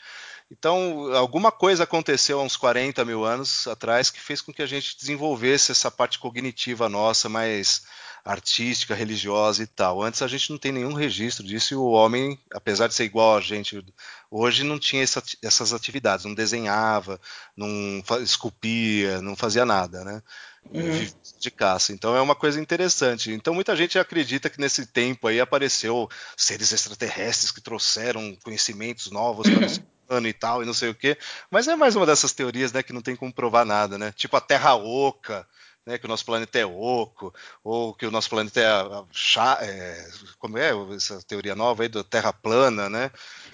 Então, 0.52 1.10
alguma 1.14 1.50
coisa 1.50 1.84
aconteceu 1.84 2.38
há 2.38 2.42
uns 2.42 2.58
40 2.58 3.02
mil 3.06 3.24
anos 3.24 3.66
atrás 3.66 4.10
que 4.10 4.20
fez 4.20 4.42
com 4.42 4.52
que 4.52 4.60
a 4.60 4.66
gente 4.66 4.98
desenvolvesse 4.98 5.72
essa 5.72 5.90
parte 5.90 6.18
cognitiva 6.18 6.90
nossa, 6.90 7.26
mais 7.26 7.84
artística, 8.22 8.94
religiosa 8.94 9.62
e 9.62 9.66
tal. 9.66 10.02
Antes 10.02 10.20
a 10.20 10.28
gente 10.28 10.50
não 10.50 10.58
tem 10.58 10.70
nenhum 10.70 10.92
registro 10.92 11.44
disso 11.44 11.72
e 11.72 11.76
o 11.76 11.86
homem, 11.86 12.38
apesar 12.52 12.86
de 12.86 12.94
ser 12.94 13.04
igual 13.04 13.38
a 13.38 13.40
gente 13.40 13.82
hoje, 14.30 14.62
não 14.62 14.78
tinha 14.78 15.02
essa, 15.02 15.22
essas 15.42 15.72
atividades, 15.72 16.26
não 16.26 16.34
desenhava, 16.34 17.18
não 17.56 18.02
esculpia, 18.22 19.22
não 19.22 19.34
fazia 19.34 19.64
nada, 19.64 20.04
né? 20.04 20.22
Uhum. 20.70 21.08
De 21.40 21.50
caça. 21.50 21.92
Então 21.94 22.14
é 22.14 22.20
uma 22.20 22.36
coisa 22.36 22.60
interessante. 22.60 23.32
Então 23.32 23.54
muita 23.54 23.74
gente 23.74 23.98
acredita 23.98 24.50
que 24.50 24.60
nesse 24.60 24.84
tempo 24.84 25.26
aí 25.26 25.40
apareceu 25.40 26.08
seres 26.36 26.72
extraterrestres 26.72 27.50
que 27.50 27.60
trouxeram 27.62 28.36
conhecimentos 28.44 29.10
novos 29.10 29.48
para 29.48 29.66
ano 30.12 30.28
e 30.28 30.32
tal, 30.32 30.62
e 30.62 30.66
não 30.66 30.74
sei 30.74 30.90
o 30.90 30.94
quê. 30.94 31.16
Mas 31.50 31.68
é 31.68 31.76
mais 31.76 31.96
uma 31.96 32.06
dessas 32.06 32.32
teorias, 32.32 32.72
né, 32.72 32.82
que 32.82 32.92
não 32.92 33.02
tem 33.02 33.16
como 33.16 33.32
provar 33.32 33.64
nada, 33.64 33.98
né? 33.98 34.12
Tipo 34.12 34.36
a 34.36 34.40
Terra 34.40 34.74
Oca, 34.74 35.46
né, 35.84 35.98
que 35.98 36.06
o 36.06 36.08
nosso 36.08 36.24
planeta 36.24 36.58
é 36.58 36.64
oco, 36.64 37.34
ou 37.62 37.92
que 37.92 38.06
o 38.06 38.10
nosso 38.10 38.30
planeta 38.30 38.60
é, 38.60 39.04
chá, 39.10 39.58
é 39.60 40.08
como 40.38 40.56
é 40.56 40.70
essa 40.94 41.20
teoria 41.22 41.54
nova 41.54 41.82
aí 41.82 41.88
da 41.88 42.04
Terra 42.04 42.32
plana, 42.32 42.88
né? 42.88 43.10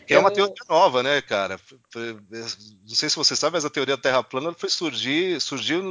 Que 0.07 0.15
é 0.15 0.19
uma 0.19 0.31
teoria 0.31 0.55
nova, 0.69 1.03
né, 1.03 1.23
cara? 1.23 1.59
Não 1.95 2.95
sei 2.95 3.09
se 3.09 3.17
você 3.17 3.35
sabe, 3.35 3.55
mas 3.55 3.65
a 3.65 3.71
teoria 3.71 3.97
da 3.97 4.03
Terra 4.03 4.23
plana 4.23 4.53
foi 4.57 4.69
surgir, 4.69 5.41
surgiu 5.41 5.83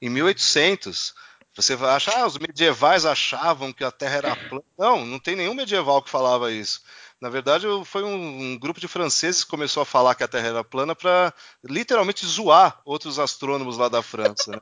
em 0.00 0.08
1800. 0.08 1.14
Você 1.54 1.74
vai 1.74 1.94
achar, 1.94 2.18
ah, 2.18 2.26
os 2.26 2.38
medievais 2.38 3.06
achavam 3.06 3.72
que 3.72 3.82
a 3.82 3.90
Terra 3.90 4.16
era 4.16 4.36
plana. 4.36 4.64
Não, 4.78 5.06
não 5.06 5.18
tem 5.18 5.36
nenhum 5.36 5.54
medieval 5.54 6.02
que 6.02 6.10
falava 6.10 6.52
isso. 6.52 6.82
Na 7.20 7.30
verdade, 7.30 7.66
foi 7.84 8.02
um, 8.02 8.58
grupo 8.58 8.78
de 8.78 8.86
franceses 8.86 9.42
que 9.42 9.50
começou 9.50 9.82
a 9.82 9.86
falar 9.86 10.14
que 10.14 10.22
a 10.22 10.28
Terra 10.28 10.48
era 10.48 10.64
plana 10.64 10.94
para 10.94 11.32
literalmente 11.64 12.26
zoar 12.26 12.80
outros 12.84 13.18
astrônomos 13.18 13.78
lá 13.78 13.88
da 13.88 14.02
França. 14.02 14.50
Né? 14.50 14.60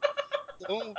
Então, 0.60 0.94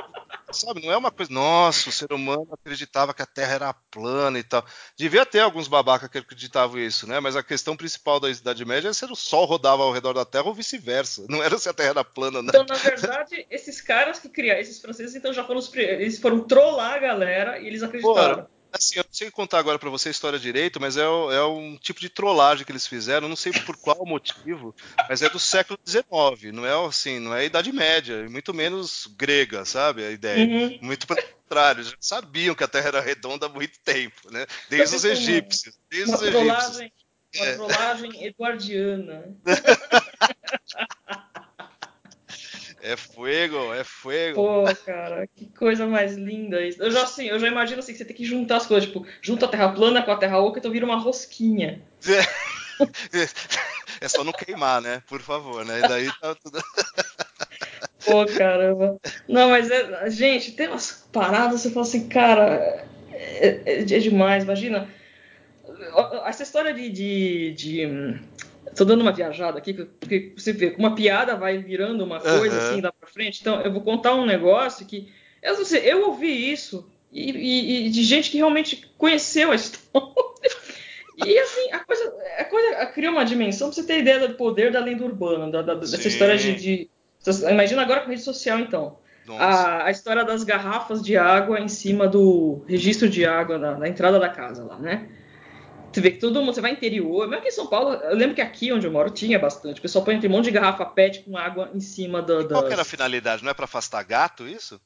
sabe, 0.51 0.85
não 0.85 0.91
é 0.91 0.97
uma 0.97 1.11
coisa, 1.11 1.31
nossa, 1.31 1.89
o 1.89 1.91
ser 1.91 2.11
humano 2.11 2.47
acreditava 2.51 3.13
que 3.13 3.21
a 3.21 3.25
Terra 3.25 3.53
era 3.53 3.73
plana 3.73 4.37
e 4.37 4.43
tal. 4.43 4.65
Devia 4.97 5.25
ter 5.25 5.39
alguns 5.39 5.67
babacas 5.67 6.09
que 6.09 6.17
acreditavam 6.17 6.77
isso, 6.77 7.07
né? 7.07 7.19
Mas 7.19 7.35
a 7.35 7.43
questão 7.43 7.75
principal 7.75 8.19
da 8.19 8.29
Idade 8.29 8.65
Média 8.65 8.89
é 8.89 8.93
se 8.93 9.05
o 9.05 9.15
Sol 9.15 9.45
rodava 9.45 9.83
ao 9.83 9.93
redor 9.93 10.13
da 10.13 10.25
Terra 10.25 10.45
ou 10.45 10.53
vice-versa. 10.53 11.25
Não 11.29 11.41
era 11.41 11.57
se 11.57 11.69
a 11.69 11.73
Terra 11.73 11.89
era 11.89 12.03
plana, 12.03 12.41
né? 12.41 12.49
Então, 12.49 12.65
na 12.65 12.75
verdade, 12.75 13.45
esses 13.49 13.81
caras 13.81 14.19
que 14.19 14.29
criaram, 14.29 14.59
esses 14.59 14.79
franceses, 14.79 15.15
então 15.15 15.33
já 15.33 15.43
foram, 15.43 15.61
eles 15.75 16.19
foram 16.19 16.41
trollar 16.41 16.95
a 16.95 16.99
galera 16.99 17.59
e 17.59 17.67
eles 17.67 17.81
acreditaram. 17.81 18.47
Assim, 18.71 18.99
consigo 19.15 19.31
contar 19.31 19.59
agora 19.59 19.79
para 19.79 19.89
você 19.89 20.09
a 20.09 20.11
história 20.11 20.37
direito, 20.37 20.77
mas 20.81 20.97
é, 20.97 21.03
é, 21.03 21.43
um 21.45 21.77
tipo 21.77 22.01
de 22.01 22.09
trollagem 22.09 22.65
que 22.65 22.71
eles 22.71 22.85
fizeram, 22.85 23.29
não 23.29 23.35
sei 23.35 23.53
por 23.53 23.77
qual 23.77 24.05
motivo, 24.05 24.75
mas 25.07 25.21
é 25.21 25.29
do 25.29 25.39
século 25.39 25.79
XIX, 25.85 26.51
não 26.53 26.65
é 26.65 26.85
assim, 26.85 27.17
não 27.19 27.33
é 27.33 27.45
Idade 27.45 27.71
Média, 27.71 28.27
muito 28.29 28.53
menos 28.53 29.07
grega, 29.17 29.63
sabe? 29.63 30.03
A 30.03 30.11
ideia. 30.11 30.45
Uhum. 30.45 30.79
Muito 30.81 31.07
pelo 31.07 31.21
contrário, 31.23 31.83
já 31.85 31.95
sabiam 31.97 32.53
que 32.53 32.63
a 32.65 32.67
Terra 32.67 32.89
era 32.89 32.99
redonda 32.99 33.45
há 33.45 33.49
muito 33.49 33.79
tempo, 33.79 34.29
né? 34.29 34.45
Desde 34.69 34.97
os 34.97 35.05
egípcios. 35.05 35.79
Desde 35.89 36.09
uma 36.09 36.17
os 36.17 36.23
egípcios. 36.23 36.91
Uma 37.35 37.45
é. 37.45 37.53
trollagem 37.55 38.25
eduardiana. 38.25 39.33
É 42.87 42.95
fuego, 42.95 43.73
é 43.73 43.83
fuego. 43.83 44.35
Pô, 44.35 44.75
cara, 44.85 45.25
que 45.25 45.47
coisa 45.47 45.87
mais 45.87 46.15
linda 46.15 46.61
isso. 46.61 46.83
Eu 46.83 46.91
já 46.91 47.01
assim, 47.01 47.25
eu 47.25 47.39
já 47.39 47.47
imagino 47.47 47.79
assim 47.79 47.91
que 47.91 47.97
você 47.97 48.05
tem 48.05 48.15
que 48.15 48.23
juntar 48.23 48.57
as 48.57 48.67
coisas, 48.67 48.87
tipo, 48.87 49.03
junta 49.23 49.47
a 49.47 49.49
terra 49.49 49.69
plana 49.69 50.03
com 50.03 50.11
a 50.11 50.17
terra 50.17 50.39
oca, 50.39 50.59
então 50.59 50.71
vira 50.71 50.85
uma 50.85 50.95
rosquinha. 50.95 51.81
É, 52.07 52.15
é 54.05 54.07
só 54.07 54.23
não 54.23 54.31
queimar, 54.31 54.83
né? 54.83 55.01
Por 55.07 55.19
favor, 55.19 55.65
né? 55.65 55.79
E 55.79 55.87
daí 55.87 56.11
tá 56.21 56.35
tudo. 56.35 56.61
Pô, 58.05 58.23
caramba. 58.27 58.97
Não, 59.27 59.49
mas 59.49 59.71
é, 59.71 60.07
gente, 60.11 60.51
tem 60.51 60.67
umas 60.67 61.07
paradas, 61.11 61.61
você 61.61 61.71
fala 61.71 61.87
assim, 61.87 62.07
cara, 62.07 62.85
é, 63.11 63.61
é, 63.65 63.81
é 63.81 63.83
demais, 63.83 64.43
imagina. 64.43 64.87
Essa 66.23 66.43
história 66.43 66.71
de, 66.71 66.87
de, 66.89 67.53
de 67.53 68.19
Estou 68.67 68.85
dando 68.85 69.01
uma 69.01 69.11
viajada 69.11 69.57
aqui, 69.57 69.73
porque 69.73 70.33
você 70.35 70.51
vê, 70.51 70.75
uma 70.77 70.95
piada 70.95 71.35
vai 71.35 71.57
virando 71.57 72.03
uma 72.03 72.19
coisa 72.19 72.55
uhum. 72.55 72.61
assim 72.61 72.81
lá 72.81 72.91
para 72.91 73.09
frente. 73.09 73.39
Então, 73.41 73.61
eu 73.61 73.71
vou 73.71 73.81
contar 73.81 74.15
um 74.15 74.25
negócio 74.25 74.85
que. 74.85 75.11
Eu, 75.41 75.57
não 75.57 75.65
sei, 75.65 75.81
eu 75.85 76.07
ouvi 76.07 76.51
isso 76.51 76.89
e, 77.11 77.31
e, 77.31 77.87
e, 77.87 77.89
de 77.89 78.03
gente 78.03 78.29
que 78.29 78.37
realmente 78.37 78.89
conheceu 78.97 79.51
a 79.51 79.55
história. 79.55 80.11
E 81.25 81.39
assim, 81.39 81.71
a 81.71 81.79
coisa, 81.79 82.13
a 82.39 82.43
coisa 82.43 82.85
cria 82.87 83.09
uma 83.09 83.23
dimensão 83.23 83.69
pra 83.69 83.75
você 83.75 83.83
ter 83.83 83.99
ideia 83.99 84.27
do 84.27 84.35
poder 84.35 84.71
da 84.71 84.81
lenda 84.81 85.05
urbana, 85.05 85.49
da, 85.49 85.61
da, 85.61 85.75
dessa 85.75 86.07
história 86.07 86.37
de, 86.37 86.55
de, 86.55 86.89
Imagina 87.49 87.81
agora 87.81 88.01
com 88.01 88.09
rede 88.09 88.21
social, 88.21 88.59
então. 88.59 88.97
A, 89.39 89.85
a, 89.85 89.91
história 89.91 90.23
das 90.23 90.43
garrafas 90.43 91.01
de 91.01 91.17
água 91.17 91.59
em 91.59 91.67
cima 91.67 92.07
do 92.07 92.63
registro 92.67 93.09
de 93.09 93.25
água 93.25 93.57
na, 93.57 93.77
na 93.79 93.87
entrada 93.87 94.19
da 94.19 94.29
casa 94.29 94.63
lá, 94.63 94.77
né? 94.77 95.07
Você 95.95 96.01
vê 96.01 96.11
que 96.11 96.17
todo 96.17 96.41
mundo, 96.41 96.53
você 96.53 96.59
vai 96.59 96.71
interior, 96.71 97.25
mesmo 97.25 97.37
aqui 97.37 97.47
em 97.47 97.51
São 97.51 97.67
Paulo, 97.67 97.93
eu 97.93 98.17
lembro 98.17 98.35
que 98.35 98.41
aqui 98.41 98.69
onde 98.73 98.85
eu 98.85 98.91
moro 98.91 99.09
tinha 99.09 99.39
bastante. 99.39 99.79
O 99.79 99.81
pessoal 99.81 100.03
põe 100.03 100.17
um 100.17 100.29
monte 100.29 100.43
de 100.43 100.51
garrafa 100.51 100.85
PET 100.85 101.21
com 101.21 101.37
água 101.37 101.71
em 101.73 101.79
cima 101.79 102.21
da. 102.21 102.41
Das... 102.41 102.51
Qual 102.51 102.69
era 102.69 102.81
a 102.81 102.85
finalidade? 102.85 103.41
Não 103.41 103.49
é 103.49 103.53
para 103.53 103.63
afastar 103.63 104.03
gato 104.03 104.45
isso? 104.45 104.77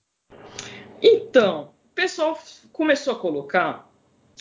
Então, 1.02 1.74
o 1.90 1.96
pessoal 1.96 2.38
começou 2.72 3.16
a 3.16 3.20
colocar 3.20 3.90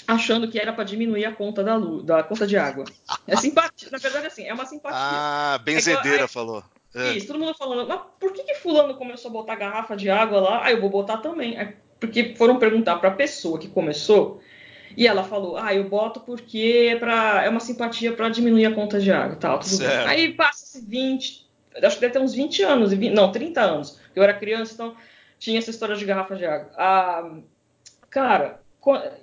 achando 0.07 0.47
que 0.47 0.59
era 0.59 0.71
para 0.71 0.85
diminuir 0.85 1.25
a 1.25 1.33
conta 1.33 1.65
da, 1.65 1.75
luz, 1.75 2.05
da 2.05 2.23
conta 2.23 2.47
de 2.47 2.59
água. 2.59 2.85
É 3.27 3.35
simpatia, 3.35 3.89
na 3.91 3.97
verdade 3.97 4.27
assim, 4.27 4.45
é 4.45 4.53
uma 4.53 4.67
simpatia. 4.67 4.99
Ah, 5.01 5.59
benzedeira 5.65 6.25
é 6.25 6.29
falou. 6.29 6.63
É. 6.95 7.13
Isso, 7.13 7.29
todo 7.29 7.39
mundo 7.39 7.55
falando, 7.55 7.89
mas 7.89 8.03
por 8.21 8.31
que, 8.31 8.43
que 8.43 8.57
fulano 8.57 8.95
começou 8.95 9.31
a 9.31 9.33
botar 9.33 9.57
garrafa 9.57 9.97
de 9.97 10.11
água 10.11 10.39
lá? 10.39 10.67
Ah, 10.67 10.71
eu 10.71 10.83
vou 10.83 10.91
botar 10.91 11.17
também. 11.17 11.59
É 11.59 11.79
porque 11.99 12.35
foram 12.37 12.59
perguntar 12.59 12.97
para 12.97 13.09
a 13.09 13.15
pessoa 13.15 13.59
que 13.59 13.69
começou 13.69 14.43
e 14.99 15.07
ela 15.07 15.23
falou: 15.23 15.57
Ah, 15.57 15.73
eu 15.73 15.89
boto 15.89 16.19
porque 16.19 16.91
é, 16.91 16.97
pra, 16.97 17.45
é 17.45 17.49
uma 17.49 17.61
simpatia 17.61 18.13
para 18.13 18.29
diminuir 18.29 18.67
a 18.67 18.75
conta 18.75 18.99
de 18.99 19.13
água 19.13 19.37
tal. 19.37 19.61
Tudo 19.61 19.79
bem. 19.79 19.89
Aí 19.89 20.33
passa-se 20.35 20.85
20, 20.85 21.49
acho 21.85 21.95
que 21.95 22.01
deve 22.01 22.13
ter 22.13 22.19
uns 22.19 22.35
20 22.35 22.63
anos, 22.65 22.93
20, 22.93 23.15
não, 23.15 23.31
30 23.31 23.61
anos. 23.61 24.01
Eu 24.13 24.25
era 24.25 24.35
criança, 24.35 24.75
então 24.75 24.97
tinha 25.39 25.57
essa 25.57 25.71
história 25.71 25.95
de 25.95 26.05
garrafa 26.05 26.35
de 26.35 26.45
água. 26.45 26.73
Ah, 26.77 27.31
cara, 28.11 28.61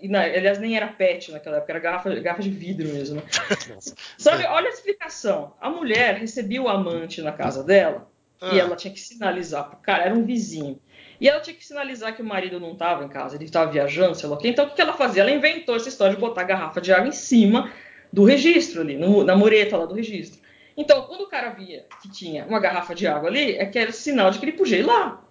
não, 0.02 0.20
aliás, 0.22 0.60
nem 0.60 0.78
era 0.78 0.88
pet 0.88 1.34
naquela 1.34 1.58
época, 1.58 1.74
era 1.74 1.80
garrafa, 1.80 2.16
garrafa 2.22 2.44
de 2.44 2.52
vidro 2.52 2.88
mesmo. 2.88 3.18
Né? 3.18 3.24
Sabe, 4.18 4.46
olha 4.46 4.70
a 4.70 4.72
explicação. 4.72 5.56
A 5.60 5.70
mulher 5.70 6.16
recebia 6.16 6.62
o 6.62 6.70
amante 6.70 7.22
na 7.22 7.34
casa 7.34 7.62
dela 7.62 8.10
ah. 8.40 8.56
e 8.56 8.60
ela 8.60 8.78
tinha 8.78 8.94
que 8.94 9.00
sinalizar 9.02 9.70
pro 9.70 9.80
cara, 9.80 10.06
era 10.06 10.16
um 10.16 10.24
vizinho. 10.24 10.80
E 11.20 11.30
ela 11.30 11.40
tinha 11.40 11.56
que 11.56 11.66
sinalizar 11.66 12.16
que 12.16 12.22
o 12.22 12.26
marido 12.26 12.60
não 12.60 12.74
estava 12.74 13.04
em 13.04 13.10
casa, 13.10 13.36
ele 13.36 13.46
estava 13.46 13.72
viajando, 13.72 14.16
sei 14.16 14.30
lá 14.30 14.36
o 14.36 14.38
quê. 14.38 14.50
Então 14.50 14.66
o 14.66 14.74
que 14.74 14.82
ela 14.82 14.94
fazia? 14.94 15.22
Ela 15.22 15.32
inventou 15.32 15.76
essa 15.76 15.90
história 15.90 16.14
de 16.16 16.20
botar 16.20 16.42
a 16.42 16.46
garrafa 16.46 16.82
de 16.82 16.92
água 16.92 17.08
em 17.08 17.14
cima 17.14 17.72
do 18.12 18.24
registro 18.24 18.82
ali, 18.82 18.98
no, 18.98 19.24
na 19.24 19.36
mureta 19.36 19.78
lá 19.78 19.86
do 19.86 19.94
registro. 19.94 20.40
Então, 20.78 21.04
quando 21.04 21.22
o 21.22 21.28
cara 21.28 21.50
via 21.52 21.86
que 22.02 22.10
tinha 22.10 22.46
uma 22.46 22.60
garrafa 22.60 22.94
de 22.94 23.08
água 23.08 23.30
ali, 23.30 23.56
é 23.56 23.66
que 23.66 23.80
era 23.80 23.92
sinal 23.92 24.30
de 24.30 24.40
que 24.40 24.46
ele 24.46 24.58
podia 24.58 24.78
ir 24.78 24.84
lá. 24.84 25.25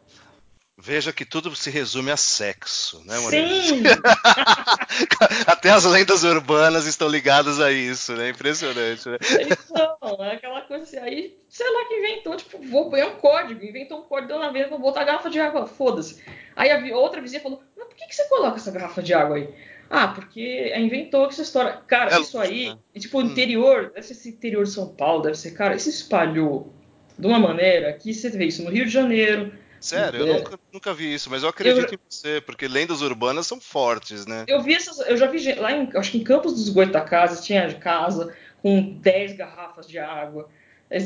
Veja 0.76 1.12
que 1.12 1.24
tudo 1.24 1.55
se 1.55 1.70
resume 1.70 2.10
a 2.10 2.16
sexo, 2.16 3.01
né, 3.06 3.14
Sim! 3.16 3.84
Até 5.46 5.70
as 5.70 5.84
lendas 5.84 6.24
urbanas 6.24 6.84
estão 6.86 7.06
ligadas 7.06 7.60
a 7.60 7.70
isso, 7.70 8.12
né? 8.14 8.30
Impressionante, 8.30 9.09
né? 9.09 9.18
Então, 9.40 10.24
é 10.24 10.34
aquela 10.34 10.62
coisa 10.62 10.82
assim, 10.82 10.96
aí, 10.98 11.38
sei 11.48 11.72
lá 11.72 11.84
que 11.86 11.94
inventou, 11.94 12.36
tipo, 12.36 12.59
vou 12.68 12.90
ganhar 12.90 13.06
um 13.06 13.16
código, 13.16 13.64
inventou 13.64 14.01
um 14.01 14.02
código, 14.02 14.36
na 14.36 14.51
vez, 14.51 14.68
vou 14.68 14.80
botar 14.80 15.02
a 15.02 15.05
garrafa 15.05 15.30
de 15.30 15.38
água, 15.38 15.64
foda-se. 15.64 16.20
Aí 16.56 16.70
a 16.72 16.96
outra 16.96 17.20
vizinha 17.20 17.40
falou, 17.40 17.62
mas 17.76 17.86
por 17.86 17.94
que, 17.94 18.09
que 18.09 18.14
você 18.14 18.28
coloca 18.28 18.56
essa 18.56 18.72
garrafa 18.72 19.01
de 19.01 19.14
água 19.14 19.36
aí? 19.36 19.55
Ah, 19.88 20.09
porque 20.09 20.74
inventou 20.76 21.28
essa 21.28 21.42
história. 21.42 21.74
Cara, 21.86 22.16
é 22.16 22.20
isso 22.20 22.36
aí, 22.36 22.70
né? 22.70 22.78
tipo, 22.98 23.18
o 23.18 23.22
hum. 23.22 23.26
interior, 23.26 23.92
deve 23.94 24.02
ser 24.02 24.14
esse 24.14 24.30
interior 24.30 24.64
de 24.64 24.70
São 24.70 24.88
Paulo, 24.88 25.22
deve 25.22 25.38
ser, 25.38 25.52
cara, 25.52 25.76
isso 25.76 25.88
espalhou 25.88 26.74
de 27.16 27.28
uma 27.28 27.38
maneira 27.38 27.92
que 27.92 28.12
você 28.12 28.28
vê 28.28 28.46
isso 28.46 28.64
no 28.64 28.70
Rio 28.70 28.86
de 28.86 28.90
Janeiro, 28.90 29.52
Sério, 29.85 30.20
eu 30.20 30.27
é. 30.27 30.39
nunca, 30.39 30.61
nunca, 30.73 30.94
vi 30.94 31.12
isso, 31.12 31.28
mas 31.28 31.43
eu 31.43 31.51
acredito 31.51 31.93
eu, 31.93 31.94
em 31.94 31.98
você, 32.09 32.40
porque 32.40 32.66
lendas 32.66 33.02
urbanas 33.02 33.47
são 33.47 33.61
fortes, 33.61 34.24
né? 34.24 34.47
Eu 34.48 34.62
vi 34.62 34.73
essas, 34.73 34.98
eu 35.01 35.15
já 35.15 35.27
vi 35.27 35.55
lá 35.56 35.73
em, 35.73 35.90
acho 35.94 36.11
que 36.11 36.16
em 36.16 36.24
Campos 36.24 36.55
dos 36.55 36.70
Goitacazes 36.70 37.44
tinha 37.44 37.70
casa 37.74 38.35
com 38.62 38.98
10 38.98 39.36
garrafas 39.36 39.86
de 39.86 39.98
água. 39.98 40.48
É 40.89 40.98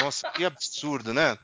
Nossa, 0.00 0.30
que 0.30 0.46
absurdo, 0.46 1.12
né? 1.12 1.36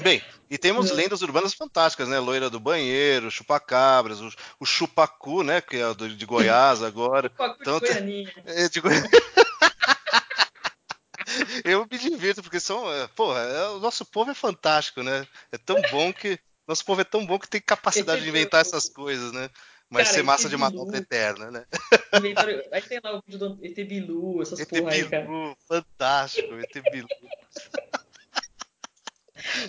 Bem, 0.00 0.22
e 0.50 0.56
temos 0.56 0.90
lendas 0.90 1.20
urbanas 1.20 1.52
fantásticas, 1.52 2.08
né? 2.08 2.18
Loira 2.18 2.48
do 2.48 2.58
banheiro, 2.58 3.30
chupacabras, 3.30 4.22
o, 4.22 4.30
o 4.58 4.64
chupacu, 4.64 5.42
né? 5.42 5.60
Que 5.60 5.76
é 5.76 5.92
do, 5.92 6.08
de 6.08 6.24
Goiás 6.24 6.82
agora. 6.82 7.28
chupacu 7.28 7.58
então, 7.60 7.78
de 7.78 7.86
Goianinha. 7.88 8.32
É, 8.46 8.68
de 8.70 8.80
Goi... 8.80 8.92
eu 11.64 11.88
me 11.90 11.98
divirto, 11.98 12.42
porque 12.42 12.60
são. 12.60 12.92
É, 12.92 13.08
porra, 13.08 13.40
é, 13.40 13.68
o 13.70 13.80
nosso 13.80 14.04
povo 14.04 14.30
é 14.30 14.34
fantástico, 14.34 15.02
né? 15.02 15.26
É 15.50 15.58
tão 15.58 15.80
bom 15.90 16.12
que. 16.12 16.38
Nosso 16.68 16.84
povo 16.84 17.00
é 17.00 17.04
tão 17.04 17.26
bom 17.26 17.38
que 17.38 17.48
tem 17.48 17.60
capacidade 17.60 18.22
de 18.22 18.28
inventar 18.28 18.60
essas 18.60 18.88
coisas, 18.88 19.32
né? 19.32 19.50
Mas 19.90 20.04
cara, 20.04 20.14
ser 20.14 20.22
massa 20.22 20.48
de 20.48 20.56
manobra 20.56 20.98
eterna, 20.98 21.50
né? 21.50 21.66
Aí 22.72 22.82
tem 22.82 23.00
lá 23.02 23.16
o 23.16 23.22
vídeo 23.26 23.38
do 23.38 23.58
ET 23.64 23.74
Bilu, 23.86 24.42
essas 24.42 24.60
ET 24.60 24.68
porra 24.68 24.92
aí, 24.92 25.08
cara. 25.08 25.26
fantástico, 25.68 26.54
ET 26.54 26.90
Bilu. 26.90 27.08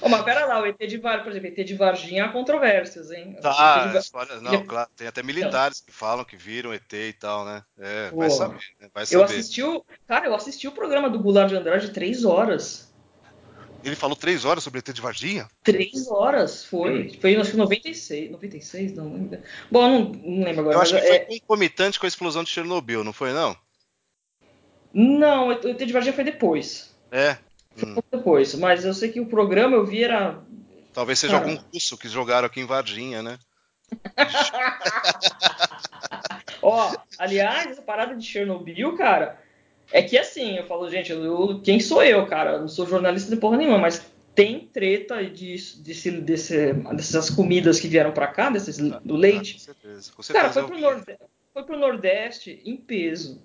Oh, 0.01 0.09
mas 0.09 0.23
pera 0.23 0.45
lá, 0.45 0.61
o 0.61 0.65
ET 0.65 0.77
de 0.77 0.97
Varginha, 0.97 1.23
por 1.23 1.31
exemplo, 1.31 1.47
ET 1.47 1.65
de 1.65 1.75
Varginha 1.75 2.25
há 2.25 2.29
controvérsias, 2.29 3.11
hein? 3.11 3.37
Tá, 3.41 3.87
de... 3.87 3.97
história, 3.97 4.39
não, 4.39 4.65
claro, 4.65 4.89
tem 4.95 5.07
até 5.07 5.23
militares 5.23 5.81
não. 5.81 5.85
que 5.85 5.91
falam 5.91 6.25
que 6.25 6.35
viram 6.37 6.73
ET 6.73 6.91
e 6.91 7.13
tal, 7.13 7.45
né? 7.45 7.63
É, 7.79 8.11
vai 8.11 8.29
saber, 8.29 8.59
né? 8.79 8.89
vai 8.93 9.05
saber. 9.05 9.21
Eu 9.21 9.25
assisti 9.25 9.63
o, 9.63 9.85
cara, 10.07 10.27
eu 10.27 10.35
assisti 10.35 10.67
o 10.67 10.71
programa 10.71 11.09
do 11.09 11.19
Goulart 11.19 11.49
de 11.49 11.55
Andrade 11.55 11.89
três 11.89 12.25
horas. 12.25 12.93
Ele 13.83 13.95
falou 13.95 14.15
três 14.15 14.45
horas 14.45 14.63
sobre 14.63 14.79
ET 14.79 14.91
de 14.91 15.01
Varginha? 15.01 15.47
Três 15.63 16.07
horas, 16.09 16.65
foi. 16.65 17.07
Hum. 17.07 17.17
Foi 17.21 17.35
acho 17.35 17.51
que 17.51 17.57
96, 17.57 18.31
96, 18.31 18.93
não 18.95 19.13
lembro. 19.13 19.39
Bom, 19.69 19.87
não, 19.87 19.99
não 20.11 20.43
lembro 20.43 20.61
agora. 20.61 20.77
Eu 20.77 20.81
acho 20.81 20.95
que 20.95 21.01
foi 21.01 21.15
é... 21.15 21.25
concomitante 21.39 21.99
com 21.99 22.07
a 22.07 22.09
explosão 22.09 22.43
de 22.43 22.49
Chernobyl, 22.49 23.03
não 23.03 23.13
foi 23.13 23.31
não? 23.31 23.55
Não, 24.91 25.49
o 25.49 25.51
ET 25.51 25.77
de 25.77 25.93
Varginha 25.93 26.13
foi 26.13 26.23
depois. 26.23 26.95
É, 27.11 27.37
Hum. 27.83 27.95
depois, 28.11 28.53
mas 28.55 28.85
eu 28.85 28.93
sei 28.93 29.11
que 29.11 29.19
o 29.19 29.25
programa 29.25 29.75
eu 29.75 29.85
vi 29.85 30.03
era. 30.03 30.41
Talvez 30.93 31.19
seja 31.19 31.37
Cara. 31.37 31.49
algum 31.49 31.61
russo 31.73 31.97
que 31.97 32.07
jogaram 32.07 32.45
aqui 32.45 32.61
em 32.61 32.65
Varginha, 32.65 33.21
né? 33.21 33.37
Ó, 36.61 36.95
aliás, 37.19 37.71
essa 37.71 37.81
parada 37.81 38.15
de 38.15 38.25
Chernobyl, 38.25 38.95
cara, 38.95 39.39
é 39.91 40.01
que 40.01 40.17
assim, 40.17 40.57
eu 40.57 40.65
falo, 40.65 40.89
gente, 40.89 41.11
eu, 41.11 41.61
quem 41.63 41.79
sou 41.79 42.03
eu, 42.03 42.25
cara? 42.25 42.53
Eu 42.53 42.61
não 42.61 42.67
sou 42.67 42.87
jornalista 42.87 43.29
de 43.29 43.39
porra 43.39 43.57
nenhuma, 43.57 43.77
mas 43.77 44.03
tem 44.33 44.67
treta 44.67 45.23
de, 45.23 45.55
desse, 45.77 46.11
desse, 46.11 46.73
dessas 46.73 47.29
comidas 47.29 47.79
que 47.79 47.87
vieram 47.87 48.11
para 48.11 48.27
cá, 48.27 48.49
desses, 48.49 48.77
do 48.77 49.15
leite. 49.15 49.55
Ah, 49.55 49.59
com 49.59 49.73
certeza, 49.73 50.11
com 50.13 50.23
certeza 50.23 50.33
cara, 50.33 50.53
foi 50.53 50.63
pro, 50.63 50.79
Nordeste, 50.79 51.23
foi 51.53 51.63
pro 51.63 51.77
Nordeste 51.77 52.61
em 52.65 52.75
peso. 52.75 53.41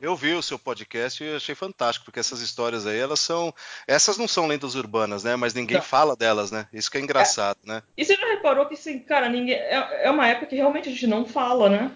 Eu 0.00 0.14
vi 0.14 0.34
o 0.34 0.42
seu 0.42 0.58
podcast 0.58 1.22
e 1.22 1.34
achei 1.34 1.54
fantástico, 1.54 2.04
porque 2.04 2.20
essas 2.20 2.40
histórias 2.40 2.86
aí, 2.86 2.98
elas 2.98 3.20
são. 3.20 3.54
Essas 3.86 4.18
não 4.18 4.28
são 4.28 4.46
lendas 4.46 4.74
urbanas, 4.74 5.24
né? 5.24 5.34
Mas 5.36 5.54
ninguém 5.54 5.78
não. 5.78 5.84
fala 5.84 6.14
delas, 6.14 6.50
né? 6.50 6.66
Isso 6.72 6.90
que 6.90 6.98
é 6.98 7.00
engraçado, 7.00 7.58
é. 7.64 7.68
né? 7.68 7.82
E 7.96 8.04
você 8.04 8.14
já 8.14 8.26
reparou 8.26 8.66
que, 8.66 8.74
assim, 8.74 8.98
cara, 8.98 9.28
ninguém. 9.28 9.54
É, 9.54 10.04
é 10.04 10.10
uma 10.10 10.26
época 10.26 10.46
que 10.46 10.56
realmente 10.56 10.88
a 10.88 10.92
gente 10.92 11.06
não 11.06 11.24
fala, 11.24 11.70
né? 11.70 11.90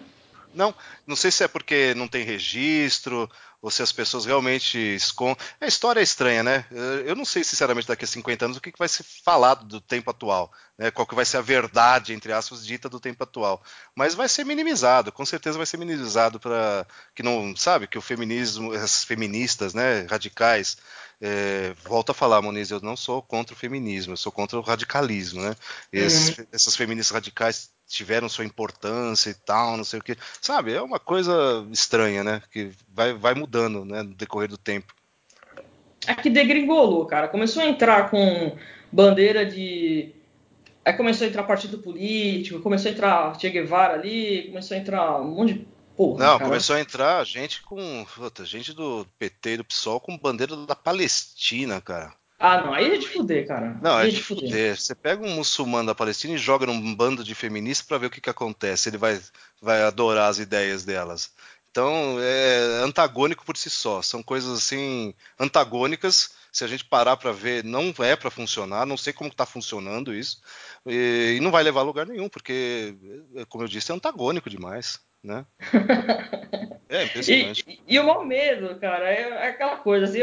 Não, 0.53 0.73
não 1.05 1.15
sei 1.15 1.29
se 1.29 1.43
é 1.43 1.47
porque 1.47 1.93
não 1.93 2.07
tem 2.07 2.23
registro, 2.23 3.29
ou 3.61 3.69
se 3.69 3.81
as 3.81 3.91
pessoas 3.91 4.25
realmente 4.25 4.77
escondem. 4.77 5.37
A 5.59 5.67
história 5.67 5.99
é 5.99 6.03
estranha, 6.03 6.41
né? 6.41 6.65
Eu 7.05 7.15
não 7.15 7.25
sei, 7.25 7.43
sinceramente, 7.43 7.87
daqui 7.87 8.05
a 8.05 8.07
50 8.07 8.45
anos 8.45 8.57
o 8.57 8.61
que 8.61 8.71
vai 8.77 8.87
ser 8.87 9.03
falado 9.03 9.65
do 9.65 9.81
tempo 9.81 10.09
atual, 10.09 10.51
né? 10.77 10.89
qual 10.91 11.05
que 11.05 11.15
vai 11.15 11.25
ser 11.25 11.37
a 11.37 11.41
verdade, 11.41 12.13
entre 12.13 12.31
aspas, 12.31 12.65
dita 12.65 12.87
do 12.87 12.99
tempo 12.99 13.21
atual. 13.23 13.61
Mas 13.93 14.15
vai 14.15 14.29
ser 14.29 14.45
minimizado, 14.45 15.11
com 15.11 15.25
certeza 15.25 15.57
vai 15.57 15.65
ser 15.65 15.77
minimizado 15.77 16.39
para 16.39 16.87
que 17.13 17.21
não, 17.21 17.53
sabe, 17.55 17.87
que 17.87 17.97
o 17.97 18.01
feminismo, 18.01 18.71
as 18.71 19.03
feministas, 19.03 19.73
né, 19.73 20.07
radicais, 20.09 20.77
é, 21.21 21.73
volto 21.83 22.11
a 22.11 22.15
falar, 22.15 22.41
Moniz, 22.41 22.71
eu 22.71 22.79
não 22.79 22.95
sou 22.95 23.21
contra 23.21 23.53
o 23.53 23.57
feminismo, 23.57 24.13
eu 24.13 24.17
sou 24.17 24.31
contra 24.31 24.57
o 24.57 24.61
radicalismo, 24.61 25.41
né? 25.41 25.55
uhum. 25.93 26.45
Essas 26.51 26.75
feministas 26.77 27.13
radicais 27.13 27.71
tiveram 27.89 28.29
sua 28.29 28.45
importância 28.45 29.31
e 29.31 29.33
tal, 29.33 29.75
não 29.75 29.83
sei 29.83 29.99
o 29.99 30.03
que. 30.03 30.15
Sabe, 30.39 30.73
é 30.73 30.81
uma 30.81 30.99
coisa 30.99 31.67
estranha, 31.71 32.23
né? 32.23 32.41
Que 32.51 32.71
vai, 32.87 33.13
vai 33.13 33.33
mudando, 33.33 33.83
né, 33.83 34.03
no 34.03 34.13
decorrer 34.13 34.47
do 34.47 34.57
tempo. 34.57 34.93
É 36.07 36.13
que 36.13 36.29
degringolou, 36.29 37.05
cara. 37.05 37.27
Começou 37.27 37.63
a 37.63 37.65
entrar 37.65 38.09
com 38.09 38.55
bandeira 38.91 39.45
de. 39.45 40.13
Aí 40.85 40.93
começou 40.93 41.25
a 41.25 41.29
entrar 41.29 41.43
partido 41.43 41.79
político, 41.79 42.61
começou 42.61 42.89
a 42.89 42.93
entrar 42.93 43.39
Che 43.39 43.49
Guevara 43.49 43.95
ali, 43.95 44.47
começou 44.47 44.77
a 44.77 44.79
entrar 44.79 45.21
um 45.21 45.31
monte 45.31 45.53
de 45.53 45.67
porra. 45.97 46.23
Não, 46.23 46.37
cara. 46.37 46.49
começou 46.49 46.75
a 46.75 46.79
entrar 46.79 47.25
gente 47.25 47.61
com. 47.63 48.05
Puta, 48.15 48.45
gente 48.45 48.73
do 48.73 49.05
PT 49.17 49.49
e 49.49 49.57
do 49.57 49.65
PSOL 49.65 49.99
com 49.99 50.17
bandeira 50.17 50.55
da 50.55 50.75
Palestina, 50.75 51.81
cara. 51.81 52.13
Ah, 52.39 52.61
não, 52.61 52.73
aí 52.73 52.93
é 52.93 52.97
de 52.97 53.07
fuder, 53.07 53.45
cara. 53.47 53.77
Não, 53.81 53.97
aí 53.97 54.05
é, 54.05 54.09
é 54.09 54.13
de 54.13 54.23
fuder. 54.23 54.49
fuder. 54.49 54.77
Você 54.77 54.95
pega 54.95 55.25
um 55.25 55.35
muçulmano 55.35 55.87
da 55.87 55.95
Palestina 55.95 56.33
e 56.33 56.37
joga 56.37 56.65
num 56.65 56.95
bando 56.95 57.23
de 57.23 57.35
feministas 57.35 57.85
para 57.85 57.97
ver 57.97 58.07
o 58.07 58.09
que, 58.09 58.21
que 58.21 58.29
acontece. 58.29 58.89
Ele 58.89 58.97
vai, 58.97 59.19
vai 59.61 59.83
adorar 59.83 60.29
as 60.29 60.39
ideias 60.39 60.85
delas. 60.85 61.31
Então, 61.69 62.17
é 62.19 62.81
antagônico 62.83 63.45
por 63.45 63.57
si 63.57 63.69
só. 63.69 64.01
São 64.01 64.23
coisas 64.23 64.57
assim 64.57 65.13
antagônicas. 65.37 66.31
Se 66.51 66.63
a 66.63 66.67
gente 66.67 66.85
parar 66.85 67.17
para 67.17 67.31
ver, 67.31 67.63
não 67.63 67.93
é 67.99 68.15
para 68.15 68.31
funcionar. 68.31 68.85
Não 68.85 68.97
sei 68.97 69.13
como 69.13 69.29
está 69.29 69.45
funcionando 69.45 70.13
isso 70.13 70.41
e, 70.85 71.35
e, 71.37 71.39
não 71.39 71.51
vai 71.51 71.63
levar 71.63 71.81
a 71.81 71.83
lugar 71.83 72.05
nenhum, 72.05 72.29
porque, 72.29 72.95
como 73.49 73.63
eu 73.63 73.67
disse, 73.67 73.91
é 73.91 73.95
antagônico 73.95 74.49
demais, 74.49 74.99
né? 75.23 75.45
É 76.91 77.03
impressionante. 77.03 77.63
E, 77.67 77.95
e, 77.95 77.99
o 77.99 78.03
mau 78.03 78.25
medo, 78.25 78.75
cara, 78.79 79.07
é, 79.07 79.21
é, 79.21 79.47
aquela 79.49 79.77
coisa. 79.77 80.05
Assim, 80.05 80.21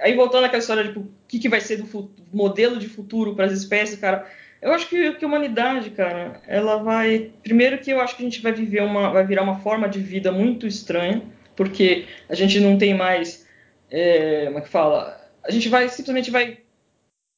aí 0.00 0.14
voltando 0.16 0.44
àquela 0.44 0.60
história 0.60 0.82
de 0.82 0.88
tipo, 0.88 1.00
o 1.00 1.12
que, 1.28 1.38
que 1.38 1.48
vai 1.48 1.60
ser 1.60 1.76
do 1.76 2.10
modelo 2.32 2.78
de 2.78 2.88
futuro 2.88 3.36
para 3.36 3.44
as 3.44 3.52
espécies, 3.52 4.00
cara. 4.00 4.26
Eu 4.62 4.72
acho 4.72 4.88
que, 4.88 5.12
que 5.12 5.24
a 5.24 5.28
humanidade, 5.28 5.90
cara, 5.90 6.40
ela 6.46 6.78
vai. 6.78 7.32
Primeiro 7.42 7.78
que 7.78 7.90
eu 7.90 8.00
acho 8.00 8.16
que 8.16 8.22
a 8.22 8.24
gente 8.24 8.40
vai 8.40 8.52
viver 8.52 8.82
uma. 8.82 9.10
vai 9.10 9.26
virar 9.26 9.42
uma 9.42 9.60
forma 9.60 9.90
de 9.90 10.00
vida 10.00 10.32
muito 10.32 10.66
estranha, 10.66 11.22
porque 11.54 12.06
a 12.30 12.34
gente 12.34 12.58
não 12.60 12.78
tem 12.78 12.94
mais. 12.94 13.46
É, 13.90 14.46
como 14.46 14.58
é 14.58 14.60
que 14.62 14.68
fala? 14.70 15.20
A 15.44 15.50
gente 15.50 15.68
vai 15.68 15.86
simplesmente 15.90 16.30
vai 16.30 16.60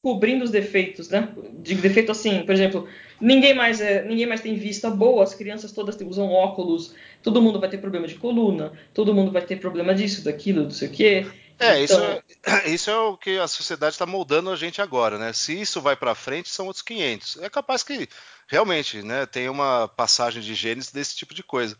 cobrindo 0.01 0.43
os 0.43 0.51
defeitos, 0.51 1.09
né? 1.09 1.29
De 1.59 1.75
defeito 1.75 2.11
assim, 2.13 2.45
por 2.45 2.53
exemplo, 2.53 2.87
ninguém 3.23 3.53
mais 3.53 3.79
é, 3.79 4.03
ninguém 4.03 4.25
mais 4.25 4.41
tem 4.41 4.55
vista 4.55 4.89
boa, 4.89 5.23
as 5.23 5.33
crianças 5.33 5.71
todas 5.71 5.97
usam 6.01 6.29
óculos, 6.29 6.93
todo 7.21 7.41
mundo 7.41 7.59
vai 7.59 7.69
ter 7.69 7.77
problema 7.77 8.07
de 8.07 8.15
coluna, 8.15 8.73
todo 8.93 9.13
mundo 9.13 9.31
vai 9.31 9.41
ter 9.41 9.55
problema 9.55 9.95
disso, 9.95 10.23
daquilo, 10.23 10.63
não 10.63 10.71
sei 10.71 10.89
o 10.89 10.91
quê. 10.91 11.25
É, 11.57 11.81
então... 11.81 11.97
isso, 11.97 12.21
é, 12.43 12.69
isso 12.69 12.89
é 12.89 12.97
o 12.97 13.15
que 13.15 13.37
a 13.37 13.47
sociedade 13.47 13.93
está 13.93 14.05
moldando 14.05 14.49
a 14.49 14.55
gente 14.55 14.81
agora, 14.81 15.17
né? 15.17 15.31
Se 15.31 15.59
isso 15.59 15.79
vai 15.79 15.95
para 15.95 16.15
frente, 16.15 16.49
são 16.49 16.65
outros 16.65 16.83
500. 16.83 17.37
É 17.37 17.49
capaz 17.49 17.83
que 17.83 18.09
realmente, 18.47 19.01
né, 19.01 19.25
tem 19.25 19.47
uma 19.47 19.87
passagem 19.87 20.41
de 20.41 20.53
genes 20.53 20.91
desse 20.91 21.15
tipo 21.15 21.33
de 21.33 21.43
coisa 21.43 21.77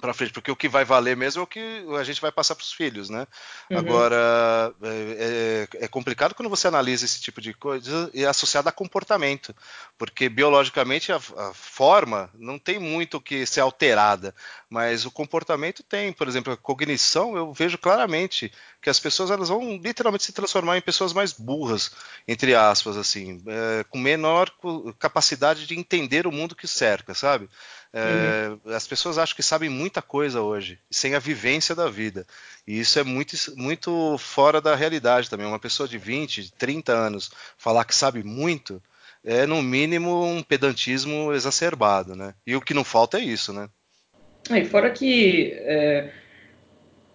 para 0.00 0.12
frente, 0.12 0.32
porque 0.32 0.50
o 0.50 0.56
que 0.56 0.68
vai 0.68 0.84
valer 0.84 1.16
mesmo 1.16 1.40
é 1.40 1.42
o 1.42 1.46
que 1.46 1.84
a 1.98 2.04
gente 2.04 2.20
vai 2.20 2.30
passar 2.30 2.54
para 2.54 2.62
os 2.62 2.72
filhos, 2.72 3.08
né? 3.08 3.26
Uhum. 3.70 3.78
Agora 3.78 4.74
é, 4.82 5.68
é, 5.78 5.84
é, 5.84 5.88
complicado 5.88 6.34
quando 6.34 6.50
você 6.50 6.68
analisa 6.68 7.04
esse 7.04 7.20
tipo 7.20 7.40
de 7.40 7.54
coisa 7.54 8.10
e 8.12 8.22
é 8.22 8.26
associado 8.26 8.68
a 8.68 8.72
comportamento, 8.72 9.56
porque 9.96 10.28
biologicamente 10.28 11.12
a, 11.12 11.16
a, 11.16 11.54
forma 11.54 12.30
não 12.34 12.58
tem 12.58 12.78
muito 12.78 13.18
que 13.20 13.46
ser 13.46 13.60
alterada, 13.60 14.34
mas 14.68 15.06
o 15.06 15.10
comportamento 15.10 15.82
tem. 15.82 16.12
Por 16.12 16.28
exemplo, 16.28 16.52
a 16.52 16.56
cognição 16.58 17.34
eu 17.34 17.54
vejo 17.54 17.78
claramente 17.78 18.52
que 18.82 18.90
as 18.90 19.00
pessoas 19.00 19.30
elas 19.30 19.48
vão 19.48 19.78
literalmente 19.78 20.24
se 20.24 20.32
transformar 20.32 20.76
em 20.76 20.82
pessoas 20.82 21.14
mais 21.14 21.32
burras, 21.32 21.90
entre 22.28 22.54
aspas, 22.54 22.98
assim, 22.98 23.42
é, 23.46 23.84
com 23.84 23.98
menor 23.98 24.52
capacidade 24.98 25.66
de 25.66 25.78
entender 25.78 26.26
o 26.26 26.32
mundo 26.32 26.54
que 26.54 26.68
cerca, 26.68 27.14
sabe? 27.14 27.48
É, 27.98 28.48
uhum. 28.50 28.74
As 28.74 28.86
pessoas 28.86 29.16
acham 29.16 29.34
que 29.34 29.42
sabem 29.42 29.70
muita 29.70 30.02
coisa 30.02 30.42
hoje, 30.42 30.78
sem 30.90 31.14
a 31.14 31.18
vivência 31.18 31.74
da 31.74 31.88
vida. 31.88 32.26
E 32.66 32.78
isso 32.78 32.98
é 32.98 33.02
muito, 33.02 33.34
muito 33.56 34.18
fora 34.18 34.60
da 34.60 34.74
realidade 34.74 35.30
também. 35.30 35.46
Uma 35.46 35.58
pessoa 35.58 35.88
de 35.88 35.96
20, 35.96 36.52
30 36.58 36.92
anos 36.92 37.30
falar 37.56 37.86
que 37.86 37.94
sabe 37.94 38.22
muito 38.22 38.82
é, 39.24 39.46
no 39.46 39.62
mínimo, 39.62 40.26
um 40.26 40.42
pedantismo 40.42 41.32
exacerbado, 41.32 42.14
né? 42.14 42.34
E 42.46 42.54
o 42.54 42.60
que 42.60 42.74
não 42.74 42.84
falta 42.84 43.18
é 43.18 43.22
isso, 43.22 43.50
né? 43.50 43.66
É, 44.50 44.62
fora 44.66 44.90
que 44.90 45.52
é, 45.54 46.12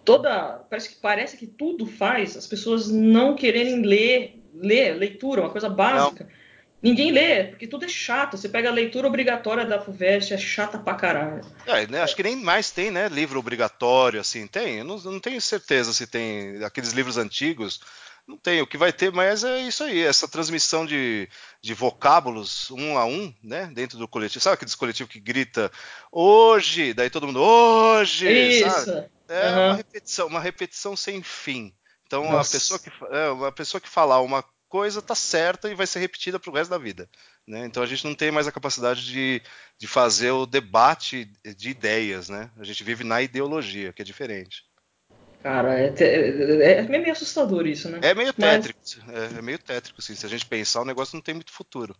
toda. 0.04 0.64
Parece 0.68 0.88
que, 0.88 0.96
parece 0.96 1.36
que 1.36 1.46
tudo 1.46 1.86
faz 1.86 2.36
as 2.36 2.46
pessoas 2.48 2.88
não 2.88 3.36
quererem 3.36 3.82
ler, 3.82 4.42
ler 4.52 4.96
leitura, 4.96 5.42
uma 5.42 5.50
coisa 5.50 5.68
básica. 5.68 6.24
Não 6.24 6.41
Ninguém 6.82 7.12
lê, 7.12 7.44
porque 7.44 7.66
tudo 7.66 7.84
é 7.84 7.88
chato. 7.88 8.36
Você 8.36 8.48
pega 8.48 8.68
a 8.68 8.72
leitura 8.72 9.06
obrigatória 9.06 9.64
da 9.64 9.80
FUVEST, 9.80 10.34
é 10.34 10.38
chata 10.38 10.78
pra 10.78 10.94
caralho. 10.94 11.40
É, 11.64 11.86
né, 11.86 12.02
acho 12.02 12.16
que 12.16 12.22
nem 12.24 12.34
mais 12.34 12.72
tem, 12.72 12.90
né? 12.90 13.08
Livro 13.08 13.38
obrigatório, 13.38 14.20
assim. 14.20 14.46
Tem? 14.48 14.78
Eu 14.78 14.84
não, 14.84 14.98
não 14.98 15.20
tenho 15.20 15.40
certeza 15.40 15.92
se 15.92 16.06
tem 16.06 16.62
aqueles 16.64 16.90
livros 16.92 17.16
antigos. 17.16 17.80
Não 18.26 18.36
tem. 18.36 18.60
O 18.60 18.66
que 18.66 18.76
vai 18.76 18.92
ter, 18.92 19.12
mas 19.12 19.44
é 19.44 19.62
isso 19.62 19.84
aí, 19.84 20.00
essa 20.00 20.26
transmissão 20.26 20.84
de, 20.84 21.28
de 21.60 21.72
vocábulos 21.72 22.70
um 22.72 22.98
a 22.98 23.04
um, 23.04 23.32
né? 23.42 23.70
Dentro 23.72 23.96
do 23.96 24.08
coletivo. 24.08 24.42
Sabe 24.42 24.54
aqueles 24.54 24.74
coletivos 24.74 25.12
que 25.12 25.20
grita 25.20 25.70
hoje, 26.10 26.92
daí 26.94 27.10
todo 27.10 27.26
mundo 27.28 27.40
hoje. 27.40 28.28
Isso. 28.28 28.84
Sabe? 28.86 29.08
É 29.28 29.50
uhum. 29.50 29.66
uma 29.66 29.74
repetição, 29.74 30.26
uma 30.26 30.40
repetição 30.40 30.96
sem 30.96 31.22
fim. 31.22 31.72
Então, 32.06 32.36
a 32.36 32.44
pessoa 32.44 32.78
que, 32.78 32.90
é, 33.10 33.28
uma 33.30 33.50
pessoa 33.52 33.80
que 33.80 33.88
falar 33.88 34.20
uma 34.20 34.44
coisa 34.72 35.00
está 35.00 35.14
certa 35.14 35.70
e 35.70 35.74
vai 35.74 35.86
ser 35.86 35.98
repetida 35.98 36.40
para 36.40 36.50
o 36.50 36.54
resto 36.54 36.70
da 36.70 36.78
vida. 36.78 37.06
Né? 37.46 37.66
Então 37.66 37.82
a 37.82 37.86
gente 37.86 38.06
não 38.06 38.14
tem 38.14 38.30
mais 38.30 38.48
a 38.48 38.52
capacidade 38.52 39.04
de, 39.04 39.42
de 39.76 39.86
fazer 39.86 40.30
o 40.30 40.46
debate 40.46 41.30
de 41.58 41.68
ideias. 41.68 42.30
Né? 42.30 42.50
A 42.56 42.64
gente 42.64 42.82
vive 42.82 43.04
na 43.04 43.20
ideologia, 43.20 43.92
que 43.92 44.00
é 44.00 44.04
diferente. 44.04 44.64
Cara, 45.42 45.78
é, 45.78 45.92
é, 45.98 46.78
é 46.78 46.82
meio 46.88 47.12
assustador 47.12 47.66
isso, 47.66 47.90
né? 47.90 48.00
É 48.00 48.14
meio 48.14 48.32
tétrico. 48.32 48.80
Mas... 49.06 49.34
É, 49.34 49.38
é, 49.38 49.42
meio 49.42 49.58
tétrico, 49.58 50.00
assim. 50.00 50.14
Se 50.14 50.24
a 50.24 50.28
gente 50.28 50.46
pensar, 50.46 50.80
o 50.80 50.86
negócio 50.86 51.16
não 51.16 51.22
tem 51.22 51.34
muito 51.34 51.52
futuro. 51.52 51.94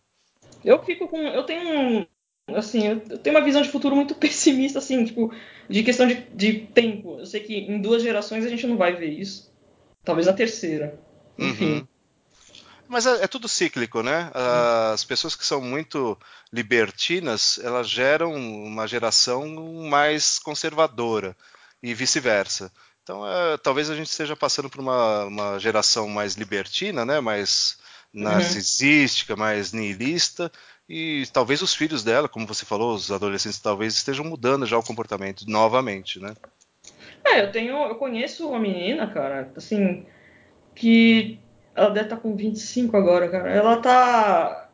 Eu 0.65 0.83
fico 0.83 1.07
com. 1.09 1.19
Eu 1.19 1.43
tenho 1.43 2.07
assim, 2.55 2.87
eu 2.87 3.19
tenho 3.19 3.37
uma 3.37 3.45
visão 3.45 3.61
de 3.61 3.69
futuro 3.69 3.95
muito 3.95 4.15
pessimista, 4.17 4.79
assim, 4.79 5.05
tipo, 5.05 5.31
de 5.69 5.83
questão 5.83 6.07
de, 6.07 6.15
de 6.35 6.53
tempo. 6.73 7.19
Eu 7.19 7.27
sei 7.27 7.41
que 7.41 7.55
em 7.55 7.83
duas 7.83 8.03
gerações 8.03 8.47
a 8.47 8.49
gente 8.49 8.67
não 8.67 8.79
vai 8.79 8.95
ver 8.95 9.11
isso. 9.11 9.53
Talvez 10.05 10.27
na 10.27 10.33
terceira. 10.33 10.99
Enfim. 11.39 11.73
Uhum. 11.73 11.92
Mas 12.93 13.07
é, 13.07 13.25
é, 13.25 13.27
tudo 13.27 13.49
cíclico, 13.49 14.03
né? 14.03 14.31
As 14.93 15.03
pessoas 15.03 15.35
que 15.35 15.47
são 15.47 15.63
muito 15.63 16.19
libertinas, 16.53 17.59
elas 17.65 17.89
geram 17.89 18.35
uma 18.35 18.87
geração 18.87 19.49
mais 19.89 20.39
conservadora 20.39 21.35
e 21.83 21.95
vice-versa. 21.95 22.71
Então, 23.03 23.27
é, 23.27 23.57
talvez 23.57 23.89
a 23.89 23.97
gente 23.97 24.11
esteja 24.11 24.37
passando 24.37 24.69
por 24.69 24.79
uma, 24.79 25.25
uma 25.25 25.59
geração 25.59 26.07
mais 26.07 26.35
libertina, 26.35 27.03
né? 27.03 27.19
Mais 27.19 27.79
narcisística, 28.13 29.33
uhum. 29.33 29.39
mais 29.39 29.73
nihilista, 29.73 30.53
e 30.87 31.25
talvez 31.33 31.63
os 31.63 31.75
filhos 31.75 32.05
dela, 32.05 32.29
como 32.29 32.47
você 32.47 32.67
falou, 32.67 32.95
os 32.95 33.11
adolescentes 33.11 33.59
talvez 33.59 33.95
estejam 33.95 34.23
mudando 34.23 34.67
já 34.67 34.77
o 34.77 34.83
comportamento 34.83 35.47
novamente, 35.49 36.21
né? 36.21 36.35
É, 37.25 37.41
eu 37.41 37.51
tenho, 37.51 37.75
eu 37.75 37.95
conheço 37.95 38.47
uma 38.47 38.59
menina, 38.59 39.07
cara, 39.07 39.51
assim, 39.57 40.05
que 40.75 41.39
ela 41.75 41.91
deve 41.91 42.07
estar 42.07 42.17
tá 42.17 42.23
com 42.23 42.37
25 42.37 42.97
agora, 42.97 43.29
cara. 43.29 43.51
Ela 43.51 43.77
tá. 43.77 44.69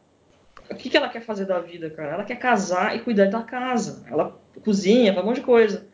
O 0.70 0.74
que, 0.74 0.90
que 0.90 0.96
ela 0.96 1.08
quer 1.08 1.22
fazer 1.22 1.46
da 1.46 1.60
vida, 1.60 1.88
cara? 1.90 2.14
Ela 2.14 2.24
quer 2.24 2.36
casar 2.36 2.94
e 2.94 3.00
cuidar 3.00 3.26
da 3.26 3.42
casa. 3.42 4.04
Ela 4.10 4.38
cozinha, 4.64 5.12
faz 5.12 5.24
um 5.24 5.28
monte 5.28 5.40
de 5.40 5.46
coisa. 5.46 5.86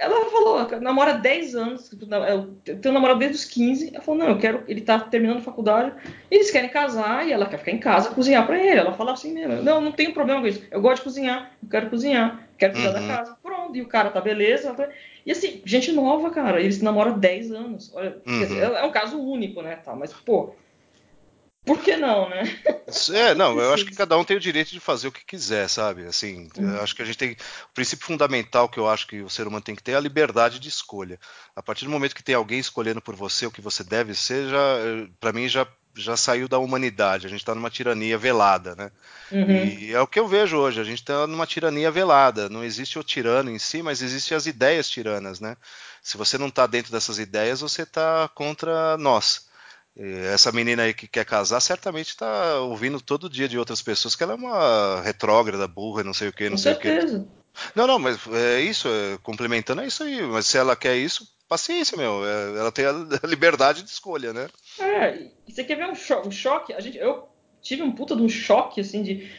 Ela 0.00 0.30
falou, 0.30 0.80
namora 0.80 1.12
10 1.12 1.54
anos, 1.54 1.92
eu 1.92 2.78
tenho 2.78 2.94
namorado 2.94 3.18
desde 3.18 3.36
os 3.36 3.44
15. 3.44 3.90
Ela 3.92 4.02
falou, 4.02 4.20
não, 4.20 4.28
eu 4.30 4.38
quero. 4.38 4.64
Ele 4.66 4.80
tá 4.80 4.98
terminando 4.98 5.42
faculdade, 5.42 5.92
eles 6.30 6.50
querem 6.50 6.70
casar 6.70 7.26
e 7.26 7.32
ela 7.32 7.44
quer 7.44 7.58
ficar 7.58 7.72
em 7.72 7.78
casa 7.78 8.08
cozinhar 8.08 8.46
para 8.46 8.58
ele. 8.58 8.78
Ela 8.78 8.94
fala 8.94 9.12
assim 9.12 9.34
mesmo, 9.34 9.62
não, 9.62 9.78
não 9.78 9.92
tenho 9.92 10.14
problema 10.14 10.40
com 10.40 10.46
isso. 10.46 10.62
Eu 10.70 10.80
gosto 10.80 10.98
de 10.98 11.04
cozinhar, 11.04 11.52
eu 11.62 11.68
quero 11.68 11.90
cozinhar, 11.90 12.48
quero 12.60 12.74
cuidar 12.74 12.94
uhum. 12.94 13.06
da 13.06 13.16
casa. 13.16 13.36
Pronto, 13.42 13.76
e 13.76 13.82
o 13.82 13.88
cara 13.88 14.10
tá 14.10 14.20
beleza. 14.20 14.74
Tá... 14.74 14.88
E 15.24 15.32
assim, 15.32 15.62
gente 15.64 15.90
nova, 15.90 16.30
cara, 16.30 16.60
eles 16.60 16.80
namoram 16.80 17.18
10 17.18 17.50
anos. 17.50 17.90
Olha, 17.94 18.20
uhum. 18.26 18.38
dizer, 18.38 18.62
é 18.62 18.84
um 18.84 18.92
caso 18.92 19.18
único, 19.18 19.62
né? 19.62 19.76
Tá, 19.76 19.96
mas, 19.96 20.12
pô. 20.12 20.54
por 21.64 21.80
que 21.80 21.96
não, 21.96 22.28
né? 22.28 22.42
É, 23.12 23.34
não, 23.34 23.58
eu 23.58 23.72
acho 23.72 23.84
que 23.84 23.94
cada 23.94 24.18
um 24.18 24.24
tem 24.24 24.36
o 24.36 24.40
direito 24.40 24.70
de 24.70 24.80
fazer 24.80 25.08
o 25.08 25.12
que 25.12 25.24
quiser, 25.24 25.68
sabe? 25.68 26.04
Assim, 26.04 26.48
uhum. 26.58 26.74
eu 26.74 26.82
acho 26.82 26.94
que 26.94 27.02
a 27.02 27.04
gente 27.04 27.18
tem. 27.18 27.32
O 27.32 27.74
princípio 27.74 28.06
fundamental 28.06 28.68
que 28.68 28.78
eu 28.78 28.88
acho 28.88 29.06
que 29.06 29.22
o 29.22 29.30
ser 29.30 29.46
humano 29.46 29.62
tem 29.62 29.74
que 29.74 29.82
ter 29.82 29.92
é 29.92 29.96
a 29.96 30.00
liberdade 30.00 30.58
de 30.58 30.68
escolha. 30.68 31.18
A 31.56 31.62
partir 31.62 31.84
do 31.84 31.90
momento 31.90 32.14
que 32.14 32.22
tem 32.22 32.34
alguém 32.34 32.58
escolhendo 32.58 33.00
por 33.00 33.16
você 33.16 33.46
o 33.46 33.50
que 33.50 33.60
você 33.60 33.82
deve 33.82 34.14
ser, 34.14 34.48
já, 34.48 34.76
para 35.18 35.32
mim 35.32 35.48
já 35.48 35.66
já 35.94 36.16
saiu 36.16 36.48
da 36.48 36.58
humanidade, 36.58 37.26
a 37.26 37.30
gente 37.30 37.40
está 37.40 37.54
numa 37.54 37.70
tirania 37.70 38.16
velada, 38.16 38.74
né? 38.76 38.90
Uhum. 39.30 39.64
E 39.64 39.92
é 39.92 40.00
o 40.00 40.06
que 40.06 40.18
eu 40.18 40.26
vejo 40.26 40.56
hoje, 40.56 40.80
a 40.80 40.84
gente 40.84 41.00
está 41.00 41.26
numa 41.26 41.46
tirania 41.46 41.90
velada. 41.90 42.48
Não 42.48 42.64
existe 42.64 42.98
o 42.98 43.04
tirano 43.04 43.50
em 43.50 43.58
si, 43.58 43.82
mas 43.82 44.02
existem 44.02 44.36
as 44.36 44.46
ideias 44.46 44.88
tiranas, 44.88 45.40
né? 45.40 45.56
Se 46.02 46.16
você 46.16 46.38
não 46.38 46.48
está 46.48 46.66
dentro 46.66 46.90
dessas 46.92 47.18
ideias, 47.18 47.60
você 47.60 47.82
está 47.82 48.28
contra 48.34 48.96
nós. 48.96 49.48
Essa 49.96 50.52
menina 50.52 50.84
aí 50.84 50.94
que 50.94 51.06
quer 51.06 51.24
casar 51.24 51.60
certamente 51.60 52.08
está 52.08 52.60
ouvindo 52.60 53.00
todo 53.00 53.28
dia 53.28 53.48
de 53.48 53.58
outras 53.58 53.82
pessoas 53.82 54.14
que 54.16 54.22
ela 54.22 54.32
é 54.32 54.36
uma 54.36 55.00
retrógrada, 55.02 55.66
burra, 55.68 56.04
não 56.04 56.14
sei 56.14 56.28
o 56.28 56.32
que, 56.32 56.44
não 56.44 56.52
Com 56.52 56.58
sei 56.58 56.74
certeza. 56.74 57.18
o 57.18 57.24
que. 57.24 57.39
Não, 57.74 57.86
não, 57.86 57.98
mas 57.98 58.18
é 58.32 58.60
isso, 58.60 58.88
é, 58.88 59.18
complementando 59.22 59.82
é 59.82 59.86
isso 59.86 60.02
aí. 60.02 60.22
Mas 60.22 60.46
se 60.46 60.58
ela 60.58 60.76
quer 60.76 60.96
isso, 60.96 61.26
paciência, 61.48 61.96
meu. 61.96 62.24
É, 62.24 62.58
ela 62.58 62.72
tem 62.72 62.86
a 62.86 62.92
liberdade 63.26 63.82
de 63.82 63.90
escolha, 63.90 64.32
né? 64.32 64.48
É, 64.78 65.28
você 65.46 65.64
quer 65.64 65.76
ver 65.76 65.88
um, 65.88 65.94
cho 65.94 66.22
um 66.26 66.30
choque? 66.30 66.72
A 66.72 66.80
gente, 66.80 66.98
eu 66.98 67.28
tive 67.60 67.82
um 67.82 67.92
puta 67.92 68.16
de 68.16 68.22
um 68.22 68.28
choque, 68.28 68.80
assim, 68.80 69.02
de. 69.02 69.30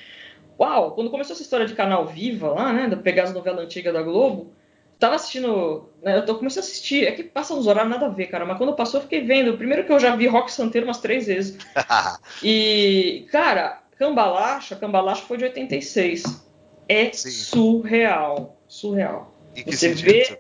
Uau, 0.60 0.94
quando 0.94 1.10
começou 1.10 1.34
essa 1.34 1.42
história 1.42 1.66
de 1.66 1.74
canal 1.74 2.06
Viva 2.06 2.50
lá, 2.54 2.72
né? 2.72 2.96
Pegar 2.98 3.24
as 3.24 3.34
novelas 3.34 3.66
antigas 3.66 3.94
da 3.94 4.02
Globo 4.02 4.54
tava 5.02 5.16
assistindo. 5.16 5.90
Né, 6.02 6.18
eu 6.18 6.26
tô, 6.26 6.36
comecei 6.36 6.62
a 6.62 6.64
assistir. 6.64 7.08
É 7.08 7.12
que 7.12 7.24
passa 7.24 7.54
uns 7.54 7.66
horários 7.66 7.92
nada 7.92 8.06
a 8.06 8.10
ver, 8.10 8.28
cara. 8.28 8.46
Mas 8.46 8.58
quando 8.58 8.76
passou, 8.76 9.00
eu 9.00 9.04
fiquei 9.04 9.22
vendo. 9.22 9.58
Primeiro 9.58 9.84
que 9.84 9.92
eu 9.92 10.00
já 10.00 10.16
vi 10.16 10.28
Rock 10.28 10.52
Santeiro 10.52 10.88
umas 10.88 11.00
três 11.00 11.26
vezes. 11.26 11.58
e, 12.42 13.26
cara, 13.32 13.82
Cambalacha, 13.98 14.76
Cambalacha 14.76 15.24
foi 15.24 15.38
de 15.38 15.46
86. 15.46 16.51
É 16.88 17.12
Sim. 17.12 17.30
surreal. 17.30 18.58
Surreal. 18.68 19.34
E 19.56 19.64
que 19.64 19.76
você 19.76 19.94
vê. 19.94 20.26
Você 20.26 20.40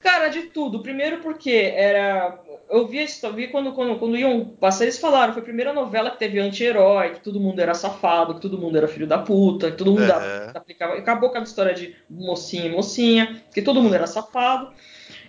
Cara, 0.00 0.28
de 0.28 0.44
tudo. 0.44 0.80
Primeiro 0.80 1.18
porque 1.18 1.50
era. 1.50 2.40
Eu 2.70 2.86
vi, 2.86 3.04
eu 3.22 3.32
vi 3.34 3.48
quando, 3.48 3.72
quando, 3.72 3.98
quando 3.98 4.16
iam 4.16 4.44
passar, 4.44 4.84
eles 4.84 4.98
falaram, 4.98 5.32
foi 5.32 5.42
a 5.42 5.44
primeira 5.44 5.72
novela 5.72 6.10
que 6.10 6.18
teve 6.18 6.38
anti-herói, 6.38 7.14
que 7.14 7.20
todo 7.20 7.40
mundo 7.40 7.60
era 7.60 7.74
safado, 7.74 8.34
que 8.34 8.40
todo 8.40 8.56
mundo 8.56 8.78
era 8.78 8.88
filho 8.88 9.06
da 9.06 9.18
puta, 9.18 9.70
que 9.70 9.76
todo 9.76 9.90
mundo 9.90 10.10
uhum. 10.10 10.50
aplicava. 10.54 10.94
Acabou 10.94 11.30
com 11.30 11.38
a 11.38 11.42
história 11.42 11.74
de 11.74 11.94
mocinha 12.08 12.66
e 12.66 12.70
mocinha, 12.70 13.42
que 13.52 13.60
todo 13.60 13.82
mundo 13.82 13.94
era 13.94 14.06
safado. 14.06 14.72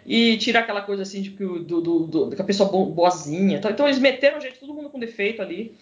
E 0.06 0.38
tirar 0.38 0.61
aquela 0.61 0.81
coisa 0.81 1.03
assim 1.03 1.22
de 1.22 1.31
que, 1.31 1.43
do, 1.43 1.81
do, 1.81 1.99
do, 2.07 2.35
a 2.39 2.43
pessoa 2.43 2.69
boazinha. 2.69 3.61
Então 3.64 3.88
eles 3.88 3.99
meteram 3.99 4.39
gente, 4.39 4.60
todo 4.60 4.73
mundo 4.73 4.89
com 4.89 4.98
defeito 4.98 5.41
ali 5.41 5.76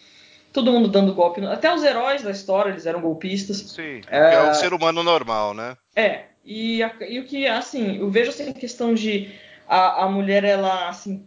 todo 0.60 0.72
mundo 0.72 0.90
dando 0.90 1.14
golpe. 1.14 1.45
Até 1.45 1.73
os 1.73 1.84
heróis 1.84 2.22
da 2.22 2.31
história, 2.31 2.72
eles 2.72 2.86
eram 2.86 3.02
golpistas. 3.02 3.57
Sim, 3.57 4.02
é, 4.10 4.36
é 4.36 4.44
um 4.44 4.53
ser 4.53 4.73
humano 4.73 5.02
normal, 5.02 5.53
né? 5.53 5.77
É. 5.95 6.23
E, 6.45 6.81
e 6.81 7.19
o 7.19 7.26
que, 7.26 7.48
assim, 7.48 7.98
eu 7.98 8.10
vejo 8.10 8.30
assim, 8.30 8.49
a 8.49 8.53
questão 8.53 8.94
de 8.94 9.31
a, 9.68 10.06
a 10.06 10.10
mulher, 10.10 10.44
ela, 10.44 10.90
assim, 10.90 11.26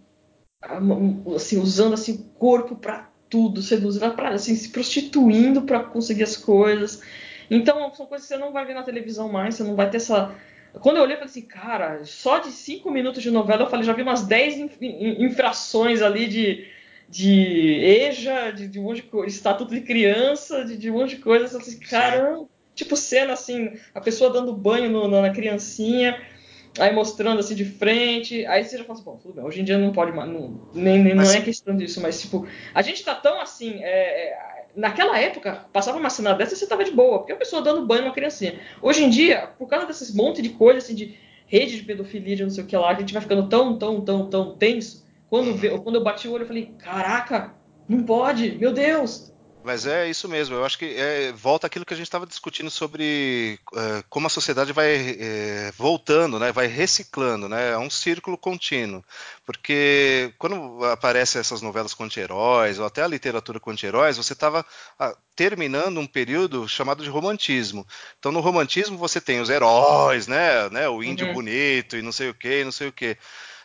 assim, 1.34 1.58
usando 1.60 1.94
assim, 1.94 2.12
o 2.14 2.38
corpo 2.38 2.76
para 2.76 3.08
tudo, 3.30 3.62
seduzindo, 3.62 4.10
pra, 4.14 4.30
assim, 4.30 4.54
se 4.54 4.68
prostituindo 4.68 5.62
para 5.62 5.80
conseguir 5.80 6.24
as 6.24 6.36
coisas. 6.36 7.02
Então, 7.50 7.92
são 7.94 8.06
coisas 8.06 8.26
que 8.26 8.34
você 8.34 8.40
não 8.40 8.52
vai 8.52 8.64
ver 8.64 8.74
na 8.74 8.82
televisão 8.82 9.30
mais, 9.30 9.54
você 9.54 9.62
não 9.62 9.76
vai 9.76 9.88
ter 9.88 9.98
essa. 9.98 10.34
Quando 10.80 10.96
eu 10.96 11.02
olhei, 11.02 11.14
eu 11.14 11.18
falei 11.18 11.30
assim, 11.30 11.42
cara, 11.42 12.04
só 12.04 12.38
de 12.38 12.50
cinco 12.50 12.90
minutos 12.90 13.22
de 13.22 13.30
novela, 13.30 13.62
eu 13.62 13.70
falei, 13.70 13.84
já 13.84 13.92
vi 13.92 14.02
umas 14.02 14.22
10 14.22 14.80
infrações 14.80 16.00
ali 16.00 16.26
de, 16.26 16.66
de 17.12 17.74
EJA, 17.84 18.52
de, 18.52 18.66
de 18.68 18.80
um 18.80 18.84
monte 18.84 18.96
de 18.96 19.02
coisa, 19.02 19.28
estatuto 19.28 19.74
de 19.74 19.82
criança, 19.82 20.64
de, 20.64 20.78
de 20.78 20.90
um 20.90 20.94
monte 20.94 21.16
de 21.16 21.22
coisa. 21.22 21.58
Assim, 21.58 21.78
caramba, 21.78 22.48
tipo 22.74 22.96
cena 22.96 23.34
assim, 23.34 23.74
a 23.94 24.00
pessoa 24.00 24.30
dando 24.30 24.56
banho 24.56 24.88
no, 24.90 25.06
na 25.20 25.28
criancinha, 25.28 26.18
aí 26.78 26.90
mostrando 26.90 27.40
assim 27.40 27.54
de 27.54 27.66
frente, 27.66 28.46
aí 28.46 28.64
você 28.64 28.78
já 28.78 28.84
fala 28.84 28.98
assim, 28.98 29.04
bom, 29.04 29.16
tudo 29.22 29.34
bem, 29.34 29.44
hoje 29.44 29.60
em 29.60 29.64
dia 29.64 29.76
não 29.76 29.92
pode 29.92 30.10
mais, 30.10 30.32
não, 30.32 30.58
nem, 30.72 30.98
nem 31.00 31.14
mas... 31.14 31.28
não 31.28 31.34
é 31.34 31.42
questão 31.42 31.76
disso, 31.76 32.00
mas 32.00 32.18
tipo, 32.18 32.48
a 32.74 32.80
gente 32.80 33.04
tá 33.04 33.14
tão 33.14 33.38
assim, 33.42 33.82
é, 33.82 34.30
é, 34.30 34.64
naquela 34.74 35.18
época, 35.20 35.66
passava 35.70 35.98
uma 35.98 36.08
cena 36.08 36.32
dessa 36.32 36.54
e 36.54 36.56
você 36.56 36.66
tava 36.66 36.82
de 36.82 36.92
boa, 36.92 37.18
porque 37.18 37.32
a 37.32 37.36
pessoa 37.36 37.60
dando 37.60 37.86
banho 37.86 38.04
numa 38.04 38.14
criancinha. 38.14 38.58
Hoje 38.80 39.04
em 39.04 39.10
dia, 39.10 39.50
por 39.58 39.68
causa 39.68 39.86
desses 39.86 40.14
monte 40.14 40.40
de 40.40 40.48
coisa 40.48 40.78
assim, 40.78 40.94
de 40.94 41.14
rede 41.46 41.76
de 41.76 41.84
pedofilia, 41.84 42.36
de 42.36 42.42
não 42.42 42.50
sei 42.50 42.64
o 42.64 42.66
que 42.66 42.74
lá, 42.74 42.88
a 42.88 42.94
gente 42.94 43.12
vai 43.12 43.20
ficando 43.20 43.50
tão, 43.50 43.76
tão, 43.76 44.00
tão, 44.00 44.30
tão 44.30 44.56
tenso, 44.56 45.01
quando, 45.32 45.82
quando 45.82 45.94
eu 45.94 46.04
bati 46.04 46.28
o 46.28 46.32
olho, 46.32 46.42
eu 46.42 46.46
falei, 46.46 46.74
caraca, 46.78 47.54
não 47.88 48.02
pode, 48.02 48.58
meu 48.58 48.70
Deus, 48.70 49.32
mas 49.64 49.86
é 49.86 50.10
isso 50.10 50.28
mesmo. 50.28 50.56
Eu 50.56 50.64
acho 50.64 50.76
que 50.76 50.96
é, 50.96 51.32
volta 51.32 51.68
aquilo 51.68 51.84
que 51.84 51.94
a 51.94 51.96
gente 51.96 52.06
estava 52.06 52.26
discutindo 52.26 52.68
sobre 52.68 53.60
é, 53.76 54.02
como 54.10 54.26
a 54.26 54.30
sociedade 54.30 54.72
vai 54.72 55.16
é, 55.20 55.72
voltando, 55.76 56.36
né? 56.36 56.50
vai 56.50 56.66
reciclando. 56.66 57.48
Né? 57.48 57.70
É 57.70 57.78
um 57.78 57.88
círculo 57.88 58.36
contínuo. 58.36 59.04
Porque 59.46 60.34
quando 60.36 60.84
aparecem 60.86 61.38
essas 61.38 61.62
novelas 61.62 61.94
com 61.94 62.02
anti-heróis, 62.02 62.80
ou 62.80 62.86
até 62.86 63.02
a 63.02 63.08
literatura 63.08 63.60
com 63.60 63.70
anti-heróis, 63.70 64.16
você 64.16 64.32
estava 64.32 64.66
ah, 64.98 65.16
terminando 65.36 66.00
um 66.00 66.08
período 66.08 66.68
chamado 66.68 67.04
de 67.04 67.08
romantismo. 67.08 67.86
Então, 68.18 68.32
no 68.32 68.40
romantismo, 68.40 68.98
você 68.98 69.20
tem 69.20 69.40
os 69.40 69.48
heróis, 69.48 70.26
né? 70.26 70.68
né? 70.70 70.88
o 70.88 71.04
índio 71.04 71.28
uhum. 71.28 71.34
bonito 71.34 71.96
e 71.96 72.02
não 72.02 72.10
sei 72.10 72.30
o 72.30 72.34
que, 72.34 72.64
não 72.64 72.72
sei 72.72 72.88
o 72.88 72.92
que 72.92 73.16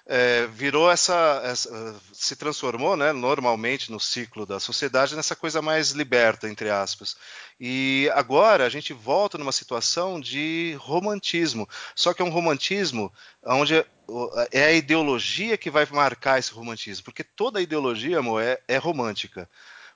é, 0.09 0.47
virou 0.47 0.89
essa, 0.89 1.41
essa, 1.43 1.95
se 2.13 2.35
transformou, 2.37 2.95
né, 2.95 3.11
normalmente 3.11 3.91
no 3.91 3.99
ciclo 3.99 4.45
da 4.45 4.57
sociedade 4.57 5.17
nessa 5.17 5.35
coisa 5.35 5.61
mais 5.61 5.91
liberta 5.91 6.47
entre 6.49 6.69
aspas. 6.69 7.17
E 7.59 8.09
agora 8.13 8.65
a 8.65 8.69
gente 8.69 8.93
volta 8.93 9.37
numa 9.37 9.51
situação 9.51 10.19
de 10.19 10.77
romantismo, 10.79 11.67
só 11.93 12.13
que 12.13 12.21
é 12.21 12.25
um 12.25 12.29
romantismo 12.29 13.11
onde 13.43 13.85
é 14.51 14.63
a 14.63 14.71
ideologia 14.71 15.57
que 15.57 15.69
vai 15.69 15.85
marcar 15.91 16.39
esse 16.39 16.53
romantismo, 16.53 17.03
porque 17.03 17.23
toda 17.23 17.61
ideologia, 17.61 18.19
amor, 18.19 18.41
é, 18.41 18.61
é 18.65 18.77
romântica. 18.77 19.49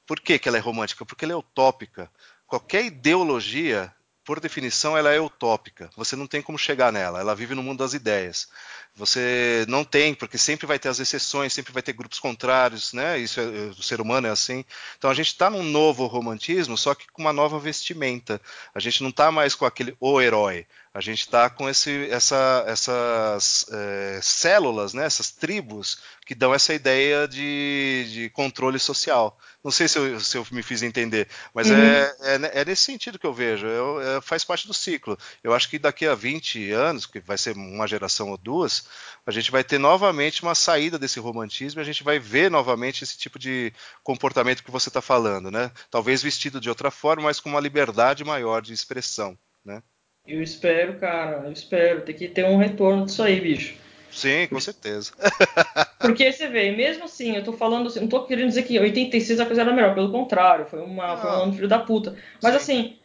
Por 0.05 0.19
que, 0.19 0.37
que 0.37 0.49
ela 0.49 0.57
é 0.57 0.61
romântica? 0.61 1.05
Porque 1.05 1.23
ela 1.23 1.33
é 1.33 1.37
utópica. 1.37 2.11
Qualquer 2.45 2.83
ideologia 2.83 3.93
por 4.23 4.39
definição, 4.39 4.97
ela 4.97 5.11
é 5.11 5.19
utópica. 5.19 5.89
Você 5.95 6.15
não 6.15 6.27
tem 6.27 6.41
como 6.41 6.57
chegar 6.57 6.91
nela. 6.91 7.19
Ela 7.19 7.35
vive 7.35 7.55
no 7.55 7.63
mundo 7.63 7.79
das 7.79 7.93
ideias. 7.93 8.47
Você 8.95 9.65
não 9.69 9.85
tem, 9.85 10.13
porque 10.13 10.37
sempre 10.37 10.67
vai 10.67 10.77
ter 10.77 10.89
as 10.89 10.99
exceções, 10.99 11.53
sempre 11.53 11.71
vai 11.71 11.81
ter 11.81 11.93
grupos 11.93 12.19
contrários, 12.19 12.91
né? 12.91 13.17
Isso 13.17 13.39
é, 13.39 13.43
o 13.43 13.81
ser 13.81 14.01
humano 14.01 14.27
é 14.27 14.29
assim. 14.29 14.65
Então 14.97 15.09
a 15.09 15.13
gente 15.13 15.27
está 15.27 15.49
num 15.49 15.63
novo 15.63 16.05
romantismo, 16.07 16.77
só 16.77 16.93
que 16.93 17.07
com 17.07 17.21
uma 17.21 17.31
nova 17.31 17.57
vestimenta. 17.57 18.41
A 18.75 18.79
gente 18.79 19.01
não 19.01 19.09
está 19.09 19.31
mais 19.31 19.55
com 19.55 19.65
aquele 19.65 19.95
o 19.99 20.21
herói. 20.21 20.67
A 20.93 20.99
gente 20.99 21.21
está 21.21 21.49
com 21.49 21.69
esse, 21.69 22.09
essa, 22.11 22.65
essas 22.67 23.65
é, 23.71 24.19
células, 24.21 24.93
né? 24.93 25.05
Essas 25.05 25.31
tribos 25.31 25.99
que 26.25 26.35
dão 26.35 26.53
essa 26.53 26.73
ideia 26.73 27.25
de, 27.29 28.09
de 28.11 28.29
controle 28.31 28.77
social. 28.77 29.37
Não 29.63 29.71
sei 29.71 29.87
se 29.87 29.97
eu, 29.97 30.19
se 30.19 30.37
eu, 30.37 30.45
me 30.51 30.61
fiz 30.61 30.81
entender, 30.83 31.29
mas 31.53 31.69
uhum. 31.69 31.77
é, 31.77 32.15
é, 32.19 32.61
é, 32.61 32.65
nesse 32.65 32.83
sentido 32.83 33.17
que 33.17 33.25
eu 33.25 33.33
vejo. 33.33 33.65
Eu, 33.67 34.01
é, 34.01 34.21
faz 34.21 34.43
parte 34.43 34.67
do 34.67 34.73
ciclo. 34.73 35.17
Eu 35.41 35.53
acho 35.53 35.69
que 35.69 35.79
daqui 35.79 36.05
a 36.05 36.13
20 36.13 36.71
anos, 36.71 37.05
que 37.05 37.21
vai 37.21 37.37
ser 37.37 37.55
uma 37.55 37.87
geração 37.87 38.29
ou 38.29 38.37
duas, 38.37 38.80
a 39.25 39.31
gente 39.31 39.51
vai 39.51 39.63
ter 39.63 39.77
novamente 39.77 40.41
uma 40.43 40.55
saída 40.55 40.97
desse 40.97 41.19
romantismo 41.19 41.79
e 41.79 41.83
a 41.83 41.85
gente 41.85 42.03
vai 42.03 42.19
ver 42.19 42.49
novamente 42.49 43.03
esse 43.03 43.17
tipo 43.17 43.37
de 43.37 43.71
comportamento 44.03 44.63
que 44.63 44.71
você 44.71 44.89
está 44.89 45.01
falando, 45.01 45.51
né? 45.51 45.71
Talvez 45.89 46.23
vestido 46.23 46.59
de 46.59 46.69
outra 46.69 46.89
forma, 46.89 47.23
mas 47.23 47.39
com 47.39 47.49
uma 47.49 47.59
liberdade 47.59 48.23
maior 48.23 48.61
de 48.61 48.73
expressão, 48.73 49.37
né? 49.63 49.81
Eu 50.25 50.41
espero, 50.41 50.99
cara, 50.99 51.43
eu 51.45 51.51
espero. 51.51 52.01
Tem 52.01 52.15
que 52.15 52.27
ter 52.27 52.45
um 52.45 52.57
retorno 52.57 53.05
disso 53.05 53.23
aí, 53.23 53.39
bicho. 53.39 53.75
Sim, 54.11 54.47
com 54.47 54.59
certeza. 54.59 55.13
Porque 55.99 56.31
você 56.31 56.47
vê, 56.47 56.71
mesmo 56.71 57.05
assim, 57.05 57.35
eu 57.35 57.43
tô 57.43 57.53
falando 57.53 57.87
assim, 57.87 58.01
não 58.01 58.07
tô 58.07 58.25
querendo 58.25 58.49
dizer 58.49 58.63
que 58.63 58.77
86 58.77 59.39
a 59.39 59.45
coisa 59.45 59.61
era 59.61 59.73
melhor, 59.73 59.95
pelo 59.95 60.11
contrário, 60.11 60.65
foi, 60.65 60.81
uma, 60.81 61.17
foi 61.17 61.29
um 61.29 61.43
ano 61.43 61.53
filho 61.53 61.67
da 61.67 61.79
puta. 61.79 62.17
Mas 62.41 62.51
Sim. 62.51 62.57
assim, 62.57 62.99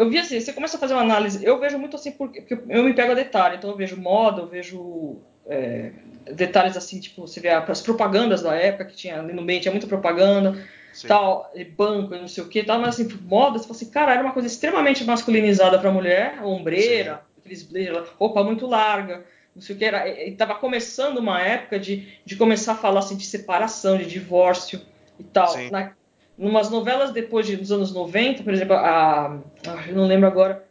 eu 0.00 0.08
vi 0.08 0.18
assim, 0.18 0.40
você 0.40 0.50
começa 0.54 0.78
a 0.78 0.80
fazer 0.80 0.94
uma 0.94 1.02
análise, 1.02 1.44
eu 1.44 1.60
vejo 1.60 1.78
muito 1.78 1.94
assim, 1.94 2.12
porque, 2.12 2.40
porque 2.40 2.54
eu 2.54 2.82
me 2.82 2.94
pego 2.94 3.12
a 3.12 3.14
detalhe, 3.14 3.56
então 3.56 3.68
eu 3.68 3.76
vejo 3.76 4.00
moda, 4.00 4.40
eu 4.40 4.46
vejo 4.46 5.18
é, 5.46 5.92
detalhes 6.32 6.74
assim, 6.74 6.98
tipo, 6.98 7.20
você 7.20 7.38
vê 7.38 7.50
as 7.50 7.82
propagandas 7.82 8.40
da 8.40 8.54
época 8.54 8.86
que 8.86 8.96
tinha 8.96 9.20
ali 9.20 9.34
no 9.34 9.42
meio, 9.42 9.60
tinha 9.60 9.70
muita 9.70 9.86
propaganda, 9.86 10.66
Sim. 10.94 11.06
tal, 11.06 11.52
e 11.54 11.66
banco, 11.66 12.14
e 12.14 12.18
não 12.18 12.28
sei 12.28 12.42
o 12.42 12.48
que, 12.48 12.62
tal, 12.62 12.80
mas 12.80 12.98
assim, 12.98 13.06
moda, 13.24 13.58
você 13.58 13.64
fala 13.64 13.76
assim, 13.76 13.90
cara, 13.90 14.14
era 14.14 14.22
uma 14.22 14.32
coisa 14.32 14.48
extremamente 14.48 15.04
masculinizada 15.04 15.78
pra 15.78 15.92
mulher, 15.92 16.42
ombreira, 16.42 17.16
Sim. 17.16 17.40
aqueles 17.40 17.62
blazer, 17.64 18.02
roupa 18.18 18.42
muito 18.42 18.66
larga, 18.66 19.26
não 19.54 19.60
sei 19.60 19.76
o 19.76 19.78
que, 19.78 19.84
era, 19.84 20.08
e 20.08 20.34
tava 20.34 20.54
começando 20.54 21.18
uma 21.18 21.42
época 21.42 21.78
de, 21.78 22.08
de 22.24 22.36
começar 22.36 22.72
a 22.72 22.76
falar 22.76 23.00
assim 23.00 23.18
de 23.18 23.26
separação, 23.26 23.98
de 23.98 24.06
divórcio 24.06 24.80
e 25.18 25.24
tal. 25.24 25.54
Na, 25.70 25.92
numas 26.40 26.70
novelas 26.70 27.12
depois 27.12 27.46
de, 27.46 27.54
dos 27.54 27.70
anos 27.70 27.92
90, 27.92 28.42
por 28.42 28.52
exemplo, 28.52 28.74
a, 28.74 29.26
a 29.66 29.88
eu 29.88 29.94
não 29.94 30.06
lembro 30.06 30.26
agora, 30.26 30.66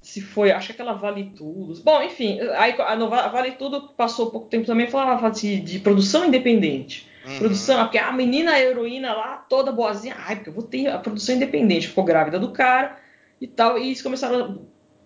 se 0.00 0.20
foi, 0.20 0.52
acho 0.52 0.68
que 0.68 0.72
aquela 0.72 0.92
Vale 0.92 1.32
Tudo. 1.36 1.82
Bom, 1.82 2.00
enfim, 2.00 2.38
aí 2.56 2.74
a 2.78 3.28
Vale 3.28 3.52
Tudo 3.52 3.88
passou 3.96 4.30
pouco 4.30 4.46
tempo 4.46 4.64
também, 4.64 4.86
falava 4.86 5.28
de, 5.30 5.60
de 5.60 5.80
produção 5.80 6.24
independente. 6.24 7.10
Uhum. 7.26 7.38
Produção, 7.38 7.82
porque 7.82 7.98
a 7.98 8.12
menina 8.12 8.52
a 8.52 8.60
heroína 8.60 9.12
lá, 9.12 9.44
toda 9.48 9.72
boazinha, 9.72 10.16
ai, 10.16 10.36
porque 10.36 10.48
eu 10.48 10.54
vou 10.54 10.62
ter 10.62 10.86
a 10.86 10.98
produção 10.98 11.34
independente, 11.34 11.88
ficou 11.88 12.04
grávida 12.04 12.38
do 12.38 12.52
cara 12.52 12.96
e 13.40 13.48
tal, 13.48 13.76
e 13.76 13.86
eles 13.86 14.00
começaram. 14.00 14.62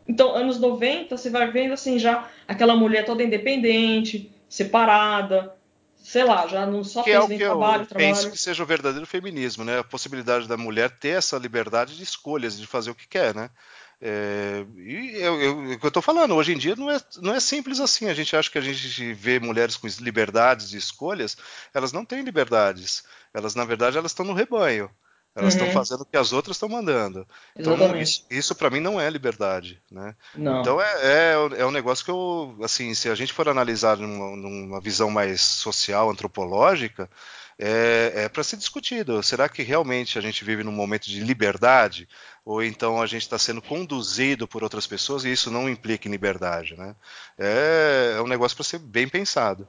Então, 0.07 0.35
anos 0.35 0.61
90, 0.61 1.17
você 1.17 1.31
vai 1.31 1.51
vendo 1.51 1.73
assim 1.73 1.99
já 1.99 2.29
aquela 2.47 2.77
mulher 2.77 3.07
toda 3.07 3.23
independente, 3.23 4.31
separada, 4.49 5.55
sei 6.05 6.23
lá, 6.23 6.47
já 6.47 6.67
não 6.67 6.85
só 6.85 7.03
que 7.03 7.11
fez 7.11 7.17
é 7.17 7.25
o 7.25 7.29
que 7.29 7.39
trabalho, 7.39 7.83
eu 7.83 7.87
trabalho. 7.87 8.15
penso 8.15 8.31
que 8.31 8.37
seja 8.37 8.63
o 8.63 8.67
verdadeiro 8.67 9.07
feminismo, 9.07 9.65
né? 9.65 9.79
A 9.79 9.85
possibilidade 9.85 10.47
da 10.47 10.57
mulher 10.57 10.91
ter 10.91 11.17
essa 11.17 11.39
liberdade 11.39 11.97
de 11.97 12.03
escolhas, 12.03 12.59
de 12.59 12.67
fazer 12.67 12.91
o 12.91 12.95
que 12.95 13.09
quer, 13.09 13.35
né? 13.35 13.51
É, 14.03 14.67
e 14.77 15.17
eu, 15.17 15.41
eu, 15.41 15.59
o 15.73 15.79
que 15.79 15.87
eu 15.87 15.89
estou 15.89 16.03
falando, 16.03 16.35
hoje 16.35 16.53
em 16.53 16.59
dia 16.59 16.77
não 16.77 16.91
é, 16.91 17.01
não 17.23 17.35
é 17.35 17.41
simples 17.41 17.81
assim. 17.81 18.07
A 18.07 18.15
gente 18.15 18.37
acha 18.37 18.51
que 18.51 18.59
a 18.59 18.61
gente 18.61 19.15
vê 19.15 19.41
mulheres 19.41 19.77
com 19.77 19.87
liberdades 20.01 20.75
e 20.75 20.77
escolhas, 20.77 21.39
elas 21.73 21.91
não 21.91 22.05
têm 22.05 22.21
liberdades. 22.21 23.03
Elas, 23.33 23.55
na 23.55 23.65
verdade, 23.65 23.97
elas 23.97 24.13
estão 24.13 24.27
no 24.27 24.35
rebanho. 24.35 24.91
Elas 25.37 25.55
estão 25.55 25.67
uhum. 25.67 25.73
fazendo 25.73 26.03
o 26.03 26.05
que 26.05 26.17
as 26.17 26.33
outras 26.33 26.57
estão 26.57 26.69
mandando. 26.69 27.27
Então, 27.57 27.97
isso, 27.97 28.25
isso 28.31 28.55
para 28.55 28.71
mim 28.71 28.79
não 28.79 29.01
é 29.01 29.11
liberdade, 29.11 29.83
né? 29.91 30.15
Não. 30.35 30.61
Então 30.61 30.81
é, 30.81 30.95
é, 31.03 31.33
é, 31.59 31.67
um 31.67 31.73
negócio 31.73 32.05
que 32.05 32.11
eu, 32.11 32.57
assim, 32.63 32.95
se 32.95 33.09
a 33.09 33.17
gente 33.17 33.33
for 33.33 33.49
analisar 33.49 33.97
numa, 33.97 34.37
numa 34.37 34.81
visão 34.81 35.11
mais 35.11 35.41
social, 35.41 36.09
antropológica, 36.09 37.11
é, 37.59 38.13
é 38.15 38.29
para 38.29 38.45
ser 38.45 38.57
discutido. 38.57 39.21
Será 39.25 39.49
que 39.49 39.63
realmente 39.65 40.19
a 40.19 40.21
gente 40.21 40.45
vive 40.45 40.63
num 40.63 40.73
momento 40.73 41.07
de 41.07 41.19
liberdade? 41.21 42.09
Ou 42.45 42.63
então 42.63 43.03
a 43.03 43.07
gente 43.07 43.23
está 43.23 43.39
sendo 43.39 43.61
conduzido 43.61 44.47
por 44.47 44.63
outras 44.63 44.87
pessoas 44.87 45.25
e 45.25 45.33
isso 45.33 45.51
não 45.51 45.69
implica 45.69 46.07
em 46.07 46.13
liberdade, 46.13 46.77
né? 46.77 46.95
É, 47.37 48.15
é 48.19 48.23
um 48.23 48.29
negócio 48.29 48.57
para 48.57 48.65
ser 48.65 48.79
bem 48.79 49.09
pensado. 49.09 49.67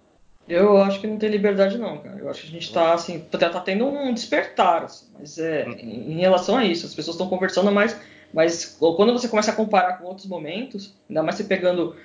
Eu 0.48 0.78
acho 0.78 1.00
que 1.02 1.08
não 1.08 1.18
tem 1.18 1.30
liberdade 1.30 1.78
não, 1.78 1.98
cara. 1.98 2.20
Eu 2.20 2.30
acho 2.30 2.42
que 2.42 2.48
a 2.48 2.52
gente 2.52 2.68
está 2.68 2.94
assim, 2.94 3.20
tá, 3.20 3.50
tá, 3.50 3.60
tendo 3.60 3.86
um 3.86 4.14
despertar, 4.14 4.84
assim, 4.84 5.08
mas 5.18 5.38
é 5.40 5.66
uhum. 5.66 5.74
em 5.74 6.20
relação 6.20 6.58
a 6.58 6.64
isso, 6.64 6.86
as 6.86 6.94
pessoas 6.94 7.16
estão 7.16 7.28
conversando 7.28 7.72
mais, 7.72 7.98
mas 8.32 8.78
quando 8.80 9.12
você 9.12 9.28
começa 9.28 9.52
a 9.52 9.56
comparar 9.56 9.98
com 9.98 10.06
outros 10.06 10.28
momentos, 10.28 10.94
ainda 11.10 11.24
mais 11.24 11.36
você 11.36 11.44
pegando 11.44 11.96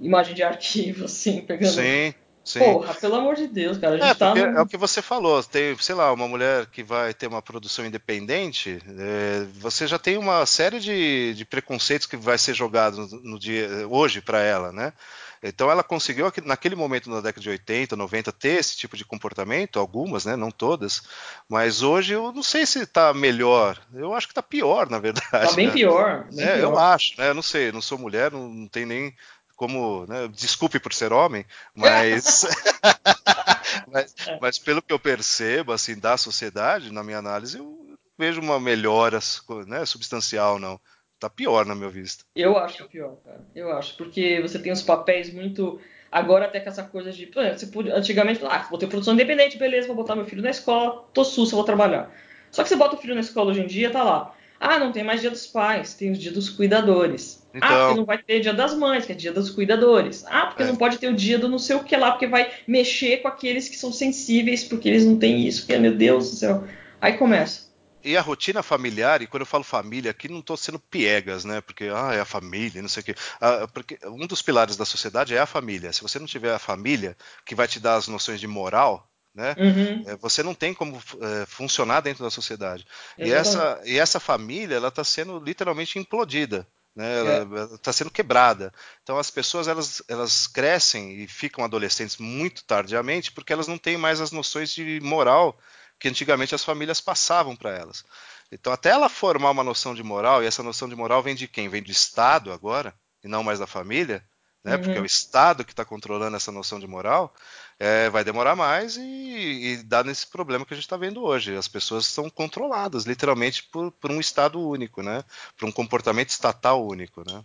imagem 0.00 0.34
de 0.34 0.42
arquivo, 0.42 1.04
assim, 1.06 1.42
pegando 1.42 1.72
Sim. 1.72 2.14
Sim. 2.42 2.60
Porra, 2.60 2.94
pelo 2.94 3.16
amor 3.16 3.36
de 3.36 3.46
Deus, 3.46 3.76
cara. 3.76 3.96
A 3.96 3.98
gente 3.98 4.10
é, 4.10 4.14
tá 4.14 4.34
no... 4.34 4.40
é 4.40 4.62
o 4.62 4.66
que 4.66 4.76
você 4.76 5.02
falou. 5.02 5.42
Tem, 5.44 5.76
sei 5.78 5.94
lá, 5.94 6.10
uma 6.10 6.26
mulher 6.26 6.66
que 6.66 6.82
vai 6.82 7.12
ter 7.12 7.26
uma 7.26 7.42
produção 7.42 7.84
independente, 7.84 8.78
é, 8.98 9.46
você 9.60 9.86
já 9.86 9.98
tem 9.98 10.16
uma 10.16 10.44
série 10.46 10.80
de, 10.80 11.34
de 11.34 11.44
preconceitos 11.44 12.06
que 12.06 12.16
vai 12.16 12.38
ser 12.38 12.54
jogado 12.54 13.06
no, 13.06 13.22
no 13.32 13.38
dia 13.38 13.86
hoje 13.88 14.22
para 14.22 14.40
ela, 14.40 14.72
né? 14.72 14.92
Então 15.42 15.70
ela 15.70 15.82
conseguiu, 15.82 16.30
naquele 16.44 16.76
momento, 16.76 17.08
na 17.08 17.20
década 17.20 17.40
de 17.40 17.48
80, 17.48 17.96
90, 17.96 18.30
ter 18.32 18.60
esse 18.60 18.76
tipo 18.76 18.96
de 18.96 19.04
comportamento, 19.04 19.78
algumas, 19.78 20.26
né? 20.26 20.36
Não 20.36 20.50
todas. 20.50 21.02
Mas 21.48 21.82
hoje 21.82 22.12
eu 22.12 22.30
não 22.30 22.42
sei 22.42 22.66
se 22.66 22.80
está 22.80 23.14
melhor. 23.14 23.80
Eu 23.94 24.14
acho 24.14 24.26
que 24.26 24.32
está 24.32 24.42
pior, 24.42 24.90
na 24.90 24.98
verdade. 24.98 25.44
Está 25.44 25.56
bem 25.56 25.68
né? 25.68 25.72
pior. 25.72 26.26
Bem 26.30 26.44
é, 26.44 26.56
pior. 26.56 26.72
Eu 26.72 26.78
acho, 26.78 27.18
né? 27.18 27.28
Eu 27.28 27.34
não 27.34 27.42
sei, 27.42 27.72
não 27.72 27.80
sou 27.80 27.98
mulher, 27.98 28.30
não, 28.30 28.48
não 28.48 28.68
tem 28.68 28.84
nem 28.84 29.14
como, 29.60 30.06
né, 30.06 30.26
desculpe 30.28 30.80
por 30.80 30.94
ser 30.94 31.12
homem, 31.12 31.44
mas, 31.74 32.46
mas, 33.92 34.14
mas, 34.40 34.58
pelo 34.58 34.80
que 34.80 34.90
eu 34.90 34.98
percebo 34.98 35.70
assim 35.70 35.98
da 35.98 36.16
sociedade, 36.16 36.90
na 36.90 37.04
minha 37.04 37.18
análise, 37.18 37.58
eu 37.58 37.78
vejo 38.18 38.40
uma 38.40 38.58
melhora 38.58 39.18
né, 39.66 39.84
substancial, 39.84 40.58
não. 40.58 40.80
Tá 41.20 41.30
pior 41.30 41.64
na 41.66 41.74
minha 41.74 41.90
vista. 41.90 42.24
Eu 42.34 42.56
acho 42.56 42.88
pior, 42.88 43.16
cara. 43.24 43.40
Eu 43.54 43.70
acho, 43.72 43.96
porque 43.96 44.40
você 44.40 44.58
tem 44.58 44.72
os 44.72 44.82
papéis 44.82 45.32
muito 45.32 45.78
Agora 46.10 46.46
até 46.46 46.58
com 46.58 46.68
essa 46.68 46.82
coisa 46.82 47.12
de. 47.12 47.26
Você 47.26 47.66
podia, 47.66 47.96
antigamente, 47.96 48.40
ah, 48.44 48.66
vou 48.68 48.78
ter 48.78 48.88
produção 48.88 49.14
independente, 49.14 49.56
beleza, 49.56 49.86
vou 49.86 49.94
botar 49.94 50.16
meu 50.16 50.24
filho 50.24 50.42
na 50.42 50.50
escola, 50.50 51.04
tô 51.14 51.24
sussa, 51.24 51.54
vou 51.54 51.64
trabalhar. 51.64 52.12
Só 52.50 52.64
que 52.64 52.68
você 52.68 52.74
bota 52.74 52.96
o 52.96 52.98
filho 52.98 53.14
na 53.14 53.20
escola 53.20 53.50
hoje 53.50 53.60
em 53.60 53.66
dia, 53.66 53.90
tá 53.90 54.02
lá. 54.02 54.34
Ah, 54.58 54.78
não 54.78 54.90
tem 54.90 55.04
mais 55.04 55.20
dia 55.20 55.30
dos 55.30 55.46
pais, 55.46 55.94
tem 55.94 56.10
o 56.10 56.16
dia 56.16 56.32
dos 56.32 56.50
cuidadores. 56.50 57.46
Então... 57.54 57.68
Ah, 57.68 57.84
porque 57.84 57.98
não 57.98 58.04
vai 58.04 58.18
ter 58.18 58.40
dia 58.40 58.52
das 58.52 58.74
mães, 58.74 59.06
que 59.06 59.12
é 59.12 59.14
dia 59.14 59.32
dos 59.32 59.50
cuidadores. 59.50 60.24
Ah, 60.26 60.46
porque 60.46 60.64
é. 60.64 60.66
não 60.66 60.76
pode 60.76 60.98
ter 60.98 61.08
o 61.08 61.14
dia 61.14 61.38
do 61.38 61.48
não 61.48 61.58
sei 61.58 61.76
o 61.76 61.84
que 61.84 61.96
lá, 61.96 62.10
porque 62.10 62.26
vai 62.26 62.50
mexer 62.66 63.18
com 63.18 63.28
aqueles 63.28 63.68
que 63.68 63.76
são 63.76 63.92
sensíveis, 63.92 64.64
porque 64.64 64.88
eles 64.88 65.06
não 65.06 65.16
têm 65.16 65.46
isso, 65.46 65.62
porque, 65.62 65.78
meu 65.78 65.94
Deus 65.94 66.30
do 66.30 66.36
céu. 66.36 66.64
Aí 67.00 67.16
começa. 67.16 67.69
E 68.02 68.16
a 68.16 68.20
rotina 68.20 68.62
familiar, 68.62 69.20
e 69.22 69.26
quando 69.26 69.42
eu 69.42 69.46
falo 69.46 69.62
família 69.64 70.10
aqui, 70.10 70.28
não 70.28 70.40
estou 70.40 70.56
sendo 70.56 70.78
piegas, 70.78 71.44
né? 71.44 71.60
Porque, 71.60 71.84
ah, 71.84 72.14
é 72.14 72.20
a 72.20 72.24
família, 72.24 72.80
não 72.80 72.88
sei 72.88 73.02
o 73.02 73.04
quê. 73.04 73.14
Ah, 73.40 73.68
porque 73.72 73.98
um 74.04 74.26
dos 74.26 74.42
pilares 74.42 74.76
da 74.76 74.84
sociedade 74.84 75.34
é 75.34 75.38
a 75.38 75.46
família. 75.46 75.92
Se 75.92 76.02
você 76.02 76.18
não 76.18 76.26
tiver 76.26 76.54
a 76.54 76.58
família, 76.58 77.16
que 77.44 77.54
vai 77.54 77.68
te 77.68 77.78
dar 77.78 77.96
as 77.96 78.08
noções 78.08 78.40
de 78.40 78.46
moral, 78.46 79.06
né? 79.34 79.54
Uhum. 79.58 80.04
É, 80.06 80.16
você 80.16 80.42
não 80.42 80.54
tem 80.54 80.74
como 80.74 81.00
é, 81.20 81.46
funcionar 81.46 82.00
dentro 82.00 82.24
da 82.24 82.30
sociedade. 82.30 82.86
E 83.18 83.30
essa, 83.30 83.80
e 83.84 83.98
essa 83.98 84.18
família, 84.18 84.76
ela 84.76 84.88
está 84.88 85.04
sendo 85.04 85.38
literalmente 85.38 85.98
implodida. 85.98 86.66
Né? 86.94 87.18
Ela 87.18 87.74
está 87.74 87.90
é. 87.90 87.92
sendo 87.92 88.10
quebrada. 88.10 88.72
Então 89.02 89.18
as 89.18 89.30
pessoas 89.30 89.68
elas, 89.68 90.02
elas 90.08 90.46
crescem 90.46 91.22
e 91.22 91.28
ficam 91.28 91.64
adolescentes 91.64 92.16
muito 92.16 92.64
tardiamente 92.64 93.30
porque 93.30 93.52
elas 93.52 93.68
não 93.68 93.78
têm 93.78 93.96
mais 93.96 94.20
as 94.20 94.32
noções 94.32 94.74
de 94.74 95.00
moral 95.00 95.56
que 96.00 96.08
antigamente 96.08 96.54
as 96.54 96.64
famílias 96.64 97.00
passavam 97.00 97.54
para 97.54 97.70
elas. 97.70 98.04
Então 98.50 98.72
até 98.72 98.90
ela 98.90 99.08
formar 99.08 99.50
uma 99.50 99.62
noção 99.62 99.94
de 99.94 100.02
moral 100.02 100.42
e 100.42 100.46
essa 100.46 100.62
noção 100.62 100.88
de 100.88 100.96
moral 100.96 101.22
vem 101.22 101.36
de 101.36 101.46
quem? 101.46 101.68
Vem 101.68 101.82
do 101.82 101.92
Estado 101.92 102.52
agora 102.52 102.92
e 103.22 103.28
não 103.28 103.44
mais 103.44 103.60
da 103.60 103.66
família 103.66 104.24
né? 104.64 104.74
Uhum. 104.76 104.82
Porque 104.82 104.98
é 104.98 105.00
o 105.00 105.06
Estado 105.06 105.64
que 105.64 105.72
está 105.72 105.84
controlando 105.84 106.36
essa 106.36 106.52
noção 106.52 106.78
de 106.78 106.86
moral, 106.86 107.34
é, 107.78 108.10
vai 108.10 108.22
demorar 108.22 108.54
mais 108.54 108.96
e, 108.96 109.00
e 109.00 109.82
dá 109.84 110.04
nesse 110.04 110.26
problema 110.26 110.64
que 110.64 110.74
a 110.74 110.76
gente 110.76 110.84
está 110.84 110.96
vendo 110.96 111.22
hoje. 111.22 111.56
As 111.56 111.68
pessoas 111.68 112.06
são 112.06 112.28
controladas, 112.28 113.04
literalmente, 113.04 113.64
por, 113.64 113.90
por, 113.92 114.10
um 114.10 114.20
Estado 114.20 114.60
único, 114.60 115.02
né? 115.02 115.24
Por 115.56 115.68
um 115.68 115.72
comportamento 115.72 116.28
estatal 116.28 116.86
único, 116.86 117.24
né? 117.26 117.42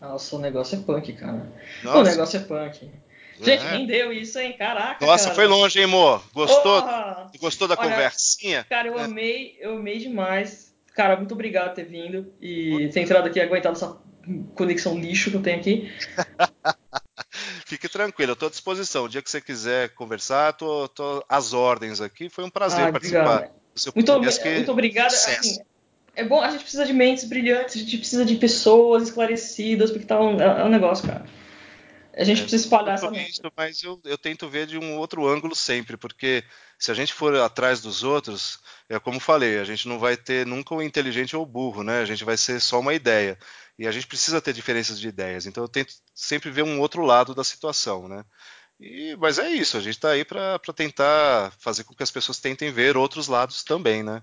Nossa, 0.00 0.36
o 0.36 0.38
negócio 0.38 0.78
é 0.78 0.82
punk, 0.82 1.12
cara. 1.14 1.52
Nossa. 1.82 1.98
O 1.98 2.02
negócio 2.04 2.36
é 2.36 2.40
punk. 2.40 2.90
Gente, 3.42 3.64
é. 3.64 3.70
rendeu 3.70 4.12
isso, 4.12 4.38
hein? 4.38 4.54
Caraca. 4.56 5.04
Nossa, 5.04 5.24
cara. 5.24 5.34
foi 5.34 5.46
longe, 5.46 5.78
hein, 5.78 5.84
amor? 5.86 6.22
Gostou? 6.32 6.84
Oh, 6.84 7.38
gostou 7.38 7.66
da 7.66 7.74
Olha, 7.78 7.90
conversinha? 7.90 8.64
Cara, 8.68 8.88
eu 8.88 8.98
é. 8.98 9.02
amei, 9.02 9.56
eu 9.60 9.76
amei 9.76 9.98
demais. 9.98 10.74
Cara, 10.94 11.16
muito 11.16 11.32
obrigado 11.32 11.68
por 11.68 11.76
ter 11.76 11.84
vindo 11.84 12.32
e 12.40 12.88
ter 12.92 13.00
entrado 13.00 13.26
aqui 13.26 13.38
e 13.38 13.42
aguentado 13.42 13.76
essa 13.76 13.96
conexão 14.54 14.98
lixo 14.98 15.30
que 15.30 15.36
eu 15.36 15.42
tenho 15.42 15.58
aqui. 15.58 15.90
Fique 17.66 17.88
tranquilo, 17.88 18.32
eu 18.32 18.34
estou 18.34 18.48
à 18.48 18.50
disposição. 18.50 19.04
O 19.04 19.08
dia 19.08 19.22
que 19.22 19.30
você 19.30 19.40
quiser 19.40 19.90
conversar, 19.90 20.50
estou 20.50 21.24
às 21.28 21.52
ordens 21.52 22.00
aqui. 22.00 22.28
Foi 22.28 22.44
um 22.44 22.50
prazer 22.50 22.88
ah, 22.88 22.92
participar 22.92 23.50
do 23.74 23.80
seu 23.80 23.92
muito, 23.94 24.20
que... 24.42 24.50
muito 24.50 24.72
obrigado. 24.72 25.12
Assim, 25.12 25.60
é 26.16 26.24
bom, 26.24 26.42
a 26.42 26.50
gente 26.50 26.62
precisa 26.62 26.84
de 26.84 26.92
mentes 26.92 27.24
brilhantes, 27.24 27.76
a 27.76 27.78
gente 27.78 27.98
precisa 27.98 28.24
de 28.24 28.34
pessoas 28.34 29.04
esclarecidas, 29.04 29.90
porque 29.90 30.04
tá 30.04 30.20
um, 30.20 30.40
é 30.40 30.64
um 30.64 30.68
negócio, 30.68 31.06
cara. 31.06 31.24
A 32.14 32.24
gente 32.24 32.38
é, 32.38 32.42
precisa 32.42 32.64
espalhar 32.64 32.94
essa 32.94 33.10
mente. 33.10 33.40
Mas 33.56 33.82
eu, 33.82 34.00
eu 34.04 34.18
tento 34.18 34.48
ver 34.48 34.66
de 34.66 34.78
um 34.78 34.96
outro 34.96 35.26
ângulo 35.26 35.54
sempre, 35.54 35.96
porque 35.96 36.44
se 36.78 36.90
a 36.90 36.94
gente 36.94 37.12
for 37.12 37.34
atrás 37.36 37.80
dos 37.80 38.02
outros, 38.02 38.58
é 38.88 38.98
como 38.98 39.20
falei, 39.20 39.58
a 39.58 39.64
gente 39.64 39.86
não 39.86 39.98
vai 39.98 40.16
ter 40.16 40.46
nunca 40.46 40.74
o 40.74 40.82
inteligente 40.82 41.36
ou 41.36 41.42
o 41.42 41.46
burro, 41.46 41.82
né? 41.82 42.00
A 42.00 42.04
gente 42.04 42.24
vai 42.24 42.36
ser 42.36 42.60
só 42.60 42.80
uma 42.80 42.94
ideia. 42.94 43.38
E 43.78 43.86
a 43.86 43.92
gente 43.92 44.06
precisa 44.06 44.40
ter 44.40 44.52
diferenças 44.52 45.00
de 45.00 45.08
ideias. 45.08 45.46
Então 45.46 45.64
eu 45.64 45.68
tento 45.68 45.94
sempre 46.14 46.50
ver 46.50 46.62
um 46.62 46.80
outro 46.80 47.02
lado 47.02 47.34
da 47.34 47.44
situação, 47.44 48.08
né? 48.08 48.24
E, 48.80 49.14
mas 49.16 49.38
é 49.38 49.50
isso, 49.50 49.76
a 49.76 49.80
gente 49.80 49.96
está 49.96 50.10
aí 50.10 50.24
para 50.24 50.58
tentar 50.74 51.52
fazer 51.58 51.84
com 51.84 51.94
que 51.94 52.02
as 52.02 52.10
pessoas 52.10 52.38
tentem 52.38 52.72
ver 52.72 52.96
outros 52.96 53.28
lados 53.28 53.62
também, 53.62 54.02
né? 54.02 54.22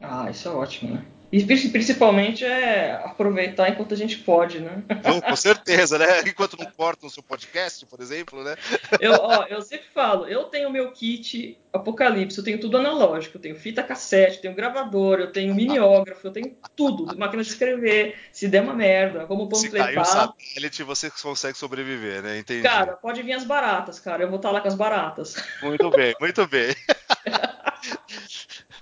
Ah, 0.00 0.30
isso 0.30 0.48
é 0.48 0.50
ótimo, 0.52 0.94
né? 0.94 1.04
E 1.32 1.44
principalmente 1.44 2.44
é 2.44 2.92
aproveitar 3.04 3.68
enquanto 3.68 3.92
a 3.92 3.96
gente 3.96 4.18
pode, 4.18 4.60
né? 4.60 4.82
com 5.28 5.36
certeza, 5.36 5.98
né? 5.98 6.06
Enquanto 6.26 6.56
não 6.56 6.70
cortam 6.70 7.08
o 7.08 7.10
seu 7.10 7.22
podcast, 7.22 7.84
por 7.86 8.00
exemplo, 8.00 8.44
né? 8.44 8.54
Eu, 9.00 9.12
ó, 9.14 9.44
eu 9.44 9.60
sempre 9.60 9.86
falo, 9.92 10.26
eu 10.26 10.44
tenho 10.44 10.70
meu 10.70 10.92
kit 10.92 11.58
Apocalipse, 11.72 12.38
eu 12.38 12.44
tenho 12.44 12.60
tudo 12.60 12.78
analógico, 12.78 13.36
eu 13.36 13.40
tenho 13.40 13.56
fita 13.56 13.82
cassete, 13.82 14.36
eu 14.36 14.42
tenho 14.42 14.54
gravador, 14.54 15.18
eu 15.18 15.32
tenho 15.32 15.54
mimeógrafo, 15.54 16.26
eu 16.28 16.32
tenho 16.32 16.56
tudo, 16.76 17.18
máquina 17.18 17.42
de 17.42 17.48
escrever, 17.48 18.16
se 18.32 18.46
der 18.46 18.62
uma 18.62 18.72
merda, 18.72 19.26
como 19.26 19.48
panfletar. 19.48 19.88
Se 19.88 19.94
cair 19.94 19.98
o 19.98 20.04
satélite, 20.04 20.82
você 20.84 21.10
consegue 21.10 21.58
sobreviver, 21.58 22.22
né? 22.22 22.38
Entendi. 22.38 22.62
Cara, 22.62 22.92
pode 22.92 23.22
vir 23.22 23.32
as 23.32 23.44
baratas, 23.44 23.98
cara, 23.98 24.22
eu 24.22 24.28
vou 24.28 24.36
estar 24.36 24.52
lá 24.52 24.60
com 24.60 24.68
as 24.68 24.74
baratas. 24.74 25.34
Muito 25.60 25.90
bem, 25.90 26.14
muito 26.20 26.46
bem. 26.46 26.74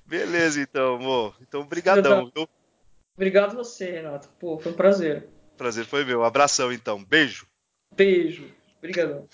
Beleza, 0.07 0.61
então, 0.61 0.97
amor. 0.97 1.37
Então, 1.41 1.65
brigadão, 1.65 2.31
viu? 2.35 2.49
Obrigado 3.17 3.55
você, 3.55 3.91
Renato. 3.91 4.29
Pô, 4.39 4.59
foi 4.59 4.73
um 4.73 4.75
prazer. 4.75 5.29
Prazer 5.57 5.85
foi 5.85 6.05
meu. 6.05 6.25
Abração, 6.25 6.73
então. 6.73 7.03
Beijo. 7.03 7.47
Beijo. 7.95 8.51
Obrigadão. 8.79 9.27